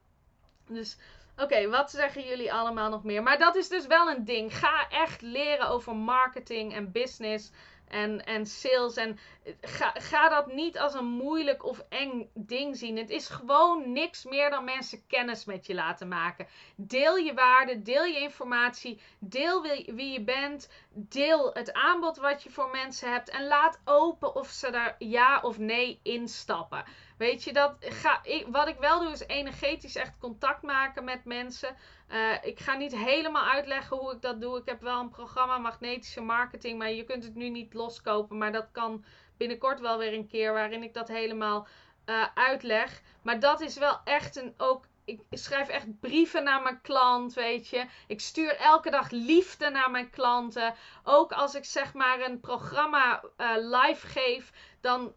Dus 0.68 0.98
Oké, 1.38 1.70
wat 1.70 1.92
zeggen 1.92 2.24
jullie 2.24 2.54
allemaal 2.54 2.90
nog 2.90 3.04
meer? 3.04 3.24
Maar 3.24 3.38
dat 3.38 3.56
is 3.56 3.70
dus 3.70 3.88
wel 3.88 4.10
een 4.10 4.26
ding. 4.26 4.58
Ga 4.58 4.90
echt 4.90 5.22
leren 5.22 5.68
over 5.68 5.96
marketing 5.96 6.74
en 6.74 6.92
business 6.92 7.52
en, 7.88 8.26
en 8.26 8.46
sales. 8.46 8.96
En 8.96 9.20
ga, 9.62 9.92
ga 9.94 10.30
dat 10.30 10.54
niet 10.54 10.80
als 10.80 10.94
een 10.94 11.06
moeilijk 11.06 11.66
of 11.66 11.86
eng 11.90 12.30
ding 12.34 12.78
zien. 12.78 12.98
Het 12.98 13.10
is 13.10 13.28
gewoon 13.28 13.92
niks 13.92 14.24
meer 14.24 14.50
dan 14.50 14.64
mensen 14.64 15.08
kennis 15.08 15.46
met 15.46 15.66
je 15.66 15.74
laten 15.74 16.08
maken. 16.08 16.48
Deel 16.76 17.16
je 17.18 17.34
waarde, 17.34 17.82
deel 17.82 18.04
je 18.04 18.20
informatie, 18.20 19.02
deel 19.20 19.62
wie, 19.62 19.94
wie 19.94 20.12
je 20.12 20.22
bent, 20.22 20.70
deel 20.90 21.54
het 21.54 21.74
aanbod 21.74 22.18
wat 22.18 22.44
je 22.44 22.50
voor 22.50 22.70
mensen 22.70 23.12
hebt 23.12 23.30
en 23.30 23.48
laat 23.48 23.80
open 23.86 24.36
of 24.36 24.48
ze 24.48 24.72
daar 24.72 24.96
ja 24.98 25.40
of 25.42 25.58
nee 25.58 26.00
instappen. 26.04 26.84
Weet 27.24 27.44
je 27.44 27.54
dat? 27.54 27.76
Ga, 27.80 28.20
ik, 28.24 28.48
wat 28.48 28.68
ik 28.68 28.78
wel 28.80 29.00
doe 29.00 29.12
is 29.12 29.28
energetisch 29.28 29.96
echt 29.96 30.18
contact 30.20 30.62
maken 30.62 31.04
met 31.04 31.26
mensen. 31.26 31.76
Uh, 32.10 32.34
ik 32.42 32.60
ga 32.60 32.76
niet 32.76 32.98
helemaal 32.98 33.50
uitleggen 33.50 33.98
hoe 33.98 34.14
ik 34.14 34.22
dat 34.22 34.42
doe. 34.42 34.58
Ik 34.58 34.66
heb 34.66 34.82
wel 34.82 35.00
een 35.00 35.10
programma 35.10 35.58
magnetische 35.58 36.22
marketing, 36.22 36.78
maar 36.78 36.92
je 36.92 37.04
kunt 37.04 37.24
het 37.24 37.36
nu 37.36 37.50
niet 37.50 37.74
loskopen. 37.74 38.38
Maar 38.38 38.52
dat 38.52 38.68
kan 38.72 39.06
binnenkort 39.38 39.80
wel 39.80 39.98
weer 39.98 40.14
een 40.14 40.28
keer 40.28 40.54
waarin 40.54 40.84
ik 40.84 40.94
dat 40.94 41.08
helemaal 41.08 41.68
uh, 42.06 42.26
uitleg. 42.34 43.02
Maar 43.22 43.40
dat 43.40 43.62
is 43.62 43.78
wel 43.78 44.00
echt 44.04 44.36
een 44.36 44.54
ook. 44.58 44.86
Ik 45.06 45.22
schrijf 45.30 45.68
echt 45.68 46.00
brieven 46.00 46.44
naar 46.44 46.62
mijn 46.62 46.82
klant, 46.82 47.34
weet 47.34 47.68
je. 47.68 47.86
Ik 48.08 48.20
stuur 48.20 48.56
elke 48.56 48.90
dag 48.90 49.10
liefde 49.10 49.70
naar 49.70 49.92
mijn 49.92 50.10
klanten. 50.10 50.74
Ook 51.04 51.32
als 51.32 51.56
ik 51.56 51.66
zeg 51.66 51.94
maar 51.94 52.22
een 52.22 52.40
programma 52.40 53.24
uh, 53.38 53.52
live 53.56 54.08
geef, 54.08 54.52
dan 54.82 55.14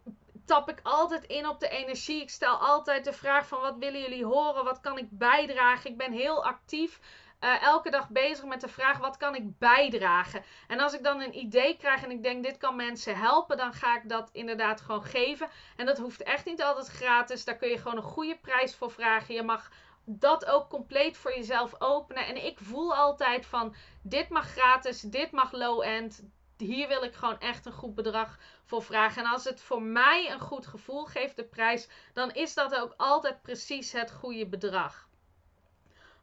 tap 0.47 0.69
ik 0.69 0.79
altijd 0.83 1.23
in 1.23 1.47
op 1.47 1.59
de 1.59 1.69
energie. 1.69 2.21
Ik 2.21 2.29
stel 2.29 2.55
altijd 2.55 3.03
de 3.03 3.13
vraag 3.13 3.47
van 3.47 3.61
wat 3.61 3.77
willen 3.77 4.01
jullie 4.01 4.25
horen? 4.25 4.63
Wat 4.63 4.79
kan 4.79 4.97
ik 4.97 5.07
bijdragen? 5.09 5.89
Ik 5.89 5.97
ben 5.97 6.11
heel 6.11 6.45
actief. 6.45 6.99
Uh, 7.43 7.63
elke 7.63 7.89
dag 7.89 8.09
bezig 8.09 8.45
met 8.45 8.61
de 8.61 8.67
vraag: 8.67 8.97
wat 8.97 9.17
kan 9.17 9.35
ik 9.35 9.57
bijdragen? 9.57 10.43
En 10.67 10.79
als 10.79 10.93
ik 10.93 11.03
dan 11.03 11.21
een 11.21 11.37
idee 11.37 11.77
krijg 11.77 12.03
en 12.03 12.11
ik 12.11 12.23
denk: 12.23 12.43
dit 12.43 12.57
kan 12.57 12.75
mensen 12.75 13.17
helpen, 13.17 13.57
dan 13.57 13.73
ga 13.73 13.97
ik 13.97 14.09
dat 14.09 14.29
inderdaad 14.31 14.81
gewoon 14.81 15.03
geven. 15.03 15.49
En 15.75 15.85
dat 15.85 15.97
hoeft 15.97 16.23
echt 16.23 16.45
niet 16.45 16.63
altijd 16.63 16.87
gratis. 16.87 17.45
Daar 17.45 17.57
kun 17.57 17.69
je 17.69 17.77
gewoon 17.77 17.97
een 17.97 18.03
goede 18.03 18.37
prijs 18.37 18.75
voor 18.75 18.91
vragen. 18.91 19.35
Je 19.35 19.43
mag 19.43 19.71
dat 20.05 20.45
ook 20.45 20.69
compleet 20.69 21.17
voor 21.17 21.35
jezelf 21.35 21.81
openen. 21.81 22.25
En 22.25 22.45
ik 22.45 22.57
voel 22.61 22.95
altijd 22.95 23.45
van: 23.45 23.75
dit 24.01 24.29
mag 24.29 24.49
gratis, 24.49 25.01
dit 25.01 25.31
mag 25.31 25.51
low-end 25.51 26.23
hier 26.57 26.87
wil 26.87 27.03
ik 27.03 27.13
gewoon 27.13 27.39
echt 27.39 27.65
een 27.65 27.71
goed 27.71 27.95
bedrag 27.95 28.37
voor 28.67 28.83
vragen. 28.83 29.23
En 29.23 29.29
als 29.29 29.43
het 29.43 29.61
voor 29.61 29.81
mij 29.81 30.31
een 30.31 30.39
goed 30.39 30.67
gevoel 30.67 31.05
geeft, 31.05 31.35
de 31.35 31.43
prijs, 31.43 31.87
dan 32.13 32.31
is 32.31 32.53
dat 32.53 32.75
ook 32.75 32.93
altijd 32.97 33.41
precies 33.41 33.91
het 33.91 34.11
goede 34.11 34.47
bedrag. 34.47 35.07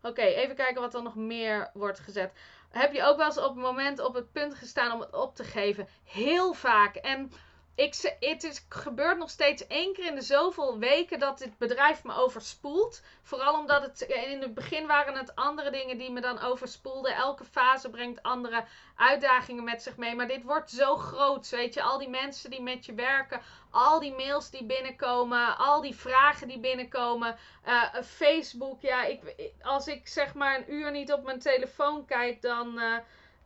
Oké, 0.03 0.23
even 0.23 0.55
kijken 0.55 0.81
wat 0.81 0.95
er 0.95 1.03
nog 1.03 1.15
meer 1.15 1.71
wordt 1.75 2.01
gezet. 2.01 2.33
Heb 2.71 2.93
je 2.93 3.03
ook 3.03 3.17
wel 3.17 3.27
eens 3.27 3.39
op 3.39 3.55
het 3.55 3.65
moment 3.65 3.99
op 3.99 4.15
het 4.15 4.33
punt 4.33 4.55
gestaan 4.55 4.93
om 4.93 5.01
het 5.01 5.15
op 5.15 5.35
te 5.35 5.45
geven? 5.45 5.89
Heel 6.05 6.53
vaak. 6.53 6.95
En 6.95 7.33
ik, 7.75 8.17
het 8.21 8.45
is, 8.45 8.67
gebeurt 8.69 9.19
nog 9.19 9.31
steeds 9.31 9.67
één 9.67 9.93
keer 9.93 10.07
in 10.07 10.15
de 10.15 10.21
zoveel 10.21 10.79
weken 10.79 11.19
dat 11.19 11.39
dit 11.39 11.59
bedrijf 11.59 12.05
me 12.05 12.15
overspoelt. 12.15 13.03
Vooral 13.23 13.59
omdat 13.59 13.83
het 13.83 14.01
in 14.01 14.41
het 14.41 14.55
begin 14.55 14.87
waren 14.87 15.17
het 15.17 15.35
andere 15.35 15.71
dingen 15.71 15.99
die 15.99 16.11
me 16.11 16.21
dan 16.21 16.41
overspoelden. 16.41 17.15
Elke 17.15 17.45
fase 17.45 17.91
brengt 17.91 18.23
andere 18.23 18.65
uitdagingen 18.97 19.65
met 19.65 19.83
zich 19.83 19.97
mee. 19.97 20.15
Maar 20.15 20.29
dit 20.29 20.43
wordt 20.43 20.71
zo 20.71 20.97
groot. 20.97 21.49
Weet 21.51 21.75
je, 21.75 21.83
al 21.83 21.99
die 21.99 22.09
mensen 22.09 22.51
die 22.51 22.63
met 22.63 22.87
je 22.87 22.95
werken, 22.95 23.41
al 23.71 24.01
die 24.01 24.15
mails 24.15 24.51
die 24.51 24.65
binnenkomen, 24.65 25.57
al 25.57 25.81
die 25.81 25.95
vragen 25.95 26.49
die 26.49 26.61
binnenkomen. 26.61 27.37
Uh, 27.67 27.95
Facebook, 28.05 28.81
ja, 28.81 29.05
ik, 29.05 29.21
als 29.63 29.87
ik 29.87 30.09
zeg 30.09 30.35
maar 30.35 30.59
een 30.59 30.73
uur 30.75 30.91
niet 30.91 31.13
op 31.13 31.25
mijn 31.25 31.39
telefoon 31.39 32.05
kijk, 32.05 32.43
dan. 32.43 32.79
Uh, 32.79 32.97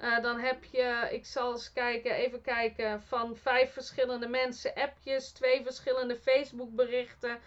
uh, 0.00 0.22
dan 0.22 0.38
heb 0.38 0.64
je, 0.64 1.08
ik 1.10 1.26
zal 1.26 1.52
eens 1.52 1.72
kijken, 1.72 2.10
even 2.14 2.40
kijken, 2.40 3.02
van 3.02 3.36
vijf 3.36 3.72
verschillende 3.72 4.28
mensen 4.28 4.74
appjes, 4.74 5.30
twee 5.30 5.62
verschillende 5.62 6.16
Facebook 6.16 6.74
berichten. 6.74 7.38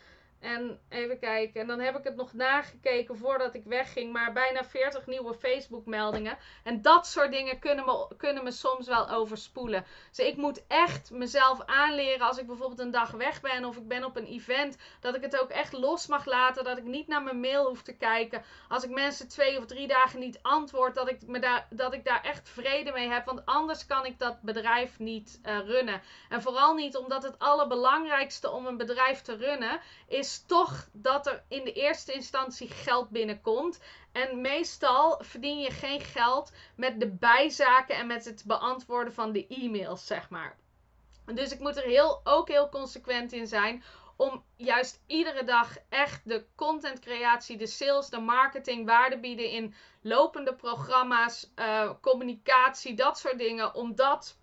En 0.42 0.80
even 0.90 1.20
kijken. 1.20 1.62
En 1.62 1.68
dan 1.68 1.80
heb 1.80 1.98
ik 1.98 2.04
het 2.04 2.16
nog 2.16 2.34
nagekeken 2.34 3.18
voordat 3.18 3.54
ik 3.54 3.64
wegging. 3.64 4.14
Maar 4.14 4.34
bijna 4.34 4.64
40 4.64 5.06
nieuwe 5.06 5.34
Facebook 5.34 5.86
meldingen. 5.86 6.38
En 6.64 6.82
dat 6.82 7.08
soort 7.08 7.32
dingen 7.32 7.60
kunnen 7.60 7.86
me, 7.86 8.08
kunnen 8.18 8.44
me 8.44 8.52
soms 8.52 8.88
wel 8.88 9.10
overspoelen. 9.10 9.86
Dus 10.10 10.26
ik 10.26 10.38
moet 10.38 10.68
echt 10.68 11.12
mezelf 11.12 11.66
aanleren 11.66 12.28
als 12.28 12.38
ik 12.38 12.48
bijvoorbeeld 12.48 12.80
een 12.80 12.92
dag 12.92 13.12
weg 13.12 13.42
ben. 13.42 13.66
Of 13.66 13.78
ik 13.78 13.88
ben 13.88 14.04
op 14.04 14.16
een 14.16 14.26
event. 14.26 14.78
Dat 15.00 15.16
ik 15.16 15.22
het 15.22 15.40
ook 15.40 15.50
echt 15.50 15.74
los 15.74 16.08
mag 16.08 16.26
laten. 16.26 16.64
Dat 16.64 16.78
ik 16.78 16.84
niet 16.84 17.08
naar 17.08 17.24
mijn 17.24 17.40
mail 17.40 17.68
hoef 17.68 17.82
te 17.82 17.96
kijken. 17.96 18.44
Als 18.70 18.84
ik 18.84 18.90
mensen 18.90 19.28
twee 19.28 19.58
of 19.58 19.66
drie 19.66 19.88
dagen 19.88 20.20
niet 20.20 20.40
antwoord. 20.42 20.96
Dat 20.96 21.10
ik, 21.10 21.28
me 21.28 21.40
daar, 21.40 21.68
dat 21.70 21.94
ik 21.94 22.06
daar 22.06 22.24
echt 22.24 22.50
vrede 22.50 22.92
mee 22.92 23.10
heb. 23.10 23.26
Want 23.26 23.46
anders 23.46 23.86
kan 23.86 24.06
ik 24.06 24.20
dat 24.20 24.42
bedrijf 24.42 25.00
niet 25.00 25.40
uh, 25.46 25.60
runnen. 25.60 26.02
En 26.30 26.42
vooral 26.42 26.74
niet 26.74 26.98
omdat 26.98 27.24
het 27.24 27.40
allerbelangrijkste 27.40 28.50
om 28.50 28.66
een 28.66 28.78
bedrijf 28.78 29.22
te 29.22 29.36
runnen 29.36 29.80
is 30.08 30.31
toch 30.40 30.88
dat 30.92 31.28
er 31.28 31.44
in 31.48 31.64
de 31.64 31.74
eerste 31.74 32.14
instantie 32.14 32.70
geld 32.70 33.10
binnenkomt. 33.10 33.80
En 34.12 34.42
meestal 34.42 35.22
verdien 35.24 35.60
je 35.60 35.72
geen 35.72 36.02
geld 36.02 36.52
met 36.76 37.00
de 37.00 37.08
bijzaken 37.08 37.96
en 37.96 38.08
met 38.08 38.26
het 38.26 38.44
beantwoorden 38.46 39.14
van 39.14 39.32
de 39.32 39.48
e-mails, 39.48 40.08
zeg 40.08 40.30
maar. 40.30 40.58
Dus 41.26 41.52
ik 41.52 41.60
moet 41.60 41.78
er 41.78 41.84
heel, 41.84 42.22
ook 42.24 42.48
heel 42.48 42.70
consequent 42.70 43.32
in 43.32 43.48
zijn 43.48 43.84
om 44.22 44.44
juist 44.56 45.02
iedere 45.08 45.44
dag 45.44 45.78
echt 45.90 46.22
de 46.30 46.46
contentcreatie, 46.56 47.58
de 47.58 47.68
sales, 47.68 48.10
de 48.10 48.20
marketing, 48.20 48.86
waarde 48.86 49.20
bieden 49.20 49.50
in 49.50 49.74
lopende 50.02 50.56
programma's, 50.56 51.52
uh, 51.56 51.92
communicatie, 52.02 52.94
dat 52.94 53.20
soort 53.20 53.38
dingen, 53.38 53.74
om 53.74 53.96
dat 53.96 54.38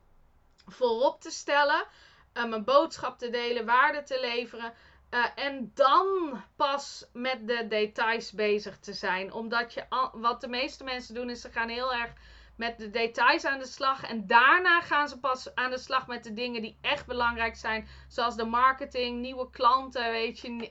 voorop 0.66 1.20
te 1.20 1.30
stellen, 1.30 1.86
uh, 2.34 2.44
mijn 2.44 2.64
boodschap 2.64 3.18
te 3.18 3.30
delen, 3.30 3.66
waarde 3.66 4.02
te 4.02 4.20
leveren. 4.20 4.74
Uh, 5.10 5.24
en 5.34 5.70
dan 5.74 6.40
pas 6.56 7.06
met 7.12 7.48
de 7.48 7.66
details 7.68 8.32
bezig 8.32 8.78
te 8.78 8.92
zijn. 8.92 9.32
Omdat 9.32 9.74
je, 9.74 9.84
wat 10.12 10.40
de 10.40 10.48
meeste 10.48 10.84
mensen 10.84 11.14
doen, 11.14 11.30
is 11.30 11.40
ze 11.40 11.50
gaan 11.50 11.68
heel 11.68 11.94
erg 11.94 12.12
met 12.58 12.78
de 12.78 12.90
details 12.90 13.44
aan 13.44 13.58
de 13.58 13.66
slag. 13.66 14.02
En 14.02 14.26
daarna 14.26 14.80
gaan 14.80 15.08
ze 15.08 15.18
pas 15.18 15.54
aan 15.54 15.70
de 15.70 15.78
slag 15.78 16.06
met 16.06 16.24
de 16.24 16.34
dingen 16.34 16.62
die 16.62 16.78
echt 16.80 17.06
belangrijk 17.06 17.56
zijn. 17.56 17.88
Zoals 18.08 18.36
de 18.36 18.44
marketing, 18.44 19.20
nieuwe 19.20 19.50
klanten, 19.50 20.10
weet 20.10 20.38
je. 20.38 20.70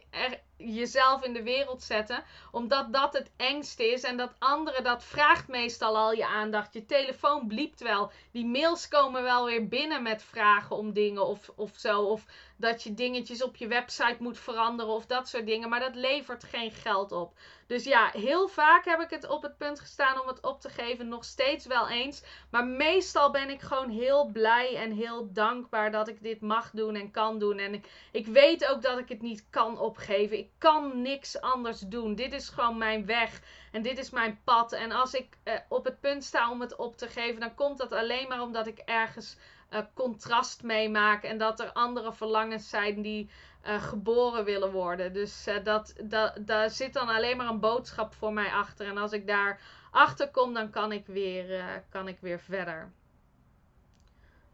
Jezelf 0.57 1.23
in 1.23 1.33
de 1.33 1.43
wereld 1.43 1.83
zetten. 1.83 2.23
Omdat 2.51 2.93
dat 2.93 3.13
het 3.13 3.31
engste 3.37 3.91
is. 3.91 4.03
En 4.03 4.17
dat 4.17 4.35
andere, 4.39 4.81
dat 4.81 5.03
vraagt 5.03 5.47
meestal 5.47 5.97
al 5.97 6.11
je 6.11 6.25
aandacht. 6.25 6.73
Je 6.73 6.85
telefoon 6.85 7.47
bliept 7.47 7.81
wel. 7.81 8.11
Die 8.31 8.45
mails 8.45 8.87
komen 8.87 9.23
wel 9.23 9.45
weer 9.45 9.67
binnen 9.67 10.03
met 10.03 10.23
vragen 10.23 10.75
om 10.75 10.93
dingen 10.93 11.27
of, 11.27 11.51
of 11.55 11.71
zo. 11.75 12.01
Of 12.01 12.25
dat 12.57 12.83
je 12.83 12.93
dingetjes 12.93 13.43
op 13.43 13.55
je 13.55 13.67
website 13.67 14.15
moet 14.19 14.37
veranderen 14.37 14.93
of 14.93 15.05
dat 15.05 15.27
soort 15.27 15.45
dingen. 15.45 15.69
Maar 15.69 15.79
dat 15.79 15.95
levert 15.95 16.43
geen 16.43 16.71
geld 16.71 17.11
op. 17.11 17.33
Dus 17.67 17.83
ja, 17.83 18.09
heel 18.13 18.47
vaak 18.47 18.85
heb 18.85 18.99
ik 18.99 19.09
het 19.09 19.29
op 19.29 19.41
het 19.41 19.57
punt 19.57 19.79
gestaan 19.79 20.21
om 20.21 20.27
het 20.27 20.41
op 20.41 20.61
te 20.61 20.69
geven. 20.69 21.07
Nog 21.07 21.25
steeds 21.25 21.65
wel 21.65 21.89
eens. 21.89 22.23
Maar 22.51 22.65
meestal 22.65 23.31
ben 23.31 23.49
ik 23.49 23.61
gewoon 23.61 23.89
heel 23.89 24.25
blij 24.25 24.75
en 24.75 24.91
heel 24.91 25.33
dankbaar 25.33 25.91
dat 25.91 26.07
ik 26.07 26.21
dit 26.21 26.41
mag 26.41 26.71
doen 26.71 26.95
en 26.95 27.11
kan 27.11 27.39
doen. 27.39 27.57
En 27.57 27.73
ik, 27.73 27.87
ik 28.11 28.25
weet 28.25 28.67
ook 28.67 28.81
dat 28.81 28.97
ik 28.97 29.09
het 29.09 29.21
niet 29.21 29.45
kan 29.49 29.79
opgeven. 29.79 30.37
Ik 30.37 30.49
kan 30.57 31.01
niks 31.01 31.41
anders 31.41 31.79
doen. 31.79 32.15
Dit 32.15 32.33
is 32.33 32.49
gewoon 32.49 32.77
mijn 32.77 33.05
weg. 33.05 33.41
En 33.71 33.81
dit 33.81 33.97
is 33.97 34.09
mijn 34.09 34.39
pad. 34.43 34.71
En 34.71 34.91
als 34.91 35.13
ik 35.13 35.37
eh, 35.43 35.53
op 35.69 35.85
het 35.85 35.99
punt 35.99 36.23
sta 36.23 36.51
om 36.51 36.61
het 36.61 36.75
op 36.75 36.97
te 36.97 37.07
geven, 37.07 37.39
dan 37.39 37.55
komt 37.55 37.77
dat 37.77 37.91
alleen 37.91 38.27
maar 38.27 38.41
omdat 38.41 38.67
ik 38.67 38.77
ergens 38.77 39.37
uh, 39.69 39.79
contrast 39.93 40.63
meemaak. 40.63 41.23
En 41.23 41.37
dat 41.37 41.59
er 41.59 41.71
andere 41.71 42.13
verlangens 42.13 42.69
zijn 42.69 43.01
die 43.01 43.29
uh, 43.65 43.83
geboren 43.83 44.45
willen 44.45 44.71
worden. 44.71 45.13
Dus 45.13 45.47
uh, 45.47 45.63
dat, 45.63 45.93
dat, 46.03 46.37
daar 46.39 46.69
zit 46.69 46.93
dan 46.93 47.07
alleen 47.09 47.37
maar 47.37 47.47
een 47.47 47.59
boodschap 47.59 48.13
voor 48.13 48.33
mij 48.33 48.51
achter. 48.51 48.87
En 48.87 48.97
als 48.97 49.11
ik 49.11 49.27
daar 49.27 49.61
achter 49.91 50.31
kom, 50.31 50.53
dan 50.53 50.69
kan 50.69 50.91
ik 50.91 51.05
weer, 51.05 51.83
kan 51.89 52.07
ik 52.07 52.17
weer 52.19 52.39
verder. 52.39 52.91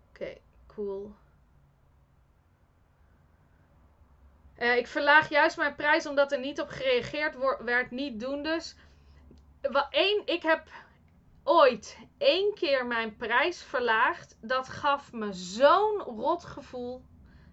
Oké, 0.09 0.23
okay, 0.23 0.41
cool. 0.67 1.15
Ik 4.55 4.87
verlaag 4.87 5.29
juist 5.29 5.57
mijn 5.57 5.75
prijs 5.75 6.05
omdat 6.05 6.31
er 6.31 6.39
niet 6.39 6.61
op 6.61 6.67
gereageerd 6.69 7.35
werd. 7.63 7.91
Niet 7.91 8.19
doen 8.19 8.43
dus. 8.43 8.75
Eén, 9.89 10.21
ik 10.25 10.43
heb 10.43 10.67
ooit 11.43 11.97
één 12.17 12.53
keer 12.53 12.85
mijn 12.85 13.15
prijs 13.15 13.63
verlaagd. 13.63 14.37
Dat 14.41 14.69
gaf 14.69 15.11
me 15.11 15.33
zo'n 15.33 16.01
rot 16.01 16.45
gevoel. 16.45 17.03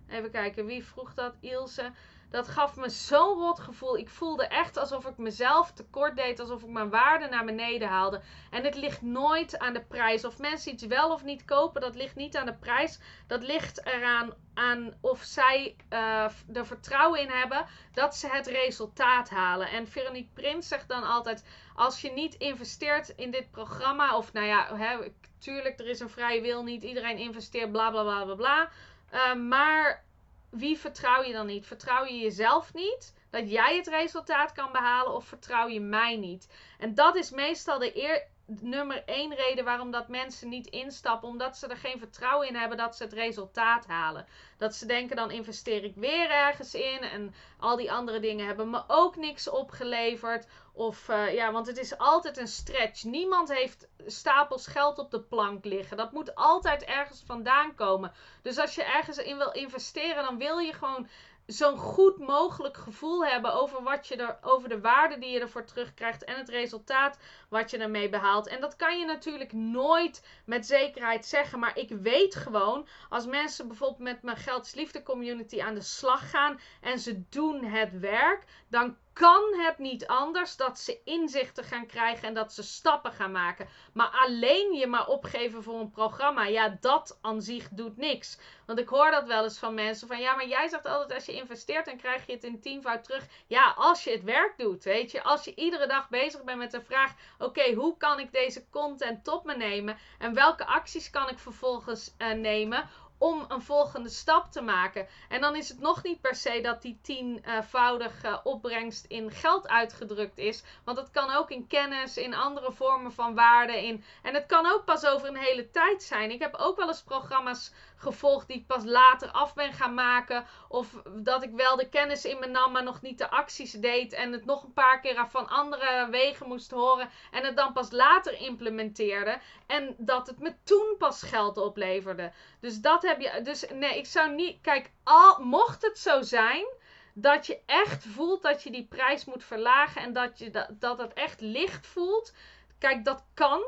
Even 0.09 0.31
kijken, 0.31 0.67
wie 0.67 0.85
vroeg 0.85 1.15
dat? 1.15 1.37
Ilse. 1.41 1.93
Dat 2.31 2.49
gaf 2.49 2.77
me 2.77 2.89
zo'n 2.89 3.39
rot 3.39 3.61
gevoel. 3.61 3.99
Ik 3.99 4.09
voelde 4.09 4.47
echt 4.47 4.77
alsof 4.77 5.07
ik 5.07 5.17
mezelf 5.17 5.73
tekort 5.73 6.17
deed. 6.17 6.41
Alsof 6.41 6.63
ik 6.63 6.69
mijn 6.69 6.91
waarde 6.91 7.29
naar 7.29 7.45
beneden 7.45 7.89
haalde. 7.89 8.21
En 8.51 8.65
het 8.65 8.75
ligt 8.75 9.03
nooit 9.03 9.59
aan 9.59 9.73
de 9.73 9.85
prijs. 9.85 10.25
Of 10.25 10.39
mensen 10.39 10.73
iets 10.73 10.87
wel 10.87 11.13
of 11.13 11.25
niet 11.25 11.45
kopen, 11.45 11.81
dat 11.81 11.95
ligt 11.95 12.17
niet 12.17 12.37
aan 12.37 12.47
de 12.47 12.55
prijs. 12.55 12.99
Dat 13.27 13.43
ligt 13.43 13.87
eraan 13.87 14.33
aan 14.55 14.95
of 15.01 15.23
zij 15.23 15.77
uh, 15.93 16.25
er 16.53 16.67
vertrouwen 16.67 17.21
in 17.21 17.29
hebben 17.29 17.67
dat 17.93 18.17
ze 18.17 18.29
het 18.29 18.47
resultaat 18.47 19.31
halen. 19.31 19.69
En 19.69 19.89
Veronique 19.89 20.33
Prins 20.35 20.69
zegt 20.69 20.89
dan 20.89 21.03
altijd: 21.03 21.45
als 21.75 22.01
je 22.01 22.11
niet 22.11 22.35
investeert 22.35 23.09
in 23.09 23.31
dit 23.31 23.51
programma, 23.51 24.17
of 24.17 24.33
nou 24.33 24.47
ja, 24.47 24.77
hè, 24.77 25.13
tuurlijk, 25.39 25.81
er 25.81 25.89
is 25.89 26.01
een 26.01 26.11
vrije 26.11 26.41
wil, 26.41 26.63
niet 26.63 26.83
iedereen 26.83 27.19
investeert, 27.19 27.73
bla 27.73 27.91
bla 27.91 28.03
bla 28.03 28.25
bla 28.25 28.35
bla. 28.35 28.69
Uh, 29.13 29.35
maar 29.35 30.05
wie 30.51 30.79
vertrouw 30.79 31.23
je 31.23 31.33
dan 31.33 31.47
niet? 31.47 31.67
Vertrouw 31.67 32.05
je 32.05 32.19
jezelf 32.19 32.75
niet? 32.75 33.15
Dat 33.31 33.51
jij 33.51 33.77
het 33.77 33.87
resultaat 33.87 34.53
kan 34.53 34.73
behalen 34.73 35.15
of 35.15 35.25
vertrouw 35.25 35.69
je 35.69 35.81
mij 35.81 36.17
niet? 36.17 36.49
En 36.79 36.95
dat 36.95 37.17
is 37.17 37.31
meestal 37.31 37.79
de 37.79 38.03
eer, 38.03 38.27
nummer 38.61 39.03
één 39.07 39.35
reden 39.35 39.65
waarom 39.65 39.91
dat 39.91 40.09
mensen 40.09 40.49
niet 40.49 40.67
instappen. 40.67 41.29
Omdat 41.29 41.57
ze 41.57 41.67
er 41.67 41.77
geen 41.77 41.99
vertrouwen 41.99 42.49
in 42.49 42.57
hebben 42.57 42.79
dat 42.79 42.97
ze 42.97 43.03
het 43.03 43.13
resultaat 43.13 43.87
halen. 43.87 44.27
Dat 44.59 44.75
ze 44.75 44.87
denken 44.87 45.17
dan 45.17 45.31
investeer 45.31 45.85
ik 45.85 45.95
weer 45.97 46.31
ergens 46.31 46.75
in. 46.75 47.01
En 47.01 47.35
al 47.59 47.77
die 47.77 47.93
andere 47.93 48.21
dingen 48.21 48.47
hebben 48.47 48.71
me 48.71 48.83
ook 48.87 49.17
niks 49.17 49.49
opgeleverd. 49.49 50.47
Of 50.73 51.09
uh, 51.09 51.35
ja, 51.35 51.53
want 51.53 51.67
het 51.67 51.79
is 51.79 51.99
altijd 51.99 52.37
een 52.39 52.49
stretch. 52.49 53.05
Niemand 53.05 53.49
heeft 53.53 53.89
stapels 54.07 54.67
geld 54.67 54.99
op 54.99 55.11
de 55.11 55.21
plank 55.21 55.65
liggen. 55.65 55.97
Dat 55.97 56.13
moet 56.13 56.35
altijd 56.35 56.85
ergens 56.85 57.23
vandaan 57.27 57.75
komen. 57.75 58.13
Dus 58.43 58.59
als 58.59 58.75
je 58.75 58.83
ergens 58.83 59.19
in 59.19 59.37
wil 59.37 59.51
investeren, 59.53 60.25
dan 60.25 60.39
wil 60.39 60.59
je 60.59 60.73
gewoon 60.73 61.09
zo'n 61.47 61.77
goed 61.79 62.19
mogelijk 62.19 62.77
gevoel 62.77 63.25
hebben 63.25 63.55
over 63.55 63.83
wat 63.83 64.07
je 64.07 64.17
er, 64.17 64.39
over 64.43 64.69
de 64.69 64.81
waarde 64.81 65.19
die 65.19 65.31
je 65.31 65.41
ervoor 65.41 65.65
terugkrijgt 65.65 66.25
en 66.25 66.37
het 66.37 66.49
resultaat 66.49 67.19
wat 67.49 67.71
je 67.71 67.79
ermee 67.79 68.09
behaalt. 68.09 68.47
En 68.47 68.61
dat 68.61 68.77
kan 68.77 68.99
je 68.99 69.07
natuurlijk 69.07 69.53
nooit 69.53 70.27
met 70.45 70.67
zekerheid 70.67 71.27
zeggen, 71.27 71.59
maar 71.59 71.79
ik 71.79 71.89
weet 71.89 72.35
gewoon 72.35 72.87
als 73.09 73.27
mensen 73.27 73.69
bijvoorbeeld 73.69 74.01
met 74.01 74.23
mijn 74.23 74.37
geldsliefde 74.37 75.03
community 75.03 75.61
aan 75.63 75.75
de 75.75 75.81
slag 75.81 76.31
gaan 76.31 76.61
en 76.81 76.99
ze 76.99 77.23
doen 77.29 77.65
het 77.65 77.99
werk, 77.99 78.45
dan 78.69 78.97
kan 79.13 79.55
het 79.57 79.79
niet 79.79 80.07
anders 80.07 80.57
dat 80.57 80.79
ze 80.79 81.01
inzichten 81.05 81.65
gaan 81.65 81.87
krijgen 81.87 82.29
en 82.29 82.35
dat 82.35 82.53
ze 82.53 82.63
stappen 82.63 83.13
gaan 83.13 83.33
maken. 83.33 83.69
Maar 83.93 84.11
alleen 84.11 84.73
je 84.73 84.87
maar 84.87 85.07
opgeven 85.07 85.63
voor 85.63 85.81
een 85.81 85.91
programma, 85.91 86.47
ja, 86.47 86.77
dat 86.81 87.19
aan 87.21 87.43
zich 87.43 87.69
doet 87.69 87.97
niks. 87.97 88.39
Want 88.67 88.79
ik 88.79 88.89
hoor 88.89 89.11
dat 89.11 89.27
wel 89.27 89.43
eens 89.43 89.59
van 89.59 89.75
mensen 89.75 90.09
van 90.09 90.21
ja, 90.21 90.35
maar 90.35 90.49
jij 90.49 90.69
zegt 90.69 90.87
altijd 90.87 91.13
als 91.13 91.25
je 91.27 91.33
investeert 91.33 91.85
dan 91.85 91.97
krijg 91.97 92.27
je 92.27 92.33
het 92.33 92.45
in 92.45 92.61
tienvoud 92.61 93.05
terug. 93.05 93.27
Ja, 93.47 93.75
als 93.77 94.05
je 94.05 94.11
het 94.11 94.25
werk 94.25 94.55
doet, 94.57 94.85
weet 94.85 95.11
je. 95.11 95.23
Als 95.23 95.45
je 95.45 95.55
iedere 95.55 95.87
dag 95.87 96.09
bezig 96.09 96.45
bent 96.45 96.59
met 96.59 96.71
de 96.71 96.83
vraag, 96.83 97.15
oké, 97.39 97.73
hoe 97.73 97.97
kan 97.97 98.19
ik 98.19 98.33
deze 98.33 98.69
content 98.71 99.25
tot 99.25 99.45
me 99.45 99.57
nemen 99.57 99.99
en 100.19 100.35
welke 100.35 100.67
acties 100.67 101.11
kan 101.11 101.29
ik 101.29 101.39
vervolgens 101.39 102.15
uh, 102.19 102.33
nemen 102.33 102.89
om 103.21 103.45
een 103.49 103.63
volgende 103.63 104.09
stap 104.09 104.53
te 104.53 104.61
maken. 104.61 105.07
En 105.29 105.41
dan 105.41 105.57
is 105.57 105.69
het 105.69 105.81
nog 105.81 106.03
niet 106.03 106.21
per 106.21 106.35
se 106.35 106.61
dat 106.61 106.83
die 106.83 106.99
tienvoudige 107.03 108.41
opbrengst 108.45 109.05
in 109.05 109.31
geld 109.31 109.69
uitgedrukt 109.69 110.39
is. 110.39 110.63
Want 110.85 110.99
het 110.99 111.11
kan 111.11 111.31
ook 111.31 111.51
in 111.51 111.67
kennis, 111.67 112.17
in 112.17 112.35
andere 112.35 112.73
vormen 112.73 113.13
van 113.13 113.35
waarde. 113.35 113.87
In, 113.87 114.05
en 114.23 114.35
het 114.35 114.47
kan 114.47 114.67
ook 114.67 114.85
pas 114.85 115.07
over 115.07 115.29
een 115.29 115.37
hele 115.37 115.71
tijd 115.71 116.03
zijn. 116.03 116.31
Ik 116.31 116.41
heb 116.41 116.55
ook 116.55 116.77
wel 116.77 116.89
eens 116.89 117.03
programma's 117.03 117.73
gevolgd 118.01 118.49
die 118.49 118.57
ik 118.57 118.67
pas 118.67 118.85
later 118.85 119.31
af 119.31 119.55
ben 119.55 119.73
gaan 119.73 119.95
maken. 119.95 120.45
Of 120.69 121.03
dat 121.15 121.43
ik 121.43 121.51
wel 121.53 121.77
de 121.77 121.89
kennis 121.89 122.25
in 122.25 122.39
me 122.39 122.47
nam, 122.47 122.73
maar 122.73 122.83
nog 122.83 123.03
niet 123.03 123.19
de 123.19 123.31
acties 123.31 123.73
deed. 123.73 124.13
En 124.13 124.33
het 124.33 124.45
nog 124.45 124.63
een 124.63 124.73
paar 124.73 125.01
keer 125.01 125.27
van 125.29 125.49
andere 125.49 126.09
wegen 126.11 126.49
moest 126.49 126.71
horen. 126.71 127.11
En 127.31 127.45
het 127.45 127.57
dan 127.57 127.73
pas 127.73 127.91
later 127.91 128.41
implementeerde. 128.41 129.39
En 129.67 129.95
dat 129.99 130.27
het 130.27 130.39
me 130.39 130.55
toen 130.65 130.95
pas 130.99 131.23
geld 131.23 131.57
opleverde. 131.57 132.33
Dus 132.61 132.81
dat 132.81 133.03
heb 133.03 133.21
je. 133.21 133.41
Dus 133.43 133.67
nee, 133.73 133.99
ik 133.99 134.07
zou 134.07 134.35
niet. 134.35 134.59
Kijk, 134.61 134.91
al 135.05 135.39
mocht 135.45 135.83
het 135.83 135.99
zo 135.99 136.23
zijn 136.23 136.67
dat 137.15 137.47
je 137.47 137.61
echt 137.67 138.07
voelt 138.07 138.43
dat 138.43 138.63
je 138.63 138.71
die 138.71 138.87
prijs 138.87 139.25
moet 139.25 139.45
verlagen 139.45 140.03
en 140.03 140.13
dat 140.13 140.39
je 140.39 140.51
dat, 140.51 140.69
dat 140.71 140.99
het 140.99 141.13
echt 141.13 141.41
licht 141.41 141.87
voelt. 141.87 142.33
Kijk, 142.79 143.05
dat 143.05 143.25
kan. 143.35 143.63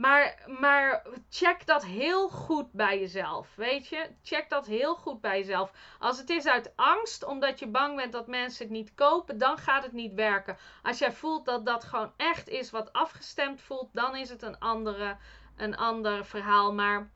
Maar, 0.00 0.44
maar 0.60 1.06
check 1.30 1.66
dat 1.66 1.84
heel 1.84 2.28
goed 2.28 2.72
bij 2.72 3.00
jezelf. 3.00 3.54
Weet 3.54 3.86
je? 3.86 4.10
Check 4.22 4.48
dat 4.48 4.66
heel 4.66 4.94
goed 4.94 5.20
bij 5.20 5.38
jezelf. 5.38 5.72
Als 5.98 6.18
het 6.18 6.30
is 6.30 6.46
uit 6.46 6.72
angst, 6.76 7.24
omdat 7.24 7.58
je 7.58 7.66
bang 7.66 7.96
bent 7.96 8.12
dat 8.12 8.26
mensen 8.26 8.64
het 8.64 8.72
niet 8.72 8.94
kopen, 8.94 9.38
dan 9.38 9.58
gaat 9.58 9.82
het 9.82 9.92
niet 9.92 10.14
werken. 10.14 10.56
Als 10.82 10.98
jij 10.98 11.12
voelt 11.12 11.44
dat 11.44 11.66
dat 11.66 11.84
gewoon 11.84 12.12
echt 12.16 12.48
is 12.48 12.70
wat 12.70 12.92
afgestemd 12.92 13.60
voelt, 13.60 13.88
dan 13.92 14.16
is 14.16 14.28
het 14.28 14.42
een, 14.42 14.58
andere, 14.58 15.16
een 15.56 15.76
ander 15.76 16.24
verhaal. 16.24 16.74
Maar 16.74 17.10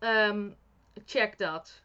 um, 0.00 0.56
check 1.04 1.38
dat. 1.38 1.82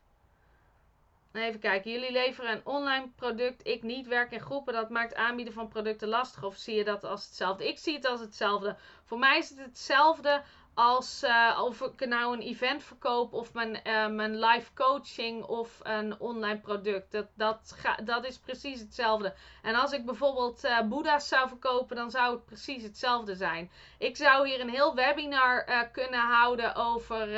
Even 1.33 1.59
kijken. 1.59 1.91
Jullie 1.91 2.11
leveren 2.11 2.51
een 2.51 2.65
online 2.65 3.09
product. 3.15 3.67
Ik 3.67 3.83
niet 3.83 4.07
werk 4.07 4.31
in 4.31 4.39
groepen. 4.39 4.73
Dat 4.73 4.89
maakt 4.89 5.15
aanbieden 5.15 5.53
van 5.53 5.67
producten 5.67 6.07
lastig. 6.07 6.43
Of 6.43 6.55
zie 6.55 6.75
je 6.75 6.83
dat 6.83 7.03
als 7.03 7.25
hetzelfde? 7.25 7.67
Ik 7.67 7.79
zie 7.79 7.95
het 7.95 8.05
als 8.05 8.19
hetzelfde. 8.19 8.75
Voor 9.05 9.19
mij 9.19 9.37
is 9.37 9.49
het 9.49 9.59
hetzelfde 9.59 10.41
als 10.73 11.23
uh, 11.23 11.61
of 11.63 11.81
ik 11.81 12.05
nou 12.05 12.33
een 12.35 12.41
event 12.41 12.83
verkoop 12.83 13.33
of 13.33 13.53
mijn, 13.53 13.79
uh, 13.83 14.07
mijn 14.07 14.39
live 14.39 14.73
coaching 14.73 15.43
of 15.43 15.79
een 15.83 16.19
online 16.19 16.59
product. 16.59 17.11
Dat, 17.11 17.27
dat, 17.33 17.75
dat 18.03 18.25
is 18.25 18.37
precies 18.37 18.79
hetzelfde. 18.79 19.33
En 19.61 19.75
als 19.75 19.91
ik 19.91 20.05
bijvoorbeeld 20.05 20.65
uh, 20.65 20.81
Boeddha's 20.81 21.27
zou 21.27 21.47
verkopen, 21.47 21.95
dan 21.95 22.11
zou 22.11 22.33
het 22.33 22.45
precies 22.45 22.83
hetzelfde 22.83 23.35
zijn. 23.35 23.71
Ik 23.97 24.17
zou 24.17 24.47
hier 24.47 24.59
een 24.59 24.69
heel 24.69 24.95
webinar 24.95 25.89
kunnen 25.91 26.19
houden 26.19 26.75
over 26.75 27.29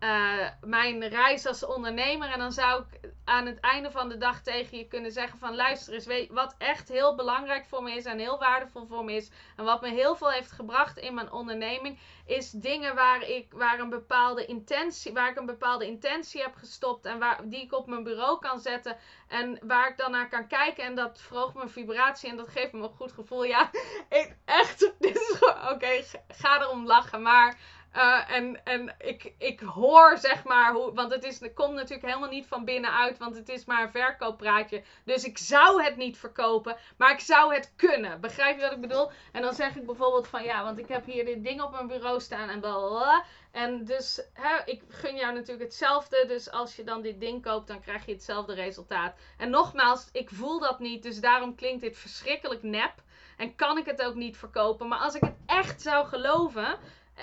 uh, 0.00 0.48
mijn 0.60 1.08
reis 1.08 1.46
als 1.46 1.64
ondernemer. 1.64 2.30
En 2.30 2.38
dan 2.38 2.52
zou 2.52 2.82
ik 2.82 3.10
aan 3.24 3.46
het 3.46 3.60
einde 3.60 3.90
van 3.90 4.08
de 4.08 4.16
dag 4.16 4.42
tegen 4.42 4.78
je 4.78 4.88
kunnen 4.88 5.12
zeggen 5.12 5.38
van 5.38 5.54
luister 5.54 5.94
eens, 5.94 6.28
wat 6.30 6.54
echt 6.58 6.88
heel 6.88 7.14
belangrijk 7.14 7.66
voor 7.66 7.82
me 7.82 7.92
is 7.92 8.04
en 8.04 8.18
heel 8.18 8.38
waardevol 8.38 8.86
voor 8.86 9.04
me 9.04 9.12
is. 9.12 9.30
En 9.56 9.64
wat 9.64 9.80
me 9.80 9.88
heel 9.88 10.16
veel 10.16 10.30
heeft 10.30 10.52
gebracht 10.52 10.98
in 10.98 11.14
mijn 11.14 11.32
onderneming. 11.32 11.98
Is 12.26 12.50
dingen 12.50 12.94
waar 12.94 13.22
ik, 13.22 13.52
waar 13.52 13.78
een 13.78 13.88
bepaalde 13.88 14.44
intentie, 14.44 15.12
waar 15.12 15.30
ik 15.30 15.36
een 15.36 15.46
bepaalde 15.46 15.86
intentie 15.86 16.42
heb 16.42 16.54
gestopt. 16.54 17.06
En 17.06 17.18
waar, 17.18 17.40
die 17.44 17.62
ik 17.62 17.72
op 17.72 17.86
mijn 17.86 18.02
bureau 18.02 18.38
kan 18.38 18.60
zetten. 18.60 18.96
En 19.28 19.58
waar 19.62 19.88
ik 19.88 19.96
dan 19.96 20.10
naar 20.10 20.28
kan 20.28 20.46
kijken. 20.46 20.84
En 20.84 20.94
dat 20.94 21.20
verhoogt 21.20 21.54
mijn 21.54 21.70
vibratie. 21.70 22.30
En 22.30 22.36
dat 22.36 22.48
geeft 22.48 22.72
me 22.72 22.82
een 22.82 22.88
goed 22.88 23.12
gevoel. 23.12 23.44
Ja, 23.44 23.70
ik, 24.08 24.36
echt. 24.44 24.92
Dit 24.98 25.14
is 25.14 25.38
Oké, 25.72 26.04
ga 26.28 26.60
erom 26.60 26.86
lachen. 26.86 27.22
Maar 27.22 27.58
uh, 27.96 28.30
en 28.30 28.64
en 28.64 28.94
ik, 28.98 29.34
ik 29.38 29.60
hoor 29.60 30.18
zeg 30.18 30.44
maar 30.44 30.72
hoe. 30.72 30.94
Want 30.94 31.12
het, 31.12 31.24
is, 31.24 31.40
het 31.40 31.54
komt 31.54 31.74
natuurlijk 31.74 32.06
helemaal 32.06 32.28
niet 32.28 32.46
van 32.46 32.64
binnenuit. 32.64 33.18
Want 33.18 33.36
het 33.36 33.48
is 33.48 33.64
maar 33.64 33.82
een 33.82 33.90
verkooppraatje. 33.90 34.82
Dus 35.04 35.24
ik 35.24 35.38
zou 35.38 35.82
het 35.82 35.96
niet 35.96 36.18
verkopen. 36.18 36.76
Maar 36.96 37.12
ik 37.12 37.20
zou 37.20 37.54
het 37.54 37.72
kunnen. 37.76 38.20
Begrijp 38.20 38.56
je 38.56 38.62
wat 38.62 38.72
ik 38.72 38.80
bedoel? 38.80 39.10
En 39.32 39.42
dan 39.42 39.54
zeg 39.54 39.76
ik 39.76 39.86
bijvoorbeeld 39.86 40.28
van 40.28 40.42
ja. 40.42 40.64
Want 40.64 40.78
ik 40.78 40.88
heb 40.88 41.04
hier 41.04 41.24
dit 41.24 41.44
ding 41.44 41.62
op 41.62 41.70
mijn 41.70 41.86
bureau 41.86 42.20
staan. 42.20 42.48
En 42.48 42.60
blablabla. 42.60 43.24
En 43.50 43.84
dus 43.84 44.22
hè, 44.32 44.64
ik 44.64 44.82
gun 44.88 45.16
jou 45.16 45.34
natuurlijk 45.34 45.64
hetzelfde. 45.64 46.24
Dus 46.26 46.50
als 46.50 46.76
je 46.76 46.84
dan 46.84 47.02
dit 47.02 47.20
ding 47.20 47.42
koopt. 47.42 47.68
Dan 47.68 47.80
krijg 47.80 48.06
je 48.06 48.12
hetzelfde 48.12 48.54
resultaat. 48.54 49.14
En 49.38 49.50
nogmaals. 49.50 50.08
Ik 50.12 50.30
voel 50.30 50.60
dat 50.60 50.78
niet. 50.78 51.02
Dus 51.02 51.20
daarom 51.20 51.54
klinkt 51.54 51.80
dit 51.80 51.98
verschrikkelijk 51.98 52.62
nep. 52.62 52.92
En 53.36 53.54
kan 53.54 53.78
ik 53.78 53.86
het 53.86 54.02
ook 54.02 54.14
niet 54.14 54.36
verkopen. 54.36 54.88
Maar 54.88 54.98
als 54.98 55.14
ik 55.14 55.22
het 55.22 55.36
echt 55.46 55.82
zou 55.82 56.06
geloven 56.06 56.78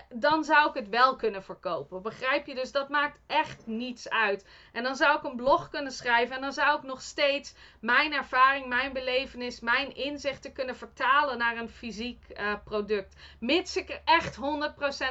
dan 0.09 0.43
zou 0.43 0.69
ik 0.69 0.73
het 0.73 0.89
wel 0.89 1.15
kunnen 1.15 1.43
verkopen. 1.43 2.01
Begrijp 2.01 2.45
je? 2.45 2.55
Dus 2.55 2.71
dat 2.71 2.89
maakt 2.89 3.19
echt 3.27 3.67
niets 3.67 4.09
uit. 4.09 4.45
En 4.73 4.83
dan 4.83 4.95
zou 4.95 5.17
ik 5.17 5.23
een 5.23 5.35
blog 5.35 5.69
kunnen 5.69 5.91
schrijven 5.91 6.35
en 6.35 6.41
dan 6.41 6.53
zou 6.53 6.77
ik 6.77 6.83
nog 6.83 7.01
steeds 7.01 7.55
mijn 7.79 8.13
ervaring, 8.13 8.67
mijn 8.67 8.93
belevenis, 8.93 9.59
mijn 9.59 9.95
inzichten 9.95 10.53
kunnen 10.53 10.75
vertalen 10.75 11.37
naar 11.37 11.57
een 11.57 11.69
fysiek 11.69 12.25
uh, 12.29 12.53
product. 12.63 13.15
Mits 13.39 13.75
ik 13.75 13.89
er 13.89 14.01
echt 14.05 14.37
100% 14.37 14.39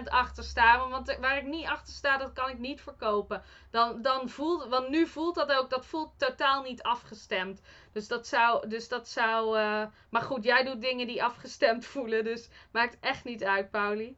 achter 0.05 0.45
sta. 0.45 0.89
Want 0.89 1.17
waar 1.21 1.37
ik 1.37 1.47
niet 1.47 1.67
achter 1.67 1.93
sta, 1.95 2.17
dat 2.17 2.33
kan 2.33 2.49
ik 2.49 2.59
niet 2.59 2.81
verkopen. 2.81 3.43
Dan, 3.71 4.03
dan 4.03 4.29
voelt, 4.29 4.69
want 4.69 4.89
nu 4.89 5.07
voelt 5.07 5.35
dat 5.35 5.53
ook, 5.53 5.71
dat 5.71 5.87
voelt 5.87 6.13
totaal 6.17 6.63
niet 6.63 6.83
afgestemd. 6.83 7.63
Dus 7.93 8.09
dat 8.09 8.27
zou, 8.27 8.69
dus 8.69 8.89
dat 8.89 9.09
zou, 9.09 9.59
uh, 9.59 9.85
maar 10.11 10.23
goed, 10.23 10.45
jij 10.45 10.65
doet 10.65 10.81
dingen 10.81 11.07
die 11.07 11.25
afgestemd 11.25 11.87
voelen. 11.93 12.25
Dus 12.25 12.49
maakt 12.73 12.97
echt 13.01 13.25
niet 13.25 13.45
uit, 13.45 13.71
Pauli. 13.71 14.17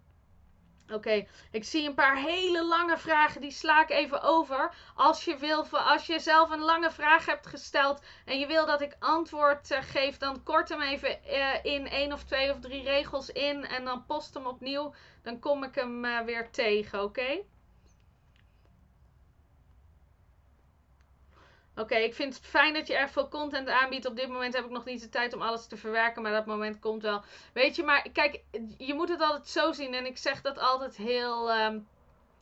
Oké, 0.93 1.27
ik 1.51 1.65
zie 1.65 1.87
een 1.89 1.95
paar 1.95 2.17
hele 2.17 2.65
lange 2.65 2.99
vragen. 2.99 3.41
Die 3.41 3.51
sla 3.51 3.83
ik 3.83 3.91
even 3.91 4.23
over. 4.23 4.75
Als 4.95 5.25
je, 5.25 5.37
wil, 5.37 5.67
als 5.67 6.07
je 6.07 6.19
zelf 6.19 6.51
een 6.51 6.61
lange 6.61 6.91
vraag 6.91 7.27
hebt 7.27 7.47
gesteld 7.47 8.03
en 8.25 8.39
je 8.39 8.47
wil 8.47 8.67
dat 8.67 8.81
ik 8.81 8.97
antwoord 8.99 9.71
uh, 9.71 9.79
geef, 9.83 10.17
dan 10.17 10.43
kort 10.43 10.69
hem 10.69 10.81
even 10.81 11.19
uh, 11.27 11.55
in 11.63 11.89
één 11.89 12.13
of 12.13 12.25
twee 12.25 12.51
of 12.51 12.61
drie 12.61 12.83
regels 12.83 13.31
in 13.31 13.67
en 13.67 13.85
dan 13.85 14.07
post 14.07 14.35
hem 14.35 14.47
opnieuw. 14.47 14.95
Dan 15.23 15.39
kom 15.39 15.65
ik 15.65 15.75
hem 15.75 16.05
uh, 16.05 16.21
weer 16.21 16.51
tegen, 16.51 17.03
oké? 17.03 17.41
Oké, 21.77 21.95
ik 21.95 22.15
vind 22.15 22.35
het 22.35 22.47
fijn 22.47 22.75
dat 22.75 22.87
je 22.87 22.95
erg 22.97 23.11
veel 23.11 23.29
content 23.29 23.69
aanbiedt. 23.69 24.07
Op 24.07 24.17
dit 24.17 24.29
moment 24.29 24.55
heb 24.55 24.65
ik 24.65 24.71
nog 24.71 24.85
niet 24.85 25.01
de 25.01 25.09
tijd 25.09 25.35
om 25.35 25.43
alles 25.43 25.67
te 25.67 25.77
verwerken, 25.77 26.23
maar 26.23 26.33
dat 26.33 26.47
moment 26.47 26.79
komt 26.79 27.03
wel. 27.03 27.23
Weet 27.53 27.77
je, 27.77 27.83
maar 27.83 28.09
kijk, 28.13 28.43
je 28.79 28.95
moet 28.95 29.09
het 29.09 29.21
altijd 29.21 29.49
zo 29.49 29.73
zien. 29.73 29.95
En 29.95 30.07
ik 30.07 30.19
zeg 30.19 30.41
dat 30.41 30.59
altijd 30.59 30.97
heel. 30.97 31.51
ehm, 31.51 31.79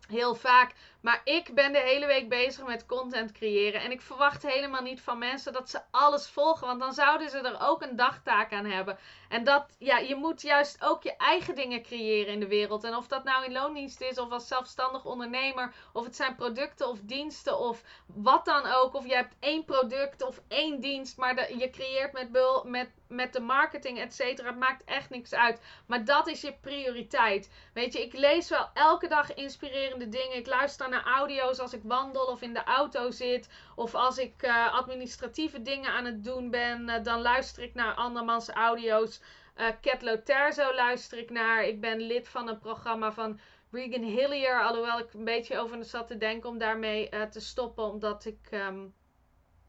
heel 0.09 0.34
vaak. 0.34 0.74
Maar 1.02 1.20
ik 1.24 1.54
ben 1.54 1.72
de 1.72 1.78
hele 1.78 2.06
week 2.06 2.28
bezig 2.28 2.66
met 2.66 2.86
content 2.86 3.32
creëren. 3.32 3.80
En 3.80 3.90
ik 3.90 4.00
verwacht 4.00 4.42
helemaal 4.42 4.82
niet 4.82 5.00
van 5.00 5.18
mensen 5.18 5.52
dat 5.52 5.70
ze 5.70 5.80
alles 5.90 6.28
volgen. 6.28 6.66
Want 6.66 6.80
dan 6.80 6.92
zouden 6.92 7.30
ze 7.30 7.38
er 7.38 7.60
ook 7.60 7.82
een 7.82 7.96
dagtaak 7.96 8.52
aan 8.52 8.64
hebben. 8.64 8.98
En 9.28 9.44
dat, 9.44 9.76
ja, 9.78 9.98
je 9.98 10.14
moet 10.14 10.42
juist 10.42 10.84
ook 10.84 11.02
je 11.02 11.16
eigen 11.16 11.54
dingen 11.54 11.82
creëren 11.82 12.32
in 12.32 12.40
de 12.40 12.46
wereld. 12.46 12.84
En 12.84 12.96
of 12.96 13.06
dat 13.06 13.24
nou 13.24 13.44
in 13.44 13.52
loondienst 13.52 14.00
is, 14.00 14.18
of 14.18 14.30
als 14.30 14.48
zelfstandig 14.48 15.04
ondernemer, 15.04 15.74
of 15.92 16.04
het 16.04 16.16
zijn 16.16 16.34
producten 16.34 16.88
of 16.88 16.98
diensten, 17.02 17.58
of 17.58 17.82
wat 18.06 18.44
dan 18.44 18.66
ook. 18.66 18.94
Of 18.94 19.06
je 19.06 19.14
hebt 19.14 19.34
één 19.40 19.64
product 19.64 20.22
of 20.22 20.40
één 20.48 20.80
dienst, 20.80 21.16
maar 21.16 21.56
je 21.56 21.70
creëert 21.70 22.12
met, 22.12 22.32
bul, 22.32 22.64
met, 22.64 22.90
met 23.08 23.32
de 23.32 23.40
marketing, 23.40 23.98
et 23.98 24.14
cetera. 24.14 24.48
Het 24.48 24.58
maakt 24.58 24.84
echt 24.84 25.10
niks 25.10 25.34
uit. 25.34 25.60
Maar 25.86 26.04
dat 26.04 26.26
is 26.28 26.40
je 26.40 26.54
prioriteit. 26.60 27.50
Weet 27.74 27.92
je, 27.92 28.02
ik 28.02 28.12
lees 28.12 28.48
wel 28.48 28.68
elke 28.74 29.08
dag 29.08 29.34
inspirerende 29.34 30.08
dingen. 30.08 30.36
Ik 30.36 30.46
luister 30.46 30.90
naar 30.93 31.05
audio's 31.05 31.59
als 31.59 31.73
ik 31.73 31.82
wandel 31.85 32.24
of 32.24 32.43
in 32.43 32.55
de 32.55 32.64
auto 32.64 33.10
zit. 33.10 33.48
Of 33.74 33.94
als 33.94 34.19
ik 34.19 34.43
uh, 34.43 34.74
administratieve 34.74 35.62
dingen 35.62 35.90
aan 35.90 36.05
het 36.05 36.24
doen 36.24 36.51
ben, 36.51 36.89
uh, 36.89 37.02
dan 37.02 37.20
luister 37.20 37.62
ik 37.62 37.74
naar 37.74 37.94
andermans 37.94 38.48
audio's. 38.48 39.20
Uh, 39.56 39.66
Cat 39.81 40.02
Loterzo 40.02 40.74
luister 40.74 41.19
ik 41.19 41.31
naar. 41.31 41.64
Ik 41.64 41.81
ben 41.81 42.01
lid 42.01 42.28
van 42.28 42.48
een 42.48 42.59
programma 42.59 43.12
van 43.12 43.40
Regan 43.70 44.02
Hillier. 44.02 44.62
Alhoewel 44.62 44.98
ik 44.98 45.12
een 45.12 45.24
beetje 45.24 45.59
over 45.59 45.85
zat 45.85 46.06
te 46.06 46.16
denken 46.16 46.48
om 46.48 46.59
daarmee 46.59 47.09
te 47.31 47.40
stoppen. 47.40 47.85
Omdat 47.85 48.24
ik, 48.24 48.48
um, 48.51 48.94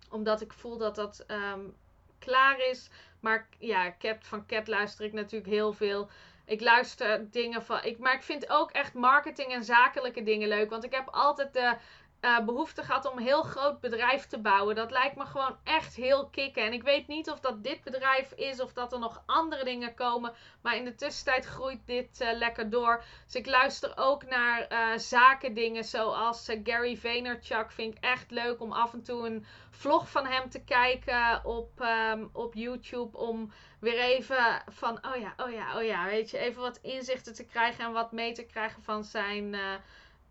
omdat 0.10 0.42
ik 0.42 0.54
voel 0.54 0.78
dat 0.78 0.96
dat 0.96 1.26
um, 1.28 1.76
klaar 2.20 2.60
is. 2.60 2.90
Maar 3.20 3.48
ja, 3.60 3.96
Cat, 4.00 4.18
van 4.20 4.46
Cat 4.46 4.68
luister 4.68 5.06
ik 5.06 5.14
natuurlijk 5.14 5.52
heel 5.52 5.74
veel. 5.74 6.10
Ik 6.46 6.62
luister 6.62 7.32
dingen 7.32 7.64
van. 7.64 7.84
Ik, 7.84 7.98
maar 7.98 8.14
ik 8.14 8.24
vind 8.24 8.50
ook 8.50 8.72
echt 8.72 8.94
marketing 8.94 9.52
en 9.54 9.64
zakelijke 9.64 10.24
dingen 10.24 10.48
leuk. 10.48 10.70
Want 10.70 10.84
ik 10.84 10.94
heb 10.94 11.08
altijd 11.12 11.54
de 11.54 11.76
uh, 12.24 12.40
behoefte 12.40 12.84
gehad 12.84 13.12
om 13.12 13.18
een 13.18 13.24
heel 13.24 13.44
groot 13.44 13.80
bedrijf 13.80 14.28
te 14.28 14.40
bouwen. 14.40 14.76
Dat 14.76 14.92
lijkt 14.92 15.16
me 15.16 15.26
gewoon 15.26 15.58
echt 15.64 15.96
heel 15.96 16.30
kicken. 16.30 16.64
En 16.64 16.74
ik 16.74 16.84
weet 16.84 17.08
niet 17.08 17.30
of 17.30 17.40
dat 17.40 17.64
dit 17.64 17.84
bedrijf 17.84 18.32
is 18.32 18.62
of 18.62 18.74
dat 18.74 18.94
er 18.94 19.00
nog 19.00 19.24
andere 19.26 19.64
dingen 19.64 19.94
komen. 19.94 20.34
Maar 20.62 20.76
in 20.76 20.86
de 20.86 20.96
tussentijd 20.96 21.46
groeit 21.46 21.80
dit 21.86 22.22
uh, 22.22 22.34
lekker 22.34 22.70
door. 22.70 23.04
Dus 23.26 23.36
ik 23.36 23.46
luister 23.46 23.94
ook 23.96 24.26
naar 24.26 24.72
uh, 24.72 24.98
zakendingen 24.98 25.84
zoals 25.84 26.50
Gary 26.64 26.98
Vaynerchuk. 26.98 27.72
Vind 27.72 27.98
ik 27.98 28.04
echt 28.04 28.32
leuk 28.32 28.62
om 28.62 28.72
af 28.72 28.94
en 28.94 29.04
toe 29.04 29.28
een 29.28 29.46
vlog 29.70 30.10
van 30.10 30.26
hem 30.26 30.50
te 30.50 30.64
kijken 30.64 31.46
op, 31.46 31.70
um, 32.12 32.30
op 32.34 32.54
YouTube. 32.54 33.18
Om 33.18 33.52
weer 33.80 34.00
even 34.00 34.64
van, 34.68 35.00
oh 35.06 35.16
ja, 35.16 35.34
oh 35.38 35.52
ja, 35.52 35.78
oh 35.78 35.84
ja, 35.84 36.06
weet 36.06 36.30
je, 36.30 36.38
even 36.38 36.62
wat 36.62 36.80
inzichten 36.82 37.34
te 37.34 37.46
krijgen 37.46 37.86
en 37.86 37.92
wat 37.92 38.12
mee 38.12 38.32
te 38.32 38.46
krijgen 38.46 38.84
van 38.84 39.04
zijn 39.04 39.56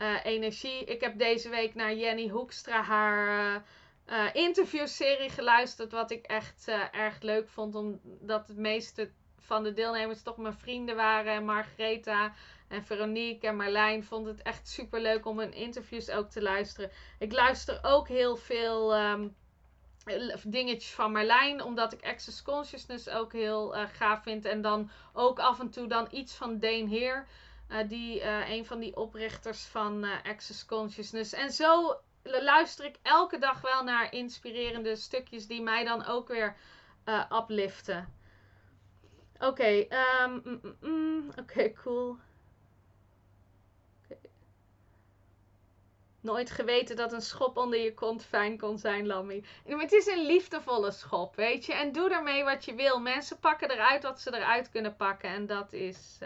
uh, 0.03 0.25
energie. 0.25 0.85
Ik 0.85 1.01
heb 1.01 1.19
deze 1.19 1.49
week 1.49 1.75
naar 1.75 1.95
Jenny 1.95 2.29
Hoekstra 2.29 2.83
haar 2.83 3.55
uh, 3.57 3.63
uh, 4.19 4.35
interviewserie 4.35 5.31
geluisterd. 5.31 5.93
Wat 5.93 6.11
ik 6.11 6.27
echt 6.27 6.69
erg 6.93 7.21
leuk 7.21 7.49
vond. 7.49 7.75
Omdat 7.75 8.47
het 8.47 8.57
meeste 8.57 9.11
van 9.39 9.63
de 9.63 9.73
deelnemers 9.73 10.23
toch 10.23 10.37
mijn 10.37 10.55
vrienden 10.55 10.97
waren. 10.97 11.33
En 11.33 11.45
Margaretha 11.45 12.33
en 12.69 12.85
Veronique 12.85 13.49
en 13.49 13.57
Marlijn 13.57 14.05
vond 14.05 14.27
het 14.27 14.43
echt 14.43 14.69
super 14.69 15.01
leuk 15.01 15.27
om 15.27 15.39
hun 15.39 15.55
interviews 15.55 16.11
ook 16.11 16.31
te 16.31 16.43
luisteren. 16.43 16.91
Ik 17.19 17.33
luister 17.33 17.79
ook 17.83 18.09
heel 18.09 18.37
veel 18.37 18.97
um, 18.99 19.37
dingetjes 20.45 20.93
van 20.93 21.13
Marlijn. 21.13 21.63
Omdat 21.63 21.93
ik 21.93 22.05
Access 22.05 22.43
Consciousness 22.43 23.09
ook 23.09 23.33
heel 23.33 23.75
gaaf 23.93 24.23
vind. 24.23 24.45
En 24.45 24.63
dan 24.63 24.91
ook 25.13 25.39
af 25.39 25.61
en 25.61 25.71
toe 25.71 25.87
dan 25.87 26.09
iets 26.11 26.35
van 26.35 26.59
Dane 26.59 26.89
Heer. 26.89 27.27
Uh, 27.73 27.79
die, 27.89 28.21
uh, 28.21 28.49
een 28.49 28.67
van 28.67 28.81
die 28.81 28.97
oprichters 28.97 29.65
van 29.65 30.05
uh, 30.05 30.11
Access 30.23 30.67
Consciousness. 30.67 31.33
En 31.33 31.51
zo 31.53 31.97
luister 32.23 32.85
ik 32.85 32.99
elke 33.03 33.39
dag 33.39 33.61
wel 33.61 33.85
naar 33.85 34.13
inspirerende 34.13 34.97
stukjes 34.97 35.47
die 35.47 35.63
mij 35.63 35.85
dan 35.85 36.07
ook 36.07 36.29
weer 36.29 36.57
upliften. 37.33 38.15
Oké, 39.39 39.87
um, 40.23 40.41
mm, 40.45 40.61
mm, 40.63 40.77
mm, 40.81 41.31
oké, 41.39 41.73
cool. 41.73 42.17
Nooit 46.21 46.51
geweten 46.51 46.97
dat 46.97 47.13
een 47.13 47.23
schop 47.23 47.57
onder 47.57 47.79
je 47.79 47.95
kont 47.95 48.25
fijn 48.25 48.59
kon 48.59 48.79
zijn, 48.79 49.07
Lammy. 49.07 49.45
Het 49.65 49.93
is 49.93 50.07
een 50.07 50.27
liefdevolle 50.27 50.91
schop, 50.91 51.37
weet 51.37 51.65
je. 51.65 51.73
En 51.73 51.93
doe 51.93 52.11
ermee 52.11 52.45
wat 52.45 52.65
je 52.65 52.75
wil. 52.75 53.01
Mensen 53.01 53.39
pakken 53.39 53.71
eruit 53.71 54.03
wat 54.03 54.21
ze 54.21 54.35
eruit 54.35 54.71
kunnen 54.71 54.97
pakken. 54.97 55.31
En 55.31 55.47
dat 55.47 55.73
is... 55.73 56.19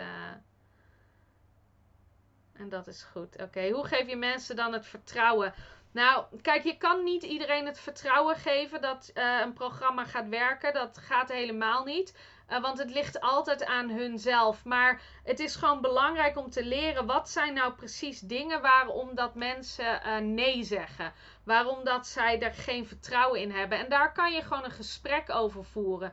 En 2.59 2.69
dat 2.69 2.87
is 2.87 3.03
goed. 3.03 3.43
Oké, 3.43 3.71
hoe 3.71 3.87
geef 3.87 4.09
je 4.09 4.17
mensen 4.17 4.57
dan 4.57 4.73
het 4.73 4.87
vertrouwen? 4.87 5.55
Nou, 5.93 6.25
kijk, 6.43 6.65
je 6.65 6.77
kan 6.77 7.05
niet 7.05 7.23
iedereen 7.23 7.67
het 7.67 7.81
vertrouwen 7.81 8.37
geven 8.37 8.81
dat 8.81 9.11
uh, 9.15 9.41
een 9.43 9.53
programma 9.53 10.05
gaat 10.05 10.29
werken. 10.29 10.73
Dat 10.73 10.99
gaat 10.99 11.33
helemaal 11.33 11.85
niet. 11.85 12.19
Uh, 12.51 12.61
want 12.61 12.79
het 12.79 12.91
ligt 12.91 13.21
altijd 13.21 13.65
aan 13.65 13.91
hunzelf. 13.91 14.65
Maar 14.65 15.01
het 15.25 15.41
is 15.41 15.57
gewoon 15.57 15.81
belangrijk 15.81 16.37
om 16.37 16.51
te 16.51 16.65
leren 16.65 17.07
wat 17.07 17.29
zijn 17.29 17.55
nou 17.55 17.73
precies 17.73 18.21
dingen 18.21 18.61
waarom 18.63 19.15
dat 19.15 19.35
mensen 19.35 20.01
uh, 20.07 20.19
nee 20.19 20.63
zeggen. 20.63 21.13
Waarom 21.45 21.85
dat 21.85 22.07
zij 22.07 22.41
er 22.43 22.55
geen 22.55 22.87
vertrouwen 22.87 23.41
in 23.41 23.51
hebben. 23.51 23.79
En 23.79 23.89
daar 23.89 24.13
kan 24.13 24.33
je 24.33 24.43
gewoon 24.43 24.65
een 24.65 24.71
gesprek 24.71 25.31
over 25.31 25.65
voeren. 25.65 26.13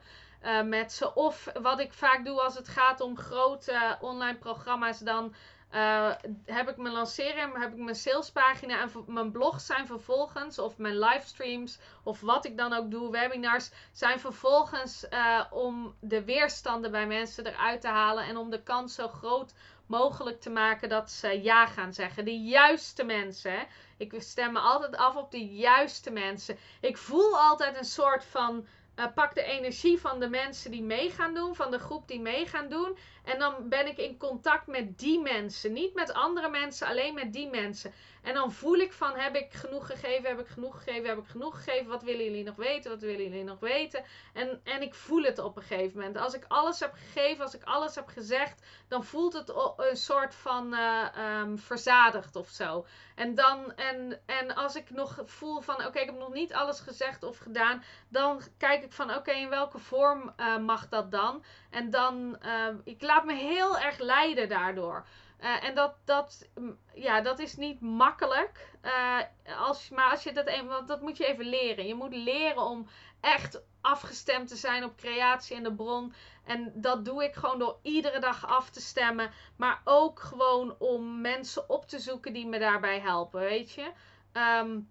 Met 0.66 0.94
ze. 0.94 1.14
Of 1.14 1.52
wat 1.62 1.80
ik 1.80 1.94
vaak 1.94 2.26
doe 2.26 2.42
als 2.42 2.56
het 2.56 2.68
gaat 2.68 3.02
om 3.02 3.18
grote 3.18 3.98
online 4.02 4.38
programma's, 4.38 5.00
dan 5.00 5.34
uh, 5.74 6.12
heb 6.46 6.70
ik 6.70 6.78
mijn 6.78 6.94
lancering, 6.94 7.58
heb 7.58 7.72
ik 7.72 7.78
mijn 7.78 7.96
salespagina 7.96 8.82
en 8.82 8.90
mijn 9.08 9.32
blogs 9.32 9.66
zijn 9.66 9.88
vervolgens, 9.88 10.60
of 10.60 10.78
mijn 10.78 11.00
livestreams, 11.00 11.80
of 12.04 12.22
wat 12.22 12.46
ik 12.46 12.58
dan 12.58 12.74
ook 12.74 12.92
doe, 12.92 13.12
webinars, 13.12 13.72
zijn 13.92 14.20
vervolgens 14.20 15.06
uh, 15.10 15.44
om 15.52 15.96
de 16.00 16.24
weerstanden 16.24 16.92
bij 16.92 17.08
mensen 17.08 17.48
eruit 17.48 17.82
te 17.82 17.88
halen 17.88 18.24
en 18.24 18.38
om 18.38 18.50
de 18.50 18.64
kans 18.64 18.96
zo 18.96 19.08
groot 19.08 19.54
mogelijk 19.86 20.42
te 20.42 20.50
maken 20.50 20.90
dat 20.90 21.12
ze 21.12 21.42
ja 21.42 21.68
gaan 21.68 21.94
zeggen. 21.94 22.26
De 22.26 22.40
juiste 22.40 23.04
mensen. 23.04 23.68
Ik 23.98 24.14
stem 24.18 24.52
me 24.52 24.60
altijd 24.60 24.96
af 24.96 25.16
op 25.16 25.32
de 25.32 25.46
juiste 25.46 26.12
mensen. 26.12 26.58
Ik 26.82 26.98
voel 26.98 27.40
altijd 27.40 27.78
een 27.78 27.86
soort 27.86 28.26
van 28.26 28.66
uh, 28.96 29.06
pak 29.16 29.36
de 29.36 29.44
energie 29.44 30.00
van 30.00 30.20
de 30.20 30.30
mensen 30.30 30.72
die 30.72 30.84
mee 30.84 31.10
gaan 31.10 31.34
doen, 31.34 31.56
van 31.56 31.72
de 31.72 31.80
groep 31.80 32.08
die 32.08 32.20
mee 32.20 32.48
gaan 32.48 32.70
doen. 32.70 32.98
En 33.24 33.40
dan 33.40 33.70
ben 33.70 33.88
ik 33.88 33.98
in 33.98 34.18
contact 34.18 34.68
met 34.68 35.00
die 35.00 35.20
mensen. 35.20 35.74
Niet 35.74 35.94
met 35.94 36.14
andere 36.14 36.50
mensen, 36.50 36.88
alleen 36.88 37.14
met 37.14 37.34
die 37.34 37.50
mensen. 37.50 37.94
En 38.24 38.34
dan 38.34 38.52
voel 38.52 38.76
ik 38.76 38.94
van, 38.94 39.16
heb 39.16 39.36
ik 39.36 39.54
genoeg 39.54 39.86
gegeven, 39.86 40.30
heb 40.30 40.40
ik 40.40 40.48
genoeg 40.48 40.84
gegeven, 40.84 41.10
heb 41.10 41.18
ik 41.18 41.28
genoeg 41.28 41.56
gegeven. 41.56 41.88
Wat 41.88 42.04
willen 42.04 42.24
jullie 42.24 42.44
nog 42.44 42.56
weten, 42.56 42.92
wat 42.92 43.02
willen 43.02 43.24
jullie 43.24 43.44
nog 43.44 43.60
weten? 43.60 44.04
En, 44.34 44.62
en 44.64 44.82
ik 44.82 44.94
voel 44.96 45.24
het 45.24 45.40
op 45.40 45.58
een 45.58 45.64
gegeven 45.64 45.98
moment. 45.98 46.18
Als 46.18 46.34
ik 46.34 46.46
alles 46.48 46.80
heb 46.80 46.94
gegeven, 46.94 47.44
als 47.44 47.56
ik 47.56 47.64
alles 47.64 47.96
heb 47.96 48.08
gezegd, 48.08 48.66
dan 48.88 49.04
voelt 49.04 49.34
het 49.34 49.54
een 49.78 49.98
soort 49.98 50.36
van 50.36 50.74
uh, 50.74 51.06
um, 51.42 51.58
verzadigd 51.58 52.36
of 52.36 52.50
zo. 52.50 52.86
En, 53.16 53.36
dan, 53.36 53.76
en, 53.76 54.22
en 54.26 54.56
als 54.56 54.76
ik 54.76 54.90
nog 54.90 55.22
voel 55.26 55.62
van, 55.62 55.86
oké, 55.86 56.00
ik 56.00 56.06
heb 56.06 56.18
nog 56.18 56.34
niet 56.34 56.54
alles 56.54 56.80
gezegd 56.80 57.24
of 57.24 57.38
gedaan. 57.38 57.84
Dan 58.10 58.42
kijk 58.58 58.84
ik 58.84 58.92
van, 58.92 59.16
oké, 59.16 59.32
in 59.32 59.50
welke 59.50 59.80
vorm 59.80 60.34
uh, 60.38 60.58
mag 60.58 60.90
dat 60.90 61.12
dan? 61.12 61.44
En 61.74 61.90
dan, 61.90 62.38
uh, 62.46 62.68
ik 62.84 63.02
laat 63.02 63.26
me 63.26 63.34
heel 63.34 63.78
erg 63.80 64.00
leiden 64.00 64.50
daardoor. 64.50 65.06
Uh, 65.40 65.64
en 65.64 65.76
dat, 65.76 65.96
dat, 66.06 66.50
ja, 66.94 67.22
dat 67.22 67.40
is 67.40 67.56
niet 67.56 67.82
makkelijk. 67.82 68.72
Uh, 68.84 69.20
als, 69.60 69.90
maar 69.90 70.12
als 70.12 70.24
je 70.24 70.32
dat, 70.32 70.48
even, 70.48 70.68
want 70.68 70.88
dat 70.88 71.02
moet 71.02 71.18
je 71.18 71.26
even 71.26 71.46
leren. 71.46 71.88
Je 71.88 71.96
moet 71.96 72.16
leren 72.16 72.62
om 72.62 72.88
echt 73.22 73.62
afgestemd 73.82 74.48
te 74.48 74.56
zijn 74.56 74.84
op 74.84 74.98
creatie 74.98 75.56
en 75.56 75.64
de 75.64 75.74
bron. 75.74 76.14
En 76.46 76.72
dat 76.76 77.06
doe 77.06 77.24
ik 77.24 77.34
gewoon 77.34 77.60
door 77.60 77.80
iedere 77.82 78.20
dag 78.20 78.48
af 78.48 78.70
te 78.70 78.82
stemmen. 78.82 79.32
Maar 79.56 79.82
ook 79.84 80.20
gewoon 80.20 80.76
om 80.80 81.22
mensen 81.22 81.70
op 81.70 81.88
te 81.88 82.00
zoeken 82.00 82.34
die 82.34 82.48
me 82.48 82.60
daarbij 82.60 83.00
helpen, 83.00 83.40
weet 83.40 83.72
je. 83.72 83.92
Um, 84.34 84.90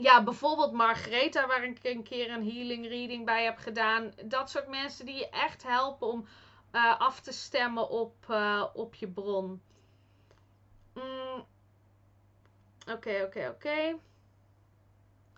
ja, 0.00 0.22
bijvoorbeeld 0.22 0.72
Margaretha, 0.72 1.46
waar 1.46 1.64
ik 1.64 1.78
een 1.82 2.02
keer 2.02 2.30
een 2.30 2.52
healing 2.52 2.88
reading 2.88 3.24
bij 3.24 3.44
heb 3.44 3.58
gedaan. 3.58 4.12
Dat 4.24 4.50
soort 4.50 4.68
mensen 4.68 5.06
die 5.06 5.16
je 5.16 5.28
echt 5.28 5.62
helpen 5.62 6.06
om 6.06 6.26
uh, 6.72 7.00
af 7.00 7.20
te 7.20 7.32
stemmen 7.32 7.88
op, 7.88 8.14
uh, 8.30 8.64
op 8.74 8.94
je 8.94 9.08
bron. 9.08 9.62
Oké, 12.92 13.22
oké, 13.24 13.48
oké. 13.48 13.98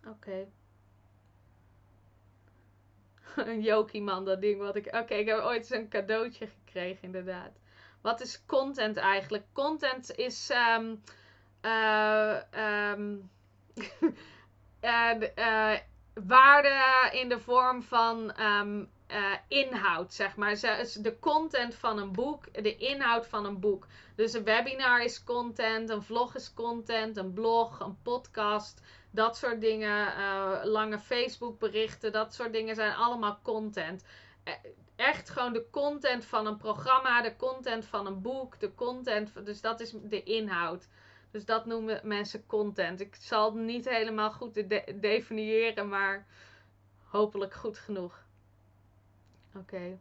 Oké. 0.08 0.46
Een 3.50 3.60
Jokie 3.60 4.02
man, 4.02 4.24
dat 4.24 4.40
ding 4.40 4.60
wat 4.60 4.76
ik... 4.76 4.86
Oké, 4.86 5.14
ik 5.14 5.26
heb 5.26 5.38
ooit 5.38 5.70
een 5.70 5.88
cadeautje 5.88 6.46
gekregen, 6.46 7.02
inderdaad. 7.02 7.52
Wat 8.00 8.20
is 8.20 8.44
content 8.46 8.96
eigenlijk? 8.96 9.44
Content 9.52 10.14
is... 10.16 10.50
Um, 10.50 11.02
waarde 16.14 17.08
in 17.12 17.28
de 17.28 17.40
vorm 17.40 17.82
van 17.82 18.32
ehm, 18.32 18.84
eh, 19.12 19.32
inhoud, 19.48 20.14
zeg 20.14 20.36
maar. 20.36 20.54
De 21.00 21.16
content 21.20 21.74
van 21.74 21.98
een 21.98 22.12
boek, 22.12 22.62
de 22.62 22.76
inhoud 22.76 23.26
van 23.26 23.44
een 23.44 23.60
boek. 23.60 23.86
Dus 24.16 24.32
een 24.32 24.44
webinar 24.44 25.02
is 25.02 25.24
content, 25.24 25.90
een 25.90 26.02
vlog 26.02 26.34
is 26.34 26.54
content, 26.54 27.16
een 27.16 27.32
blog, 27.32 27.80
een 27.80 28.02
podcast, 28.02 28.82
dat 29.10 29.36
soort 29.36 29.60
dingen. 29.60 30.06
Uh, 30.18 30.58
lange 30.62 30.98
Facebook 30.98 31.58
berichten, 31.58 32.12
dat 32.12 32.34
soort 32.34 32.52
dingen 32.52 32.74
zijn 32.74 32.94
allemaal 32.94 33.38
content. 33.42 34.04
Eh, 34.44 34.54
echt 34.96 35.30
gewoon 35.30 35.52
de 35.52 35.66
content 35.70 36.24
van 36.24 36.46
een 36.46 36.56
programma, 36.56 37.22
de 37.22 37.36
content 37.36 37.84
van 37.84 38.06
een 38.06 38.22
boek, 38.22 38.60
de 38.60 38.74
content. 38.74 39.46
Dus 39.46 39.60
dat 39.60 39.80
is 39.80 39.94
de 40.02 40.22
inhoud. 40.22 40.88
Dus 41.32 41.44
dat 41.44 41.66
noemen 41.66 42.00
mensen 42.02 42.46
content. 42.46 43.00
Ik 43.00 43.14
zal 43.14 43.44
het 43.44 43.64
niet 43.64 43.88
helemaal 43.88 44.30
goed 44.30 44.64
definiëren, 45.00 45.88
maar 45.88 46.26
hopelijk 47.04 47.54
goed 47.54 47.78
genoeg. 47.78 48.24
Oké. 49.54 49.98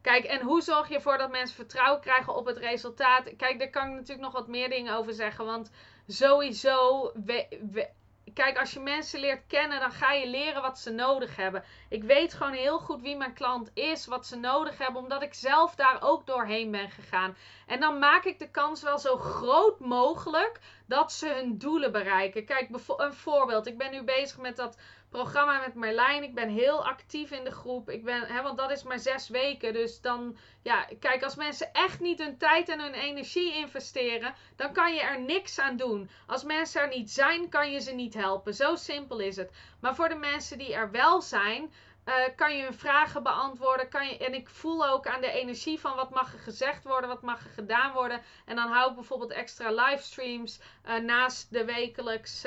Kijk, 0.00 0.24
en 0.24 0.40
hoe 0.40 0.62
zorg 0.62 0.88
je 0.88 0.94
ervoor 0.94 1.18
dat 1.18 1.30
mensen 1.30 1.56
vertrouwen 1.56 2.00
krijgen 2.00 2.34
op 2.34 2.46
het 2.46 2.56
resultaat? 2.56 3.36
Kijk, 3.36 3.58
daar 3.58 3.70
kan 3.70 3.88
ik 3.88 3.92
natuurlijk 3.92 4.20
nog 4.20 4.32
wat 4.32 4.48
meer 4.48 4.68
dingen 4.68 4.96
over 4.96 5.12
zeggen. 5.12 5.44
Want 5.44 5.70
sowieso, 6.06 7.10
we, 7.24 7.88
kijk, 8.34 8.58
als 8.58 8.72
je 8.72 8.80
mensen 8.80 9.20
leert 9.20 9.46
kennen, 9.46 9.80
dan 9.80 9.92
ga 9.92 10.12
je 10.12 10.28
leren 10.28 10.62
wat 10.62 10.78
ze 10.78 10.90
nodig 10.90 11.36
hebben. 11.36 11.64
Ik 11.88 12.02
weet 12.02 12.34
gewoon 12.34 12.52
heel 12.52 12.78
goed 12.78 13.02
wie 13.02 13.16
mijn 13.16 13.32
klant 13.32 13.70
is, 13.74 14.06
wat 14.06 14.26
ze 14.26 14.36
nodig 14.36 14.78
hebben, 14.78 15.02
omdat 15.02 15.22
ik 15.22 15.34
zelf 15.34 15.74
daar 15.74 15.96
ook 16.00 16.26
doorheen 16.26 16.70
ben 16.70 16.90
gegaan. 16.90 17.36
En 17.66 17.80
dan 17.80 17.98
maak 17.98 18.24
ik 18.24 18.38
de 18.38 18.50
kans 18.50 18.82
wel 18.82 18.98
zo 18.98 19.16
groot 19.16 19.80
mogelijk 19.80 20.60
dat 20.86 21.12
ze 21.12 21.28
hun 21.28 21.58
doelen 21.58 21.92
bereiken. 21.92 22.44
Kijk, 22.44 22.68
een 22.96 23.14
voorbeeld. 23.14 23.66
Ik 23.66 23.78
ben 23.78 23.90
nu 23.90 24.02
bezig 24.02 24.38
met 24.38 24.56
dat 24.56 24.76
programma 25.12 25.58
met 25.58 25.74
Marlijn. 25.74 26.22
Ik 26.22 26.34
ben 26.34 26.48
heel 26.48 26.86
actief 26.86 27.30
in 27.30 27.44
de 27.44 27.50
groep. 27.50 27.90
Ik 27.90 28.04
ben, 28.04 28.22
hè, 28.22 28.42
want 28.42 28.58
dat 28.58 28.70
is 28.70 28.82
maar 28.82 28.98
zes 28.98 29.28
weken. 29.28 29.72
Dus 29.72 30.00
dan, 30.00 30.36
ja, 30.62 30.86
kijk, 31.00 31.22
als 31.22 31.34
mensen 31.34 31.72
echt 31.72 32.00
niet 32.00 32.18
hun 32.18 32.38
tijd 32.38 32.68
en 32.68 32.80
hun 32.80 32.94
energie 32.94 33.54
investeren, 33.54 34.34
dan 34.56 34.72
kan 34.72 34.94
je 34.94 35.00
er 35.00 35.20
niks 35.20 35.58
aan 35.58 35.76
doen. 35.76 36.10
Als 36.26 36.44
mensen 36.44 36.80
er 36.80 36.88
niet 36.88 37.10
zijn, 37.10 37.48
kan 37.48 37.70
je 37.70 37.80
ze 37.80 37.92
niet 37.92 38.14
helpen. 38.14 38.54
Zo 38.54 38.76
simpel 38.76 39.18
is 39.18 39.36
het. 39.36 39.50
Maar 39.80 39.94
voor 39.94 40.08
de 40.08 40.14
mensen 40.14 40.58
die 40.58 40.74
er 40.74 40.90
wel 40.90 41.20
zijn, 41.20 41.72
uh, 42.04 42.14
kan 42.36 42.56
je 42.56 42.62
hun 42.62 42.74
vragen 42.74 43.22
beantwoorden. 43.22 43.88
Kan 43.88 44.08
je, 44.08 44.18
en 44.18 44.34
ik 44.34 44.48
voel 44.48 44.86
ook 44.88 45.06
aan 45.06 45.20
de 45.20 45.32
energie 45.32 45.80
van 45.80 45.96
wat 45.96 46.10
mag 46.10 46.32
er 46.32 46.38
gezegd 46.38 46.84
worden, 46.84 47.08
wat 47.08 47.22
mag 47.22 47.44
er 47.44 47.50
gedaan 47.50 47.92
worden. 47.92 48.22
En 48.46 48.56
dan 48.56 48.68
hou 48.68 48.88
ik 48.88 48.94
bijvoorbeeld 48.94 49.32
extra 49.32 49.70
livestreams 49.70 50.60
uh, 50.86 50.96
naast 50.96 51.50
de 51.50 51.64
wekelijks. 51.64 52.44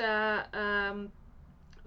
Um, 0.88 1.12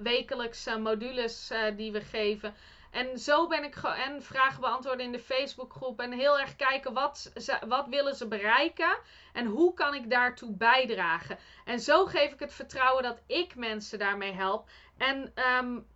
wekelijkse 0.02 0.78
modules 0.78 1.52
uh, 1.52 1.60
die 1.76 1.92
we 1.92 2.02
geven. 2.02 2.56
En 2.92 3.20
zo 3.20 3.48
ben 3.48 3.64
ik 3.64 3.76
en 3.76 4.24
vragen 4.24 4.62
beantwoorden 4.62 5.06
in 5.06 5.12
de 5.12 5.20
Facebookgroep. 5.20 6.00
En 6.00 6.12
heel 6.12 6.40
erg 6.40 6.56
kijken 6.56 6.94
wat, 6.94 7.32
wat 7.68 7.88
willen 7.88 8.16
ze 8.16 8.28
bereiken. 8.28 8.98
En 9.34 9.46
hoe 9.46 9.74
kan 9.74 9.94
ik 9.94 10.10
daartoe 10.10 10.56
bijdragen. 10.56 11.38
En 11.66 11.80
zo 11.80 12.06
geef 12.06 12.32
ik 12.32 12.40
het 12.40 12.54
vertrouwen 12.54 13.04
dat 13.04 13.22
ik 13.28 13.56
mensen 13.56 14.00
daarmee 14.00 14.34
help. 14.34 14.70
En 14.98 15.34
um, 15.60 15.88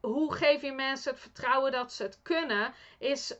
hoe 0.00 0.34
geef 0.34 0.62
je 0.62 0.72
mensen 0.72 1.12
het 1.12 1.20
vertrouwen 1.20 1.72
dat 1.72 1.92
ze 1.92 2.02
het 2.02 2.22
kunnen? 2.22 2.72
Is 2.98 3.38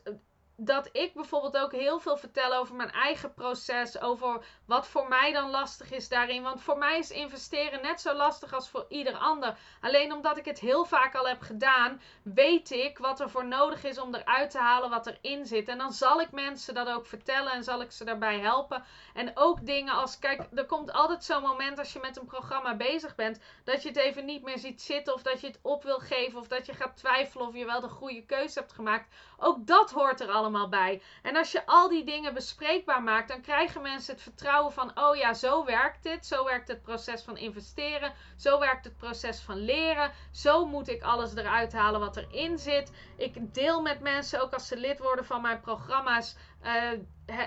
dat 0.61 0.89
ik 0.91 1.13
bijvoorbeeld 1.13 1.57
ook 1.57 1.71
heel 1.71 1.99
veel 1.99 2.17
vertel 2.17 2.53
over 2.53 2.75
mijn 2.75 2.91
eigen 2.91 3.33
proces. 3.33 3.99
Over 3.99 4.45
wat 4.65 4.87
voor 4.87 5.07
mij 5.07 5.31
dan 5.31 5.49
lastig 5.49 5.91
is 5.91 6.09
daarin. 6.09 6.43
Want 6.43 6.61
voor 6.61 6.77
mij 6.77 6.97
is 6.97 7.11
investeren 7.11 7.81
net 7.81 8.01
zo 8.01 8.13
lastig 8.13 8.53
als 8.53 8.69
voor 8.69 8.85
ieder 8.89 9.13
ander. 9.13 9.57
Alleen 9.81 10.13
omdat 10.13 10.37
ik 10.37 10.45
het 10.45 10.59
heel 10.59 10.85
vaak 10.85 11.15
al 11.15 11.27
heb 11.27 11.41
gedaan, 11.41 12.01
weet 12.23 12.71
ik 12.71 12.97
wat 12.97 13.19
er 13.19 13.29
voor 13.29 13.45
nodig 13.45 13.83
is 13.83 13.99
om 13.99 14.15
eruit 14.15 14.51
te 14.51 14.57
halen 14.57 14.89
wat 14.89 15.07
erin 15.07 15.45
zit. 15.45 15.67
En 15.67 15.77
dan 15.77 15.91
zal 15.91 16.21
ik 16.21 16.31
mensen 16.31 16.73
dat 16.73 16.87
ook 16.87 17.05
vertellen 17.05 17.51
en 17.51 17.63
zal 17.63 17.81
ik 17.81 17.91
ze 17.91 18.05
daarbij 18.05 18.39
helpen. 18.39 18.83
En 19.13 19.31
ook 19.33 19.65
dingen 19.65 19.93
als, 19.93 20.19
kijk, 20.19 20.47
er 20.55 20.65
komt 20.65 20.91
altijd 20.91 21.23
zo'n 21.23 21.41
moment 21.41 21.79
als 21.79 21.93
je 21.93 21.99
met 21.99 22.17
een 22.17 22.25
programma 22.25 22.75
bezig 22.75 23.15
bent, 23.15 23.39
dat 23.63 23.81
je 23.81 23.87
het 23.87 23.97
even 23.97 24.25
niet 24.25 24.43
meer 24.43 24.59
ziet 24.59 24.81
zitten. 24.81 25.13
Of 25.13 25.21
dat 25.21 25.41
je 25.41 25.47
het 25.47 25.59
op 25.61 25.83
wil 25.83 25.99
geven. 25.99 26.39
Of 26.39 26.47
dat 26.47 26.65
je 26.65 26.73
gaat 26.73 26.97
twijfelen 26.97 27.47
of 27.47 27.55
je 27.55 27.65
wel 27.65 27.81
de 27.81 27.89
goede 27.89 28.25
keuze 28.25 28.59
hebt 28.59 28.73
gemaakt. 28.73 29.07
Ook 29.39 29.67
dat 29.67 29.91
hoort 29.91 30.21
er 30.21 30.31
allemaal 30.31 30.69
bij. 30.69 31.01
En 31.21 31.35
als 31.35 31.51
je 31.51 31.65
al 31.65 31.89
die 31.89 32.03
dingen 32.03 32.33
bespreekbaar 32.33 33.03
maakt, 33.03 33.27
dan 33.27 33.41
krijgen 33.41 33.81
mensen 33.81 34.13
het 34.13 34.23
vertrouwen 34.23 34.73
van: 34.73 34.91
oh 34.99 35.15
ja, 35.15 35.33
zo 35.33 35.65
werkt 35.65 36.03
dit. 36.03 36.25
Zo 36.25 36.43
werkt 36.45 36.67
het 36.67 36.81
proces 36.81 37.21
van 37.21 37.37
investeren. 37.37 38.13
Zo 38.37 38.59
werkt 38.59 38.85
het 38.85 38.97
proces 38.97 39.39
van 39.39 39.57
leren. 39.57 40.11
Zo 40.31 40.65
moet 40.65 40.89
ik 40.89 41.03
alles 41.03 41.35
eruit 41.35 41.73
halen 41.73 41.99
wat 41.99 42.17
erin 42.17 42.59
zit. 42.59 42.91
Ik 43.17 43.53
deel 43.53 43.81
met 43.81 43.99
mensen, 43.99 44.41
ook 44.41 44.53
als 44.53 44.67
ze 44.67 44.77
lid 44.77 44.99
worden 44.99 45.25
van 45.25 45.41
mijn 45.41 45.61
programma's. 45.61 46.35
Uh, 46.63 46.91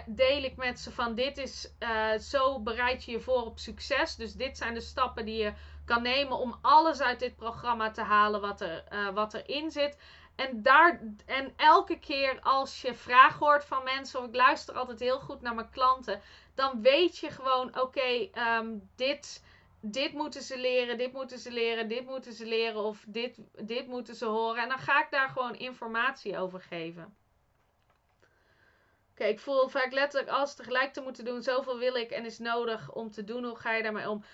deel 0.06 0.42
ik 0.42 0.56
met 0.56 0.80
ze 0.80 0.92
van 0.92 1.14
dit 1.14 1.38
is 1.38 1.72
uh, 1.78 2.18
zo 2.18 2.60
bereid 2.60 3.04
je 3.04 3.10
je 3.10 3.20
voor 3.20 3.44
op 3.44 3.58
succes. 3.58 4.16
Dus 4.16 4.32
dit 4.32 4.56
zijn 4.56 4.74
de 4.74 4.80
stappen 4.80 5.24
die 5.24 5.42
je 5.42 5.52
kan 5.84 6.02
nemen 6.02 6.38
om 6.38 6.58
alles 6.62 7.00
uit 7.00 7.18
dit 7.18 7.36
programma 7.36 7.90
te 7.90 8.02
halen 8.02 8.40
wat, 8.40 8.60
er, 8.60 8.84
uh, 8.92 9.08
wat 9.08 9.34
erin 9.34 9.70
zit. 9.70 9.96
En, 10.34 10.62
daar, 10.62 11.00
en 11.26 11.52
elke 11.56 11.98
keer 11.98 12.40
als 12.40 12.82
je 12.82 12.94
vragen 12.94 13.38
hoort 13.38 13.64
van 13.64 13.84
mensen, 13.84 14.20
of 14.20 14.26
ik 14.26 14.34
luister 14.34 14.74
altijd 14.74 15.00
heel 15.00 15.20
goed 15.20 15.40
naar 15.40 15.54
mijn 15.54 15.70
klanten, 15.70 16.20
dan 16.54 16.82
weet 16.82 17.18
je 17.18 17.30
gewoon: 17.30 17.80
oké, 17.80 18.28
ehm, 18.32 18.78
dit, 18.96 19.44
dit 19.80 20.12
moeten 20.12 20.42
ze 20.42 20.58
leren, 20.58 20.98
dit 20.98 21.12
moeten 21.12 21.38
ze 21.38 21.50
leren, 21.50 21.88
dit 21.88 22.04
moeten 22.04 22.32
ze 22.32 22.46
leren, 22.46 22.82
of 22.82 23.04
dit, 23.06 23.38
dit 23.52 23.86
moeten 23.86 24.14
ze 24.14 24.24
horen. 24.24 24.62
En 24.62 24.68
dan 24.68 24.78
ga 24.78 25.04
ik 25.04 25.10
daar 25.10 25.28
gewoon 25.28 25.54
informatie 25.54 26.38
over 26.38 26.60
geven. 26.60 27.16
Oké, 29.10 29.24
ik 29.24 29.40
voel 29.40 29.68
vaak 29.68 29.92
letterlijk 29.92 30.32
alles 30.32 30.54
tegelijk 30.54 30.92
te 30.92 31.00
moeten 31.00 31.24
doen. 31.24 31.42
Zoveel 31.42 31.78
wil 31.78 31.94
ik 31.94 32.10
en 32.10 32.24
is 32.24 32.38
nodig 32.38 32.92
om 32.92 33.10
te 33.10 33.24
doen. 33.24 33.44
Hoe 33.44 33.56
ga 33.56 33.72
je 33.72 33.82
daarmee 33.82 34.08
om? 34.08 34.24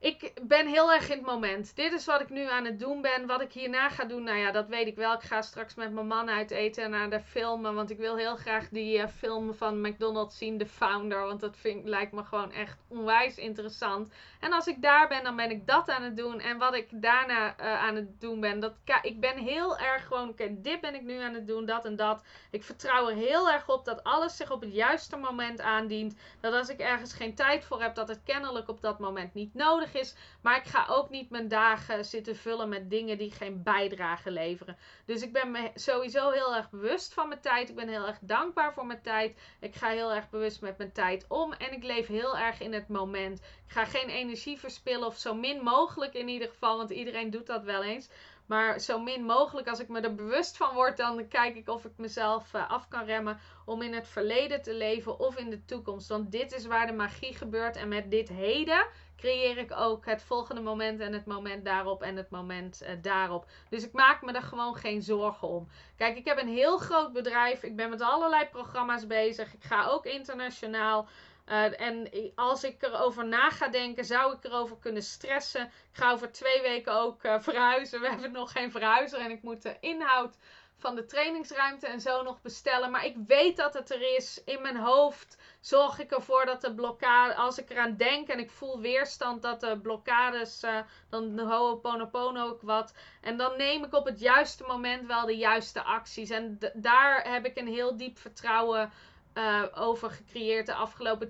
Ik 0.00 0.32
ben 0.42 0.66
heel 0.66 0.92
erg 0.92 1.10
in 1.10 1.16
het 1.16 1.26
moment. 1.26 1.76
Dit 1.76 1.92
is 1.92 2.04
wat 2.04 2.20
ik 2.20 2.30
nu 2.30 2.48
aan 2.48 2.64
het 2.64 2.78
doen 2.78 3.00
ben. 3.00 3.26
Wat 3.26 3.40
ik 3.40 3.52
hierna 3.52 3.88
ga 3.88 4.04
doen, 4.04 4.22
nou 4.22 4.38
ja, 4.38 4.50
dat 4.50 4.68
weet 4.68 4.86
ik 4.86 4.96
wel. 4.96 5.12
Ik 5.12 5.22
ga 5.22 5.42
straks 5.42 5.74
met 5.74 5.92
mijn 5.92 6.06
man 6.06 6.30
uit 6.30 6.50
eten 6.50 6.84
en 6.84 6.90
naar 6.90 7.10
de 7.10 7.20
filmen. 7.20 7.74
Want 7.74 7.90
ik 7.90 7.98
wil 7.98 8.16
heel 8.16 8.36
graag 8.36 8.68
die 8.68 8.98
uh, 8.98 9.06
film 9.06 9.54
van 9.54 9.80
McDonald's 9.80 10.38
zien, 10.38 10.58
The 10.58 10.66
Founder. 10.66 11.24
Want 11.24 11.40
dat 11.40 11.56
vind, 11.56 11.88
lijkt 11.88 12.12
me 12.12 12.24
gewoon 12.24 12.52
echt 12.52 12.78
onwijs 12.88 13.36
interessant. 13.36 14.12
En 14.40 14.52
als 14.52 14.66
ik 14.66 14.82
daar 14.82 15.08
ben, 15.08 15.24
dan 15.24 15.36
ben 15.36 15.50
ik 15.50 15.66
dat 15.66 15.90
aan 15.90 16.02
het 16.02 16.16
doen. 16.16 16.40
En 16.40 16.58
wat 16.58 16.74
ik 16.74 16.88
daarna 16.90 17.60
uh, 17.60 17.82
aan 17.82 17.94
het 17.94 18.20
doen 18.20 18.40
ben, 18.40 18.60
dat, 18.60 18.72
ik 19.02 19.20
ben 19.20 19.36
heel 19.38 19.78
erg 19.78 20.06
gewoon, 20.06 20.28
oké, 20.28 20.60
dit 20.60 20.80
ben 20.80 20.94
ik 20.94 21.02
nu 21.02 21.20
aan 21.20 21.34
het 21.34 21.46
doen, 21.46 21.66
dat 21.66 21.84
en 21.84 21.96
dat. 21.96 22.22
Ik 22.50 22.64
vertrouw 22.64 23.08
er 23.08 23.14
heel 23.14 23.50
erg 23.50 23.68
op 23.68 23.84
dat 23.84 24.04
alles 24.04 24.36
zich 24.36 24.50
op 24.50 24.60
het 24.60 24.74
juiste 24.74 25.16
moment 25.16 25.60
aandient. 25.60 26.16
Dat 26.40 26.52
als 26.52 26.68
ik 26.68 26.78
ergens 26.78 27.12
geen 27.12 27.34
tijd 27.34 27.64
voor 27.64 27.82
heb, 27.82 27.94
dat 27.94 28.08
het 28.08 28.20
kennelijk 28.24 28.68
op 28.68 28.80
dat 28.80 28.98
moment 28.98 29.34
niet 29.34 29.54
nodig 29.54 29.87
is. 29.94 30.14
Maar 30.42 30.56
ik 30.56 30.64
ga 30.64 30.86
ook 30.88 31.10
niet 31.10 31.30
mijn 31.30 31.48
dagen 31.48 32.04
zitten 32.04 32.36
vullen 32.36 32.68
met 32.68 32.90
dingen 32.90 33.18
die 33.18 33.30
geen 33.30 33.62
bijdrage 33.62 34.30
leveren. 34.30 34.76
Dus 35.04 35.22
ik 35.22 35.32
ben 35.32 35.50
me 35.50 35.70
sowieso 35.74 36.30
heel 36.30 36.56
erg 36.56 36.70
bewust 36.70 37.14
van 37.14 37.28
mijn 37.28 37.40
tijd. 37.40 37.68
Ik 37.68 37.74
ben 37.74 37.88
heel 37.88 38.06
erg 38.06 38.18
dankbaar 38.20 38.72
voor 38.72 38.86
mijn 38.86 39.02
tijd. 39.02 39.38
Ik 39.60 39.74
ga 39.74 39.88
heel 39.88 40.12
erg 40.12 40.30
bewust 40.30 40.60
met 40.60 40.78
mijn 40.78 40.92
tijd 40.92 41.24
om. 41.28 41.52
En 41.52 41.72
ik 41.72 41.82
leef 41.82 42.06
heel 42.06 42.38
erg 42.38 42.60
in 42.60 42.72
het 42.72 42.88
moment. 42.88 43.38
Ik 43.38 43.72
ga 43.72 43.84
geen 43.84 44.08
energie 44.08 44.58
verspillen 44.58 45.06
of 45.06 45.16
zo 45.16 45.34
min 45.34 45.62
mogelijk 45.62 46.14
in 46.14 46.28
ieder 46.28 46.48
geval. 46.48 46.76
Want 46.76 46.90
iedereen 46.90 47.30
doet 47.30 47.46
dat 47.46 47.64
wel 47.64 47.82
eens. 47.82 48.08
Maar 48.48 48.80
zo 48.80 49.00
min 49.00 49.24
mogelijk, 49.24 49.68
als 49.68 49.80
ik 49.80 49.88
me 49.88 50.00
er 50.00 50.14
bewust 50.14 50.56
van 50.56 50.74
word, 50.74 50.96
dan 50.96 51.28
kijk 51.28 51.56
ik 51.56 51.68
of 51.68 51.84
ik 51.84 51.92
mezelf 51.96 52.54
uh, 52.54 52.70
af 52.70 52.88
kan 52.88 53.04
remmen 53.04 53.40
om 53.64 53.82
in 53.82 53.94
het 53.94 54.08
verleden 54.08 54.62
te 54.62 54.74
leven 54.74 55.18
of 55.18 55.36
in 55.36 55.50
de 55.50 55.64
toekomst. 55.64 56.08
Want 56.08 56.32
dit 56.32 56.52
is 56.52 56.66
waar 56.66 56.86
de 56.86 56.92
magie 56.92 57.34
gebeurt. 57.34 57.76
En 57.76 57.88
met 57.88 58.10
dit 58.10 58.28
heden 58.28 58.86
creëer 59.18 59.58
ik 59.58 59.72
ook 59.72 60.06
het 60.06 60.22
volgende 60.22 60.60
moment 60.60 61.00
en 61.00 61.12
het 61.12 61.26
moment 61.26 61.64
daarop 61.64 62.02
en 62.02 62.16
het 62.16 62.30
moment 62.30 62.82
uh, 62.82 62.88
daarop. 63.02 63.46
Dus 63.68 63.84
ik 63.84 63.92
maak 63.92 64.22
me 64.22 64.32
er 64.32 64.42
gewoon 64.42 64.76
geen 64.76 65.02
zorgen 65.02 65.48
om. 65.48 65.68
Kijk, 65.96 66.16
ik 66.16 66.24
heb 66.24 66.38
een 66.38 66.48
heel 66.48 66.78
groot 66.78 67.12
bedrijf. 67.12 67.62
Ik 67.62 67.76
ben 67.76 67.90
met 67.90 68.00
allerlei 68.00 68.46
programma's 68.46 69.06
bezig. 69.06 69.54
Ik 69.54 69.64
ga 69.64 69.86
ook 69.86 70.04
internationaal. 70.04 71.08
Uh, 71.48 71.80
en 71.80 72.10
als 72.34 72.64
ik 72.64 72.82
erover 72.82 73.26
na 73.26 73.50
ga 73.50 73.68
denken, 73.68 74.04
zou 74.04 74.34
ik 74.34 74.44
erover 74.44 74.76
kunnen 74.80 75.02
stressen. 75.02 75.62
Ik 75.64 75.72
ga 75.92 76.12
over 76.12 76.32
twee 76.32 76.62
weken 76.62 76.92
ook 76.92 77.24
uh, 77.24 77.34
verhuizen. 77.40 78.00
We 78.00 78.08
hebben 78.08 78.32
nog 78.32 78.52
geen 78.52 78.70
verhuizer 78.70 79.20
en 79.20 79.30
ik 79.30 79.42
moet 79.42 79.62
de 79.62 79.76
inhoud 79.80 80.36
van 80.78 80.94
de 80.94 81.06
trainingsruimte 81.06 81.86
en 81.86 82.00
zo 82.00 82.22
nog 82.22 82.40
bestellen. 82.42 82.90
Maar 82.90 83.04
ik 83.04 83.16
weet 83.26 83.56
dat 83.56 83.74
het 83.74 83.90
er 83.90 84.16
is. 84.16 84.42
In 84.44 84.62
mijn 84.62 84.76
hoofd 84.76 85.36
zorg 85.60 85.98
ik 85.98 86.10
ervoor 86.10 86.46
dat 86.46 86.60
de 86.60 86.74
blokkade, 86.74 87.34
als 87.34 87.58
ik 87.58 87.70
eraan 87.70 87.96
denk 87.96 88.28
en 88.28 88.38
ik 88.38 88.50
voel 88.50 88.80
weerstand, 88.80 89.42
dat 89.42 89.60
de 89.60 89.78
blokkades, 89.82 90.64
uh, 90.64 90.78
dan 91.08 91.40
ho'oponopono 91.40 92.48
ook 92.48 92.62
wat. 92.62 92.94
En 93.20 93.36
dan 93.36 93.56
neem 93.56 93.84
ik 93.84 93.94
op 93.94 94.04
het 94.04 94.20
juiste 94.20 94.64
moment 94.64 95.06
wel 95.06 95.26
de 95.26 95.36
juiste 95.36 95.82
acties. 95.82 96.30
En 96.30 96.58
daar 96.74 97.32
heb 97.32 97.44
ik 97.44 97.56
een 97.56 97.68
heel 97.68 97.96
diep 97.96 98.18
vertrouwen 98.18 98.92
uh, 99.38 99.62
over 99.74 100.10
gecreëerd 100.10 100.66
de 100.66 100.74
afgelopen 100.74 101.28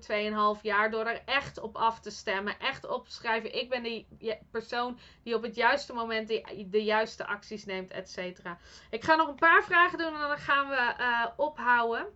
2,5 0.57 0.63
jaar. 0.63 0.91
Door 0.91 1.07
er 1.07 1.23
echt 1.25 1.61
op 1.61 1.77
af 1.77 2.01
te 2.01 2.11
stemmen. 2.11 2.59
Echt 2.61 2.89
op 2.89 3.07
te 3.07 3.13
schrijven. 3.13 3.55
Ik 3.55 3.69
ben 3.69 3.83
die 3.83 4.07
persoon 4.51 4.99
die 5.23 5.35
op 5.35 5.43
het 5.43 5.55
juiste 5.55 5.93
moment 5.93 6.29
de, 6.29 6.85
juiste 6.85 7.27
acties 7.27 7.65
neemt, 7.65 7.91
et 7.91 8.11
cetera. 8.11 8.59
Ik 8.91 9.05
ga 9.05 9.15
nog 9.15 9.29
een 9.29 9.35
paar 9.35 9.65
vragen 9.65 9.99
doen 9.99 10.15
en 10.15 10.21
dan 10.29 10.39
gaan 10.39 10.69
we 10.69 10.95
uh, 11.01 11.27
ophouden. 11.37 12.07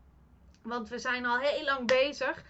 Want 0.63 0.89
we 0.89 0.99
zijn 0.99 1.27
al 1.27 1.39
heel 1.39 1.65
lang 1.65 1.87
bezig. 1.87 2.43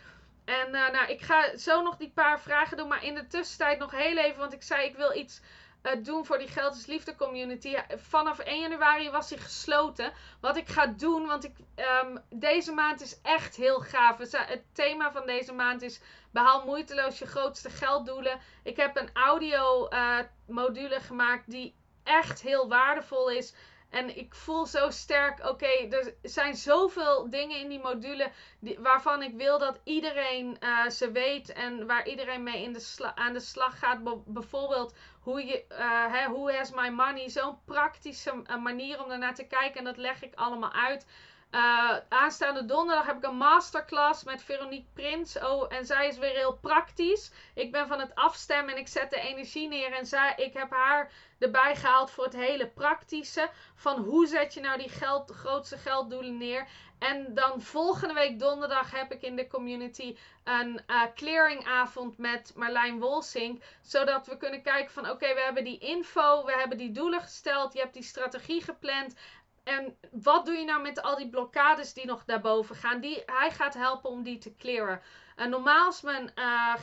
En 0.44 0.68
uh, 0.68 0.90
nou, 0.90 1.10
ik 1.10 1.20
ga 1.20 1.56
zo 1.56 1.82
nog 1.82 1.96
die 1.96 2.10
paar 2.14 2.40
vragen 2.40 2.76
doen. 2.76 2.88
Maar 2.88 3.04
in 3.04 3.14
de 3.14 3.26
tussentijd 3.26 3.78
nog 3.78 3.90
heel 3.90 4.16
even. 4.16 4.38
Want 4.38 4.52
ik 4.52 4.62
zei 4.62 4.86
ik 4.86 4.96
wil 4.96 5.16
iets 5.16 5.40
uh, 5.82 6.04
doen 6.04 6.26
voor 6.26 6.38
die 6.38 6.48
Geld 6.48 6.74
is 6.74 6.86
Liefde 6.86 7.16
community. 7.16 7.76
Vanaf 7.96 8.38
1 8.38 8.60
januari 8.60 9.10
was 9.10 9.30
hij 9.30 9.38
gesloten. 9.38 10.12
Wat 10.40 10.56
ik 10.56 10.68
ga 10.68 10.86
doen, 10.86 11.26
want 11.26 11.44
ik, 11.44 11.56
um, 12.04 12.18
deze 12.30 12.72
maand 12.72 13.00
is 13.00 13.20
echt 13.22 13.56
heel 13.56 13.80
gaaf. 13.80 14.18
Het 14.18 14.62
thema 14.72 15.12
van 15.12 15.26
deze 15.26 15.52
maand 15.52 15.82
is 15.82 16.00
behaal 16.30 16.64
moeiteloos 16.64 17.18
je 17.18 17.26
grootste 17.26 17.70
gelddoelen. 17.70 18.40
Ik 18.62 18.76
heb 18.76 18.96
een 18.96 19.10
audio 19.12 19.88
uh, 19.90 20.18
module 20.46 21.00
gemaakt 21.00 21.50
die 21.50 21.74
echt 22.02 22.40
heel 22.40 22.68
waardevol 22.68 23.30
is. 23.30 23.54
En 23.92 24.16
ik 24.16 24.34
voel 24.34 24.66
zo 24.66 24.90
sterk, 24.90 25.48
oké, 25.48 25.66
er 25.66 26.14
zijn 26.22 26.54
zoveel 26.54 27.30
dingen 27.30 27.58
in 27.58 27.68
die 27.68 27.80
module 27.80 28.30
waarvan 28.78 29.22
ik 29.22 29.34
wil 29.34 29.58
dat 29.58 29.80
iedereen 29.84 30.56
uh, 30.60 30.88
ze 30.88 31.10
weet 31.10 31.52
en 31.52 31.86
waar 31.86 32.08
iedereen 32.08 32.42
mee 32.42 32.62
in 32.62 32.72
de 32.72 33.12
aan 33.14 33.32
de 33.32 33.40
slag 33.40 33.78
gaat. 33.78 34.24
bijvoorbeeld 34.24 34.94
hoe 35.20 35.46
je, 35.46 35.64
uh, 35.70 36.12
hè, 36.12 36.28
Who 36.28 36.50
has 36.50 36.70
my 36.70 36.88
money? 36.88 37.28
Zo'n 37.28 37.58
praktische 37.64 38.42
uh, 38.46 38.56
manier 38.56 39.04
om 39.04 39.10
ernaar 39.10 39.34
te 39.34 39.46
kijken 39.46 39.78
en 39.78 39.84
dat 39.84 39.96
leg 39.96 40.22
ik 40.22 40.34
allemaal 40.34 40.72
uit. 40.72 41.06
Uh, 41.52 41.96
aanstaande 42.08 42.64
donderdag 42.64 43.06
heb 43.06 43.16
ik 43.16 43.24
een 43.24 43.36
masterclass 43.36 44.24
met 44.24 44.42
Veronique 44.42 44.88
Prins. 44.94 45.38
Oh, 45.38 45.74
en 45.74 45.86
zij 45.86 46.08
is 46.08 46.18
weer 46.18 46.34
heel 46.34 46.58
praktisch. 46.60 47.30
Ik 47.54 47.72
ben 47.72 47.86
van 47.88 48.00
het 48.00 48.14
afstemmen 48.14 48.74
en 48.74 48.80
ik 48.80 48.88
zet 48.88 49.10
de 49.10 49.20
energie 49.20 49.68
neer. 49.68 49.92
En 49.92 50.06
zij, 50.06 50.34
ik 50.36 50.52
heb 50.52 50.70
haar 50.70 51.12
erbij 51.38 51.76
gehaald 51.76 52.10
voor 52.10 52.24
het 52.24 52.36
hele 52.36 52.68
praktische. 52.68 53.50
Van 53.74 54.02
hoe 54.02 54.26
zet 54.26 54.54
je 54.54 54.60
nou 54.60 54.78
die 54.78 54.88
geld, 54.88 55.30
grootste 55.30 55.76
gelddoelen 55.76 56.36
neer. 56.36 56.66
En 56.98 57.34
dan 57.34 57.62
volgende 57.62 58.14
week 58.14 58.38
donderdag 58.38 58.90
heb 58.90 59.12
ik 59.12 59.22
in 59.22 59.36
de 59.36 59.46
community 59.46 60.16
een 60.44 60.80
uh, 60.86 61.02
clearingavond 61.14 62.18
met 62.18 62.52
Marlijn 62.56 63.00
Wolsink. 63.00 63.62
Zodat 63.80 64.26
we 64.26 64.36
kunnen 64.36 64.62
kijken 64.62 64.92
van 64.92 65.10
oké, 65.10 65.34
we 65.34 65.40
hebben 65.40 65.64
die 65.64 65.78
info, 65.78 66.44
we 66.44 66.52
hebben 66.52 66.78
die 66.78 66.92
doelen 66.92 67.20
gesteld, 67.20 67.72
je 67.72 67.78
hebt 67.78 67.94
die 67.94 68.02
strategie 68.02 68.62
gepland. 68.62 69.14
En 69.64 69.96
wat 70.10 70.46
doe 70.46 70.54
je 70.54 70.64
nou 70.64 70.82
met 70.82 71.02
al 71.02 71.16
die 71.16 71.28
blokkades 71.28 71.94
die 71.94 72.06
nog 72.06 72.24
daarboven 72.24 72.76
gaan? 72.76 73.00
Die, 73.00 73.22
hij 73.26 73.50
gaat 73.50 73.74
helpen 73.74 74.10
om 74.10 74.22
die 74.22 74.38
te 74.38 74.56
clearen. 74.56 75.02
En 75.36 75.50
normaal 75.50 75.88
is 75.88 76.00
mijn 76.00 76.32
uh, 76.34 76.74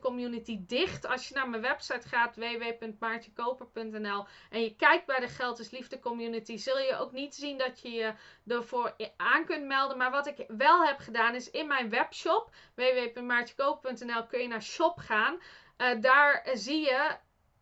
community 0.00 0.58
dicht. 0.66 1.06
Als 1.06 1.28
je 1.28 1.34
naar 1.34 1.48
mijn 1.48 1.62
website 1.62 2.08
gaat, 2.08 2.36
www.maartjekoper.nl 2.36 4.26
en 4.50 4.62
je 4.62 4.76
kijkt 4.76 5.06
bij 5.06 5.20
de 5.20 5.28
Geld 5.28 6.00
community, 6.00 6.56
zul 6.56 6.78
je 6.78 6.96
ook 6.96 7.12
niet 7.12 7.34
zien 7.34 7.58
dat 7.58 7.80
je 7.80 7.90
je 7.90 8.14
ervoor 8.46 8.94
aan 9.16 9.44
kunt 9.44 9.64
melden. 9.64 9.96
Maar 9.96 10.10
wat 10.10 10.26
ik 10.26 10.44
wel 10.48 10.84
heb 10.84 10.98
gedaan 10.98 11.34
is 11.34 11.50
in 11.50 11.66
mijn 11.66 11.90
webshop, 11.90 12.50
www.maartjekoper.nl, 12.74 14.26
kun 14.26 14.40
je 14.40 14.48
naar 14.48 14.62
shop 14.62 14.98
gaan. 14.98 15.38
Uh, 15.78 16.00
daar 16.00 16.48
zie 16.54 16.80
je 16.80 17.16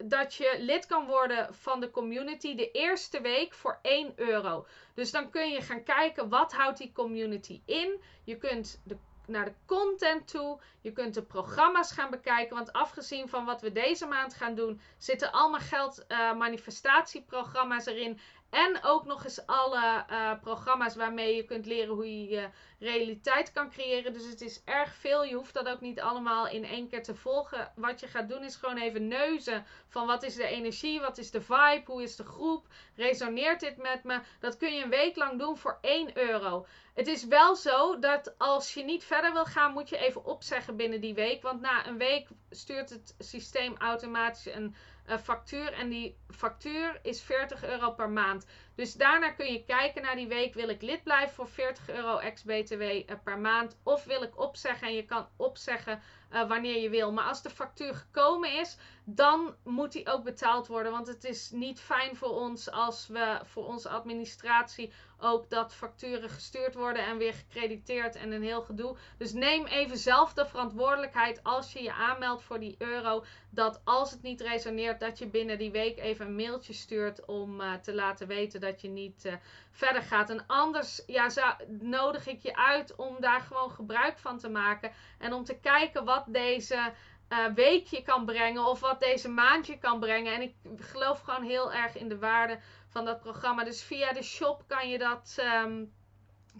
dat 0.05 0.35
je 0.35 0.57
lid 0.59 0.87
kan 0.87 1.07
worden 1.07 1.55
van 1.55 1.81
de 1.81 1.91
community 1.91 2.55
de 2.55 2.70
eerste 2.70 3.20
week 3.20 3.55
voor 3.55 3.79
1 3.83 4.12
euro. 4.16 4.66
Dus 4.95 5.11
dan 5.11 5.31
kun 5.31 5.51
je 5.51 5.62
gaan 5.62 5.83
kijken 5.83 6.29
wat 6.29 6.53
houdt 6.53 6.79
die 6.79 6.93
community 6.93 7.62
in. 7.65 8.03
Je 8.25 8.37
kunt 8.37 8.81
de, 8.85 8.97
naar 9.27 9.45
de 9.45 9.55
content 9.66 10.29
toe. 10.29 10.61
Je 10.81 10.93
kunt 10.93 11.15
de 11.15 11.23
programma's 11.23 11.93
gaan 11.93 12.11
bekijken. 12.11 12.57
Want 12.57 12.73
afgezien 12.73 13.29
van 13.29 13.45
wat 13.45 13.61
we 13.61 13.73
deze 13.73 14.07
maand 14.07 14.35
gaan 14.35 14.55
doen, 14.55 14.81
zitten 14.99 15.33
allemaal 15.33 15.61
geld 15.61 16.05
uh, 16.09 16.35
manifestatieprogramma's 16.35 17.87
erin. 17.87 18.20
En 18.51 18.83
ook 18.83 19.05
nog 19.05 19.25
eens 19.25 19.47
alle 19.47 20.05
uh, 20.11 20.33
programma's 20.41 20.97
waarmee 20.97 21.37
je 21.37 21.45
kunt 21.45 21.66
leren 21.66 21.95
hoe 21.95 22.20
je 22.20 22.29
je 22.29 22.49
realiteit 22.79 23.53
kan 23.53 23.70
creëren. 23.70 24.12
Dus 24.12 24.27
het 24.27 24.41
is 24.41 24.62
erg 24.65 24.95
veel. 24.95 25.25
Je 25.25 25.35
hoeft 25.35 25.55
dat 25.55 25.69
ook 25.69 25.81
niet 25.81 26.01
allemaal 26.01 26.49
in 26.49 26.65
één 26.65 26.89
keer 26.89 27.03
te 27.03 27.15
volgen. 27.15 27.73
Wat 27.77 28.01
je 28.01 28.07
gaat 28.07 28.29
doen 28.29 28.45
is 28.45 28.57
gewoon 28.57 28.77
even 28.77 29.09
neuzen 29.09 29.66
van 29.89 30.07
wat 30.07 30.23
is 30.23 30.35
de 30.35 30.47
energie, 30.47 31.01
wat 31.01 31.19
is 31.19 31.31
de 31.31 31.41
vibe, 31.41 31.83
hoe 31.87 32.03
is 32.03 32.16
de 32.16 32.25
groep, 32.25 32.66
resoneert 32.95 33.61
dit 33.61 33.77
met 33.77 34.05
me. 34.05 34.20
Dat 34.41 34.57
kun 34.57 34.75
je 34.75 34.83
een 34.83 34.91
week 34.91 35.16
lang 35.16 35.39
doen 35.39 35.59
voor 35.59 35.79
1 35.81 36.19
euro. 36.19 36.66
Het 36.95 37.07
is 37.07 37.25
wel 37.25 37.57
zo 37.57 37.99
dat 37.99 38.39
als 38.39 38.75
je 38.75 38.85
niet 38.85 39.05
verder 39.05 39.33
wil 39.33 39.45
gaan, 39.45 39.73
moet 39.73 39.89
je 39.89 39.99
even 39.99 40.25
opzeggen 40.25 40.77
binnen 40.77 41.01
die 41.01 41.15
week. 41.15 41.43
Want 41.43 41.61
na 41.61 41.87
een 41.87 41.99
week 41.99 42.29
stuurt 42.51 42.91
het 42.91 43.15
systeem 43.19 43.77
automatisch 43.77 44.47
een 44.47 44.75
factuur. 45.16 45.72
En 45.72 45.89
die 45.89 46.16
factuur 46.30 46.98
is 47.02 47.20
40 47.22 47.64
euro 47.64 47.90
per 47.90 48.10
maand. 48.10 48.47
Dus 48.74 48.94
daarna 48.94 49.30
kun 49.30 49.52
je 49.52 49.64
kijken 49.64 50.02
naar 50.02 50.16
die 50.16 50.28
week. 50.28 50.55
Wil 50.55 50.68
ik 50.68 50.82
lid 50.82 51.02
blijven 51.02 51.35
voor 51.35 51.48
40 51.48 51.90
euro 51.90 52.18
ex-BTW 52.18 52.82
uh, 52.82 53.02
per 53.24 53.39
maand? 53.39 53.76
Of 53.82 54.05
wil 54.05 54.22
ik 54.22 54.39
opzeggen? 54.40 54.89
En 54.89 54.94
je 54.94 55.05
kan 55.05 55.28
opzeggen 55.36 56.02
uh, 56.33 56.49
wanneer 56.49 56.83
je 56.83 56.91
wil. 56.91 57.13
Maar 57.13 57.25
als 57.25 57.43
de 57.43 57.51
factuur 57.51 57.95
gekomen 57.95 58.59
is, 58.61 58.77
dan 59.05 59.55
moet 59.65 59.93
die 59.93 60.09
ook 60.09 60.25
betaald 60.25 60.67
worden. 60.67 60.93
Want 60.93 61.07
het 61.07 61.25
is 61.25 61.51
niet 61.51 61.81
fijn 61.81 62.17
voor 62.17 62.31
ons 62.31 62.71
als 62.71 63.07
we 63.07 63.41
voor 63.45 63.67
onze 63.67 63.89
administratie 63.89 64.93
ook 65.21 65.51
dat 65.51 65.75
facturen 65.75 66.31
gestuurd 66.31 66.75
worden 66.75 67.07
en 67.07 67.19
weer 67.19 67.35
gecrediteerd 67.35 68.17
en 68.17 68.33
een 68.33 68.43
heel 68.43 68.63
gedoe. 68.63 68.97
Dus 69.19 69.33
neem 69.33 69.67
even 69.67 69.99
zelf 69.99 70.33
de 70.33 70.47
verantwoordelijkheid 70.47 71.41
als 71.43 71.73
je 71.73 71.83
je 71.83 71.93
aanmeldt 71.93 72.43
voor 72.43 72.61
die 72.61 72.75
euro. 72.79 73.25
Dat 73.51 73.81
als 73.85 74.11
het 74.11 74.23
niet 74.23 74.41
resoneert, 74.41 75.01
dat 75.01 75.19
je 75.19 75.27
binnen 75.27 75.59
die 75.59 75.71
week 75.71 75.99
even 75.99 76.27
een 76.27 76.37
mailtje 76.37 76.73
stuurt 76.73 77.25
om 77.25 77.61
uh, 77.61 77.75
te 77.75 77.95
laten 77.95 78.27
weten 78.27 78.61
dat 78.61 78.81
je 78.81 78.89
niet 78.89 79.25
uh, 79.25 79.33
verder 79.79 80.03
gaat. 80.03 80.31
En 80.31 80.45
anders 80.47 81.03
ja, 81.07 81.57
nodig 81.69 82.27
ik 82.27 82.43
je 82.43 82.57
uit 82.57 82.97
om 82.97 83.17
daar 83.21 83.41
gewoon 83.41 83.71
gebruik 83.71 84.19
van 84.19 84.39
te 84.39 84.49
maken. 84.49 84.93
En 85.19 85.33
om 85.33 85.45
te 85.45 85.59
kijken 85.59 86.05
wat 86.05 86.25
deze 86.27 86.93
uh, 87.29 87.47
weekje 87.55 88.03
kan 88.03 88.25
brengen 88.25 88.65
of 88.65 88.81
wat 88.81 89.01
deze 89.01 89.29
maandje 89.29 89.79
kan 89.79 90.01
brengen. 90.01 90.35
En 90.35 90.43
ik 90.43 90.55
geloof 90.77 91.21
gewoon 91.21 91.43
heel 91.43 91.73
erg 91.73 91.97
in 91.97 92.09
de 92.09 92.19
waarde 92.19 92.59
van 92.89 93.05
dat 93.05 93.21
programma. 93.21 93.65
Dus 93.65 93.83
via 93.83 94.13
de 94.13 94.23
shop 94.23 94.65
kan 94.67 94.89
je 94.89 94.99
dat, 94.99 95.37
um, 95.65 95.93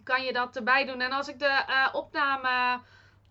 kan 0.03 0.23
je 0.23 0.33
dat 0.33 0.55
erbij 0.55 0.85
doen. 0.85 1.01
En 1.01 1.11
als 1.11 1.27
ik 1.27 1.39
de 1.39 1.63
uh, 1.69 1.89
opname 1.91 2.79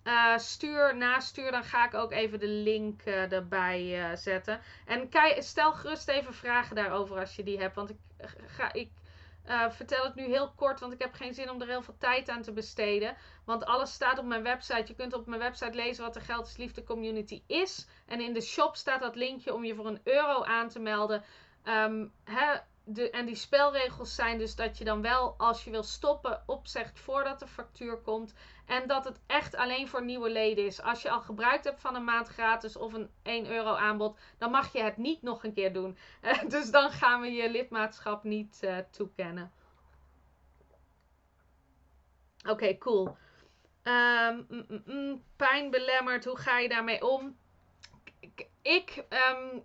uh, 0.05 0.39
stuur, 0.39 0.97
nastuur, 0.97 1.51
dan 1.51 1.65
ga 1.65 1.87
ik 1.87 1.95
ook 1.95 2.13
even 2.13 2.39
de 2.39 2.49
link 2.49 3.03
erbij 3.03 4.17
zetten. 4.17 4.61
En 4.87 5.09
stel 5.39 5.73
gerust 5.73 6.09
even 6.09 6.35
vragen 6.35 6.77
daarover 6.77 7.19
als 7.19 7.37
je 7.37 7.43
die 7.43 7.59
hebt. 7.59 7.75
Want 7.75 7.91
ik, 7.91 7.99
ga, 8.47 8.73
ik 8.73 8.91
uh, 9.49 9.71
vertel 9.71 10.05
het 10.05 10.15
nu 10.15 10.25
heel 10.25 10.53
kort, 10.57 10.81
want 10.81 10.93
ik 10.93 10.99
heb 10.99 11.15
geen 11.15 11.35
zin 11.35 11.51
om 11.51 11.61
er 11.61 11.69
heel 11.69 11.83
veel 11.83 11.97
tijd 11.99 12.29
aan 12.29 12.43
te 12.43 12.53
besteden. 12.53 13.17
Want 13.45 13.65
alles 13.65 13.93
staat 13.93 14.19
op 14.19 14.25
mijn 14.25 14.43
website. 14.43 14.85
Je 14.87 14.95
kunt 14.95 15.13
op 15.13 15.27
mijn 15.27 15.41
website 15.41 15.75
lezen 15.75 16.05
wat 16.05 16.15
de 16.15 16.21
Geld 16.21 16.47
is 16.47 16.57
Liefde 16.57 16.85
Community 16.85 17.43
is. 17.47 17.87
En 18.07 18.21
in 18.21 18.33
de 18.33 18.41
shop 18.41 18.77
staat 18.77 19.01
dat 19.01 19.17
linkje 19.17 19.55
om 19.55 19.65
je 19.65 19.75
voor 19.75 19.87
een 19.87 20.01
euro 20.05 20.45
aan 20.45 20.69
te 20.69 20.79
melden. 20.79 21.25
Um, 21.65 22.13
de, 22.91 23.11
en 23.11 23.27
die 23.27 23.35
spelregels 23.35 24.15
zijn 24.15 24.39
dus 24.39 24.55
dat 24.55 24.79
je 24.79 24.85
dan 24.85 25.03
wel, 25.03 25.35
als 25.39 25.65
je 25.65 25.71
wil 25.71 25.83
stoppen, 25.83 26.43
opzegt 26.47 27.01
voordat 27.01 27.39
de 27.39 27.47
factuur 27.47 27.97
komt. 27.97 28.35
En 28.67 28.87
dat 28.87 29.05
het 29.05 29.21
echt 29.27 29.57
alleen 29.57 29.89
voor 29.89 30.05
nieuwe 30.05 30.31
leden 30.31 30.67
is. 30.67 30.83
Als 30.83 31.03
je 31.03 31.11
al 31.11 31.21
gebruikt 31.21 31.65
hebt 31.65 31.81
van 31.81 31.95
een 31.95 32.05
maand 32.05 32.29
gratis 32.29 32.77
of 32.77 32.93
een 32.93 33.11
1 33.23 33.51
euro 33.51 33.75
aanbod, 33.75 34.19
dan 34.39 34.51
mag 34.51 34.73
je 34.73 34.83
het 34.83 34.97
niet 34.97 35.23
nog 35.23 35.45
een 35.45 35.53
keer 35.53 35.73
doen. 35.73 35.99
Dus 36.49 36.71
dan 36.71 36.91
gaan 36.91 37.21
we 37.21 37.33
je 37.33 37.51
lidmaatschap 37.51 38.25
niet 38.25 38.61
uh, 38.65 38.79
toekennen. 38.91 39.53
Oké, 42.49 42.79
cool. 42.79 43.17
Um, 43.83 44.47
pijn 45.37 45.71
belemmerd, 45.71 46.25
hoe 46.25 46.39
ga 46.39 46.59
je 46.59 46.69
daarmee 46.69 47.07
om? 47.07 47.37
Ik, 48.63 49.05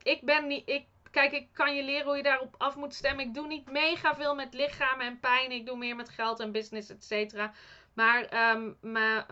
ik 0.03 0.21
ben 0.23 0.47
niet. 0.47 0.69
Ik 0.69 0.87
Kijk, 1.13 1.31
ik 1.31 1.47
kan 1.53 1.75
je 1.75 1.83
leren 1.83 2.05
hoe 2.05 2.17
je 2.17 2.23
daarop 2.23 2.55
af 2.57 2.75
moet 2.75 2.93
stemmen. 2.93 3.25
Ik 3.25 3.33
doe 3.33 3.47
niet 3.47 3.71
mega 3.71 4.15
veel 4.15 4.35
met 4.35 4.53
lichaam 4.53 4.99
en 4.99 5.19
pijn. 5.19 5.51
Ik 5.51 5.65
doe 5.65 5.77
meer 5.77 5.95
met 5.95 6.09
geld 6.09 6.39
en 6.39 6.51
business, 6.51 6.89
et 6.89 7.03
cetera. 7.03 7.53
Maar 7.93 8.51
um, 8.55 8.77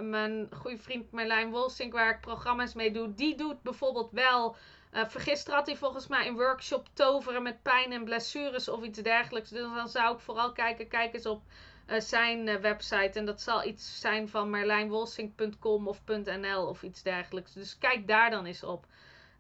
mijn 0.10 0.50
goede 0.52 0.78
vriend 0.78 1.12
Marlijn 1.12 1.50
Wolsink, 1.50 1.94
waar 1.94 2.10
ik 2.10 2.22
programma's 2.22 2.74
mee 2.74 2.92
doe, 2.92 3.14
die 3.14 3.36
doet 3.36 3.62
bijvoorbeeld 3.62 4.12
wel. 4.12 4.56
Uh, 4.94 5.06
vergisteren 5.08 5.58
had 5.58 5.68
hij 5.68 5.76
volgens 5.76 6.08
mij 6.08 6.28
een 6.28 6.36
workshop 6.36 6.88
toveren 6.94 7.44
met 7.44 7.62
pijn 7.62 7.92
en 7.92 8.04
blessures 8.04 8.70
of 8.70 8.84
iets 8.84 9.00
dergelijks. 9.00 9.50
Dus 9.50 9.62
dan 9.62 9.90
zou 9.90 10.16
ik 10.16 10.20
vooral 10.20 10.52
kijken, 10.52 10.88
kijk 10.88 11.14
eens 11.14 11.26
op 11.26 11.42
uh, 11.88 12.00
zijn 12.00 12.48
uh, 12.48 12.56
website. 12.56 13.20
En 13.20 13.26
dat 13.26 13.42
zal 13.42 13.64
iets 13.66 14.00
zijn 14.00 14.30
van 14.30 14.50
marlijnwolsink.com 14.50 15.88
of 15.88 16.02
.nl 16.06 16.68
of 16.68 16.84
iets 16.84 17.04
dergelijks. 17.04 17.54
Dus 17.54 17.78
kijk 17.78 18.08
daar 18.08 18.30
dan 18.30 18.46
eens 18.46 18.64
op. 18.64 18.86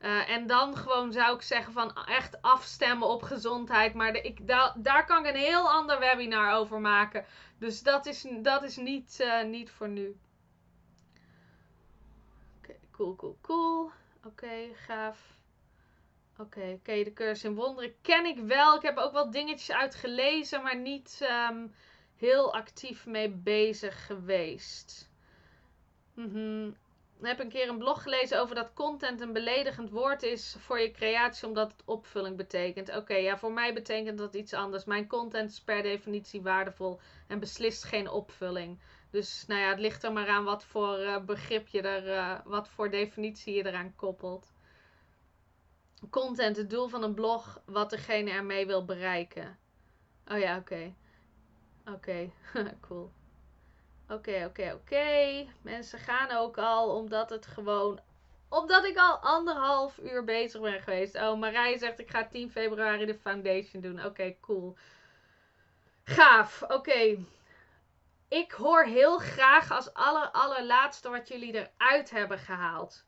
Eh, 0.02 0.30
en 0.30 0.48
dan 0.48 0.78
gewoon 0.78 1.11
zou 1.11 1.36
ik 1.36 1.41
zeggen 1.41 1.73
van 1.73 1.95
echt 2.06 2.41
afstemmen 2.41 3.07
op 3.07 3.22
gezondheid. 3.22 3.94
Maar 3.94 4.15
ik, 4.15 4.48
da, 4.48 4.76
daar 4.78 5.06
kan 5.06 5.26
ik 5.26 5.34
een 5.34 5.40
heel 5.40 5.69
ander 5.69 5.99
webinar 5.99 6.53
over 6.53 6.80
maken. 6.80 7.26
Dus 7.57 7.82
dat 7.84 8.06
is, 8.06 8.28
dat 8.41 8.64
is 8.64 8.78
niet, 8.78 9.18
uh, 9.22 9.44
niet 9.44 9.72
voor 9.72 9.90
nu. 9.90 10.15
Oké, 12.57 12.76
cool, 12.91 13.15
cool, 13.15 13.38
cool. 13.41 13.91
Oké, 14.26 14.73
gaaf. 14.73 15.19
Oké, 16.38 16.72
oké, 16.80 17.03
de 17.03 17.14
cursus 17.14 17.44
in 17.44 17.56
wonderen 17.56 17.95
ken 18.02 18.26
ik 18.26 18.40
wel. 18.40 18.76
Ik 18.76 18.82
heb 18.82 18.98
ook 18.98 19.11
wel 19.11 19.32
dingetjes 19.32 19.72
uitgelezen, 19.72 20.61
maar 20.61 20.78
niet 20.78 21.28
um, 21.49 21.73
heel 22.15 22.53
actief 22.53 23.06
mee 23.06 23.30
bezig 23.30 24.06
geweest. 24.06 25.10
Mm 26.14 26.76
ik 26.90 26.90
heb 27.27 27.39
een 27.39 27.49
keer 27.49 27.69
een 27.69 27.77
blog 27.77 28.02
gelezen 28.02 28.39
over 28.39 28.56
dat 28.56 28.73
content 28.73 29.22
een 29.22 29.34
beledigend 29.34 29.89
woord 29.89 30.23
is 30.23 30.56
voor 30.60 30.80
je 30.80 30.91
creatie, 30.91 31.48
omdat 31.48 31.72
het 31.72 31.81
opvulling 31.85 32.38
betekent. 32.38 32.95
Oké, 32.95 33.15
ja, 33.15 33.38
voor 33.38 33.52
mij 33.52 33.73
betekent 33.73 34.18
dat 34.18 34.35
iets 34.35 34.53
anders. 34.53 34.85
Mijn 34.85 35.07
content 35.07 35.52
is 35.52 35.61
per 35.61 35.81
definitie 35.84 36.41
waardevol 36.41 36.99
en 37.27 37.39
beslist 37.39 37.84
geen 37.84 38.10
opvulling. 38.10 38.80
Dus 39.10 39.45
nou 39.48 39.61
ja, 39.61 39.69
het 39.69 39.80
ligt 39.80 40.03
er 40.03 40.14
maar 40.14 40.27
aan 40.27 40.43
wat 40.43 40.64
voor 40.64 40.99
uh, 40.99 41.19
begrip 41.19 41.68
je 41.68 41.81
er, 41.81 42.07
uh, 42.07 42.39
wat 42.45 42.69
voor 42.69 42.89
definitie 42.89 43.53
je 43.53 43.65
eraan 43.65 43.95
koppelt. 43.95 44.53
Content, 46.10 46.57
het 46.57 46.69
doel 46.69 46.88
van 46.88 47.03
een 47.03 47.14
blog, 47.14 47.61
wat 47.65 47.89
degene 47.89 48.31
ermee 48.31 48.65
wil 48.65 48.85
bereiken. 48.85 49.57
Oh 50.27 50.39
ja, 50.39 50.57
oké. 50.57 50.93
Oké, 51.85 52.31
cool. 52.88 53.11
Oké, 54.11 54.45
oké, 54.45 54.71
oké. 54.73 55.47
Mensen 55.61 55.99
gaan 55.99 56.31
ook 56.31 56.57
al 56.57 56.95
omdat 56.95 57.29
het 57.29 57.45
gewoon. 57.45 57.99
Omdat 58.49 58.85
ik 58.85 58.97
al 58.97 59.17
anderhalf 59.17 59.97
uur 59.97 60.23
bezig 60.23 60.61
ben 60.61 60.81
geweest. 60.81 61.15
Oh, 61.15 61.39
Marij 61.39 61.77
zegt 61.77 61.99
ik 61.99 62.09
ga 62.09 62.27
10 62.27 62.51
februari 62.51 63.05
de 63.05 63.15
foundation 63.15 63.81
doen. 63.81 64.05
Oké, 64.05 64.35
cool. 64.41 64.77
Gaaf. 66.03 66.61
Oké. 66.67 67.17
Ik 68.27 68.51
hoor 68.51 68.83
heel 68.83 69.17
graag 69.17 69.71
als 69.71 69.93
aller, 69.93 70.31
allerlaatste 70.31 71.09
wat 71.09 71.27
jullie 71.27 71.53
eruit 71.53 72.09
hebben 72.09 72.39
gehaald. 72.39 73.05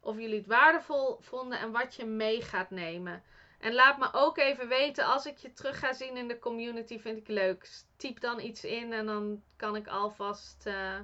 Of 0.00 0.16
jullie 0.16 0.38
het 0.38 0.46
waardevol 0.46 1.18
vonden 1.20 1.58
en 1.58 1.72
wat 1.72 1.94
je 1.94 2.04
mee 2.04 2.42
gaat 2.42 2.70
nemen. 2.70 3.22
En 3.58 3.74
laat 3.74 3.98
me 3.98 4.08
ook 4.12 4.38
even 4.38 4.68
weten 4.68 5.04
als 5.04 5.26
ik 5.26 5.38
je 5.38 5.52
terug 5.52 5.78
ga 5.78 5.92
zien 5.92 6.16
in 6.16 6.28
de 6.28 6.38
community. 6.38 6.98
Vind 6.98 7.18
ik 7.18 7.28
leuk. 7.28 7.68
Typ 7.96 8.20
dan 8.20 8.40
iets 8.40 8.64
in 8.64 8.92
en 8.92 9.06
dan 9.06 9.42
kan 9.56 9.76
ik 9.76 9.86
alvast, 9.86 10.66
uh, 10.66 10.98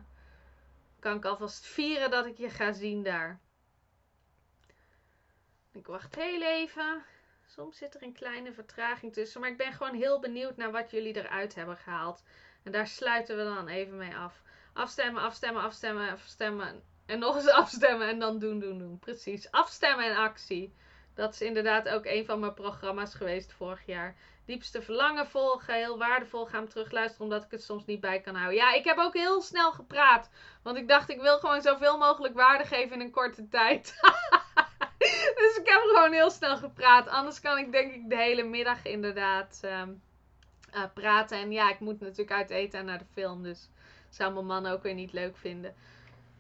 kan 0.99 1.17
ik 1.17 1.25
alvast 1.25 1.67
vieren 1.67 2.11
dat 2.11 2.27
ik 2.27 2.39
je 2.39 2.51
ga 2.51 2.73
zien 2.73 3.03
daar. 3.03 3.41
Ik 5.73 5.87
wacht 5.87 6.15
heel 6.15 6.43
even. 6.43 7.05
Soms 7.47 7.79
zit 7.79 7.95
er 7.95 8.03
een 8.03 8.13
kleine 8.13 8.53
vertraging 8.53 9.13
tussen. 9.13 9.41
Maar 9.41 9.51
ik 9.51 9.57
ben 9.57 9.73
gewoon 9.73 9.95
heel 9.95 10.21
benieuwd 10.21 10.57
naar 10.57 10.71
wat 10.71 10.91
jullie 10.91 11.17
eruit 11.17 11.55
hebben 11.55 11.77
gehaald. 11.77 12.23
En 12.63 12.73
daar 12.73 12.87
sluiten 12.87 13.37
we 13.37 13.45
dan 13.45 13.69
even 13.69 13.97
mee 13.97 14.17
af. 14.17 14.43
Afstemmen, 14.73 15.23
afstemmen, 15.23 15.63
afstemmen, 15.63 16.11
afstemmen. 16.11 16.83
En 17.07 17.19
nog 17.19 17.37
eens 17.37 17.49
afstemmen 17.63 18.09
en 18.09 18.19
dan 18.19 18.39
doen, 18.39 18.59
doen, 18.59 18.79
doen. 18.79 18.99
Precies. 18.99 19.51
Afstemmen 19.51 20.05
en 20.05 20.17
actie. 20.17 20.75
Dat 21.15 21.33
is 21.33 21.41
inderdaad 21.41 21.89
ook 21.89 22.05
een 22.05 22.25
van 22.25 22.41
mijn 22.41 22.55
programma's 22.55 23.15
geweest 23.15 23.53
vorig 23.53 23.87
jaar. 23.87 24.17
Diepste 24.45 24.83
verlangen 24.83 25.27
volgen, 25.27 25.75
heel 25.75 25.99
waardevol. 25.99 26.47
Ga 26.47 26.57
hem 26.59 26.69
terugluisteren 26.69 27.25
omdat 27.25 27.45
ik 27.45 27.51
het 27.51 27.63
soms 27.63 27.85
niet 27.85 28.01
bij 28.01 28.21
kan 28.21 28.35
houden. 28.35 28.57
Ja, 28.57 28.75
ik 28.75 28.85
heb 28.85 28.99
ook 28.99 29.15
heel 29.15 29.43
snel 29.43 29.73
gepraat. 29.73 30.31
Want 30.63 30.77
ik 30.77 30.89
dacht, 30.89 31.09
ik 31.09 31.21
wil 31.21 31.39
gewoon 31.39 31.63
zoveel 31.63 31.99
mogelijk 31.99 32.35
waarde 32.35 32.65
geven 32.65 32.93
in 32.93 33.01
een 33.01 33.11
korte 33.11 33.49
tijd. 33.49 33.99
dus 35.41 35.57
ik 35.57 35.69
heb 35.69 35.81
gewoon 35.81 36.13
heel 36.13 36.31
snel 36.31 36.57
gepraat. 36.57 37.09
Anders 37.09 37.41
kan 37.41 37.59
ik 37.59 37.73
denk 37.73 37.95
ik 37.95 38.09
de 38.09 38.17
hele 38.17 38.43
middag 38.43 38.85
inderdaad 38.85 39.61
um, 39.65 40.03
uh, 40.75 40.85
praten. 40.95 41.39
En 41.39 41.53
ja, 41.53 41.71
ik 41.71 41.81
moet 41.81 42.01
natuurlijk 42.01 42.33
uit 42.33 42.51
eten 42.51 42.79
en 42.79 42.85
naar 42.85 42.99
de 42.99 43.13
film. 43.13 43.43
Dus 43.43 43.69
zou 44.09 44.33
mijn 44.33 44.47
man 44.47 44.67
ook 44.67 44.83
weer 44.83 44.95
niet 44.95 45.13
leuk 45.13 45.37
vinden. 45.37 45.75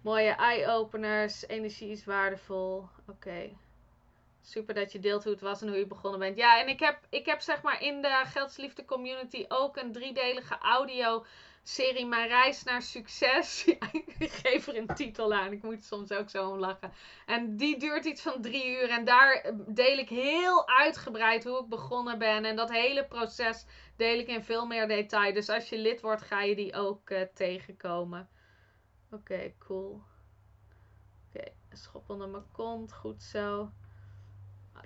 Mooie 0.00 0.30
eye-openers. 0.30 1.46
Energie 1.46 1.90
is 1.90 2.04
waardevol. 2.04 2.88
Oké. 3.08 3.50
Super 4.46 4.74
dat 4.74 4.92
je 4.92 4.98
deelt 4.98 5.22
hoe 5.22 5.32
het 5.32 5.40
was 5.40 5.62
en 5.62 5.68
hoe 5.68 5.76
je 5.78 5.86
begonnen 5.86 6.20
bent. 6.20 6.36
Ja, 6.36 6.60
en 6.60 6.68
ik 6.68 6.80
heb, 6.80 6.98
ik 7.08 7.26
heb 7.26 7.40
zeg 7.40 7.62
maar 7.62 7.82
in 7.82 8.02
de 8.02 8.22
Geldsliefde 8.24 8.84
community 8.84 9.44
ook 9.48 9.76
een 9.76 9.92
driedelige 9.92 10.58
audio 10.58 11.24
serie 11.62 12.06
Mijn 12.06 12.28
reis 12.28 12.62
naar 12.62 12.82
succes. 12.82 13.64
ik 14.18 14.30
geef 14.30 14.66
er 14.66 14.76
een 14.76 14.86
titel 14.86 15.34
aan. 15.34 15.52
Ik 15.52 15.62
moet 15.62 15.84
soms 15.84 16.12
ook 16.12 16.30
zo 16.30 16.50
om 16.50 16.58
lachen. 16.58 16.92
En 17.26 17.56
die 17.56 17.78
duurt 17.78 18.04
iets 18.04 18.22
van 18.22 18.42
drie 18.42 18.66
uur. 18.66 18.90
En 18.90 19.04
daar 19.04 19.52
deel 19.66 19.98
ik 19.98 20.08
heel 20.08 20.68
uitgebreid 20.68 21.44
hoe 21.44 21.62
ik 21.62 21.68
begonnen 21.68 22.18
ben. 22.18 22.44
En 22.44 22.56
dat 22.56 22.70
hele 22.70 23.04
proces 23.04 23.66
deel 23.96 24.18
ik 24.18 24.28
in 24.28 24.44
veel 24.44 24.66
meer 24.66 24.88
detail. 24.88 25.32
Dus 25.32 25.48
als 25.48 25.68
je 25.68 25.78
lid 25.78 26.00
wordt, 26.00 26.22
ga 26.22 26.42
je 26.42 26.54
die 26.54 26.74
ook 26.74 27.10
uh, 27.10 27.20
tegenkomen. 27.34 28.28
Oké, 29.10 29.54
cool. 29.58 30.02
Oké, 31.28 31.38
okay, 31.38 31.54
schop 31.72 32.10
onder 32.10 32.28
mijn 32.28 32.50
kont. 32.52 32.92
Goed 32.92 33.22
zo 33.22 33.70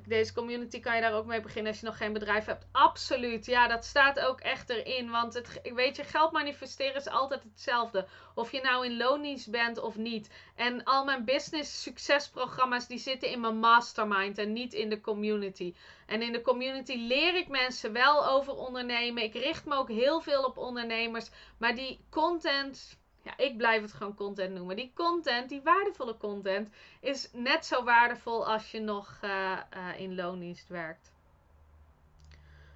deze 0.06 0.32
community 0.32 0.80
kan 0.80 0.94
je 0.94 1.00
daar 1.00 1.14
ook 1.14 1.26
mee 1.26 1.40
beginnen 1.40 1.70
als 1.70 1.80
je 1.80 1.86
nog 1.86 1.96
geen 1.96 2.12
bedrijf 2.12 2.44
hebt. 2.44 2.66
Absoluut. 2.72 3.46
Ja, 3.46 3.68
dat 3.68 3.84
staat 3.84 4.20
ook 4.20 4.40
echt 4.40 4.70
erin. 4.70 5.10
Want 5.10 5.34
het, 5.34 5.60
weet 5.74 5.96
je, 5.96 6.04
geld 6.04 6.32
manifesteren 6.32 6.94
is 6.94 7.08
altijd 7.08 7.42
hetzelfde. 7.42 8.06
Of 8.34 8.52
je 8.52 8.60
nou 8.60 8.86
in 8.86 8.96
lonies 8.96 9.46
bent 9.46 9.78
of 9.78 9.96
niet. 9.96 10.30
En 10.54 10.84
al 10.84 11.04
mijn 11.04 11.24
business 11.24 11.82
succesprogramma's 11.82 12.86
die 12.86 12.98
zitten 12.98 13.30
in 13.30 13.40
mijn 13.40 13.58
mastermind 13.58 14.38
en 14.38 14.52
niet 14.52 14.72
in 14.72 14.88
de 14.88 15.00
community. 15.00 15.74
En 16.06 16.22
in 16.22 16.32
de 16.32 16.42
community 16.42 16.94
leer 16.94 17.34
ik 17.34 17.48
mensen 17.48 17.92
wel 17.92 18.28
over 18.28 18.52
ondernemen. 18.52 19.22
Ik 19.22 19.34
richt 19.34 19.64
me 19.64 19.74
ook 19.74 19.88
heel 19.88 20.20
veel 20.20 20.44
op 20.44 20.56
ondernemers. 20.58 21.30
Maar 21.58 21.74
die 21.74 22.00
content 22.10 22.98
ja, 23.28 23.44
ik 23.44 23.56
blijf 23.56 23.82
het 23.82 23.92
gewoon 23.92 24.14
content 24.14 24.54
noemen. 24.54 24.76
Die 24.76 24.92
content, 24.94 25.48
die 25.48 25.62
waardevolle 25.62 26.16
content, 26.16 26.68
is 27.00 27.30
net 27.32 27.66
zo 27.66 27.84
waardevol 27.84 28.46
als 28.46 28.70
je 28.70 28.80
nog 28.80 29.18
uh, 29.24 29.58
uh, 29.76 30.00
in 30.00 30.14
loondienst 30.14 30.68
werkt. 30.68 31.12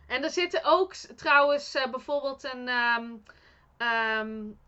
En 0.07 0.23
er 0.23 0.31
zitten 0.31 0.65
ook 0.65 0.95
trouwens 0.95 1.75
uh, 1.75 1.91
bijvoorbeeld 1.91 2.45
een 2.45 2.69
um, 2.69 3.23
um, 3.79 4.59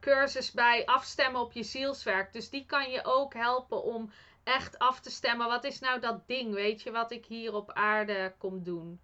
cursus 0.00 0.52
bij 0.52 0.86
afstemmen 0.86 1.40
op 1.40 1.52
je 1.52 1.62
zielswerk. 1.62 2.32
Dus 2.32 2.50
die 2.50 2.66
kan 2.66 2.90
je 2.90 3.04
ook 3.04 3.34
helpen 3.34 3.82
om 3.82 4.10
echt 4.44 4.78
af 4.78 5.00
te 5.00 5.10
stemmen. 5.10 5.48
Wat 5.48 5.64
is 5.64 5.80
nou 5.80 6.00
dat 6.00 6.26
ding, 6.26 6.54
weet 6.54 6.82
je, 6.82 6.90
wat 6.90 7.10
ik 7.10 7.26
hier 7.26 7.54
op 7.54 7.72
aarde 7.72 8.34
kom 8.38 8.62
doen? 8.62 9.00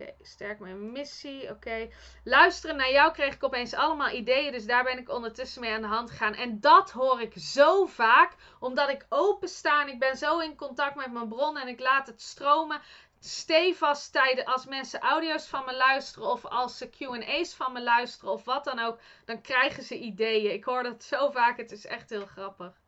Oké, 0.00 0.14
sterk 0.22 0.58
mijn 0.58 0.92
missie. 0.92 1.50
Oké. 1.50 1.88
Luisteren 2.24 2.76
naar 2.76 2.90
jou 2.90 3.12
kreeg 3.12 3.34
ik 3.34 3.44
opeens 3.44 3.74
allemaal 3.74 4.10
ideeën. 4.10 4.52
Dus 4.52 4.66
daar 4.66 4.84
ben 4.84 4.98
ik 4.98 5.10
ondertussen 5.10 5.60
mee 5.60 5.72
aan 5.72 5.80
de 5.80 5.86
hand 5.86 6.10
gegaan. 6.10 6.34
En 6.34 6.60
dat 6.60 6.90
hoor 6.90 7.20
ik 7.20 7.32
zo 7.36 7.86
vaak. 7.86 8.32
Omdat 8.60 8.88
ik 8.88 9.06
opensta 9.08 9.80
en 9.80 9.88
ik 9.88 9.98
ben 9.98 10.16
zo 10.16 10.38
in 10.38 10.56
contact 10.56 10.94
met 10.94 11.12
mijn 11.12 11.28
bron. 11.28 11.58
En 11.58 11.68
ik 11.68 11.80
laat 11.80 12.06
het 12.06 12.22
stromen. 12.22 12.80
Stevast 13.20 14.12
tijden 14.12 14.44
als 14.44 14.66
mensen 14.66 15.00
audio's 15.00 15.46
van 15.46 15.64
me 15.64 15.76
luisteren. 15.76 16.28
Of 16.28 16.44
als 16.44 16.78
ze 16.78 16.90
QA's 16.90 17.54
van 17.54 17.72
me 17.72 17.82
luisteren. 17.82 18.32
Of 18.32 18.44
wat 18.44 18.64
dan 18.64 18.78
ook. 18.78 18.98
Dan 19.24 19.40
krijgen 19.40 19.82
ze 19.82 19.98
ideeën. 19.98 20.52
Ik 20.52 20.64
hoor 20.64 20.82
dat 20.82 21.04
zo 21.04 21.30
vaak. 21.30 21.56
Het 21.56 21.72
is 21.72 21.86
echt 21.86 22.10
heel 22.10 22.26
grappig. 22.26 22.80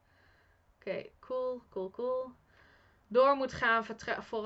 Oké, 0.79 1.07
cool, 1.21 1.63
cool, 1.71 1.91
cool 1.91 2.33
door 3.09 3.37
moet 3.37 3.53
gaan, 3.53 3.85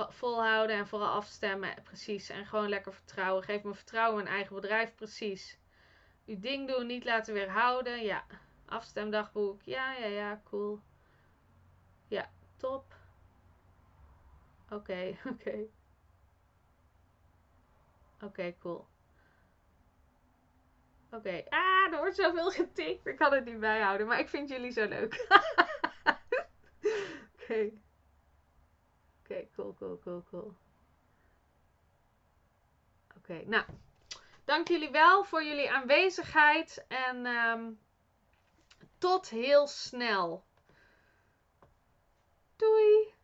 volhouden 0.08 0.76
en 0.76 0.86
vooral 0.86 1.08
afstemmen. 1.08 1.82
Precies. 1.82 2.28
En 2.28 2.46
gewoon 2.46 2.68
lekker 2.68 2.92
vertrouwen. 2.94 3.44
Geef 3.44 3.62
me 3.62 3.74
vertrouwen 3.74 4.20
in 4.20 4.32
eigen 4.32 4.54
bedrijf. 4.54 4.94
Precies. 4.94 5.58
Uw 6.26 6.40
ding 6.40 6.68
doen, 6.68 6.86
niet 6.86 7.04
laten 7.04 7.34
weerhouden. 7.34 8.02
Ja. 8.02 8.24
Afstemdagboek. 8.66 9.62
Ja, 9.62 9.92
ja, 9.92 10.06
ja. 10.06 10.42
Cool. 10.44 10.80
Ja, 12.08 12.30
top. 12.56 12.94
Oké, 14.70 15.16
oké. 15.32 15.58
Oké, 18.20 18.54
cool. 18.58 18.86
Oké. 21.10 21.44
Ah, 21.48 21.92
er 21.92 21.98
wordt 21.98 22.16
zoveel 22.16 22.50
getikt. 22.50 23.06
Ik 23.06 23.16
kan 23.16 23.32
het 23.32 23.44
niet 23.44 23.60
bijhouden. 23.60 24.06
Maar 24.06 24.18
ik 24.18 24.28
vind 24.28 24.48
jullie 24.48 24.70
zo 24.70 24.88
leuk. 24.88 25.26
Oké 27.42 27.70
okay, 29.32 29.48
cool, 29.56 29.74
cool, 29.78 29.98
cool, 30.04 30.22
cool. 30.30 30.54
Oké, 33.16 33.42
nou. 33.46 33.64
Dank 34.44 34.68
jullie 34.68 34.90
wel 34.90 35.24
voor 35.24 35.44
jullie 35.44 35.70
aanwezigheid. 35.70 36.84
En 36.88 37.26
um, 37.26 37.78
tot 38.98 39.28
heel 39.28 39.66
snel. 39.66 40.44
Doei! 42.56 43.14